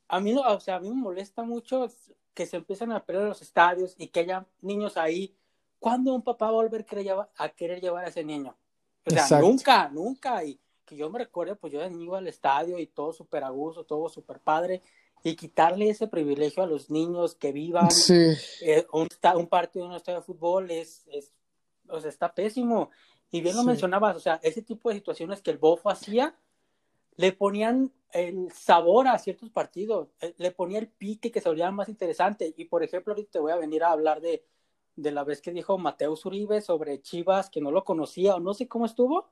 a 0.07 0.19
mí, 0.19 0.35
o 0.35 0.59
sea, 0.59 0.75
a 0.75 0.79
mí 0.79 0.89
me 0.89 0.95
molesta 0.95 1.43
mucho 1.43 1.87
que 2.33 2.45
se 2.45 2.57
empiezan 2.57 2.91
a 2.91 3.03
perder 3.03 3.27
los 3.27 3.41
estadios 3.41 3.95
y 3.97 4.07
que 4.07 4.21
haya 4.21 4.45
niños 4.61 4.97
ahí. 4.97 5.35
¿Cuándo 5.79 6.13
un 6.13 6.21
papá 6.21 6.45
va 6.45 6.51
a 6.51 6.55
volver 6.55 6.85
a 7.37 7.49
querer 7.49 7.81
llevar 7.81 8.05
a 8.05 8.07
ese 8.07 8.23
niño? 8.23 8.55
O 9.05 9.09
sea, 9.09 9.39
nunca, 9.39 9.89
nunca. 9.89 10.43
Y 10.43 10.59
que 10.85 10.95
yo 10.95 11.09
me 11.09 11.19
recuerdo, 11.19 11.57
pues 11.57 11.73
yo 11.73 11.85
iba 11.85 12.17
al 12.17 12.27
estadio 12.27 12.79
y 12.79 12.87
todo 12.87 13.11
súper 13.11 13.43
a 13.43 13.49
gusto, 13.49 13.83
todo 13.83 14.07
súper 14.07 14.39
padre. 14.39 14.81
Y 15.23 15.35
quitarle 15.35 15.89
ese 15.89 16.07
privilegio 16.07 16.63
a 16.63 16.67
los 16.67 16.89
niños 16.89 17.35
que 17.35 17.53
vivan 17.53 17.87
eh, 18.09 18.85
un, 18.91 19.07
un, 19.35 19.47
partido 19.47 19.85
en 19.85 19.91
un 19.91 19.97
estadio 19.97 20.19
de 20.19 20.25
fútbol 20.25 20.69
es, 20.69 21.05
es, 21.07 21.31
o 21.87 21.99
sea, 22.01 22.09
está 22.09 22.33
pésimo. 22.33 22.89
Y 23.31 23.41
bien 23.41 23.55
lo 23.55 23.63
mencionabas, 23.63 24.17
o 24.17 24.19
sea, 24.19 24.39
ese 24.43 24.61
tipo 24.61 24.89
de 24.89 24.95
situaciones 24.95 25.41
que 25.41 25.51
el 25.51 25.57
Bofo 25.57 25.89
hacía, 25.89 26.35
le 27.15 27.31
ponían 27.31 27.91
el 28.11 28.51
sabor 28.51 29.07
a 29.07 29.17
ciertos 29.17 29.49
partidos, 29.49 30.09
eh, 30.21 30.33
le 30.37 30.51
ponía 30.51 30.79
el 30.79 30.87
pique 30.87 31.31
que 31.31 31.41
se 31.41 31.49
volvía 31.49 31.71
más 31.71 31.89
interesante. 31.89 32.53
Y 32.55 32.65
por 32.65 32.83
ejemplo, 32.83 33.13
ahorita 33.13 33.31
te 33.31 33.39
voy 33.39 33.51
a 33.51 33.57
venir 33.57 33.83
a 33.83 33.91
hablar 33.91 34.21
de, 34.21 34.45
de 34.95 35.11
la 35.11 35.23
vez 35.23 35.41
que 35.41 35.51
dijo 35.51 35.77
Mateo 35.77 36.15
Uribe 36.23 36.61
sobre 36.61 37.01
Chivas, 37.01 37.49
que 37.49 37.61
no 37.61 37.71
lo 37.71 37.83
conocía 37.83 38.35
o 38.35 38.39
no 38.39 38.53
sé 38.53 38.67
cómo 38.67 38.85
estuvo. 38.85 39.29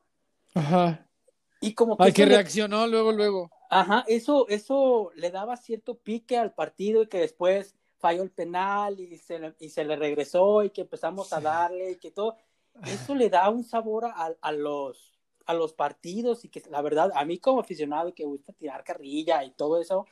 Ajá. 0.55 1.07
Y 1.59 1.73
como 1.73 1.95
que. 1.95 2.03
Ay, 2.03 2.13
que 2.13 2.25
reaccionó 2.25 2.87
luego, 2.87 3.11
luego. 3.11 3.51
Ajá, 3.74 4.03
eso, 4.07 4.49
eso 4.49 5.11
le 5.15 5.32
daba 5.32 5.55
cierto 5.55 5.95
pique 5.95 6.38
al 6.38 6.53
partido 6.53 7.03
y 7.03 7.07
que 7.07 7.19
después 7.19 7.74
falló 7.99 8.22
el 8.22 8.30
penal 8.30 8.99
y 8.99 9.17
se, 9.17 9.39
y 9.61 9.69
se 9.69 9.86
le 9.86 9.95
regresó 9.95 10.61
y 10.63 10.72
que 10.72 10.82
empezamos 10.82 11.32
a 11.32 11.39
darle 11.39 11.91
y 11.91 11.95
que 11.95 12.11
todo. 12.11 12.36
Eso 12.86 13.15
le 13.15 13.30
da 13.30 13.49
un 13.49 13.63
sabor 13.63 14.05
a, 14.05 14.36
a, 14.41 14.51
los, 14.51 15.17
a 15.45 15.53
los 15.53 15.72
partidos 15.72 16.43
y 16.43 16.49
que 16.49 16.61
la 16.69 16.82
verdad, 16.82 17.13
a 17.15 17.24
mí 17.24 17.38
como 17.38 17.61
aficionado 17.61 18.09
y 18.09 18.13
que 18.13 18.26
gusta 18.26 18.51
tirar 18.51 18.84
carrilla 18.84 19.41
y 19.45 19.51
todo 19.51 19.80
eso, 19.80 20.05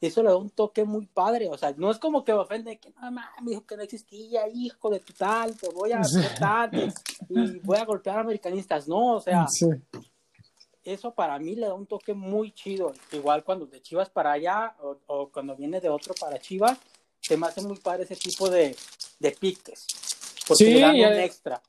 eso 0.00 0.22
le 0.24 0.30
da 0.30 0.36
un 0.36 0.50
toque 0.50 0.82
muy 0.82 1.06
padre, 1.06 1.48
o 1.48 1.56
sea, 1.56 1.72
no 1.76 1.92
es 1.92 1.98
como 1.98 2.24
que 2.24 2.32
me 2.32 2.40
ofende 2.40 2.78
que 2.78 2.90
no 2.90 3.12
me 3.12 3.22
dijo 3.46 3.64
que 3.64 3.76
no 3.76 3.82
existía, 3.84 4.48
hijo 4.48 4.90
de 4.90 4.98
tu 4.98 5.12
tal, 5.12 5.56
te 5.56 5.68
voy 5.68 5.92
a 5.92 6.00
hacer 6.00 6.32
y 7.28 7.60
voy 7.60 7.78
a 7.78 7.84
golpear 7.84 8.18
a 8.18 8.22
americanistas, 8.22 8.88
no, 8.88 9.14
o 9.14 9.20
sea, 9.20 9.46
eso 10.84 11.14
para 11.14 11.38
mí 11.38 11.54
le 11.54 11.66
da 11.66 11.74
un 11.74 11.86
toque 11.86 12.14
muy 12.14 12.52
chido, 12.52 12.92
igual 13.12 13.42
cuando 13.44 13.66
de 13.66 13.80
Chivas 13.80 14.10
para 14.10 14.32
allá 14.32 14.76
o, 14.80 14.98
o 15.06 15.28
cuando 15.30 15.56
viene 15.56 15.80
de 15.80 15.88
otro 15.88 16.14
para 16.14 16.38
Chivas, 16.38 16.78
se 17.20 17.36
me 17.36 17.46
hace 17.46 17.62
muy 17.62 17.78
padre 17.78 18.04
ese 18.04 18.16
tipo 18.16 18.50
de, 18.50 18.76
de 19.18 19.30
piques, 19.32 19.86
porque 20.46 20.64
le 20.64 20.80
dan 20.80 20.94
un 20.96 21.20
extra. 21.20 21.62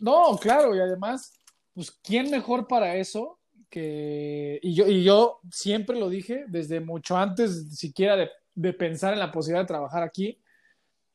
No, 0.00 0.36
claro, 0.38 0.76
y 0.76 0.80
además, 0.80 1.32
pues, 1.74 1.90
¿quién 1.90 2.30
mejor 2.30 2.68
para 2.68 2.96
eso? 2.96 3.38
Que, 3.70 4.60
y 4.62 4.74
yo, 4.74 4.86
y 4.86 5.02
yo 5.02 5.40
siempre 5.50 5.98
lo 5.98 6.08
dije, 6.08 6.44
desde 6.48 6.80
mucho 6.80 7.16
antes 7.16 7.76
siquiera 7.76 8.16
de, 8.16 8.30
de 8.54 8.72
pensar 8.72 9.12
en 9.12 9.18
la 9.18 9.32
posibilidad 9.32 9.62
de 9.62 9.68
trabajar 9.68 10.02
aquí, 10.02 10.40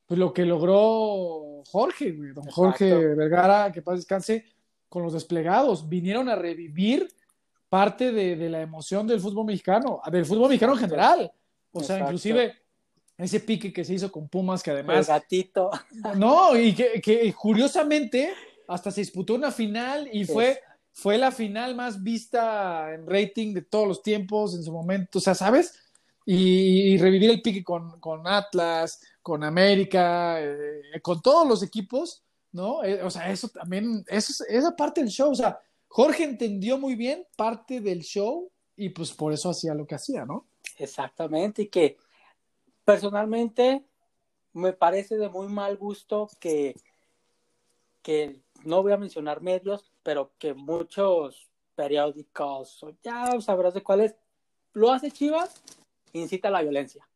pues 0.06 0.20
lo 0.20 0.34
que 0.34 0.46
logró 0.46 1.64
Jorge, 1.66 2.12
don 2.34 2.46
Jorge 2.46 2.94
Vergara, 3.16 3.72
que 3.72 3.82
paz 3.82 3.98
descanse, 3.98 4.46
con 4.90 5.04
los 5.04 5.14
desplegados, 5.14 5.90
vinieron 5.90 6.30
a 6.30 6.36
revivir 6.36 7.10
parte 7.74 8.12
de, 8.12 8.36
de, 8.36 8.50
la 8.52 8.62
emoción 8.62 9.08
del 9.08 9.20
fútbol 9.20 9.48
mexicano, 9.48 10.00
del 10.12 10.28
fútbol 10.28 10.50
mexicano 10.50 10.74
en 10.74 10.80
general. 10.80 11.32
O 11.72 11.82
sea, 11.82 12.02
inclusive 12.02 12.54
ese 13.18 13.40
pique 13.40 13.74
que 13.74 13.84
se 13.84 13.96
hizo 13.96 14.12
con 14.12 14.28
Pumas, 14.28 14.62
que 14.62 14.70
además... 14.70 15.10
El 15.10 15.16
gatito. 15.16 15.72
No, 16.16 16.56
y 16.56 16.76
que, 16.76 17.02
que 17.02 17.34
curiosamente 17.34 18.32
hasta 18.68 18.92
se 18.92 19.02
disputó 19.02 19.34
una 19.34 19.50
final 19.50 20.08
y 20.14 20.24
fue, 20.24 20.62
fue 20.92 21.18
la 21.18 21.32
final 21.32 21.74
más 21.74 22.04
vista 22.04 22.94
en 22.94 23.08
rating 23.08 23.56
de 23.56 23.64
todos 23.64 23.88
los 23.88 24.04
tiempos 24.04 24.54
en 24.54 24.62
su 24.62 24.72
momento, 24.72 25.18
o 25.18 25.22
sea, 25.22 25.34
¿sabes? 25.34 25.74
Y, 26.28 26.96
revivir 27.00 27.32
el 27.32 27.42
pique 27.42 27.64
con, 27.64 28.00
con, 28.00 28.28
Atlas, 28.28 29.02
con 29.24 29.44
América, 29.44 30.40
eh, 30.40 31.02
con 31.02 31.24
todos 31.24 31.48
los 31.48 31.64
equipos, 31.64 32.22
¿no? 32.52 32.84
Eh, 32.84 33.02
o 33.02 33.10
sea, 33.10 33.32
eso 33.32 33.50
también, 33.50 34.06
eso, 34.08 34.44
esa 34.48 34.76
parte 34.76 35.02
del 35.02 35.10
show, 35.10 35.32
o 35.32 35.36
sea, 35.36 35.60
Jorge 35.96 36.24
entendió 36.24 36.80
muy 36.80 36.96
bien 36.96 37.28
parte 37.38 37.80
del 37.80 38.02
show 38.02 38.50
y 38.76 38.90
pues 38.90 39.12
por 39.12 39.32
eso 39.32 39.52
hacía 39.52 39.76
lo 39.76 39.86
que 39.86 39.94
hacía, 39.94 40.26
¿no? 40.26 40.48
Exactamente, 40.80 41.62
y 41.62 41.68
que 41.68 41.98
personalmente 42.84 43.86
me 44.54 44.74
parece 44.74 45.18
de 45.18 45.30
muy 45.30 45.50
mal 45.50 45.78
gusto 45.78 46.30
que, 46.40 46.74
que 48.02 48.42
no 48.64 48.82
voy 48.82 48.94
a 48.94 48.98
mencionar 48.98 49.42
medios, 49.42 49.94
pero 50.02 50.32
que 50.40 50.56
muchos 50.56 51.52
periódicos, 51.76 52.84
ya 53.04 53.40
sabrás 53.40 53.76
de 53.76 53.84
cuáles, 53.84 54.16
lo 54.72 54.92
hace 54.92 55.12
Chivas, 55.12 55.62
incita 56.12 56.48
a 56.48 56.52
la 56.52 56.64
violencia. 56.64 57.08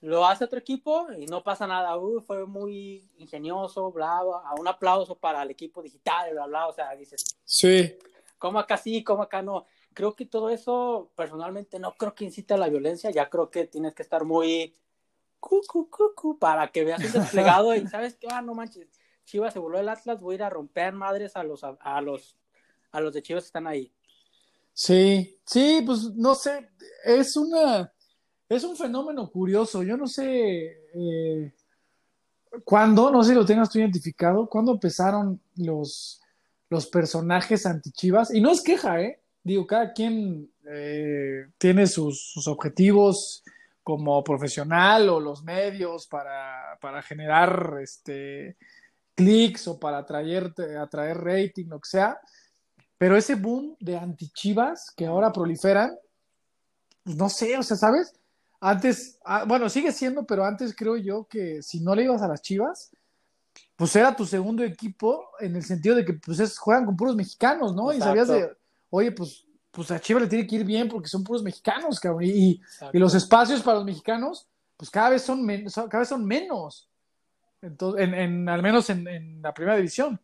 Lo 0.00 0.26
hace 0.26 0.44
otro 0.44 0.58
equipo 0.58 1.08
y 1.12 1.26
no 1.26 1.42
pasa 1.42 1.66
nada. 1.66 1.96
Uy, 1.96 2.22
fue 2.22 2.46
muy 2.46 3.10
ingenioso, 3.18 3.92
bla, 3.92 4.22
bla, 4.22 4.42
un 4.58 4.68
aplauso 4.68 5.14
para 5.16 5.42
el 5.42 5.50
equipo 5.50 5.82
digital, 5.82 6.32
bla, 6.32 6.46
bla, 6.46 6.66
o 6.68 6.72
sea, 6.72 6.94
dices, 6.96 7.24
Sí, 7.44 7.96
¿cómo 8.38 8.58
acá 8.58 8.76
sí, 8.76 9.04
cómo 9.04 9.22
acá 9.22 9.42
no? 9.42 9.66
Creo 9.92 10.14
que 10.14 10.24
todo 10.26 10.50
eso, 10.50 11.10
personalmente, 11.16 11.78
no 11.78 11.94
creo 11.96 12.14
que 12.14 12.24
incite 12.24 12.54
a 12.54 12.56
la 12.56 12.68
violencia, 12.68 13.10
ya 13.10 13.28
creo 13.28 13.50
que 13.50 13.66
tienes 13.66 13.94
que 13.94 14.02
estar 14.02 14.24
muy 14.24 14.74
cu, 15.40 15.60
cu, 15.66 15.90
cu, 15.90 16.14
cu, 16.14 16.38
para 16.38 16.68
que 16.68 16.84
veas 16.84 17.04
un 17.04 17.12
desplegado 17.12 17.74
y 17.74 17.86
sabes 17.88 18.16
que, 18.16 18.28
ah, 18.30 18.40
no 18.42 18.54
manches, 18.54 18.88
Chivas 19.24 19.52
se 19.52 19.58
volvió 19.58 19.80
el 19.80 19.88
Atlas, 19.88 20.20
voy 20.20 20.34
a 20.34 20.36
ir 20.36 20.42
a 20.44 20.50
romper 20.50 20.92
madres 20.92 21.36
a 21.36 21.42
los, 21.44 21.62
a, 21.64 21.76
a 21.80 22.00
los, 22.00 22.36
a 22.92 23.00
los 23.00 23.12
de 23.12 23.22
Chivas 23.22 23.44
que 23.44 23.48
están 23.48 23.66
ahí. 23.66 23.92
sí, 24.72 25.38
sí, 25.44 25.82
pues 25.84 26.04
no 26.14 26.34
sé, 26.34 26.70
es 27.04 27.36
una, 27.36 27.92
es 28.50 28.64
un 28.64 28.76
fenómeno 28.76 29.30
curioso. 29.30 29.82
Yo 29.84 29.96
no 29.96 30.08
sé 30.08 30.76
eh, 30.92 31.54
cuándo, 32.64 33.10
no 33.10 33.22
sé 33.22 33.30
si 33.30 33.36
lo 33.36 33.46
tengas 33.46 33.70
tú 33.70 33.78
identificado, 33.78 34.48
cuándo 34.48 34.72
empezaron 34.72 35.40
los, 35.54 36.20
los 36.68 36.88
personajes 36.88 37.64
antichivas. 37.64 38.34
Y 38.34 38.40
no 38.40 38.50
es 38.50 38.60
queja, 38.60 39.00
¿eh? 39.00 39.20
Digo, 39.44 39.66
cada 39.66 39.92
quien 39.92 40.50
eh, 40.68 41.46
tiene 41.58 41.86
sus, 41.86 42.32
sus 42.32 42.48
objetivos 42.48 43.44
como 43.84 44.22
profesional 44.24 45.08
o 45.08 45.20
los 45.20 45.44
medios 45.44 46.08
para, 46.08 46.76
para 46.80 47.02
generar 47.02 47.78
este, 47.80 48.56
clics 49.14 49.68
o 49.68 49.78
para 49.78 49.98
atraer, 49.98 50.52
atraer 50.80 51.18
rating, 51.18 51.66
lo 51.66 51.78
que 51.78 51.88
sea. 51.88 52.20
Pero 52.98 53.16
ese 53.16 53.36
boom 53.36 53.76
de 53.78 53.96
antichivas 53.96 54.90
que 54.96 55.06
ahora 55.06 55.32
proliferan, 55.32 55.96
pues 57.04 57.16
no 57.16 57.28
sé, 57.28 57.56
o 57.56 57.62
sea, 57.62 57.76
¿sabes? 57.76 58.12
Antes, 58.60 59.18
ah, 59.24 59.44
bueno, 59.46 59.68
sigue 59.68 59.90
siendo, 59.92 60.24
pero 60.26 60.44
antes 60.44 60.74
creo 60.76 60.96
yo 60.96 61.26
que 61.26 61.62
si 61.62 61.80
no 61.80 61.94
le 61.94 62.04
ibas 62.04 62.20
a 62.22 62.28
las 62.28 62.42
chivas, 62.42 62.92
pues 63.74 63.96
era 63.96 64.14
tu 64.14 64.26
segundo 64.26 64.62
equipo 64.62 65.30
en 65.40 65.56
el 65.56 65.62
sentido 65.64 65.94
de 65.96 66.04
que 66.04 66.12
pues 66.14 66.38
es, 66.40 66.58
juegan 66.58 66.84
con 66.84 66.96
puros 66.96 67.16
mexicanos, 67.16 67.74
¿no? 67.74 67.90
Y 67.92 67.96
sabías 68.08 68.28
de, 68.34 68.56
oye, 68.90 69.12
pues, 69.12 69.46
pues 69.70 69.90
a 69.92 70.00
Chivas 70.00 70.24
le 70.24 70.28
tiene 70.28 70.46
que 70.46 70.56
ir 70.56 70.64
bien 70.64 70.88
porque 70.88 71.08
son 71.08 71.24
puros 71.24 71.42
mexicanos, 71.42 71.98
cabrón. 72.00 72.24
Y, 72.24 72.28
y- 72.28 72.60
los 72.98 73.14
espacios 73.14 73.62
para 73.62 73.76
los 73.78 73.86
mexicanos, 73.86 74.46
pues 74.76 74.90
cada 74.90 75.10
vez 75.10 75.22
son, 75.22 75.44
men- 75.46 75.70
son- 75.70 75.88
cada 75.88 76.00
vez 76.00 76.08
son 76.08 76.24
menos. 76.24 76.88
Entonces, 77.62 78.02
en, 78.04 78.14
en- 78.14 78.48
al 78.48 78.62
menos 78.62 78.90
en, 78.90 79.06
en 79.08 79.40
la 79.40 79.54
primera 79.54 79.76
división. 79.76 80.20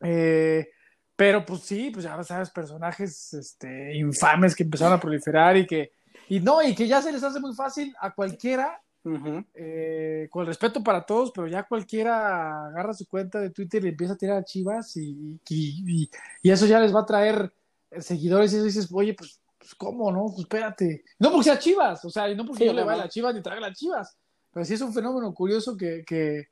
Eh, 0.00 0.68
pero 1.16 1.44
pues 1.44 1.60
sí, 1.62 1.90
pues 1.90 2.04
ya 2.04 2.22
sabes, 2.24 2.50
personajes 2.50 3.34
este, 3.34 3.94
infames 3.96 4.54
que 4.54 4.62
empezaron 4.64 4.94
a 4.94 5.00
proliferar 5.00 5.56
y 5.56 5.66
que, 5.66 5.92
y 6.28 6.40
no, 6.40 6.62
y 6.62 6.74
que 6.74 6.86
ya 6.86 7.00
se 7.02 7.12
les 7.12 7.22
hace 7.22 7.40
muy 7.40 7.54
fácil 7.54 7.94
a 8.00 8.14
cualquiera, 8.14 8.80
Ujú. 9.04 9.44
eh, 9.54 10.28
con 10.30 10.42
el 10.42 10.46
respeto 10.46 10.82
para 10.82 11.04
todos, 11.04 11.30
pero 11.34 11.46
ya 11.46 11.64
cualquiera 11.64 12.66
agarra 12.68 12.94
su 12.94 13.06
cuenta 13.06 13.38
de 13.40 13.50
Twitter 13.50 13.84
y 13.84 13.88
empieza 13.88 14.14
a 14.14 14.16
tirar 14.16 14.38
a 14.38 14.44
Chivas 14.44 14.96
y, 14.96 15.38
y, 15.48 16.02
y- 16.04 16.10
y 16.42 16.50
eso 16.50 16.64
ya 16.66 16.80
les 16.80 16.94
va 16.94 17.00
a 17.00 17.06
traer 17.06 17.52
eh, 17.90 18.00
seguidores 18.00 18.52
y 18.52 18.56
eso 18.56 18.64
dices, 18.64 18.88
oye, 18.92 19.12
pues, 19.14 19.40
pues 19.58 19.74
¿cómo, 19.74 20.10
no? 20.10 20.26
Pues 20.28 20.40
espérate. 20.40 21.04
No 21.18 21.30
porque 21.30 21.44
sea 21.44 21.58
Chivas, 21.58 22.04
o 22.04 22.10
sea, 22.10 22.28
y 22.30 22.34
no 22.36 22.44
porque 22.46 22.60
Sí, 22.60 22.66
yo 22.66 22.72
le 22.72 22.80
no, 22.80 22.86
vaya 22.86 23.02
a 23.02 23.04
las 23.04 23.14
Chivas 23.14 23.34
ni 23.34 23.42
traiga 23.42 23.68
las 23.68 23.78
Chivas, 23.78 24.16
pero 24.52 24.64
sí 24.64 24.74
es 24.74 24.80
un 24.80 24.92
fenómeno 24.94 25.32
curioso 25.34 25.76
que, 25.76 26.02
que, 26.06 26.48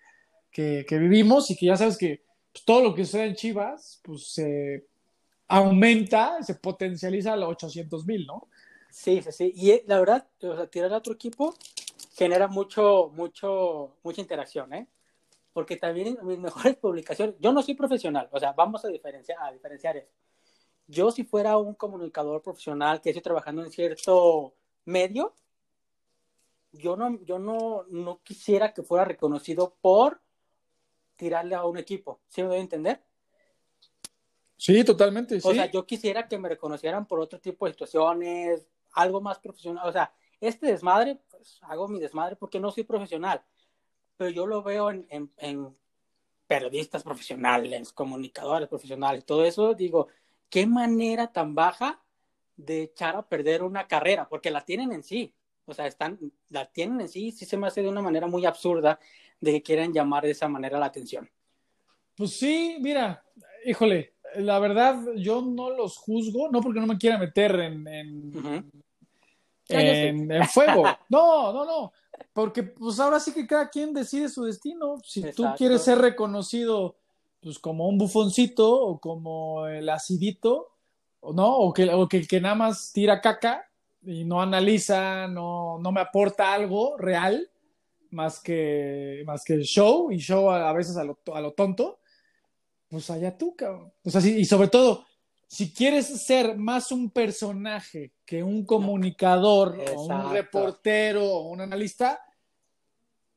que, 0.50 0.84
que 0.86 0.98
vivimos 0.98 1.50
y 1.50 1.56
que 1.56 1.66
ya 1.66 1.76
sabes 1.76 1.96
que 1.96 2.22
pues, 2.52 2.64
todo 2.66 2.82
lo 2.82 2.94
que 2.94 3.04
sucede 3.06 3.26
en 3.28 3.34
Chivas, 3.34 4.00
pues 4.04 4.32
se 4.32 4.86
aumenta, 5.48 6.42
se 6.42 6.54
potencializa 6.56 7.32
a 7.32 7.36
los 7.36 7.48
800 7.50 8.06
mil, 8.06 8.26
¿no? 8.26 8.48
Sí, 8.92 9.22
sí, 9.22 9.32
sí. 9.32 9.52
Y 9.56 9.70
eh, 9.70 9.84
la 9.86 9.98
verdad, 9.98 10.28
o 10.42 10.54
sea, 10.54 10.66
tirar 10.66 10.92
a 10.92 10.98
otro 10.98 11.14
equipo 11.14 11.54
genera 12.14 12.46
mucho, 12.46 13.10
mucho, 13.14 13.96
mucha 14.02 14.20
interacción, 14.20 14.72
¿eh? 14.74 14.86
Porque 15.54 15.76
también 15.76 16.18
en 16.20 16.26
mis 16.26 16.38
mejores 16.38 16.76
publicaciones, 16.76 17.36
yo 17.40 17.52
no 17.52 17.62
soy 17.62 17.74
profesional, 17.74 18.28
o 18.30 18.38
sea, 18.38 18.52
vamos 18.52 18.84
a 18.84 18.88
diferenciar, 18.88 19.38
a 19.40 19.50
diferenciar 19.50 19.96
eso. 19.96 20.12
Yo 20.86 21.10
si 21.10 21.24
fuera 21.24 21.56
un 21.56 21.74
comunicador 21.74 22.42
profesional 22.42 23.00
que 23.00 23.10
estoy 23.10 23.22
trabajando 23.22 23.64
en 23.64 23.70
cierto 23.70 24.54
medio, 24.84 25.34
yo 26.72 26.94
no, 26.96 27.18
yo 27.24 27.38
no, 27.38 27.84
no 27.88 28.20
quisiera 28.22 28.74
que 28.74 28.82
fuera 28.82 29.06
reconocido 29.06 29.74
por 29.80 30.20
tirarle 31.16 31.54
a 31.54 31.64
un 31.64 31.78
equipo, 31.78 32.20
¿sí 32.28 32.42
me 32.42 32.48
doy 32.48 32.58
a 32.58 32.60
entender? 32.60 33.02
Sí, 34.58 34.84
totalmente, 34.84 35.38
O 35.42 35.52
sea, 35.52 35.70
yo 35.70 35.86
quisiera 35.86 36.28
que 36.28 36.38
me 36.38 36.48
reconocieran 36.48 37.06
por 37.06 37.20
otro 37.20 37.40
tipo 37.40 37.66
de 37.66 37.72
situaciones, 37.72 38.68
algo 38.92 39.20
más 39.20 39.38
profesional. 39.38 39.88
O 39.88 39.92
sea, 39.92 40.12
este 40.40 40.66
desmadre, 40.66 41.20
pues 41.30 41.58
hago 41.62 41.88
mi 41.88 42.00
desmadre 42.00 42.36
porque 42.36 42.60
no 42.60 42.70
soy 42.70 42.84
profesional, 42.84 43.42
pero 44.16 44.30
yo 44.30 44.46
lo 44.46 44.62
veo 44.62 44.90
en, 44.90 45.06
en, 45.10 45.30
en 45.36 45.76
periodistas 46.46 47.02
profesionales, 47.02 47.92
comunicadores 47.92 48.68
profesionales, 48.68 49.24
todo 49.24 49.44
eso, 49.44 49.74
digo, 49.74 50.08
qué 50.50 50.66
manera 50.66 51.32
tan 51.32 51.54
baja 51.54 52.02
de 52.56 52.82
echar 52.82 53.16
a 53.16 53.26
perder 53.26 53.62
una 53.62 53.86
carrera, 53.86 54.28
porque 54.28 54.50
la 54.50 54.64
tienen 54.64 54.92
en 54.92 55.02
sí. 55.02 55.34
O 55.64 55.74
sea, 55.74 55.86
están, 55.86 56.18
la 56.48 56.66
tienen 56.66 57.00
en 57.00 57.08
sí, 57.08 57.32
sí 57.32 57.46
se 57.46 57.56
me 57.56 57.68
hace 57.68 57.82
de 57.82 57.88
una 57.88 58.02
manera 58.02 58.26
muy 58.26 58.44
absurda 58.44 58.98
de 59.40 59.52
que 59.52 59.62
quieran 59.62 59.92
llamar 59.92 60.24
de 60.24 60.32
esa 60.32 60.48
manera 60.48 60.78
la 60.78 60.86
atención. 60.86 61.30
Pues 62.16 62.36
sí, 62.36 62.76
mira, 62.80 63.24
híjole, 63.64 64.14
la 64.36 64.58
verdad 64.58 64.98
yo 65.16 65.42
no 65.42 65.70
los 65.70 65.96
juzgo, 65.96 66.50
no 66.50 66.60
porque 66.60 66.80
no 66.80 66.86
me 66.86 66.98
quiera 66.98 67.18
meter 67.18 67.54
en, 67.60 67.88
en, 67.88 68.72
en, 69.68 70.32
en 70.32 70.48
fuego. 70.48 70.84
No, 71.08 71.52
no, 71.52 71.64
no. 71.64 71.92
Porque 72.32 72.62
pues 72.62 72.98
ahora 73.00 73.20
sí 73.20 73.32
que 73.32 73.46
cada 73.46 73.68
quien 73.68 73.92
decide 73.92 74.28
su 74.28 74.44
destino. 74.44 74.96
Si 75.04 75.32
tú 75.32 75.44
quieres 75.56 75.82
ser 75.82 75.98
reconocido 75.98 76.96
pues 77.40 77.58
como 77.58 77.88
un 77.88 77.98
bufoncito 77.98 78.80
o 78.80 79.00
como 79.00 79.66
el 79.66 79.88
acidito, 79.88 80.68
o 81.20 81.32
no, 81.32 81.56
o 81.56 81.72
que, 81.72 81.90
o 81.92 82.08
que 82.08 82.18
el 82.18 82.28
que 82.28 82.40
nada 82.40 82.54
más 82.54 82.92
tira 82.92 83.20
caca 83.20 83.68
y 84.04 84.24
no 84.24 84.40
analiza, 84.40 85.26
no, 85.26 85.78
no 85.78 85.92
me 85.92 86.00
aporta 86.00 86.52
algo 86.52 86.96
real 86.98 87.50
más 88.10 88.40
que, 88.40 89.22
más 89.26 89.44
que 89.44 89.54
el 89.54 89.62
show 89.62 90.12
y 90.12 90.18
show 90.18 90.50
a, 90.50 90.68
a 90.68 90.72
veces 90.72 90.96
a 90.96 91.04
lo, 91.04 91.18
a 91.34 91.40
lo 91.40 91.52
tonto, 91.52 91.98
pues 92.92 93.08
allá 93.08 93.38
tú, 93.38 93.56
cabrón. 93.56 93.90
O 94.04 94.10
sea, 94.10 94.20
sí, 94.20 94.36
y 94.36 94.44
sobre 94.44 94.68
todo, 94.68 95.06
si 95.48 95.72
quieres 95.72 96.06
ser 96.26 96.58
más 96.58 96.92
un 96.92 97.10
personaje 97.10 98.12
que 98.26 98.42
un 98.42 98.66
comunicador 98.66 99.82
o 99.96 100.02
un 100.02 100.30
reportero 100.30 101.24
o 101.24 101.48
un 101.48 101.62
analista, 101.62 102.20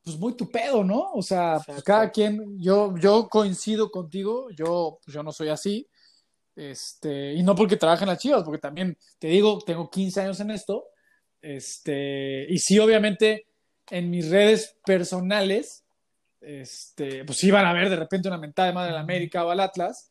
pues 0.04 0.20
muy 0.20 0.36
tu 0.36 0.52
pedo, 0.52 0.84
¿no? 0.84 1.10
O 1.14 1.22
sea, 1.22 1.62
pues 1.66 1.82
cada 1.84 2.12
quien, 2.12 2.60
yo, 2.60 2.98
yo 2.98 3.30
coincido 3.30 3.90
contigo, 3.90 4.50
yo, 4.50 5.00
pues 5.02 5.16
yo 5.16 5.24
no 5.24 5.32
soy 5.32 5.48
así, 5.48 5.88
este, 6.54 7.34
y 7.36 7.42
no 7.42 7.56
porque 7.56 7.78
trabaje 7.78 8.04
en 8.04 8.10
las 8.10 8.20
chivas, 8.20 8.44
porque 8.44 8.60
también, 8.60 8.98
te 9.20 9.30
digo, 9.30 9.60
tengo 9.66 9.90
15 9.90 10.20
años 10.20 10.40
en 10.42 10.52
esto, 10.52 10.84
este, 11.42 12.46
y 12.50 12.58
sí, 12.58 12.78
obviamente, 12.78 13.48
en 13.90 14.10
mis 14.10 14.30
redes 14.30 14.76
personales, 14.86 15.85
este, 16.42 17.26
pues 17.26 17.44
iban 17.44 17.66
a 17.66 17.74
ver 17.74 17.90
de 17.90 17.96
repente 17.96 18.28
una 18.28 18.38
mentada 18.38 18.68
de 18.68 18.74
madre 18.74 18.92
al 18.92 18.98
América 18.98 19.46
o 19.46 19.50
al 19.50 19.60
Atlas, 19.60 20.10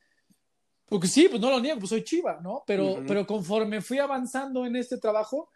porque 0.87 1.07
sí, 1.07 1.29
pues 1.29 1.41
no 1.41 1.51
lo 1.51 1.61
niego, 1.61 1.79
pues 1.79 1.91
soy 1.91 2.05
chiva, 2.05 2.41
¿no? 2.43 2.63
Pero, 2.67 3.03
pero 3.07 3.27
conforme 3.27 3.81
fui 3.81 3.99
avanzando 3.99 4.67
en 4.67 4.77
este 4.77 4.99
trabajo, 4.99 5.49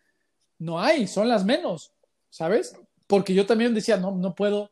no 0.59 0.81
hay, 0.81 1.07
son 1.07 1.29
las 1.29 1.45
menos, 1.45 1.93
¿sabes? 2.31 2.77
Porque 3.07 3.35
yo 3.35 3.47
también 3.47 3.75
decía, 3.75 3.97
no, 3.99 4.13
no 4.13 4.35
puedo, 4.35 4.71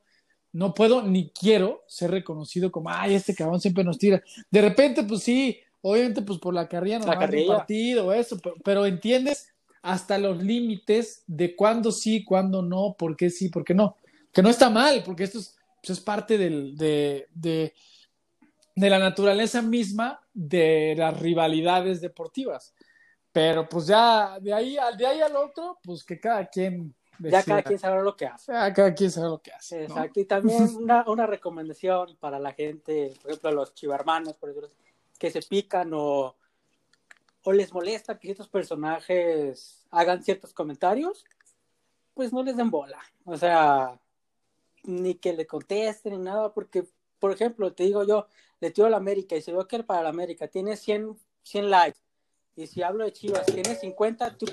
no 0.53 0.75
puedo 0.75 1.03
ni 1.03 1.31
quiero 1.31 1.85
ser 1.87 2.11
reconocido 2.11 2.73
como, 2.73 2.91
ay, 2.91 3.15
este 3.15 3.35
cabrón 3.35 3.61
siempre 3.61 3.85
nos 3.85 3.99
tira. 3.99 4.23
De 4.51 4.63
repente, 4.63 5.05
pues 5.05 5.23
sí, 5.23 5.59
obviamente, 5.83 6.23
pues 6.23 6.39
por 6.39 6.55
la 6.55 6.69
carrilla 6.69 6.99
no 6.99 7.07
La 7.07 7.19
carrilla. 7.19 7.59
partido, 7.59 8.13
eso, 8.13 8.39
pero, 8.43 8.57
pero 8.65 8.87
entiendes 8.87 9.49
hasta 9.83 10.19
los 10.19 10.43
límites 10.43 11.23
de 11.27 11.55
cuándo 11.55 11.93
sí, 11.93 12.25
cuándo 12.25 12.63
no, 12.63 12.97
por 12.99 13.17
qué 13.17 13.31
sí, 13.31 13.51
por 13.51 13.63
qué 13.63 13.75
no. 13.75 13.97
Que 14.33 14.43
no 14.43 14.49
está 14.49 14.69
mal, 14.69 15.03
porque 15.05 15.25
esto 15.25 15.39
es, 15.39 15.56
pues 15.87 15.99
es 15.99 16.05
parte 16.05 16.37
del, 16.39 16.77
de, 16.77 17.29
de, 17.33 17.73
de 18.75 18.91
la 18.91 18.99
naturaleza 18.99 19.63
misma 19.63 20.21
de 20.35 20.95
las 20.97 21.19
rivalidades 21.21 22.01
deportivas. 22.01 22.75
Pero 23.33 23.69
pues 23.69 23.87
ya 23.87 24.39
de 24.41 24.53
ahí, 24.53 24.77
al- 24.79 24.97
de 24.97 25.07
ahí 25.07 25.21
al 25.21 25.37
otro, 25.37 25.79
pues 25.83 26.03
que 26.05 26.19
cada 26.19 26.47
quien 26.47 26.95
Ya 27.19 27.43
cada 27.43 27.63
quien 27.63 27.79
sabe 27.79 28.03
lo 28.03 28.17
que 28.17 28.27
hace. 28.27 28.53
Ya 28.53 28.73
cada 28.73 28.95
quien 28.95 29.11
sabe 29.11 29.29
lo 29.29 29.39
que 29.41 29.53
hace. 29.53 29.81
¿no? 29.81 29.95
Exacto. 29.95 30.21
Y 30.21 30.25
también 30.25 30.63
una, 30.77 31.05
una 31.09 31.27
recomendación 31.27 32.17
para 32.19 32.39
la 32.39 32.53
gente, 32.53 33.13
por 33.23 33.31
ejemplo, 33.31 33.51
a 33.51 33.53
los 33.53 33.75
chivarmanos, 33.75 34.35
por 34.37 34.51
ejemplo, 34.51 34.71
que 35.19 35.31
se 35.31 35.41
pican 35.43 35.91
o, 35.95 36.35
o 37.45 37.53
les 37.53 37.73
molesta 37.73 38.19
que 38.19 38.29
ciertos 38.29 38.49
personajes 38.49 39.87
hagan 39.91 40.23
ciertos 40.23 40.53
comentarios, 40.53 41.25
pues 42.15 42.33
no 42.33 42.43
les 42.43 42.57
den 42.57 42.71
bola. 42.71 43.01
O 43.25 43.37
sea, 43.37 43.99
ni 44.87 45.17
que 45.17 45.33
le 45.33 45.47
contesten 45.47 46.13
ni 46.13 46.19
nada, 46.19 46.53
porque, 46.53 46.87
por 47.19 47.33
ejemplo, 47.33 47.73
te 47.73 47.85
digo 47.85 48.05
yo, 48.05 48.27
le 48.61 48.71
tiro 48.71 48.87
a 48.87 48.91
la 48.91 48.97
América 48.97 49.37
y 49.37 49.43
se 49.43 49.53
veo 49.53 49.67
que 49.67 49.83
para 49.83 50.03
la 50.03 50.09
América 50.09 50.49
tiene 50.49 50.77
100, 50.77 51.17
100 51.43 51.71
likes. 51.71 52.01
Y 52.57 52.67
si 52.67 52.83
hablo 52.83 53.05
de 53.05 53.13
Chivas, 53.13 53.45
tiene 53.47 53.75
50, 53.75 54.39
tú 54.39 54.47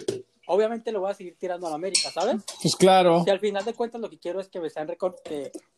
obviamente 0.47 0.91
lo 0.91 1.01
voy 1.01 1.11
a 1.11 1.13
seguir 1.13 1.37
tirando 1.37 1.67
a 1.67 1.69
la 1.69 1.75
América, 1.75 2.11
¿sabes? 2.11 2.43
Pues 2.61 2.75
claro. 2.75 3.23
Si 3.23 3.29
al 3.29 3.39
final 3.39 3.63
de 3.63 3.73
cuentas 3.73 4.01
lo 4.01 4.09
que 4.09 4.19
quiero 4.19 4.39
es 4.39 4.49
que 4.49 4.59
me 4.59 4.69
sean 4.69 4.87
récord, 4.87 5.15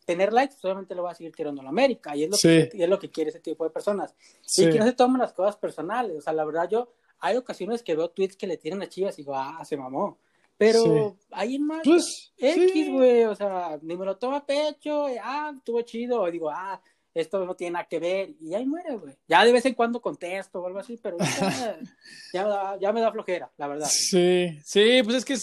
tener 0.04 0.32
likes, 0.32 0.54
pues 0.54 0.64
obviamente 0.64 0.94
lo 0.94 1.02
voy 1.02 1.12
a 1.12 1.14
seguir 1.14 1.32
tirando 1.34 1.60
a 1.60 1.64
la 1.64 1.70
América, 1.70 2.16
y 2.16 2.24
es 2.24 2.30
lo, 2.30 2.36
que, 2.36 2.70
es 2.72 2.88
lo 2.88 2.98
que 2.98 3.10
quiere 3.10 3.30
ese 3.30 3.40
tipo 3.40 3.64
de 3.64 3.70
personas. 3.70 4.14
Y 4.56 4.70
que 4.70 4.78
no 4.78 4.84
se 4.84 4.92
tomen 4.92 5.20
las 5.20 5.32
cosas 5.32 5.56
personales, 5.56 6.16
o 6.16 6.20
sea, 6.20 6.32
la 6.32 6.44
verdad 6.44 6.68
yo, 6.68 6.92
hay 7.20 7.36
ocasiones 7.36 7.82
que 7.82 7.94
veo 7.94 8.10
tweets 8.10 8.36
que 8.36 8.46
le 8.46 8.56
tiran 8.56 8.82
a 8.82 8.88
Chivas 8.88 9.18
y 9.18 9.22
digo, 9.22 9.34
ah, 9.34 9.64
se 9.64 9.76
mamó. 9.76 10.18
Pero 10.58 11.18
ahí 11.30 11.58
más 11.58 11.82
pues, 11.84 12.32
X, 12.38 12.90
güey, 12.90 13.24
o 13.24 13.34
sea, 13.34 13.78
ni 13.82 13.96
me 13.96 14.06
lo 14.06 14.16
toma 14.16 14.38
a 14.38 14.46
pecho, 14.46 15.06
ah, 15.22 15.52
estuvo 15.54 15.82
chido, 15.82 16.22
o 16.22 16.30
digo, 16.30 16.50
ah, 16.50 16.80
esto 17.12 17.44
no 17.44 17.54
tiene 17.54 17.72
nada 17.72 17.86
que 17.88 17.98
ver, 17.98 18.34
y 18.40 18.54
ahí 18.54 18.64
muere, 18.64 18.96
güey. 18.96 19.14
Ya 19.28 19.44
de 19.44 19.52
vez 19.52 19.66
en 19.66 19.74
cuando 19.74 20.00
contesto 20.00 20.60
o 20.60 20.66
algo 20.66 20.78
así, 20.78 20.98
pero 21.02 21.18
ya, 22.32 22.78
ya, 22.80 22.92
me 22.92 23.00
da 23.00 23.12
flojera, 23.12 23.50
la 23.58 23.68
verdad. 23.68 23.88
Sí, 23.90 24.58
sí, 24.64 25.02
pues 25.04 25.16
es 25.16 25.24
que 25.24 25.36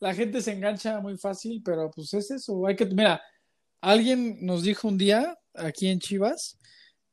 la 0.00 0.14
gente 0.14 0.42
se 0.42 0.52
engancha 0.52 1.00
muy 1.00 1.16
fácil, 1.16 1.62
pero 1.64 1.90
pues 1.90 2.12
es 2.12 2.30
eso, 2.30 2.66
hay 2.66 2.76
que, 2.76 2.84
mira, 2.86 3.22
alguien 3.80 4.44
nos 4.44 4.62
dijo 4.62 4.86
un 4.88 4.98
día 4.98 5.38
aquí 5.54 5.88
en 5.88 5.98
Chivas, 5.98 6.58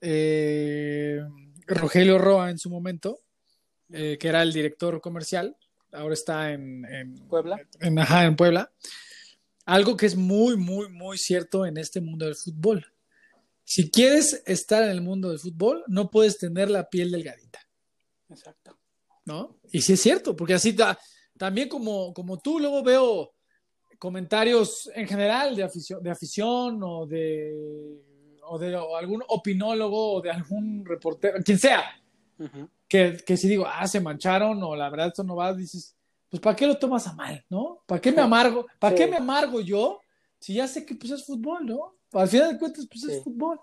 eh, 0.02 1.22
Rogelio 1.68 2.18
Roa 2.18 2.50
en 2.50 2.58
su 2.58 2.70
momento, 2.70 3.20
eh, 3.92 4.18
que 4.20 4.28
era 4.28 4.42
el 4.42 4.52
director 4.52 5.00
comercial, 5.00 5.56
ahora 5.94 6.14
está 6.14 6.52
en, 6.52 7.16
Puebla. 7.30 7.62
En, 7.80 8.00
ajá, 8.00 8.26
en 8.26 8.36
Puebla. 8.36 8.72
Algo 9.66 9.96
que 9.96 10.06
es 10.06 10.16
muy, 10.16 10.58
muy, 10.58 10.90
muy 10.90 11.18
cierto 11.18 11.66
en 11.66 11.78
este 11.78 12.02
mundo 12.02 12.26
del 12.26 12.36
fútbol. 12.36 12.86
Si 13.64 13.90
quieres 13.90 14.44
estar 14.46 14.84
en 14.84 14.90
el 14.90 15.02
mundo 15.02 15.30
del 15.30 15.40
fútbol, 15.40 15.84
no 15.88 16.10
puedes 16.10 16.38
tener 16.38 16.70
la 16.70 16.90
piel 16.90 17.12
delgadita. 17.12 17.60
Exacto. 18.30 18.78
¿No? 19.26 19.58
Y 19.72 19.82
sí 19.82 19.94
es 19.94 20.02
cierto, 20.02 20.36
porque 20.36 20.56
así 20.56 20.76
también 21.38 21.70
como, 21.70 22.14
como 22.14 22.40
tú, 22.40 22.60
luego 22.60 22.84
veo 22.84 23.34
comentarios 23.98 24.92
en 24.94 25.08
general 25.08 25.56
de 25.56 25.64
afición, 25.64 26.04
de 26.04 26.12
afición 26.12 26.82
o 26.84 27.06
de, 27.06 28.02
o 28.46 28.60
de 28.60 28.76
algún 28.76 29.24
opinólogo 29.30 30.16
o 30.16 30.22
de 30.22 30.30
algún 30.30 30.86
reportero, 30.86 31.42
quien 31.42 31.58
sea, 31.58 31.86
que, 32.94 33.18
que, 33.26 33.38
si 33.38 33.48
digo, 33.48 33.66
ah, 33.66 33.88
se 33.88 34.00
mancharon 34.00 34.62
o 34.62 34.76
la 34.76 34.88
verdad 34.88 35.08
esto 35.08 35.24
no 35.24 35.36
va, 35.36 35.52
dices, 35.52 35.96
pues 36.30 36.40
¿para 36.40 36.56
qué 36.56 36.68
lo 36.68 36.78
tomas 36.78 37.08
a 37.08 37.14
mal, 37.14 37.44
no? 37.50 37.82
¿Para 37.88 38.00
qué 38.00 38.12
me 38.12 38.22
amargo? 38.22 38.68
¿Para 38.78 38.94
qué 38.94 39.08
me 39.08 39.18
amargo 39.18 39.62
yo 39.62 40.00
si 40.38 40.54
ya 40.54 40.68
sé 40.68 40.86
que 40.86 40.94
pues 40.94 41.12
es 41.12 41.26
fútbol, 41.26 41.66
no? 41.66 41.96
Al 42.12 42.28
final 42.28 42.54
de 42.54 42.60
cuentas, 42.60 42.86
pues 42.88 43.04
es 43.06 43.24
fútbol. 43.24 43.60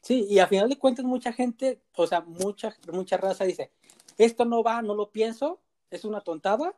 Sí, 0.00 0.28
y 0.30 0.38
al 0.38 0.46
final 0.46 0.68
de 0.68 0.78
cuentas 0.78 1.04
mucha 1.04 1.32
gente, 1.32 1.80
o 1.96 2.06
sea, 2.06 2.20
mucha, 2.20 2.72
mucha 2.92 3.16
raza 3.16 3.42
dice, 3.42 3.72
esto 4.16 4.44
no 4.44 4.62
va, 4.62 4.80
no 4.80 4.94
lo 4.94 5.10
pienso, 5.10 5.58
es 5.90 6.04
una 6.04 6.20
tontada, 6.20 6.72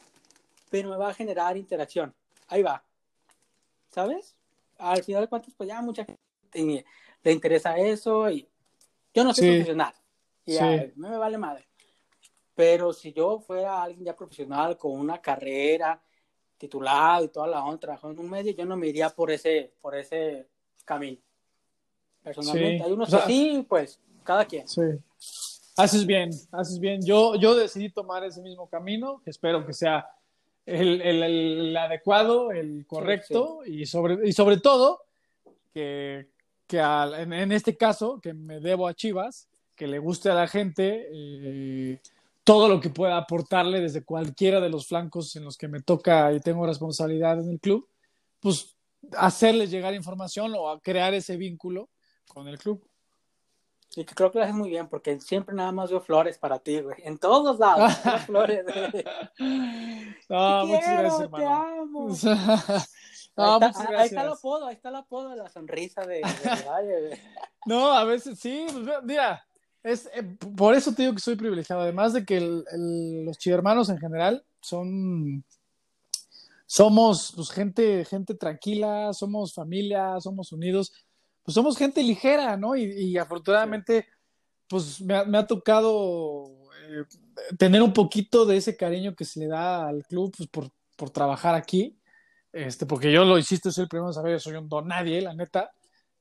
pero 0.70 0.88
me 0.88 0.96
va 0.96 1.10
a 1.10 1.14
generar 1.14 1.58
interacción. 1.58 2.14
Ahí 2.48 2.62
va. 2.62 2.82
¿Sabes? 3.90 4.34
Al 4.78 5.04
final 5.04 5.20
de 5.20 5.28
cuentas, 5.28 5.52
pues 5.54 5.68
ya 5.68 5.82
mucha 5.82 6.06
gente 6.06 6.86
le 7.22 7.32
interesa 7.32 7.76
eso 7.76 8.30
y 8.30 8.48
yo 9.12 9.22
no 9.22 9.34
soy 9.34 9.48
profesional. 9.48 9.92
Y 10.46 10.58
me 10.96 11.16
vale 11.16 11.38
madre. 11.38 11.66
Pero 12.54 12.92
si 12.92 13.12
yo 13.12 13.40
fuera 13.40 13.82
alguien 13.82 14.04
ya 14.04 14.16
profesional 14.16 14.76
con 14.76 14.92
una 14.92 15.20
carrera, 15.20 16.00
titulado 16.58 17.24
y 17.24 17.28
toda 17.28 17.46
la 17.46 17.64
onda, 17.64 17.80
trabajando 17.80 18.20
en 18.20 18.26
un 18.26 18.30
medio, 18.30 18.52
yo 18.52 18.64
no 18.64 18.76
me 18.76 18.88
iría 18.88 19.10
por 19.10 19.30
ese, 19.30 19.72
por 19.80 19.96
ese 19.96 20.48
camino. 20.84 21.18
Personalmente, 22.22 22.84
hay 22.84 22.92
unos 22.92 23.10
que 23.10 23.20
sí, 23.26 23.66
pues, 23.68 24.00
cada 24.22 24.44
quien. 24.44 24.68
Sí. 24.68 24.82
Haces 25.76 26.06
bien, 26.06 26.30
haces 26.52 26.78
bien. 26.78 27.04
Yo, 27.04 27.34
yo 27.36 27.54
decidí 27.54 27.90
tomar 27.90 28.22
ese 28.24 28.42
mismo 28.42 28.68
camino, 28.68 29.20
que 29.24 29.30
espero 29.30 29.66
que 29.66 29.72
sea 29.72 30.06
el, 30.66 31.00
el, 31.00 31.76
adecuado, 31.76 32.52
el 32.52 32.86
correcto, 32.86 33.60
Y, 33.64 33.86
sobre, 33.86 34.28
y 34.28 34.32
sobre 34.32 34.58
todo, 34.58 35.00
que, 35.72 36.28
que 36.66 36.78
en, 36.78 37.32
en, 37.32 37.52
este 37.52 37.76
caso, 37.76 38.20
que 38.20 38.34
me 38.34 38.60
debo 38.60 38.86
a 38.86 38.94
Chivas, 38.94 39.48
que 39.82 39.88
le 39.88 39.98
guste 39.98 40.30
a 40.30 40.34
la 40.34 40.46
gente 40.46 41.08
eh, 41.12 42.00
todo 42.44 42.68
lo 42.68 42.78
que 42.78 42.88
pueda 42.88 43.16
aportarle 43.16 43.80
desde 43.80 44.04
cualquiera 44.04 44.60
de 44.60 44.68
los 44.68 44.86
flancos 44.86 45.34
en 45.34 45.42
los 45.42 45.56
que 45.56 45.66
me 45.66 45.82
toca 45.82 46.32
y 46.32 46.38
tengo 46.38 46.64
responsabilidad 46.64 47.40
en 47.40 47.50
el 47.50 47.58
club, 47.58 47.88
pues 48.38 48.76
hacerles 49.16 49.72
llegar 49.72 49.92
información 49.92 50.54
o 50.56 50.70
a 50.70 50.78
crear 50.78 51.14
ese 51.14 51.36
vínculo 51.36 51.88
con 52.28 52.46
el 52.46 52.60
club. 52.60 52.80
Y 53.96 54.04
que 54.04 54.14
creo 54.14 54.30
que 54.30 54.38
lo 54.38 54.44
haces 54.44 54.54
muy 54.54 54.70
bien, 54.70 54.86
porque 54.88 55.20
siempre 55.20 55.52
nada 55.52 55.72
más 55.72 55.90
veo 55.90 56.00
flores 56.00 56.38
para 56.38 56.60
ti, 56.60 56.80
güey. 56.80 56.98
En 57.02 57.18
todos 57.18 57.58
lados, 57.58 57.92
flores. 58.26 58.64
No, 60.28 60.66
muchas 60.66 60.98
gracias, 60.98 61.20
hermano. 61.22 61.44
Te 61.44 61.44
amo. 61.44 62.08
ahí, 63.36 63.54
está, 63.54 63.88
ahí, 63.98 64.06
está, 64.06 64.22
el 64.22 64.28
apodo, 64.28 64.66
ahí 64.66 64.74
está 64.74 64.90
el 64.90 64.96
apodo 64.96 65.30
de 65.30 65.36
la 65.38 65.48
sonrisa 65.48 66.02
de, 66.02 66.20
de 66.20 67.18
No, 67.66 67.92
a 67.92 68.04
veces 68.04 68.38
sí, 68.38 68.66
pues 68.72 68.86
mira, 69.04 69.44
es, 69.82 70.08
eh, 70.14 70.22
por 70.56 70.74
eso 70.74 70.94
te 70.94 71.02
digo 71.02 71.14
que 71.14 71.20
soy 71.20 71.36
privilegiado. 71.36 71.82
Además 71.82 72.12
de 72.12 72.24
que 72.24 72.40
los 72.40 73.38
chivermanos 73.38 73.88
en 73.88 73.98
general 73.98 74.44
son. 74.60 75.44
Somos 76.66 77.32
pues, 77.36 77.50
gente, 77.50 78.04
gente 78.06 78.34
tranquila, 78.34 79.12
somos 79.12 79.52
familia, 79.52 80.18
somos 80.20 80.52
unidos, 80.52 80.92
pues 81.42 81.54
somos 81.54 81.76
gente 81.76 82.02
ligera, 82.02 82.56
¿no? 82.56 82.74
Y, 82.76 83.18
afortunadamente, 83.18 84.06
pues 84.68 85.02
me 85.02 85.16
ha, 85.16 85.46
tocado 85.46 86.46
eh, 86.88 87.04
tener 87.58 87.82
un 87.82 87.92
poquito 87.92 88.46
de 88.46 88.56
ese 88.56 88.74
cariño 88.74 89.14
que 89.14 89.26
se 89.26 89.40
le 89.40 89.48
da 89.48 89.86
al 89.86 90.02
club 90.06 90.32
pues, 90.34 90.48
por, 90.48 90.70
por 90.96 91.10
trabajar 91.10 91.54
aquí. 91.54 91.98
Este, 92.52 92.86
porque 92.86 93.12
yo 93.12 93.24
lo 93.24 93.36
hiciste, 93.36 93.70
soy 93.70 93.82
el 93.82 93.88
primero 93.88 94.08
en 94.08 94.14
saber, 94.14 94.40
soy 94.40 94.54
un 94.54 94.68
don 94.68 94.88
nadie, 94.88 95.20
la 95.20 95.34
neta. 95.34 95.72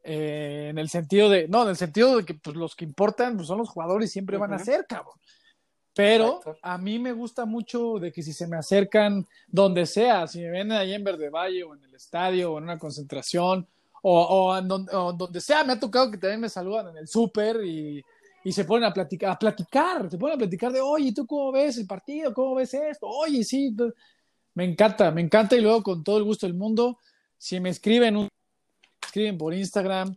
Eh, 0.04 0.68
en 0.70 0.78
el 0.80 0.90
sentido 0.90 1.30
de, 1.30 1.48
no, 1.48 1.64
en 1.64 1.70
el 1.70 1.78
sentido 1.78 2.18
de 2.18 2.26
que 2.26 2.34
pues, 2.34 2.56
los 2.56 2.76
que 2.76 2.86
importan 2.86 3.36
pues, 3.36 3.48
son 3.48 3.60
los 3.60 3.70
jugadores 3.70 4.10
y 4.10 4.14
siempre 4.14 4.38
van 4.38 4.54
a 4.54 4.60
ser, 4.60 4.86
cabrón. 4.88 5.16
Pero 5.94 6.42
a 6.62 6.78
mí 6.78 7.00
me 7.00 7.12
gusta 7.12 7.46
mucho 7.46 8.00
de 8.00 8.12
que 8.12 8.24
si 8.24 8.32
se 8.32 8.48
me 8.48 8.56
acercan 8.56 9.28
donde 9.48 9.86
sea, 9.86 10.26
si 10.26 10.40
me 10.40 10.50
ven 10.50 10.72
ahí 10.72 10.94
en 10.94 11.04
Verde 11.04 11.30
Valle 11.30 11.64
o 11.64 11.76
en 11.76 11.84
el 11.84 11.94
estadio 11.94 12.54
o 12.54 12.58
en 12.58 12.64
una 12.64 12.80
concentración 12.80 13.68
o, 14.02 14.58
en 14.58 14.68
donde, 14.68 15.42
sea, 15.42 15.64
me 15.64 15.74
ha 15.74 15.80
tocado 15.80 16.10
que 16.10 16.18
también 16.18 16.40
me 16.40 16.50
saludan 16.50 16.88
en 16.88 16.98
el 16.98 17.08
súper 17.08 17.64
y, 17.64 18.04
y, 18.44 18.52
se 18.52 18.66
ponen 18.66 18.90
a 18.90 18.94
platicar, 18.94 19.30
a 19.30 19.38
platicar, 19.38 20.10
se 20.10 20.18
ponen 20.18 20.36
a 20.36 20.40
platicar 20.40 20.72
de, 20.72 20.82
oye, 20.82 21.14
¿tú 21.14 21.28
cómo 21.28 21.52
ves 21.52 21.78
el 21.78 21.86
partido? 21.86 22.34
¿Cómo 22.34 22.56
ves 22.56 22.74
esto? 22.74 23.08
Oye, 23.08 23.44
sí, 23.44 23.76
me 24.56 24.64
encanta, 24.64 25.12
me 25.12 25.22
encanta 25.22 25.56
y 25.56 25.62
luego 25.62 25.84
con 25.84 26.04
todo 26.04 26.18
el 26.18 26.24
gusto 26.24 26.48
del 26.48 26.56
mundo, 26.56 26.98
si 27.38 27.60
me 27.60 27.70
escriben 27.70 28.18
un 28.18 28.28
escriben 29.02 29.38
por 29.38 29.54
Instagram, 29.54 30.16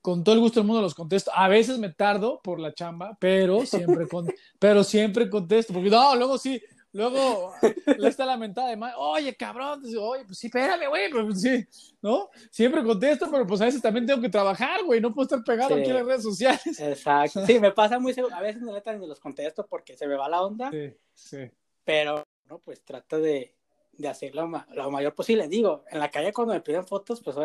con 0.00 0.24
todo 0.24 0.34
el 0.34 0.40
gusto 0.40 0.60
del 0.60 0.66
mundo 0.66 0.82
los 0.82 0.94
contesto. 0.94 1.30
A 1.34 1.48
veces 1.48 1.78
me 1.78 1.90
tardo 1.90 2.40
por 2.42 2.60
la 2.60 2.72
chamba, 2.72 3.16
pero 3.20 3.66
siempre, 3.66 4.08
con, 4.08 4.26
pero 4.58 4.84
siempre 4.84 5.28
contesto, 5.28 5.72
porque 5.72 5.90
no, 5.90 6.14
luego 6.16 6.38
sí, 6.38 6.60
luego 6.92 7.52
le 7.98 8.08
está 8.08 8.24
lamentada 8.24 8.68
de 8.68 8.78
oye, 8.96 9.36
cabrón, 9.36 9.82
oye, 10.00 10.24
pues 10.24 10.38
sí, 10.38 10.46
espérame, 10.46 10.88
güey, 10.88 11.10
pues 11.10 11.40
sí, 11.40 11.66
¿no? 12.00 12.30
Siempre 12.50 12.82
contesto, 12.82 13.28
pero 13.30 13.46
pues 13.46 13.60
a 13.60 13.66
veces 13.66 13.82
también 13.82 14.06
tengo 14.06 14.20
que 14.20 14.28
trabajar, 14.28 14.84
güey, 14.84 15.00
no 15.00 15.12
puedo 15.12 15.24
estar 15.24 15.44
pegado 15.44 15.74
aquí 15.74 15.90
en 15.90 15.94
las 15.94 16.06
redes 16.06 16.22
sociales. 16.22 16.80
Exacto, 16.80 17.44
sí, 17.44 17.60
me 17.60 17.72
pasa 17.72 17.98
muy 17.98 18.14
a 18.32 18.40
veces 18.40 18.62
no 18.62 18.72
ni 18.72 19.06
los 19.06 19.20
contesto 19.20 19.66
porque 19.66 19.96
se 19.96 20.06
me 20.06 20.16
va 20.16 20.28
la 20.28 20.42
onda, 20.42 20.70
sí, 20.70 20.94
sí. 21.14 21.50
pero, 21.84 22.26
no, 22.48 22.58
pues 22.60 22.82
trata 22.82 23.18
de, 23.18 23.57
de 23.98 24.08
hacer 24.08 24.34
lo, 24.34 24.50
lo, 24.74 24.90
mayor 24.90 25.14
posible. 25.14 25.48
Digo, 25.48 25.84
en 25.90 25.98
la 25.98 26.10
calle 26.10 26.32
cuando 26.32 26.54
me 26.54 26.60
piden 26.60 26.86
fotos, 26.86 27.20
pues, 27.20 27.36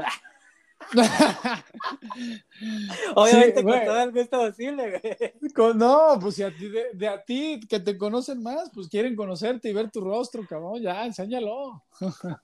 Obviamente 3.15 3.63
con 3.63 3.85
todo 3.85 4.03
el 4.03 4.11
gusto 4.11 4.39
posible, 4.39 4.99
güey. 4.99 5.15
no, 5.75 6.19
pues 6.21 6.35
si 6.35 6.43
a 6.43 6.55
ti, 6.55 6.69
de, 6.93 7.07
a 7.07 7.23
ti 7.23 7.59
que 7.67 7.79
te 7.79 7.97
conocen 7.97 8.43
más, 8.43 8.69
pues 8.73 8.89
quieren 8.89 9.15
conocerte 9.15 9.69
y 9.69 9.73
ver 9.73 9.89
tu 9.91 10.01
rostro, 10.01 10.45
cabrón, 10.47 10.81
ya, 10.81 11.05
enséñalo. 11.05 11.83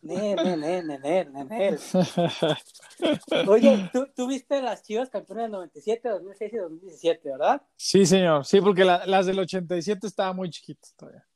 Oye, 3.48 3.90
¿tú, 3.92 4.08
¿tú, 4.16 4.28
viste 4.28 4.62
las 4.62 4.84
chivas 4.84 5.10
campeonas 5.10 5.46
del 5.46 5.52
97, 5.52 6.10
2006 6.10 6.54
y 6.54 6.58
2017, 6.58 7.30
¿verdad? 7.30 7.62
Sí, 7.76 8.06
señor, 8.06 8.46
sí, 8.46 8.62
porque 8.62 8.86
las 8.86 9.26
del 9.26 9.40
87 9.40 10.06
estaba 10.08 10.32
muy 10.34 10.50
chiquitas 10.50 10.94
todavía. 10.96 11.29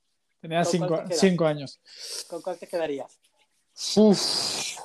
Tenía 0.44 0.66
cinco, 0.66 1.02
cinco, 1.10 1.46
años. 1.46 1.80
¿Con 2.28 2.42
cuál 2.42 2.60
te 2.60 2.68
quedarías? 2.68 3.18
Uf. 3.96 4.78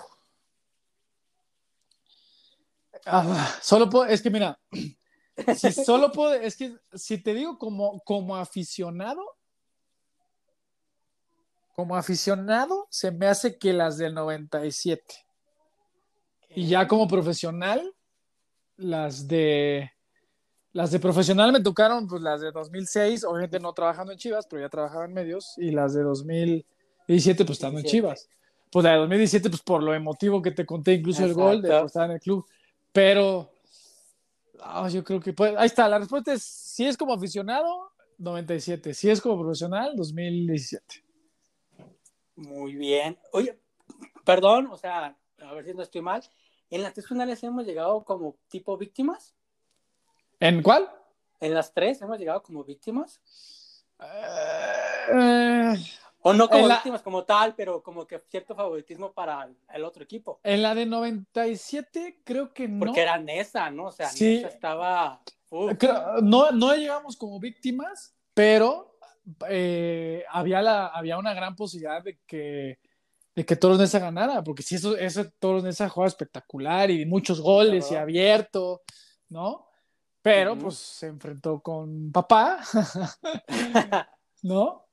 Ah, 3.05 3.59
solo 3.61 3.91
puedo, 3.91 4.05
es 4.05 4.23
que 4.23 4.31
mira, 4.31 4.57
si 5.57 5.73
solo 5.85 6.13
puedo, 6.13 6.33
es 6.35 6.57
que 6.57 6.77
si 6.95 7.21
te 7.21 7.35
digo 7.35 7.59
como, 7.59 7.99
como 8.05 8.37
aficionado, 8.37 9.21
como 11.75 11.97
aficionado, 11.97 12.87
se 12.89 13.11
me 13.11 13.27
hace 13.27 13.59
que 13.59 13.73
las 13.73 13.99
del 13.99 14.15
97. 14.15 15.27
Y 16.51 16.69
ya 16.69 16.87
como 16.87 17.09
profesional, 17.09 17.97
las 18.77 19.27
de 19.27 19.91
Las 20.73 20.90
de 20.90 21.01
profesional 21.01 21.53
me 21.53 21.61
tocaron, 21.61 22.07
pues 22.07 22.23
las 22.23 22.40
de 22.40 22.53
2006, 22.53 23.24
obviamente 23.24 23.59
no 23.59 23.73
trabajando 23.73 24.12
en 24.12 24.19
Chivas, 24.19 24.47
pero 24.47 24.62
ya 24.62 24.69
trabajaba 24.69 25.07
en 25.07 25.15
medios, 25.15 25.55
y 25.57 25.70
las 25.70 25.95
de 25.95 26.03
2017, 26.03 27.45
pues 27.45 27.59
estando 27.59 27.81
en 27.81 27.86
Chivas. 27.86 28.28
Pues 28.70 28.85
la 28.85 28.93
de 28.93 28.99
2017, 28.99 29.49
pues 29.49 29.62
por 29.62 29.82
lo 29.82 29.95
emotivo 29.95 30.43
que 30.43 30.51
te 30.51 30.66
conté, 30.66 30.95
incluso 30.95 31.24
el 31.24 31.32
gol 31.32 31.62
de 31.62 31.85
estar 31.85 32.05
en 32.05 32.16
el 32.16 32.20
club. 32.20 32.45
Pero 32.93 33.51
ah, 34.61 34.89
yo 34.89 35.03
creo 35.03 35.20
que 35.20 35.32
pues, 35.32 35.55
ahí 35.57 35.66
está, 35.66 35.89
la 35.89 35.99
respuesta 35.99 36.32
es, 36.35 36.43
si 36.43 36.86
es 36.86 36.97
como 36.97 37.15
aficionado, 37.15 37.90
97, 38.19 38.93
si 38.93 39.09
es 39.09 39.20
como 39.20 39.40
profesional, 39.40 39.95
2017. 39.97 41.03
Muy 42.36 42.77
bien. 42.77 43.19
Oye, 43.32 43.59
perdón, 44.24 44.66
o 44.66 44.77
sea, 44.77 45.16
a 45.39 45.55
ver 45.55 45.65
si 45.65 45.73
no 45.73 45.82
estoy 45.82 46.03
mal, 46.03 46.23
¿en 46.69 46.82
las 46.82 46.93
tres 46.93 47.07
finales 47.09 47.43
hemos 47.43 47.65
llegado 47.65 48.05
como 48.05 48.36
tipo 48.49 48.77
víctimas? 48.77 49.35
¿En 50.40 50.62
cuál? 50.62 50.89
En 51.40 51.55
las 51.55 51.73
tres 51.73 52.01
hemos 52.02 52.19
llegado 52.19 52.43
como 52.43 52.65
víctimas. 52.65 53.20
Eh, 54.01 55.74
o 56.23 56.32
no 56.32 56.48
como 56.48 56.69
víctimas 56.69 57.02
como 57.02 57.24
tal, 57.24 57.55
pero 57.55 57.82
como 57.82 58.06
que 58.06 58.23
cierto 58.28 58.55
favoritismo 58.55 59.12
para 59.12 59.48
el 59.73 59.85
otro 59.85 60.05
equipo. 60.05 60.40
En 60.43 60.62
la 60.62 60.74
de 60.74 60.86
97 60.86 62.20
creo 62.24 62.52
que 62.52 62.69
no. 62.69 62.86
Porque 62.86 63.02
era 63.02 63.19
Nesa, 63.19 63.70
¿no? 63.70 63.86
O 63.86 63.93
sea, 63.93 64.06
Nesa 64.12 64.48
estaba... 64.48 65.23
no, 66.23 66.51
no 66.52 66.74
llegamos 66.74 67.16
como 67.16 67.40
víctimas, 67.40 68.15
pero 68.35 68.98
eh, 69.48 70.24
había, 70.31 70.62
la, 70.62 70.86
había 70.86 71.19
una 71.19 71.35
gran 71.35 71.55
posibilidad 71.56 72.02
de 72.02 72.19
que, 72.27 72.78
de 73.35 73.44
que 73.44 73.56
Toros 73.56 73.78
Nesa 73.78 73.98
ganara, 73.98 74.43
porque 74.43 74.62
si 74.62 74.77
eso, 74.77 74.97
eso 74.97 75.24
Toros 75.39 75.65
Nesa 75.65 75.89
juega 75.89 76.09
espectacular 76.09 76.90
y 76.90 77.06
muchos 77.06 77.40
goles 77.40 77.90
y 77.90 77.97
abierto, 77.97 78.82
¿no? 79.28 79.68
Pero 80.29 80.59
pues 80.59 80.77
se 80.77 81.07
enfrentó 81.07 81.61
con 81.61 82.13
papá, 82.13 82.61
¿no? 84.43 84.85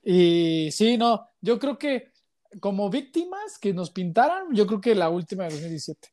Y 0.00 0.70
sí, 0.70 0.96
no, 0.96 1.28
yo 1.40 1.58
creo 1.58 1.76
que 1.76 2.12
como 2.60 2.88
víctimas 2.88 3.58
que 3.58 3.74
nos 3.74 3.90
pintaran, 3.90 4.54
yo 4.54 4.64
creo 4.64 4.80
que 4.80 4.94
la 4.94 5.08
última 5.08 5.44
de 5.44 5.50
2017. 5.50 6.08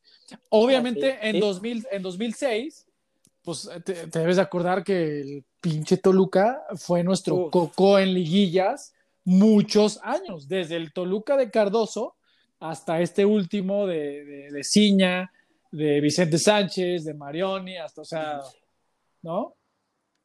Obviamente 0.49 1.19
en, 1.21 1.39
2000, 1.39 1.87
en 1.91 2.01
2006, 2.01 2.87
pues 3.43 3.69
te, 3.85 4.07
debes 4.07 4.39
acordar 4.39 4.83
que 4.83 5.21
el 5.21 5.45
pinche 5.61 5.97
Toluca 5.97 6.63
fue 6.75 7.03
nuestro 7.03 7.51
coco 7.51 7.99
en 7.99 8.15
liguillas 8.15 8.95
muchos 9.23 9.99
años, 10.01 10.47
desde 10.47 10.77
el 10.77 10.93
Toluca 10.93 11.37
de 11.37 11.51
Cardoso 11.51 12.15
hasta 12.59 13.01
este 13.01 13.23
último 13.23 13.85
de, 13.85 14.25
de, 14.25 14.51
de 14.51 14.63
Ciña, 14.63 15.31
de 15.71 16.01
Vicente 16.01 16.39
Sánchez, 16.39 17.03
de 17.03 17.13
Marioni, 17.13 17.77
hasta, 17.77 18.01
o 18.01 18.05
sea, 18.05 18.41
¿no? 19.23 19.55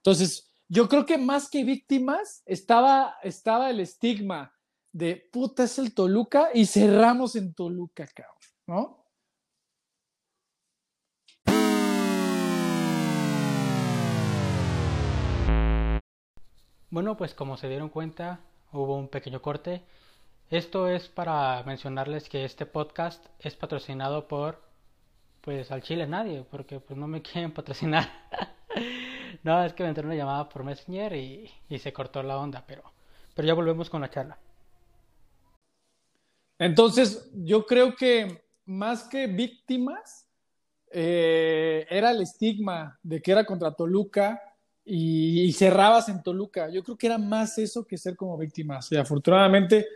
Entonces, 0.02 0.52
yo 0.68 0.88
creo 0.88 1.06
que 1.06 1.16
más 1.16 1.48
que 1.48 1.64
víctimas 1.64 2.42
estaba, 2.44 3.16
estaba 3.22 3.70
el 3.70 3.80
estigma 3.80 4.52
de 4.92 5.16
puta 5.32 5.64
es 5.64 5.78
el 5.78 5.94
Toluca 5.94 6.50
y 6.52 6.66
cerramos 6.66 7.36
en 7.36 7.54
Toluca, 7.54 8.06
cabrón, 8.06 8.36
¿no? 8.66 8.98
Bueno, 16.90 17.16
pues 17.16 17.34
como 17.34 17.56
se 17.56 17.68
dieron 17.68 17.90
cuenta, 17.90 18.40
hubo 18.72 18.96
un 18.96 19.08
pequeño 19.08 19.42
corte. 19.42 19.84
Esto 20.50 20.88
es 20.88 21.08
para 21.08 21.62
mencionarles 21.64 22.28
que 22.28 22.44
este 22.44 22.64
podcast 22.64 23.24
es 23.38 23.54
patrocinado 23.54 24.26
por, 24.26 24.62
pues 25.42 25.70
al 25.70 25.82
Chile 25.82 26.06
nadie, 26.06 26.44
porque 26.50 26.80
pues 26.80 26.98
no 26.98 27.06
me 27.06 27.22
quieren 27.22 27.52
patrocinar. 27.52 28.08
No, 29.48 29.64
es 29.64 29.72
que 29.72 29.82
me 29.82 29.88
entró 29.88 30.04
una 30.04 30.14
llamada 30.14 30.46
por 30.46 30.62
Messenger 30.62 31.14
y, 31.14 31.50
se 31.78 31.90
cortó 31.90 32.22
la 32.22 32.36
onda, 32.36 32.62
pero, 32.66 32.82
pero 33.34 33.48
ya 33.48 33.54
volvemos 33.54 33.88
con 33.88 34.02
la 34.02 34.10
charla. 34.10 34.38
Entonces, 36.58 37.30
yo 37.32 37.64
creo 37.64 37.96
que 37.96 38.44
más 38.66 39.04
que 39.04 39.26
víctimas, 39.26 40.28
eh, 40.90 41.86
era 41.88 42.10
el 42.10 42.20
estigma 42.20 42.98
de 43.02 43.22
que 43.22 43.32
era 43.32 43.46
contra 43.46 43.72
Toluca 43.72 44.38
y, 44.84 45.50
cerrabas 45.54 46.10
en 46.10 46.22
Toluca. 46.22 46.68
Yo 46.68 46.82
creo 46.82 46.98
que 46.98 47.06
era 47.06 47.16
más 47.16 47.56
eso 47.56 47.86
que 47.86 47.96
ser 47.96 48.16
como 48.16 48.36
víctimas. 48.36 48.92
Y 48.92 48.96
afortunadamente, 48.96 49.86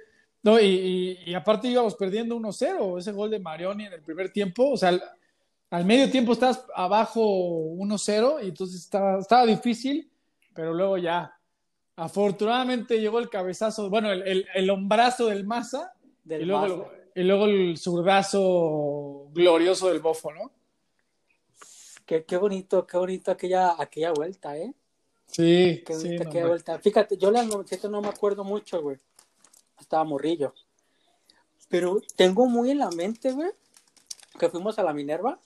no, 0.43 0.59
y, 0.59 1.19
y 1.27 1.35
aparte 1.35 1.69
íbamos 1.69 1.95
perdiendo 1.95 2.37
1-0, 2.37 2.99
ese 2.99 3.13
gol 3.13 3.31
de 3.31 3.39
Marioni 3.39 3.85
en 3.85 3.93
el 3.93 4.01
primer 4.01 4.33
tiempo, 4.33 4.71
o 4.71 4.77
sea, 4.79 4.99
al 5.73 5.87
medio 5.87 6.11
tiempo 6.11 6.35
estás 6.35 6.67
abajo 6.75 7.23
1-0 7.23 8.45
y 8.45 8.49
entonces 8.49 8.83
estaba, 8.83 9.19
estaba 9.19 9.47
difícil, 9.47 10.13
pero 10.55 10.75
luego 10.75 10.99
ya, 10.99 11.35
afortunadamente 11.97 13.01
llegó 13.01 13.19
el 13.19 13.31
cabezazo, 13.31 13.89
bueno, 13.89 14.13
el, 14.13 14.47
el, 14.55 14.71
hombrazo 14.71 15.29
del 15.29 15.47
Maza 15.47 15.95
y, 16.27 16.45
luego, 16.45 16.93
y 17.15 17.23
luego 17.23 17.47
el 17.47 17.79
zurdazo 17.79 19.31
glorioso 19.33 19.89
del 19.89 20.01
Bofo, 20.01 20.31
¿no? 20.35 20.53
Qué, 22.05 22.27
qué 22.27 22.37
bonito, 22.37 22.87
qué 22.87 22.99
bonito 22.99 23.31
aquella, 23.31 23.75
aquella 23.79 24.13
vuelta, 24.13 24.55
¿eh? 24.59 24.75
Sí, 25.25 25.83
qué 25.87 25.97
bonita 25.97 26.25
aquella 26.25 26.49
vuelta. 26.49 26.79
Fíjate, 26.81 27.17
yo 27.17 27.31
la 27.31 27.45
no 27.45 28.03
me 28.03 28.09
acuerdo 28.09 28.45
mucho, 28.45 28.83
güey. 28.83 28.99
Estaba 29.81 30.05
morrillo. 30.05 30.53
Pero 31.71 32.03
tengo 32.15 32.47
muy 32.47 32.73
en 32.73 32.79
la 32.81 32.91
mente, 32.91 33.33
güey, 33.33 33.53
que 34.39 34.51
fuimos 34.51 34.79
a 34.79 34.83
la 34.83 34.93
Minerva 34.93 35.41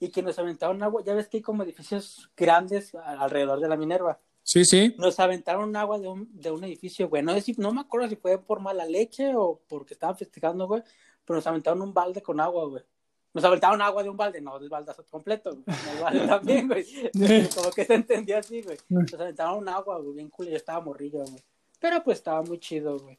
y 0.00 0.10
que 0.10 0.22
nos 0.22 0.38
aventaron 0.38 0.82
agua. 0.82 1.02
Ya 1.04 1.14
ves 1.14 1.28
que 1.28 1.38
hay 1.38 1.42
como 1.42 1.62
edificios 1.62 2.30
grandes 2.36 2.94
alrededor 2.94 3.60
de 3.60 3.68
la 3.68 3.76
Minerva. 3.76 4.20
Sí, 4.42 4.64
sí. 4.64 4.94
Nos 4.98 5.18
aventaron 5.18 5.74
agua 5.74 5.98
de 5.98 6.08
un, 6.08 6.28
de 6.32 6.50
un 6.50 6.62
edificio, 6.64 7.08
güey. 7.08 7.22
No, 7.22 7.32
no 7.58 7.72
me 7.72 7.80
acuerdo 7.80 8.08
si 8.08 8.16
fue 8.16 8.38
por 8.38 8.60
mala 8.60 8.86
leche 8.86 9.34
o 9.34 9.60
porque 9.68 9.94
estaban 9.94 10.16
festejando, 10.16 10.68
güey. 10.68 10.82
Pero 11.24 11.38
nos 11.38 11.46
aventaron 11.46 11.82
un 11.82 11.92
balde 11.92 12.22
con 12.22 12.40
agua, 12.40 12.66
güey. 12.66 12.84
Nos 13.34 13.44
aventaron 13.44 13.82
agua 13.82 14.02
de 14.02 14.08
un 14.08 14.16
balde, 14.16 14.40
no 14.40 14.58
del 14.58 14.68
baldazo 14.68 15.04
completo, 15.10 15.50
güey. 15.50 15.76
El 15.94 16.02
balde 16.02 16.26
también, 16.28 16.68
güey. 16.68 16.86
Como 17.54 17.70
que 17.70 17.84
se 17.84 17.94
entendía 17.94 18.38
así, 18.38 18.62
güey. 18.62 18.78
Nos 18.88 19.12
aventaron 19.14 19.58
un 19.58 19.68
agua, 19.68 19.98
güey, 19.98 20.14
bien 20.14 20.30
cool. 20.30 20.46
Yo 20.46 20.56
estaba 20.56 20.80
morrillo, 20.80 21.24
güey. 21.24 21.42
Pero 21.80 22.02
pues 22.04 22.18
estaba 22.18 22.42
muy 22.42 22.58
chido, 22.58 22.98
güey. 22.98 23.18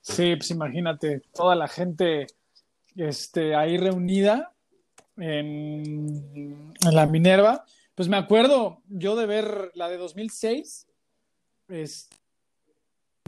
Sí, 0.00 0.34
pues 0.36 0.50
imagínate, 0.50 1.20
toda 1.34 1.54
la 1.54 1.68
gente 1.68 2.26
este, 2.96 3.54
ahí 3.54 3.76
reunida 3.76 4.54
en, 5.18 6.74
la 6.90 7.06
Minerva. 7.06 7.64
Pues 7.94 8.08
me 8.08 8.16
acuerdo 8.16 8.82
yo 8.88 9.16
de 9.16 9.26
ver 9.26 9.72
la 9.74 9.88
de 9.88 9.96
2006, 9.96 10.86
es, 11.68 12.08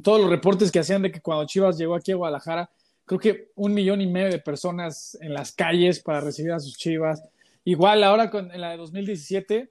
todos 0.02 0.20
los 0.20 0.30
reportes 0.30 0.70
que 0.70 0.78
hacían 0.78 1.02
de 1.02 1.10
que 1.12 1.20
cuando 1.20 1.46
Chivas 1.46 1.76
llegó 1.76 1.94
aquí 1.94 2.12
a 2.12 2.16
Guadalajara, 2.16 2.70
creo 3.04 3.18
que 3.18 3.50
un 3.56 3.74
millón 3.74 4.00
y 4.00 4.06
medio 4.06 4.30
de 4.30 4.38
personas 4.38 5.18
en 5.20 5.34
las 5.34 5.52
calles 5.52 6.00
para 6.00 6.20
recibir 6.20 6.52
a 6.52 6.60
sus 6.60 6.76
Chivas. 6.76 7.22
Igual 7.64 8.04
ahora 8.04 8.30
con 8.30 8.52
en 8.52 8.60
la 8.60 8.70
de 8.70 8.76
2017, 8.76 9.68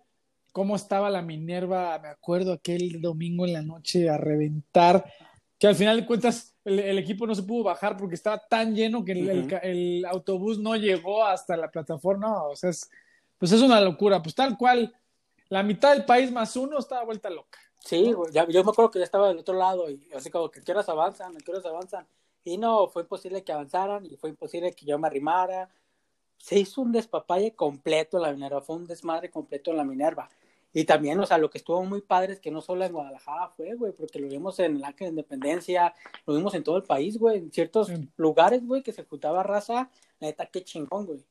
cómo 0.52 0.76
estaba 0.76 1.10
la 1.10 1.22
Minerva, 1.22 1.98
me 2.00 2.10
acuerdo 2.10 2.54
aquel 2.54 3.02
domingo 3.02 3.46
en 3.46 3.54
la 3.54 3.62
noche 3.62 4.10
a 4.10 4.18
reventar, 4.18 5.06
que 5.58 5.68
al 5.68 5.76
final 5.76 6.02
de 6.02 6.06
cuentas 6.06 6.54
el, 6.70 6.98
equipo 6.98 7.26
no 7.26 7.36
se 7.36 7.44
pudo 7.44 7.64
bajar 7.64 7.98
porque 7.98 8.16
estaba 8.16 8.40
tan 8.40 8.76
lleno 8.76 9.04
que 9.04 9.14
el, 9.64 10.06
autobús 10.06 10.60
no 10.60 10.76
llegó 10.76 11.24
hasta 11.24 11.58
la 11.58 11.70
plataforma. 11.70 12.44
o 12.44 12.56
sea, 12.56 12.70
es, 12.70 12.90
pues 13.38 13.52
es 13.52 13.62
una 13.62 13.82
locura. 13.82 14.22
Pues 14.22 14.36
tal 14.36 14.58
cual, 14.58 14.96
la 15.50 15.64
mitad 15.64 15.94
del 15.94 16.06
país 16.06 16.32
más 16.32 16.56
uno 16.56 16.80
estaba 16.80 17.04
vuelta 17.04 17.30
loca. 17.30 17.60
Sí, 17.80 18.14
yo 18.34 18.64
me 18.64 18.72
acuerdo 18.72 18.91
que 18.91 19.00
ya 19.00 19.06
estaba 19.06 19.30
del 19.30 19.40
otro 19.40 19.56
lado 19.56 19.90
y 19.90 20.10
así 20.14 20.30
como 20.30 20.52
que 20.52 20.62
quieras 20.62 20.90
avanzan, 20.90 21.34
quieras 21.36 21.66
avanzan. 21.66 22.06
Y 22.44 22.58
no, 22.58 22.88
fue 22.88 23.04
imposible 23.04 23.44
que 23.44 23.52
avanzaran 23.52 24.06
y 24.06 24.16
fue 24.18 24.30
imposible 24.30 24.74
que 24.74 24.86
yo 24.86 24.98
me 25.00 25.08
arrimara. 25.08 25.70
Se 26.38 26.60
hizo 26.60 26.82
un 26.82 26.91
despapalle 26.91 27.54
completo 27.56 28.18
en 28.18 28.24
la 28.24 28.32
Minerva, 28.32 28.62
fue 28.62 28.76
un 28.76 28.86
desmadre 28.86 29.30
completo 29.30 29.72
en 29.72 29.78
la 29.78 29.84
Minerva. 29.84 30.30
Y 30.74 30.84
también, 30.84 31.20
o 31.20 31.26
sea, 31.26 31.38
lo 31.38 31.50
que 31.50 31.58
estuvo 31.58 31.84
muy 31.84 32.02
padre 32.02 32.34
es 32.34 32.40
que 32.40 32.52
no 32.52 32.62
solo 32.62 32.86
en 32.86 32.91
Guadalajara 32.91 33.50
fue, 33.50 33.74
güey, 33.74 33.91
porque 33.91 34.20
lo 34.20 34.28
vimos 34.28 34.60
en 34.60 34.80
la 34.80 34.94
Independencia, 35.00 35.96
lo 36.28 36.36
vimos 36.36 36.54
en 36.54 36.64
todo 36.64 36.78
el 36.78 36.84
país, 36.84 37.18
güey, 37.18 37.40
en 37.40 37.52
ciertos 37.52 37.91
lugares, 38.18 38.66
güey, 38.66 38.84
que 38.84 38.91
se 38.91 39.04
juntaba 39.04 39.41
raza, 39.41 39.90
neta, 40.20 40.46
qué 40.46 40.64
chingón, 40.64 41.08
güey. 41.08 41.26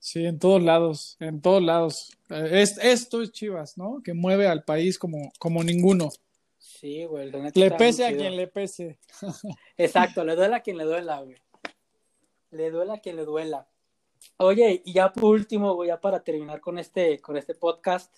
Sí, 0.00 0.26
en 0.26 0.40
todos 0.40 0.60
lados, 0.60 1.16
en 1.20 1.40
todos 1.40 1.62
lados. 1.62 2.10
Es, 2.28 2.76
esto 2.78 3.22
es 3.22 3.30
Chivas, 3.30 3.78
¿no? 3.78 4.02
Que 4.02 4.14
mueve 4.14 4.48
al 4.48 4.64
país 4.64 4.98
como, 4.98 5.30
como 5.38 5.62
ninguno. 5.62 6.10
Sí, 6.58 7.04
güey. 7.04 7.30
Le 7.54 7.70
pese 7.70 8.04
a 8.04 8.16
quien 8.16 8.36
le 8.36 8.48
pese. 8.48 8.98
Exacto, 9.76 10.24
le 10.24 10.34
duela 10.34 10.56
a 10.56 10.60
quien 10.60 10.76
le 10.76 10.84
duela, 10.84 11.20
güey. 11.20 11.36
Le 12.50 12.72
duela 12.72 12.94
a 12.94 12.98
quien 12.98 13.14
le 13.14 13.24
duela. 13.24 13.68
Oye, 14.38 14.82
y 14.84 14.92
ya 14.92 15.12
por 15.12 15.34
último, 15.34 15.74
güey, 15.74 15.88
ya 15.88 16.00
para 16.00 16.24
terminar 16.24 16.60
con 16.60 16.80
este, 16.80 17.20
con 17.20 17.36
este 17.36 17.54
podcast, 17.54 18.12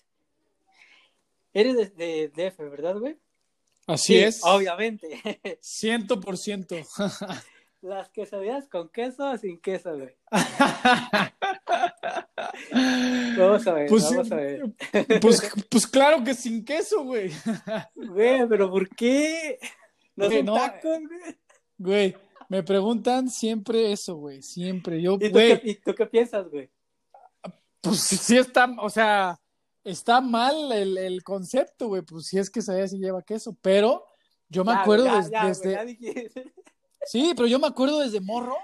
Eres 1.55 1.97
de, 1.97 2.29
DF, 2.29 2.59
¿verdad, 2.59 2.99
güey? 2.99 3.17
Así 3.87 4.17
es. 4.17 4.41
Obviamente. 4.45 5.21
Ciento 5.61 6.21
por 6.21 6.37
ciento. 6.37 6.75
las 7.81 8.09
quesadillas 8.09 8.67
con 8.69 8.89
queso 8.89 9.31
o 9.31 9.39
sin 9.39 9.61
queso, 9.61 9.97
güey. 9.97 10.17
vamos 13.39 13.67
a 13.67 13.73
ver, 13.75 13.89
Pues, 13.89 14.05
vamos 14.11 14.33
a 14.33 14.37
ver. 14.37 14.63
Pues, 15.21 15.53
pues 15.71 15.87
claro 15.87 16.25
que 16.25 16.35
sin 16.35 16.65
queso, 16.65 17.05
güey. 17.05 17.31
Güey, 17.95 18.49
pero 18.49 18.71
¿por 18.71 18.89
qué? 18.89 19.59
No 20.17 20.27
Güey, 20.27 20.39
son 20.39 20.47
no. 20.47 20.55
tacos, 20.55 20.99
güey. 20.99 21.37
Güey, 21.77 22.17
me 22.49 22.63
preguntan 22.63 23.29
siempre 23.29 23.93
eso, 23.93 24.17
güey. 24.17 24.43
Siempre. 24.43 25.01
Yo, 25.01 25.15
¿Y 25.21 25.29
tú, 25.29 25.31
güey, 25.31 25.61
qué, 25.61 25.71
y 25.71 25.75
tú 25.77 25.95
qué 25.95 26.07
piensas, 26.07 26.49
güey? 26.49 26.71
pues 27.81 28.01
sí 28.01 28.39
está, 28.39 28.67
o 28.81 28.89
sea, 28.89 29.39
está 29.85 30.21
mal 30.21 30.73
el, 30.73 30.99
el 30.99 31.23
concepto, 31.23 31.89
güey. 31.89 32.03
Pues 32.03 32.27
si 32.27 32.39
es 32.39 32.51
que 32.51 32.63
sabía 32.63 32.89
si 32.89 32.99
lleva 32.99 33.23
queso. 33.23 33.57
Pero 33.63 34.05
yo 34.49 34.65
me 34.65 34.73
Ya, 34.73 34.81
acuerdo 34.83 35.05
güey, 35.05 35.31
ya, 35.31 35.47
des- 35.47 35.63
ya, 35.63 35.83
güey, 35.85 35.97
desde. 35.97 36.53
Sí, 37.07 37.33
pero 37.37 37.47
yo 37.47 37.59
me 37.59 37.67
acuerdo 37.67 37.99
desde 38.01 38.21
morro 38.21 38.57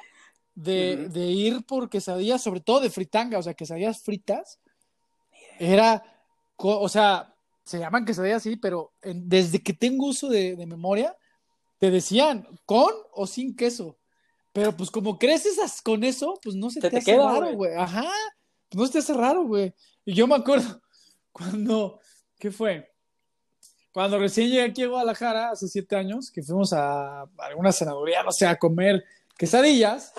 de, 0.55 1.09
de 1.09 1.27
ir 1.27 1.65
por 1.67 1.89
quesadillas, 1.91 2.43
sobre 2.43 2.61
todo 2.61 2.81
de 2.81 2.91
fritanga, 2.91 3.39
o 3.39 3.43
sea, 3.43 3.55
quesadillas 3.55 4.03
fritas. 4.03 4.59
Era, 5.59 6.03
o 6.57 6.89
sea, 6.89 7.35
se 7.65 7.79
llaman 7.79 8.05
quesadillas 8.05 8.39
así, 8.39 8.57
pero 8.57 8.93
en- 9.03 9.29
desde 9.29 9.63
que 9.63 9.73
tengo 9.75 10.07
uso 10.07 10.29
de, 10.29 10.57
de 10.57 10.67
memoria, 10.67 11.17
te 11.79 11.91
decían 11.91 12.47
con 12.67 12.93
o 13.13 13.27
sin 13.27 13.55
queso. 13.55 13.99
Pero 14.53 14.77
pues 14.77 14.91
como 14.91 15.19
creces 15.19 15.59
con 15.83 16.03
eso, 16.03 16.39
pues 16.43 16.57
no 16.57 16.71
se 16.71 16.81
te, 16.81 16.91
te 16.91 16.97
hace 16.99 17.13
queda, 17.13 17.25
raro, 17.27 17.41
güey. 17.41 17.55
güey. 17.57 17.75
Ajá, 17.77 18.11
pues 18.69 18.81
no 18.81 18.87
se 18.87 18.93
te 18.93 18.99
hace 18.99 19.15
raro, 19.15 19.45
güey. 19.45 19.73
Y 20.05 20.15
yo 20.15 20.27
me 20.27 20.35
acuerdo 20.35 20.81
cuando, 21.33 22.01
¿qué 22.39 22.51
fue? 22.51 22.91
Cuando 23.93 24.19
recién 24.19 24.49
llegué 24.49 24.63
aquí 24.63 24.83
a 24.83 24.89
Guadalajara, 24.89 25.51
hace 25.51 25.67
siete 25.67 25.97
años, 25.97 26.31
que 26.31 26.43
fuimos 26.43 26.73
a 26.73 27.23
alguna 27.39 27.73
senaduría, 27.73 28.23
no 28.23 28.31
sé, 28.31 28.47
a 28.47 28.57
comer 28.57 29.05
quesadillas, 29.37 30.13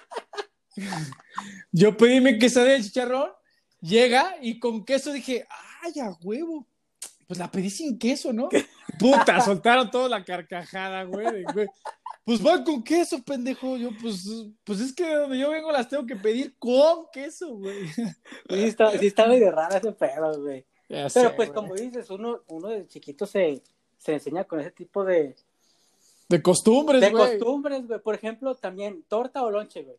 yo 1.71 1.95
pedí 1.95 2.19
mi 2.19 2.37
quesadilla 2.37 2.73
de 2.73 2.83
chicharrón, 2.83 3.29
llega 3.79 4.35
y 4.41 4.59
con 4.59 4.83
queso 4.83 5.13
dije, 5.13 5.47
¡ay, 5.81 5.99
a 6.01 6.11
huevo! 6.21 6.67
Pues 7.27 7.39
la 7.39 7.49
pedí 7.49 7.69
sin 7.69 7.97
queso, 7.97 8.33
¿no? 8.33 8.49
Puta, 8.99 9.39
soltaron 9.39 9.89
toda 9.89 10.09
la 10.09 10.25
carcajada, 10.25 11.03
güey. 11.05 11.45
Pues 12.25 12.41
van 12.41 12.63
con 12.63 12.83
queso, 12.83 13.23
pendejo. 13.23 13.77
Yo, 13.77 13.89
pues, 14.01 14.27
pues 14.65 14.81
es 14.81 14.93
que 14.93 15.05
de 15.05 15.15
donde 15.15 15.37
yo 15.39 15.49
vengo 15.49 15.71
las 15.71 15.87
tengo 15.87 16.05
que 16.05 16.17
pedir 16.17 16.55
con 16.59 17.05
queso, 17.11 17.55
güey. 17.55 17.87
Sí 17.87 18.05
está, 18.49 18.97
sí 18.97 19.07
está 19.07 19.27
medio 19.27 19.49
raro 19.49 19.77
ese 19.77 19.91
pedo, 19.93 20.41
güey. 20.41 20.65
Ya 20.91 21.07
Pero 21.13 21.29
sé, 21.29 21.35
pues 21.35 21.49
güey. 21.49 21.53
como 21.53 21.75
dices, 21.75 22.09
uno, 22.09 22.41
uno 22.47 22.67
de 22.69 22.85
chiquito 22.87 23.25
se, 23.25 23.63
se 23.97 24.13
enseña 24.13 24.43
con 24.43 24.59
ese 24.59 24.71
tipo 24.71 25.03
de, 25.05 25.35
De 26.27 26.41
costumbres, 26.41 26.99
de 27.01 27.11
güey. 27.11 27.37
costumbres, 27.39 27.87
güey. 27.87 27.99
Por 28.01 28.15
ejemplo, 28.15 28.55
también 28.55 29.03
torta 29.07 29.43
o 29.43 29.49
lonche, 29.51 29.83
güey. 29.83 29.97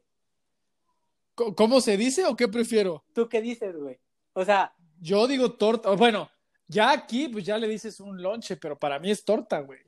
¿Cómo 1.57 1.81
se 1.81 1.97
dice 1.97 2.27
o 2.27 2.37
qué 2.37 2.47
prefiero? 2.47 3.03
¿Tú 3.15 3.29
qué 3.29 3.41
dices, 3.41 3.75
güey? 3.77 3.99
O 4.35 4.45
sea, 4.45 4.75
Yo 5.01 5.27
digo 5.27 5.53
torta. 5.55 5.91
Bueno, 5.93 6.31
ya 6.69 6.91
aquí, 6.93 7.29
pues 7.29 7.45
ya 7.45 7.57
le 7.59 7.67
dices 7.69 7.99
un 8.01 8.21
lonche, 8.23 8.57
pero 8.57 8.79
para 8.79 8.99
mí 8.99 9.11
es 9.11 9.25
torta, 9.25 9.61
güey. 9.61 9.81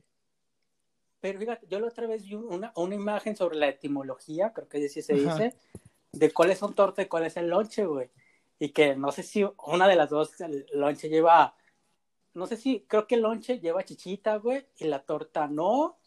pero 1.19 1.39
fíjate, 1.39 1.67
yo 1.67 1.79
la 1.79 1.87
otra 1.87 2.07
vez 2.07 2.23
vi 2.23 2.33
una, 2.35 2.71
una 2.75 2.95
imagen 2.95 3.35
sobre 3.35 3.57
la 3.57 3.67
etimología, 3.69 4.53
creo 4.53 4.67
que 4.67 4.83
así 4.85 5.01
se 5.01 5.13
Ajá. 5.13 5.33
dice, 5.37 5.57
de 6.11 6.31
cuáles 6.31 6.57
son 6.59 6.73
torta 6.73 7.01
y 7.01 7.05
cuál 7.07 7.25
es 7.25 7.37
el 7.37 7.47
lonche, 7.47 7.85
güey. 7.85 8.09
Y 8.59 8.69
que 8.69 8.95
no 8.95 9.11
sé 9.11 9.23
si 9.23 9.45
una 9.65 9.87
de 9.87 9.95
las 9.95 10.09
dos, 10.09 10.39
el 10.41 10.65
lonche 10.73 11.09
lleva, 11.09 11.55
no 12.33 12.47
sé 12.47 12.57
si, 12.57 12.85
creo 12.87 13.07
que 13.07 13.15
el 13.15 13.21
lonche 13.21 13.59
lleva 13.59 13.83
chichita, 13.83 14.37
güey, 14.37 14.65
y 14.77 14.85
la 14.85 15.03
torta 15.03 15.47
no, 15.47 15.97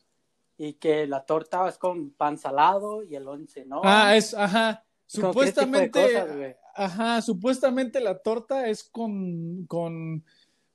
y 0.56 0.74
que 0.74 1.06
la 1.06 1.24
torta 1.24 1.68
es 1.68 1.78
con 1.78 2.10
pan 2.10 2.38
salado 2.38 3.02
y 3.02 3.14
el 3.14 3.24
lonche 3.24 3.64
no. 3.64 3.80
Ah, 3.84 4.16
es, 4.16 4.34
ajá. 4.34 4.84
Supuestamente, 5.06 6.02
cosas, 6.02 6.56
ajá, 6.74 7.22
supuestamente 7.22 7.98
la 7.98 8.18
torta 8.18 8.66
es 8.66 8.84
con, 8.84 9.64
con, 9.66 10.22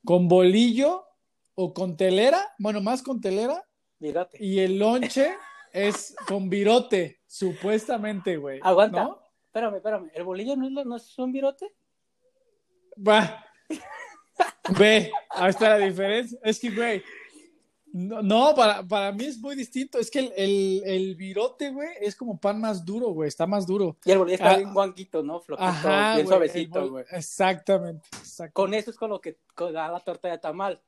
con 0.04 0.26
bolillo 0.26 1.06
o 1.54 1.72
con 1.72 1.96
telera, 1.96 2.52
bueno, 2.58 2.80
más 2.80 3.00
con 3.02 3.20
telera, 3.20 3.64
Virote. 4.00 4.44
y 4.44 4.58
el 4.58 4.78
lonche 4.78 5.36
es 5.72 6.16
con 6.26 6.48
virote, 6.48 7.20
supuestamente, 7.26 8.36
güey. 8.36 8.58
Aguanta. 8.62 9.04
¿no? 9.04 9.23
Espérame, 9.54 9.76
espérame. 9.76 10.10
¿El 10.12 10.24
bolillo 10.24 10.56
no 10.56 10.66
es, 10.66 10.72
lo- 10.72 10.84
no 10.84 10.96
es 10.96 11.16
un 11.16 11.30
virote? 11.30 11.72
Va. 13.06 13.44
Ve, 14.76 15.12
ahí 15.30 15.50
está 15.50 15.78
la 15.78 15.86
diferencia. 15.86 16.36
Es 16.42 16.58
que, 16.58 16.70
güey, 16.70 17.04
no, 17.92 18.20
no, 18.20 18.52
para, 18.56 18.82
para 18.82 19.12
mí 19.12 19.26
es 19.26 19.38
muy 19.38 19.54
distinto. 19.54 20.00
Es 20.00 20.10
que 20.10 20.18
el, 20.18 20.32
el, 20.36 20.82
el 20.84 21.14
virote, 21.14 21.70
güey, 21.70 21.88
es 22.00 22.16
como 22.16 22.36
pan 22.40 22.60
más 22.60 22.84
duro, 22.84 23.10
güey, 23.10 23.28
está 23.28 23.46
más 23.46 23.64
duro. 23.64 23.96
Y 24.04 24.10
el 24.10 24.18
bolillo 24.18 24.34
está 24.34 24.50
Ah. 24.50 24.56
bien 24.56 24.74
guanguito, 24.74 25.22
¿no? 25.22 25.38
Flojito, 25.40 25.64
Ajá, 25.68 26.14
bien 26.16 26.26
güey, 26.26 26.36
suavecito, 26.36 26.90
güey. 26.90 27.04
Exactamente, 27.12 28.08
exactamente. 28.20 28.52
Con 28.54 28.74
eso 28.74 28.90
es 28.90 28.96
con 28.96 29.10
lo 29.10 29.20
que 29.20 29.38
da 29.72 29.88
la 29.88 30.00
torta 30.00 30.26
de 30.30 30.38
tamal. 30.38 30.82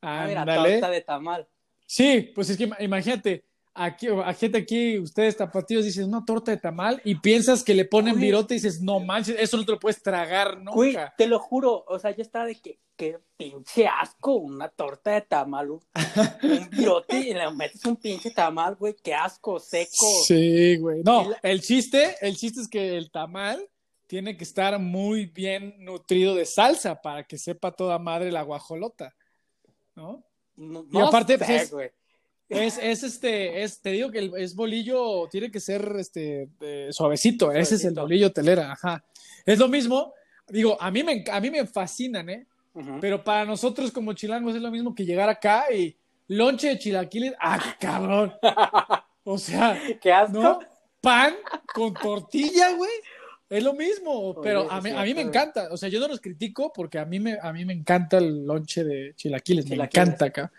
Ah, 0.00 0.24
mira, 0.26 0.46
torta 0.46 0.88
de 0.88 1.02
tamal. 1.02 1.46
Sí, 1.84 2.32
pues 2.34 2.48
es 2.48 2.56
que 2.56 2.66
ima- 2.66 2.80
imagínate, 2.82 3.44
aquí, 3.76 4.08
a 4.08 4.32
gente 4.34 4.58
aquí, 4.58 4.98
ustedes 4.98 5.36
tapatíos 5.36 5.84
dicen 5.84 6.04
una 6.08 6.24
torta 6.24 6.50
de 6.50 6.56
tamal 6.56 7.00
y 7.04 7.14
piensas 7.16 7.62
que 7.62 7.74
le 7.74 7.84
ponen 7.84 8.18
virote 8.18 8.54
y 8.54 8.56
dices, 8.58 8.80
no 8.80 8.98
manches, 9.00 9.36
eso 9.38 9.56
no 9.56 9.64
te 9.64 9.72
lo 9.72 9.78
puedes 9.78 10.02
tragar 10.02 10.58
Güey, 10.64 10.92
nunca. 10.94 11.14
te 11.16 11.26
lo 11.26 11.38
juro, 11.38 11.84
o 11.86 11.98
sea, 11.98 12.10
yo 12.10 12.22
estaba 12.22 12.46
de 12.46 12.56
que, 12.56 12.78
que 12.96 13.18
pinche 13.36 13.86
asco, 13.86 14.36
una 14.36 14.68
torta 14.68 15.10
de 15.12 15.20
tamal, 15.20 15.70
un, 15.70 15.80
un 16.42 16.70
virote 16.70 17.18
y 17.18 17.34
le 17.34 17.50
metes 17.52 17.84
un 17.84 17.96
pinche 17.96 18.30
tamal, 18.30 18.74
güey, 18.76 18.96
qué 19.02 19.14
asco, 19.14 19.60
seco. 19.60 20.06
Sí, 20.26 20.76
güey. 20.78 21.02
No, 21.04 21.28
la- 21.30 21.38
el 21.42 21.60
chiste, 21.60 22.16
el 22.22 22.36
chiste 22.36 22.60
es 22.62 22.68
que 22.68 22.96
el 22.96 23.10
tamal 23.10 23.68
tiene 24.06 24.36
que 24.36 24.44
estar 24.44 24.78
muy 24.78 25.26
bien 25.26 25.74
nutrido 25.78 26.34
de 26.34 26.46
salsa 26.46 27.02
para 27.02 27.24
que 27.24 27.38
sepa 27.38 27.72
toda 27.72 27.98
madre 27.98 28.30
la 28.32 28.42
guajolota, 28.42 29.14
¿no? 29.94 30.24
No, 30.54 30.86
Y 30.90 30.98
aparte, 30.98 31.34
sé, 31.36 31.44
pues, 31.44 31.62
es- 31.64 31.70
güey. 31.70 31.90
Es, 32.48 32.78
es 32.78 33.02
este, 33.02 33.62
es, 33.62 33.80
te 33.80 33.90
digo 33.90 34.10
que 34.10 34.18
el, 34.18 34.32
es 34.36 34.54
bolillo, 34.54 35.28
tiene 35.28 35.50
que 35.50 35.58
ser 35.58 35.96
este 35.98 36.48
eh, 36.60 36.88
suavecito, 36.92 37.50
ese 37.50 37.74
es 37.74 37.84
el 37.84 37.94
bolillo 37.94 38.32
telera, 38.32 38.72
ajá. 38.72 39.04
Es 39.44 39.58
lo 39.58 39.68
mismo, 39.68 40.12
digo, 40.48 40.80
a 40.80 40.90
mí 40.90 41.02
me, 41.02 41.24
a 41.30 41.40
mí 41.40 41.50
me 41.50 41.66
fascinan, 41.66 42.30
¿eh? 42.30 42.46
Pero 43.00 43.24
para 43.24 43.46
nosotros 43.46 43.90
como 43.90 44.12
chilangos 44.12 44.54
es 44.54 44.60
lo 44.60 44.70
mismo 44.70 44.94
que 44.94 45.06
llegar 45.06 45.30
acá 45.30 45.72
y 45.72 45.96
lonche 46.28 46.68
de 46.68 46.78
chilaquiles, 46.78 47.34
¡ah, 47.40 47.76
cabrón! 47.80 48.34
O 49.24 49.38
sea, 49.38 49.80
qué 50.00 50.12
asco. 50.12 50.38
¿no? 50.38 50.60
Pan 51.00 51.34
con 51.74 51.94
tortilla, 51.94 52.72
güey. 52.74 52.90
Es 53.48 53.62
lo 53.62 53.74
mismo, 53.74 54.30
Oye, 54.30 54.40
pero 54.42 54.70
a 54.70 54.80
mí, 54.80 54.90
a 54.90 55.02
mí 55.04 55.14
me 55.14 55.22
encanta. 55.22 55.68
O 55.70 55.76
sea, 55.76 55.88
yo 55.88 56.00
no 56.00 56.08
los 56.08 56.20
critico 56.20 56.72
porque 56.72 56.98
a 56.98 57.04
mí 57.04 57.20
me, 57.20 57.38
a 57.40 57.52
mí 57.52 57.64
me 57.64 57.72
encanta 57.72 58.18
el 58.18 58.44
lonche 58.44 58.82
de 58.84 59.14
chilaquiles, 59.14 59.68
me 59.68 59.76
encanta 59.76 60.26
acá. 60.26 60.52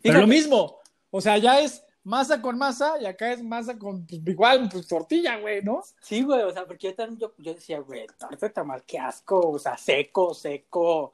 Pero 0.00 0.14
Fíjate, 0.14 0.20
lo 0.20 0.26
mismo, 0.26 0.77
o 1.10 1.20
sea, 1.20 1.38
ya 1.38 1.60
es 1.60 1.84
masa 2.02 2.40
con 2.40 2.56
masa 2.56 2.94
y 3.00 3.06
acá 3.06 3.32
es 3.32 3.42
masa 3.42 3.78
con, 3.78 4.06
pues, 4.06 4.20
igual, 4.26 4.68
pues 4.70 4.86
tortilla, 4.86 5.38
güey, 5.38 5.62
¿no? 5.62 5.82
Sí, 6.00 6.22
güey, 6.22 6.42
o 6.42 6.52
sea, 6.52 6.66
porque 6.66 6.88
yo 6.88 6.94
también, 6.94 7.18
yo, 7.20 7.34
yo 7.38 7.54
decía, 7.54 7.80
güey, 7.80 8.06
torta 8.18 8.46
de 8.46 8.50
tamal, 8.50 8.82
qué 8.84 8.98
asco, 8.98 9.50
o 9.50 9.58
sea, 9.58 9.76
seco, 9.76 10.34
seco. 10.34 11.12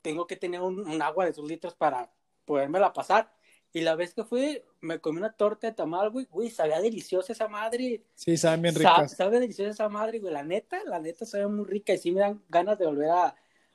Tengo 0.00 0.26
que 0.26 0.36
tener 0.36 0.60
un, 0.60 0.80
un 0.80 1.02
agua 1.02 1.26
de 1.26 1.32
dos 1.32 1.46
litros 1.46 1.74
para 1.74 2.10
podérmela 2.44 2.92
pasar. 2.92 3.32
Y 3.74 3.80
la 3.80 3.94
vez 3.94 4.12
que 4.12 4.24
fui, 4.24 4.62
me 4.80 5.00
comí 5.00 5.18
una 5.18 5.32
torta 5.32 5.66
de 5.66 5.72
tamal, 5.72 6.10
güey, 6.10 6.26
güey, 6.26 6.50
sabía 6.50 6.80
deliciosa 6.80 7.32
esa 7.32 7.48
madre. 7.48 8.04
Sí, 8.14 8.36
saben 8.36 8.62
bien 8.62 8.74
ricas. 8.74 9.16
sabe 9.16 9.40
deliciosa 9.40 9.70
esa 9.70 9.88
madre, 9.88 10.18
güey, 10.18 10.32
la 10.32 10.42
neta, 10.42 10.84
la 10.84 10.98
neta 10.98 11.24
sabe 11.24 11.46
muy 11.46 11.64
rica 11.64 11.94
y 11.94 11.98
sí 11.98 12.12
me 12.12 12.20
dan 12.20 12.42
ganas 12.50 12.78
de 12.78 12.86
volver 12.86 13.10
a 13.10 13.34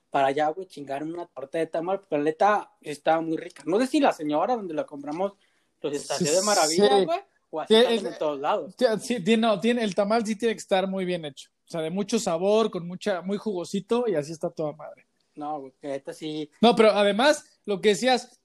para 0.10 0.28
allá, 0.28 0.50
güey, 0.50 0.68
chingar 0.68 1.04
una 1.04 1.26
torta 1.28 1.58
de 1.58 1.68
tamal, 1.68 2.00
porque 2.00 2.18
la 2.18 2.24
neta 2.24 2.72
estaba 2.82 3.22
muy 3.22 3.38
rica. 3.38 3.64
No 3.66 3.80
sé 3.80 3.88
si 3.88 4.00
la 4.00 4.14
señora 4.14 4.56
donde 4.56 4.74
la 4.74 4.86
compramos 4.86 5.34
los 5.82 5.94
estaciones 5.94 6.40
de 6.40 6.46
maravilla, 6.46 6.98
Sí. 7.00 7.06
güey, 7.06 7.20
o 7.50 7.62
así 7.62 7.74
Sí, 7.76 8.06
en 8.08 8.18
todos 8.18 8.40
lados. 8.40 8.76
Sí, 9.02 9.20
sí, 9.24 9.38
no, 9.38 9.60
tiene, 9.60 9.84
el 9.84 9.96
tamal 9.96 10.26
sí 10.26 10.36
tiene 10.36 10.56
que 10.56 10.60
estar 10.60 10.88
muy 10.88 11.06
bien 11.06 11.26
hecho. 11.26 11.50
O 11.68 11.70
sea, 11.70 11.82
de 11.82 11.90
mucho 11.90 12.20
sabor, 12.20 12.72
con 12.72 12.88
mucha, 12.88 13.22
muy 13.22 13.38
jugosito 13.38 14.06
y 14.08 14.16
así 14.16 14.32
está 14.32 14.50
toda 14.50 14.72
madre. 14.74 15.06
No, 15.36 15.60
güey, 15.60 15.74
que 15.80 15.88
neta 15.88 16.14
sí. 16.14 16.50
No, 16.62 16.76
pero 16.76 16.92
además, 16.92 17.46
lo 17.66 17.82
que 17.82 17.90
decías, 17.90 18.40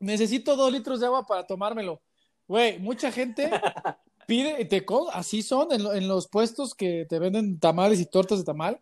necesito 0.00 0.54
dos 0.56 0.72
litros 0.72 1.00
de 1.00 1.06
agua 1.06 1.26
para 1.26 1.46
tomármelo. 1.46 2.02
Güey, 2.46 2.78
mucha 2.78 3.10
gente 3.10 3.50
pide, 4.26 4.64
te 4.66 4.84
así 5.12 5.42
son 5.42 5.72
en, 5.72 5.80
en 5.96 6.06
los 6.06 6.28
puestos 6.28 6.74
que 6.74 7.06
te 7.08 7.18
venden 7.18 7.58
tamales 7.58 7.98
y 7.98 8.06
tortas 8.06 8.38
de 8.38 8.44
tamal. 8.44 8.80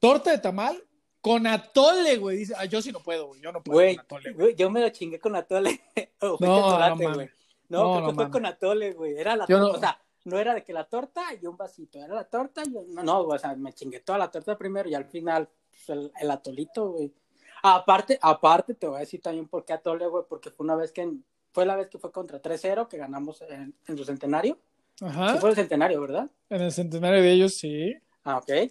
Torta 0.00 0.30
de 0.30 0.38
tamal 0.38 0.82
con 1.26 1.46
atole, 1.46 2.16
güey. 2.18 2.38
Dice, 2.38 2.54
ah, 2.56 2.64
yo 2.64 2.80
sí 2.82 2.92
no 2.92 3.00
puedo, 3.00 3.26
güey. 3.28 3.40
Yo 3.40 3.52
no 3.52 3.62
puedo 3.62 3.76
Güey, 3.76 3.96
con 3.96 4.04
atole. 4.04 4.32
güey". 4.32 4.34
güey, 4.46 4.56
yo 4.56 4.70
me 4.70 4.80
lo 4.80 4.88
chingué 4.90 5.18
con 5.18 5.34
atole. 5.36 5.80
No, 6.22 6.36
chocolate, 6.38 7.04
no 7.04 7.14
güey. 7.14 7.30
No, 7.68 7.82
No, 7.82 7.92
creo 7.94 8.00
no 8.02 8.08
que 8.08 8.14
fue 8.14 8.30
con 8.30 8.46
atole, 8.46 8.92
güey. 8.92 9.18
Era 9.18 9.36
la 9.36 9.46
Yo 9.46 9.58
torta, 9.58 9.72
no- 9.72 9.76
o 9.76 9.80
sea, 9.80 10.00
no 10.24 10.38
era 10.38 10.54
de 10.54 10.64
que 10.64 10.72
la 10.72 10.84
torta 10.84 11.22
y 11.40 11.46
un 11.46 11.56
vasito, 11.56 11.98
era 11.98 12.14
la 12.14 12.24
torta 12.24 12.62
y 12.64 12.70
no, 12.70 13.02
no, 13.02 13.20
o 13.20 13.38
sea, 13.38 13.54
me 13.54 13.72
chingué 13.72 14.00
toda 14.00 14.18
la 14.18 14.30
torta 14.30 14.56
primero 14.58 14.88
y 14.88 14.94
al 14.94 15.04
final 15.04 15.48
pues, 15.70 15.88
el, 15.90 16.10
el 16.20 16.30
atolito, 16.30 16.90
güey. 16.90 17.12
Aparte, 17.62 18.18
aparte 18.22 18.74
te 18.74 18.86
voy 18.86 18.96
a 18.96 19.00
decir 19.00 19.20
también 19.20 19.48
por 19.48 19.64
qué 19.64 19.72
atole, 19.72 20.06
güey, 20.06 20.24
porque 20.28 20.50
fue 20.50 20.64
una 20.64 20.74
vez 20.76 20.92
que 20.92 21.10
fue 21.52 21.64
la 21.66 21.74
vez 21.76 21.88
que 21.88 21.98
fue 21.98 22.12
contra 22.12 22.40
3-0 22.40 22.86
que 22.88 22.96
ganamos 22.98 23.40
en, 23.42 23.74
en 23.86 23.96
su 23.98 24.04
centenario. 24.04 24.58
Ajá. 25.00 25.32
Sí 25.34 25.38
fue 25.38 25.50
el 25.50 25.56
centenario, 25.56 26.00
¿verdad? 26.00 26.30
En 26.50 26.60
el 26.62 26.72
centenario 26.72 27.22
de 27.22 27.32
ellos, 27.32 27.54
sí. 27.54 27.94
Ah, 28.24 28.38
ok. 28.38 28.70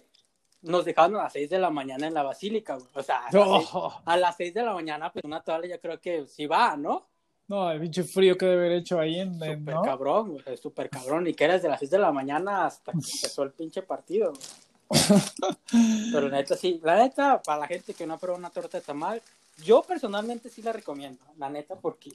Nos 0.62 0.84
dejaron 0.84 1.16
a 1.20 1.24
las 1.24 1.32
6 1.32 1.50
de 1.50 1.58
la 1.58 1.70
mañana 1.70 2.06
en 2.06 2.14
la 2.14 2.22
basílica, 2.22 2.74
güey. 2.74 2.88
O 2.94 3.02
sea, 3.02 3.26
a, 3.26 3.32
las 3.32 3.32
seis, 3.32 3.68
Oh, 3.72 4.00
a 4.04 4.16
las 4.16 4.36
6 4.36 4.54
de 4.54 4.62
la 4.64 4.74
mañana, 4.74 5.12
pues 5.12 5.24
una 5.24 5.40
tabla 5.42 5.66
yo 5.68 5.80
creo 5.80 6.00
que 6.00 6.26
sí 6.26 6.46
va, 6.46 6.76
¿no? 6.76 7.06
no, 7.48 7.70
el 7.70 7.80
pinche 7.80 8.02
frío 8.02 8.36
que 8.36 8.44
debe 8.46 8.66
haber 8.66 8.72
hecho 8.78 8.98
ahí 8.98 9.20
en, 9.20 9.40
en- 9.42 9.58
Súper 9.60 9.74
¿no? 9.74 9.82
cabrón, 9.82 10.30
güey. 10.42 10.56
Súper 10.56 10.90
cabrón. 10.90 11.26
Y 11.28 11.34
que 11.34 11.44
era 11.44 11.54
desde 11.54 11.68
las 11.68 11.78
6 11.78 11.90
de 11.92 11.98
la 11.98 12.10
mañana 12.10 12.66
hasta 12.66 12.90
que 12.90 12.98
empezó 12.98 13.42
el 13.44 13.52
pinche 13.52 13.82
partido, 13.82 14.32
güey. 14.32 14.42
Pero 16.12 16.28
la 16.28 16.36
neta, 16.38 16.56
sí. 16.56 16.80
La 16.82 16.96
neta, 16.96 17.40
para 17.42 17.60
la 17.60 17.66
gente 17.66 17.94
que 17.94 18.06
no 18.06 18.14
ha 18.14 18.18
probado 18.18 18.38
una 18.40 18.50
torta 18.50 18.78
de 18.78 18.84
tamal, 18.84 19.22
yo 19.64 19.82
personalmente 19.82 20.48
sí 20.48 20.62
la 20.62 20.72
recomiendo. 20.72 21.22
La 21.38 21.48
neta, 21.48 21.76
porque 21.76 22.10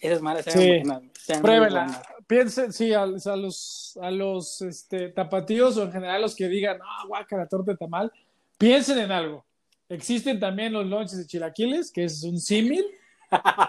esas 0.00 0.20
malas 0.22 0.44
Sí. 0.44 0.82
buenas. 1.40 2.02
Piensen, 2.26 2.72
sí, 2.72 2.92
a, 2.92 3.02
a 3.02 3.06
los, 3.36 3.98
a 4.02 4.10
los 4.10 4.60
este, 4.62 5.10
tapatíos 5.10 5.76
o 5.76 5.84
en 5.84 5.92
general 5.92 6.22
los 6.22 6.34
que 6.34 6.48
digan, 6.48 6.78
ah, 6.82 7.04
guaca, 7.06 7.36
la 7.36 7.46
torta 7.46 7.70
de 7.72 7.76
tamal, 7.78 8.12
piensen 8.58 8.98
en 8.98 9.12
algo. 9.12 9.44
Existen 9.88 10.40
también 10.40 10.72
los 10.72 10.84
lonches 10.86 11.18
de 11.18 11.26
chilaquiles, 11.26 11.92
que 11.92 12.04
es 12.04 12.24
un 12.24 12.40
símil, 12.40 12.84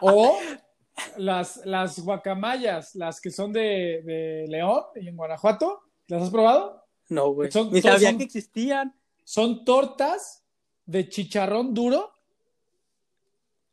o 0.02 0.40
las, 1.18 1.58
las 1.66 2.00
guacamayas, 2.00 2.96
las 2.96 3.22
que 3.22 3.30
son 3.30 3.54
de, 3.54 4.02
de 4.04 4.46
León 4.50 4.84
y 4.96 5.08
en 5.08 5.16
Guanajuato. 5.16 5.82
¿Las 6.08 6.24
has 6.24 6.30
probado? 6.32 6.84
No, 7.10 7.30
güey. 7.34 7.52
Son- 7.52 7.72
Ni 7.72 7.82
sabía 7.82 8.10
son- 8.10 8.18
que 8.18 8.24
existían. 8.24 8.96
Son 9.24 9.64
tortas 9.66 10.44
de 10.86 11.08
chicharrón 11.10 11.74
duro 11.76 12.12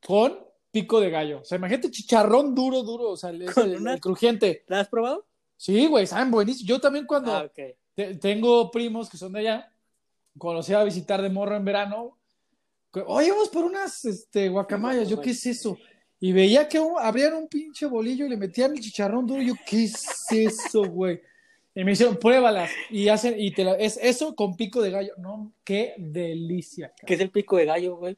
con 0.04 0.38
pico 0.74 1.00
de 1.00 1.08
gallo. 1.08 1.40
O 1.40 1.44
sea, 1.44 1.56
imagínate 1.56 1.90
chicharrón 1.90 2.54
duro, 2.54 2.82
duro, 2.82 3.10
o 3.10 3.16
sea, 3.16 3.30
el, 3.30 3.50
Con 3.52 3.70
el- 3.70 3.80
una- 3.80 3.94
el 3.94 4.00
crujiente. 4.00 4.64
¿La 4.66 4.80
has 4.80 4.88
probado? 4.88 5.24
Sí, 5.56 5.86
güey, 5.86 6.06
saben 6.06 6.30
buenísimo. 6.30 6.68
Yo 6.68 6.80
también 6.80 7.06
cuando 7.06 7.32
Ah, 7.34 7.48
te- 7.54 8.14
tengo 8.16 8.70
primos 8.70 9.08
que 9.08 9.16
son 9.16 9.32
de 9.32 9.38
allá, 9.40 9.72
cuando 10.36 10.58
los 10.58 10.68
iba 10.68 10.80
a 10.80 10.84
visitar 10.84 11.22
de 11.22 11.30
morro 11.30 11.56
en 11.56 11.64
verano, 11.64 12.18
que, 12.92 13.02
oye, 13.06 13.30
vamos 13.30 13.48
por 13.48 13.64
unas 13.64 14.04
este, 14.04 14.48
guacamayas, 14.48 15.08
yo, 15.08 15.20
¿qué 15.20 15.30
es 15.30 15.46
eso? 15.46 15.78
Y 16.20 16.32
veía 16.32 16.68
que 16.68 16.78
un- 16.80 16.98
abrían 16.98 17.34
un 17.34 17.48
pinche 17.48 17.86
bolillo 17.86 18.26
y 18.26 18.28
le 18.30 18.36
metían 18.36 18.72
el 18.72 18.80
chicharrón 18.80 19.26
duro, 19.26 19.40
yo, 19.42 19.54
¿qué 19.66 19.84
es 19.84 20.26
eso, 20.30 20.84
güey? 20.84 21.20
Y 21.74 21.82
me 21.84 21.92
hicieron, 21.92 22.16
pruébalas, 22.16 22.70
y 22.90 23.08
hacen, 23.08 23.34
y 23.38 23.50
te 23.52 23.64
la- 23.64 23.74
es 23.76 23.96
eso 24.00 24.34
con 24.36 24.56
pico 24.56 24.80
de 24.82 24.90
gallo, 24.90 25.12
no, 25.18 25.52
qué 25.64 25.94
delicia. 25.98 26.92
¿Qué 27.06 27.14
es 27.14 27.20
el 27.20 27.30
pico 27.30 27.56
de 27.56 27.64
gallo, 27.66 27.96
güey? 27.96 28.16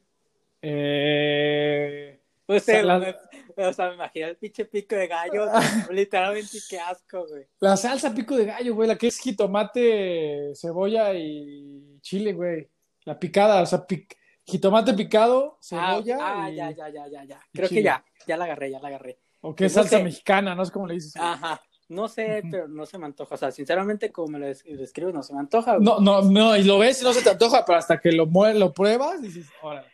Eh, 0.61 2.19
O 2.47 2.59
sea, 2.59 2.81
la- 2.83 3.17
o 3.57 3.73
sea, 3.73 3.89
me 3.89 3.95
imagino 3.95 4.27
el 4.27 4.37
pinche 4.37 4.65
pico 4.65 4.95
de 4.95 5.07
gallo. 5.07 5.45
literalmente, 5.91 6.57
qué 6.69 6.79
asco, 6.79 7.25
güey. 7.27 7.45
la 7.59 7.75
salsa 7.77 8.13
pico 8.13 8.37
de 8.37 8.45
gallo, 8.45 8.73
güey, 8.75 8.87
la 8.87 8.95
que 8.95 9.07
es 9.07 9.19
jitomate, 9.19 10.53
cebolla 10.55 11.13
y 11.13 11.99
chile, 12.01 12.33
güey. 12.33 12.69
La 13.05 13.17
picada, 13.19 13.61
o 13.61 13.65
sea, 13.65 13.85
pic- 13.85 14.15
jitomate 14.45 14.93
picado, 14.93 15.57
Ah, 15.71 15.95
cebolla. 15.99 16.17
ah, 16.21 16.49
y- 16.49 16.55
ya, 16.55 16.71
ya, 16.71 16.89
ya, 16.89 17.07
ya, 17.07 17.23
ya. 17.25 17.39
Creo 17.53 17.67
chile. 17.67 17.81
que 17.81 17.83
ya, 17.85 18.05
ya 18.27 18.37
la 18.37 18.45
agarré, 18.45 18.71
ya 18.71 18.79
la 18.79 18.87
agarré. 18.89 19.19
O 19.41 19.55
que 19.55 19.65
es 19.65 19.75
No 19.75 19.83
salsa 19.83 19.97
sé. 19.97 20.03
mexicana, 20.03 20.55
no 20.55 20.65
sé 20.65 20.71
cómo 20.71 20.87
le 20.87 20.95
dices. 20.95 21.15
Ajá. 21.17 21.61
No 21.89 22.09
sé, 22.09 22.43
pero 22.51 22.67
no 22.67 22.85
se 22.85 22.97
me 22.97 23.05
antoja. 23.05 23.35
O 23.35 23.37
sea, 23.37 23.49
sinceramente, 23.51 24.11
como 24.11 24.27
me 24.33 24.39
lo 24.39 24.45
des- 24.47 24.63
describes, 24.65 25.13
no 25.13 25.23
se 25.23 25.33
me 25.33 25.39
antoja. 25.39 25.75
güey. 25.77 25.85
No, 25.85 25.99
no, 25.99 26.21
no, 26.21 26.55
y 26.57 26.63
lo 26.63 26.79
ves 26.79 27.01
y 27.01 27.05
no 27.05 27.13
se 27.13 27.21
te 27.21 27.29
antoja, 27.29 27.63
pero 27.65 27.77
hasta 27.77 27.97
que 27.99 28.11
lo, 28.11 28.25
lo 28.25 28.73
pruebas, 28.73 29.21
dices, 29.21 29.47
órale, 29.61 29.87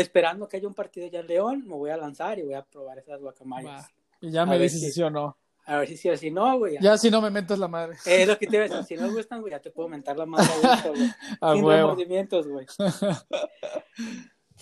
Esperando 0.00 0.48
que 0.48 0.56
haya 0.58 0.68
un 0.68 0.74
partido 0.74 1.06
ya 1.08 1.20
en 1.20 1.26
León, 1.26 1.64
me 1.66 1.74
voy 1.74 1.90
a 1.90 1.96
lanzar 1.96 2.38
y 2.38 2.42
voy 2.42 2.54
a 2.54 2.62
probar 2.64 2.98
esas 2.98 3.20
guacamayas. 3.20 3.82
va. 3.84 3.90
Y 4.20 4.30
ya 4.30 4.42
A 4.42 4.46
me 4.46 4.58
dices 4.58 4.80
si- 4.80 4.90
sí 4.92 5.02
o 5.02 5.10
no. 5.10 5.36
A 5.66 5.76
ver 5.76 5.88
si 5.88 5.98
sí 5.98 6.08
o 6.08 6.16
si 6.16 6.30
no, 6.30 6.58
güey. 6.58 6.78
Ya 6.80 6.96
si 6.96 7.10
no 7.10 7.20
me 7.20 7.30
metes 7.30 7.58
la 7.58 7.68
madre. 7.68 7.94
Es 8.06 8.26
lo 8.26 8.38
que 8.38 8.46
te 8.46 8.56
iba 8.56 8.64
a 8.64 8.68
decir. 8.68 8.96
Si 8.98 9.02
no 9.04 9.12
gustan, 9.12 9.40
güey, 9.42 9.50
ya 9.50 9.60
te 9.60 9.70
puedo 9.70 9.86
mentar 9.88 10.16
la 10.16 10.24
mano 10.24 10.42
a 10.42 10.56
gusto, 10.74 10.88
güey. 10.94 11.10
A 11.42 11.52
Sin 11.54 11.64
huevo. 11.64 11.80
remordimientos, 11.90 12.48
güey. 12.48 12.66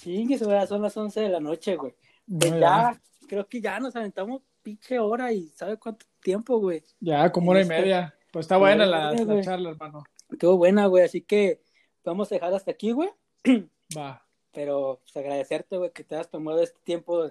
Güey, 0.05 0.39
son 0.67 0.83
las 0.83 0.97
11 0.97 1.21
de 1.21 1.29
la 1.29 1.41
noche, 1.41 1.77
güey. 1.77 1.95
Pues 2.27 2.59
ya, 2.59 3.01
creo 3.29 3.47
que 3.49 3.61
ya 3.61 3.79
nos 3.79 3.95
aventamos 3.95 4.43
pinche 4.63 4.99
hora 4.99 5.33
y 5.33 5.49
¿sabe 5.51 5.77
cuánto 5.79 6.07
tiempo, 6.21 6.59
güey? 6.59 6.83
Ya, 7.01 7.31
como 7.31 7.53
hora 7.53 7.61
y 7.61 7.63
Este- 7.63 7.75
media. 7.81 8.15
Pues 8.33 8.45
está 8.45 8.57
buena 8.59 8.85
la, 8.85 9.15
charla, 9.43 9.71
hermano. 9.71 10.03
Estuvo 10.31 10.57
buena, 10.59 10.87
güey, 10.87 11.05
así 11.05 11.23
que 11.23 11.63
vamos 12.05 12.31
a 12.31 12.35
dejar 12.35 12.53
hasta 12.53 12.73
aquí, 12.73 12.91
güey. 12.93 13.11
Va. 13.97 14.26
Pero 14.57 15.01
pues, 15.05 15.15
agradecerte, 15.19 15.77
güey, 15.77 15.91
que 15.93 16.03
te 16.03 16.17
has 16.17 16.31
tomado 16.31 16.63
este 16.63 16.79
tiempo 16.83 17.31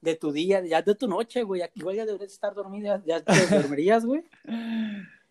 de, 0.00 0.14
tu 0.16 0.32
día, 0.32 0.60
ya 0.66 0.82
de 0.82 0.94
tu 0.96 1.06
noche, 1.06 1.44
güey. 1.44 1.62
Aquí 1.62 1.78
igual 1.78 1.94
ya 1.94 2.04
deberías 2.04 2.32
estar 2.32 2.52
dormida, 2.52 3.00
ya 3.06 3.20
te 3.22 3.32
dormirías, 3.78 4.04
güey. 4.04 4.24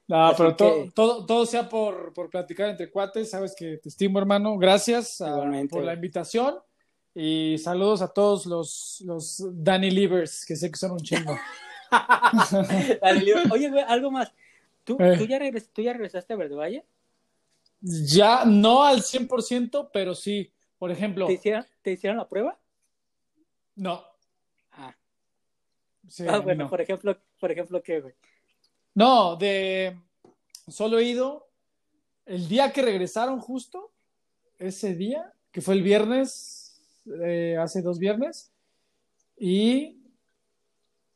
No, 0.07 0.27
Así 0.27 0.35
pero 0.37 0.55
to- 0.55 0.73
que- 0.85 0.91
todo, 0.95 1.25
todo 1.25 1.45
sea 1.45 1.67
por, 1.67 2.13
por 2.13 2.29
platicar 2.29 2.69
entre 2.69 2.89
cuates, 2.89 3.29
sabes 3.29 3.53
que 3.57 3.77
te 3.77 3.89
estimo, 3.89 4.19
hermano. 4.19 4.57
Gracias 4.57 5.19
Igualmente, 5.19 5.75
por 5.75 5.83
la 5.83 5.93
invitación 5.95 6.55
y 7.13 7.57
saludos 7.57 8.01
a 8.01 8.07
todos 8.07 8.45
los, 8.45 9.01
los 9.05 9.43
Danny 9.51 9.91
Livers, 9.91 10.45
que 10.45 10.55
sé 10.55 10.71
que 10.71 10.77
son 10.77 10.91
un 10.93 10.99
chingo. 10.99 11.37
Oye, 13.51 13.69
güey, 13.69 13.83
algo 13.87 14.11
más. 14.11 14.31
¿Tú, 14.85 14.95
Eh. 14.99 15.15
¿tú, 15.17 15.25
ya, 15.25 15.39
regres- 15.39 15.69
¿Tú 15.73 15.81
ya 15.81 15.93
regresaste 15.93 16.33
a 16.33 16.37
Verde 16.37 16.55
Valle? 16.55 16.85
ya 17.83 18.45
no 18.45 18.83
al 18.83 19.01
100%, 19.01 19.89
pero 19.91 20.13
sí. 20.15 20.51
Por 20.81 20.89
ejemplo, 20.89 21.27
¿Te 21.27 21.33
hicieron, 21.33 21.63
¿Te 21.83 21.91
hicieron 21.91 22.17
la 22.17 22.27
prueba? 22.27 22.57
no. 23.75 24.03
Ah, 24.71 24.95
Sí, 26.07 26.25
Ah, 26.27 26.39
bueno, 26.39 26.63
no. 26.63 26.69
por 26.71 26.81
ejemplo, 26.81 27.15
por 27.39 27.51
ejemplo, 27.51 27.83
¿qué, 27.83 28.01
güey? 28.01 28.15
No, 28.95 29.35
de 29.35 29.95
solo 30.67 30.97
he 30.97 31.03
ido 31.03 31.47
el 32.25 32.47
día 32.47 32.73
que 32.73 32.81
regresaron 32.81 33.39
justo, 33.39 33.91
ese 34.57 34.95
día, 34.95 35.31
que 35.51 35.61
fue 35.61 35.75
el 35.75 35.83
viernes, 35.83 36.81
eh, 37.23 37.55
hace 37.59 37.83
dos 37.83 37.99
viernes, 37.99 38.51
y, 39.37 40.01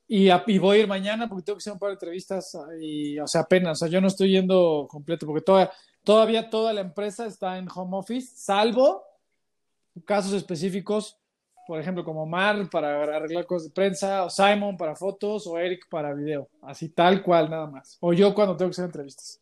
y, 0.08 0.30
a- 0.30 0.44
y 0.46 0.60
voy 0.60 0.78
a 0.78 0.80
ir 0.82 0.88
mañana 0.88 1.28
porque 1.28 1.44
tengo 1.44 1.58
que 1.58 1.64
hacer 1.64 1.74
un 1.74 1.80
par 1.80 1.90
de 1.90 1.94
entrevistas, 1.94 2.56
y, 2.80 3.18
o 3.18 3.26
sea, 3.26 3.42
apenas, 3.42 3.80
o 3.80 3.80
sea, 3.80 3.88
yo 3.92 4.00
no 4.00 4.10
estoy 4.10 4.30
yendo 4.30 4.86
completo 4.88 5.26
porque 5.26 5.42
toda- 5.42 5.72
todavía 6.04 6.52
toda 6.52 6.72
la 6.72 6.82
empresa 6.82 7.26
está 7.26 7.58
en 7.58 7.68
home 7.74 7.98
office, 7.98 8.32
salvo 8.36 9.04
casos 10.04 10.34
específicos, 10.34 11.18
por 11.68 11.80
ejemplo, 11.80 12.04
como 12.04 12.26
Mar 12.26 12.70
para 12.70 13.04
arreglar 13.16 13.46
cosas 13.46 13.70
de 13.70 13.74
prensa, 13.74 14.26
o 14.26 14.30
Simon 14.30 14.78
para 14.78 14.96
fotos, 14.96 15.48
o 15.48 15.58
Eric 15.58 15.88
para 15.90 16.14
video, 16.14 16.50
así 16.62 16.90
tal 16.90 17.24
cual, 17.24 17.50
nada 17.50 17.66
más. 17.68 17.98
O 18.02 18.14
yo 18.14 18.34
cuando 18.36 18.56
tengo 18.56 18.70
que 18.70 18.74
hacer 18.76 18.86
entrevistas. 18.86 19.42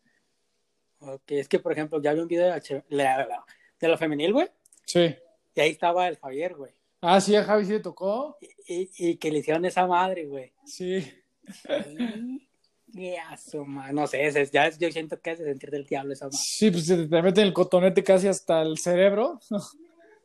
Ok, 1.00 1.32
es 1.32 1.50
que, 1.50 1.60
por 1.60 1.74
ejemplo, 1.74 2.02
ya 2.02 2.14
vi 2.14 2.22
un 2.22 2.28
video 2.28 2.46
de 2.46 2.84
la, 2.90 3.18
la- 3.18 3.26
la- 3.28 3.46
de 3.80 3.88
la 3.90 3.98
femenil, 3.98 4.32
güey, 4.32 4.48
Sí. 4.86 5.14
y 5.56 5.60
ahí 5.60 5.72
estaba 5.72 6.08
el 6.08 6.18
Javier, 6.18 6.56
güey. 6.56 6.72
Ah, 7.02 7.20
sí, 7.20 7.36
a 7.36 7.44
Javi 7.44 7.66
sí 7.66 7.72
le 7.74 7.80
tocó. 7.82 8.38
Y, 8.40 8.48
y- 8.84 8.90
y 8.98 9.18
que 9.18 9.30
le 9.30 9.40
hicieron 9.40 9.66
esa 9.66 9.86
madre, 9.86 10.26
güey. 10.26 10.54
Sí. 10.66 11.06
Y 12.94 13.16
a 13.16 13.36
su 13.36 13.66
ma- 13.66 13.92
no 13.92 14.08
sé, 14.08 14.26
ese- 14.26 14.46
ya 14.54 14.70
yo 14.70 14.90
siento 14.92 15.20
que 15.20 15.32
es 15.32 15.40
de 15.40 15.46
sentir 15.46 15.72
del 15.72 15.86
diablo 15.86 16.14
esa 16.14 16.26
madre. 16.26 16.38
Sí, 16.42 16.72
pues 16.72 16.86
se 16.86 17.08
te 17.08 17.22
meten 17.22 17.44
el 17.48 17.54
cotonete 17.54 18.04
casi 18.04 18.28
hasta 18.30 18.62
el 18.62 18.78
cerebro. 18.78 19.40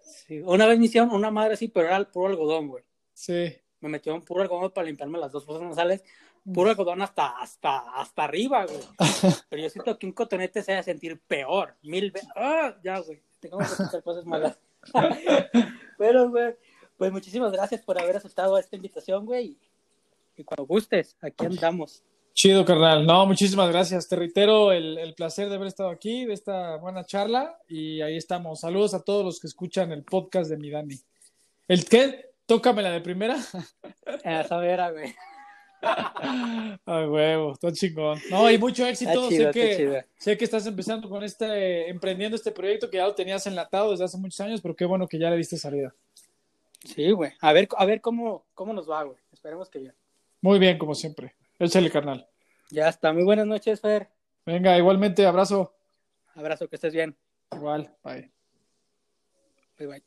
Sí, 0.08 0.40
Una 0.40 0.66
vez 0.66 0.78
me 0.78 0.86
hicieron 0.86 1.10
una 1.10 1.30
madre 1.30 1.54
así, 1.54 1.68
pero 1.68 1.86
era 1.86 1.96
el 1.96 2.06
puro 2.06 2.28
algodón, 2.28 2.68
güey. 2.68 2.84
Sí. 3.12 3.54
Me 3.80 3.88
metieron 3.88 4.22
puro 4.22 4.42
algodón 4.42 4.70
para 4.72 4.86
limpiarme 4.86 5.18
las 5.18 5.32
dos 5.32 5.44
fosas 5.44 5.62
nasales. 5.62 6.02
Puro 6.52 6.70
algodón 6.70 7.02
hasta, 7.02 7.38
hasta, 7.38 7.78
hasta 8.00 8.24
arriba, 8.24 8.64
güey. 8.64 8.80
Pero 9.50 9.62
yo 9.62 9.68
siento 9.68 9.98
que 9.98 10.06
un 10.06 10.12
cotonete 10.12 10.62
se 10.62 10.72
va 10.72 10.78
a 10.78 10.82
sentir 10.82 11.20
peor. 11.20 11.76
Mil 11.82 12.10
veces. 12.10 12.28
¡Ah! 12.34 12.74
Ya, 12.82 12.98
güey. 13.00 13.20
Tengo 13.38 13.58
que 13.58 13.64
escuchar 13.64 14.02
cosas 14.02 14.24
malas. 14.24 14.58
Pero, 15.98 16.30
güey, 16.30 16.54
pues 16.96 17.12
muchísimas 17.12 17.52
gracias 17.52 17.82
por 17.82 18.00
haber 18.00 18.16
aceptado 18.16 18.56
esta 18.56 18.76
invitación, 18.76 19.26
güey. 19.26 19.58
Y 20.36 20.44
cuando 20.44 20.64
gustes, 20.64 21.16
aquí 21.20 21.44
andamos. 21.44 22.02
Chido, 22.38 22.64
carnal. 22.64 23.04
No, 23.04 23.26
muchísimas 23.26 23.68
gracias. 23.68 24.06
Te 24.06 24.14
reitero 24.14 24.70
el, 24.70 24.96
el 24.96 25.12
placer 25.14 25.48
de 25.48 25.56
haber 25.56 25.66
estado 25.66 25.90
aquí, 25.90 26.24
de 26.24 26.34
esta 26.34 26.76
buena 26.76 27.04
charla. 27.04 27.58
Y 27.68 28.00
ahí 28.00 28.16
estamos. 28.16 28.60
Saludos 28.60 28.94
a 28.94 29.02
todos 29.02 29.24
los 29.24 29.40
que 29.40 29.48
escuchan 29.48 29.90
el 29.90 30.04
podcast 30.04 30.48
de 30.48 30.56
mi 30.56 30.70
Dani. 30.70 30.94
¿El 31.66 31.84
qué? 31.86 32.26
Tócame 32.46 32.82
la 32.82 32.92
de 32.92 33.00
primera. 33.00 33.38
Esa 34.24 34.56
vera, 34.58 34.92
güey. 34.92 35.12
Ay, 36.86 37.06
huevo, 37.08 37.54
está 37.54 37.72
chingón. 37.72 38.20
No, 38.30 38.48
y 38.48 38.56
mucho 38.56 38.86
éxito. 38.86 39.28
Chido, 39.28 39.52
sé, 39.52 39.58
que, 39.58 40.04
sé 40.16 40.38
que 40.38 40.44
estás 40.44 40.64
empezando 40.64 41.08
con 41.08 41.24
este, 41.24 41.90
emprendiendo 41.90 42.36
este 42.36 42.52
proyecto 42.52 42.88
que 42.88 42.98
ya 42.98 43.06
lo 43.06 43.16
tenías 43.16 43.44
enlatado 43.48 43.90
desde 43.90 44.04
hace 44.04 44.16
muchos 44.16 44.38
años, 44.42 44.60
pero 44.60 44.76
qué 44.76 44.84
bueno 44.84 45.08
que 45.08 45.18
ya 45.18 45.28
le 45.28 45.38
diste 45.38 45.56
salida. 45.56 45.92
Sí, 46.84 47.10
güey. 47.10 47.32
A 47.40 47.52
ver, 47.52 47.66
a 47.76 47.84
ver 47.84 48.00
cómo, 48.00 48.44
cómo 48.54 48.72
nos 48.72 48.88
va, 48.88 49.02
güey. 49.02 49.18
Esperemos 49.32 49.68
que 49.68 49.80
bien. 49.80 49.94
Muy 50.40 50.60
bien, 50.60 50.78
como 50.78 50.94
siempre. 50.94 51.34
Échale, 51.58 51.90
carnal. 51.90 52.28
Ya 52.70 52.88
está. 52.88 53.12
Muy 53.12 53.24
buenas 53.24 53.46
noches, 53.46 53.80
Fer. 53.80 54.08
Venga, 54.46 54.78
igualmente, 54.78 55.26
abrazo. 55.26 55.74
Abrazo, 56.34 56.68
que 56.68 56.76
estés 56.76 56.92
bien. 56.94 57.16
Igual, 57.52 57.94
bye. 58.04 58.30
Bye, 59.78 59.86
bye. 59.86 60.02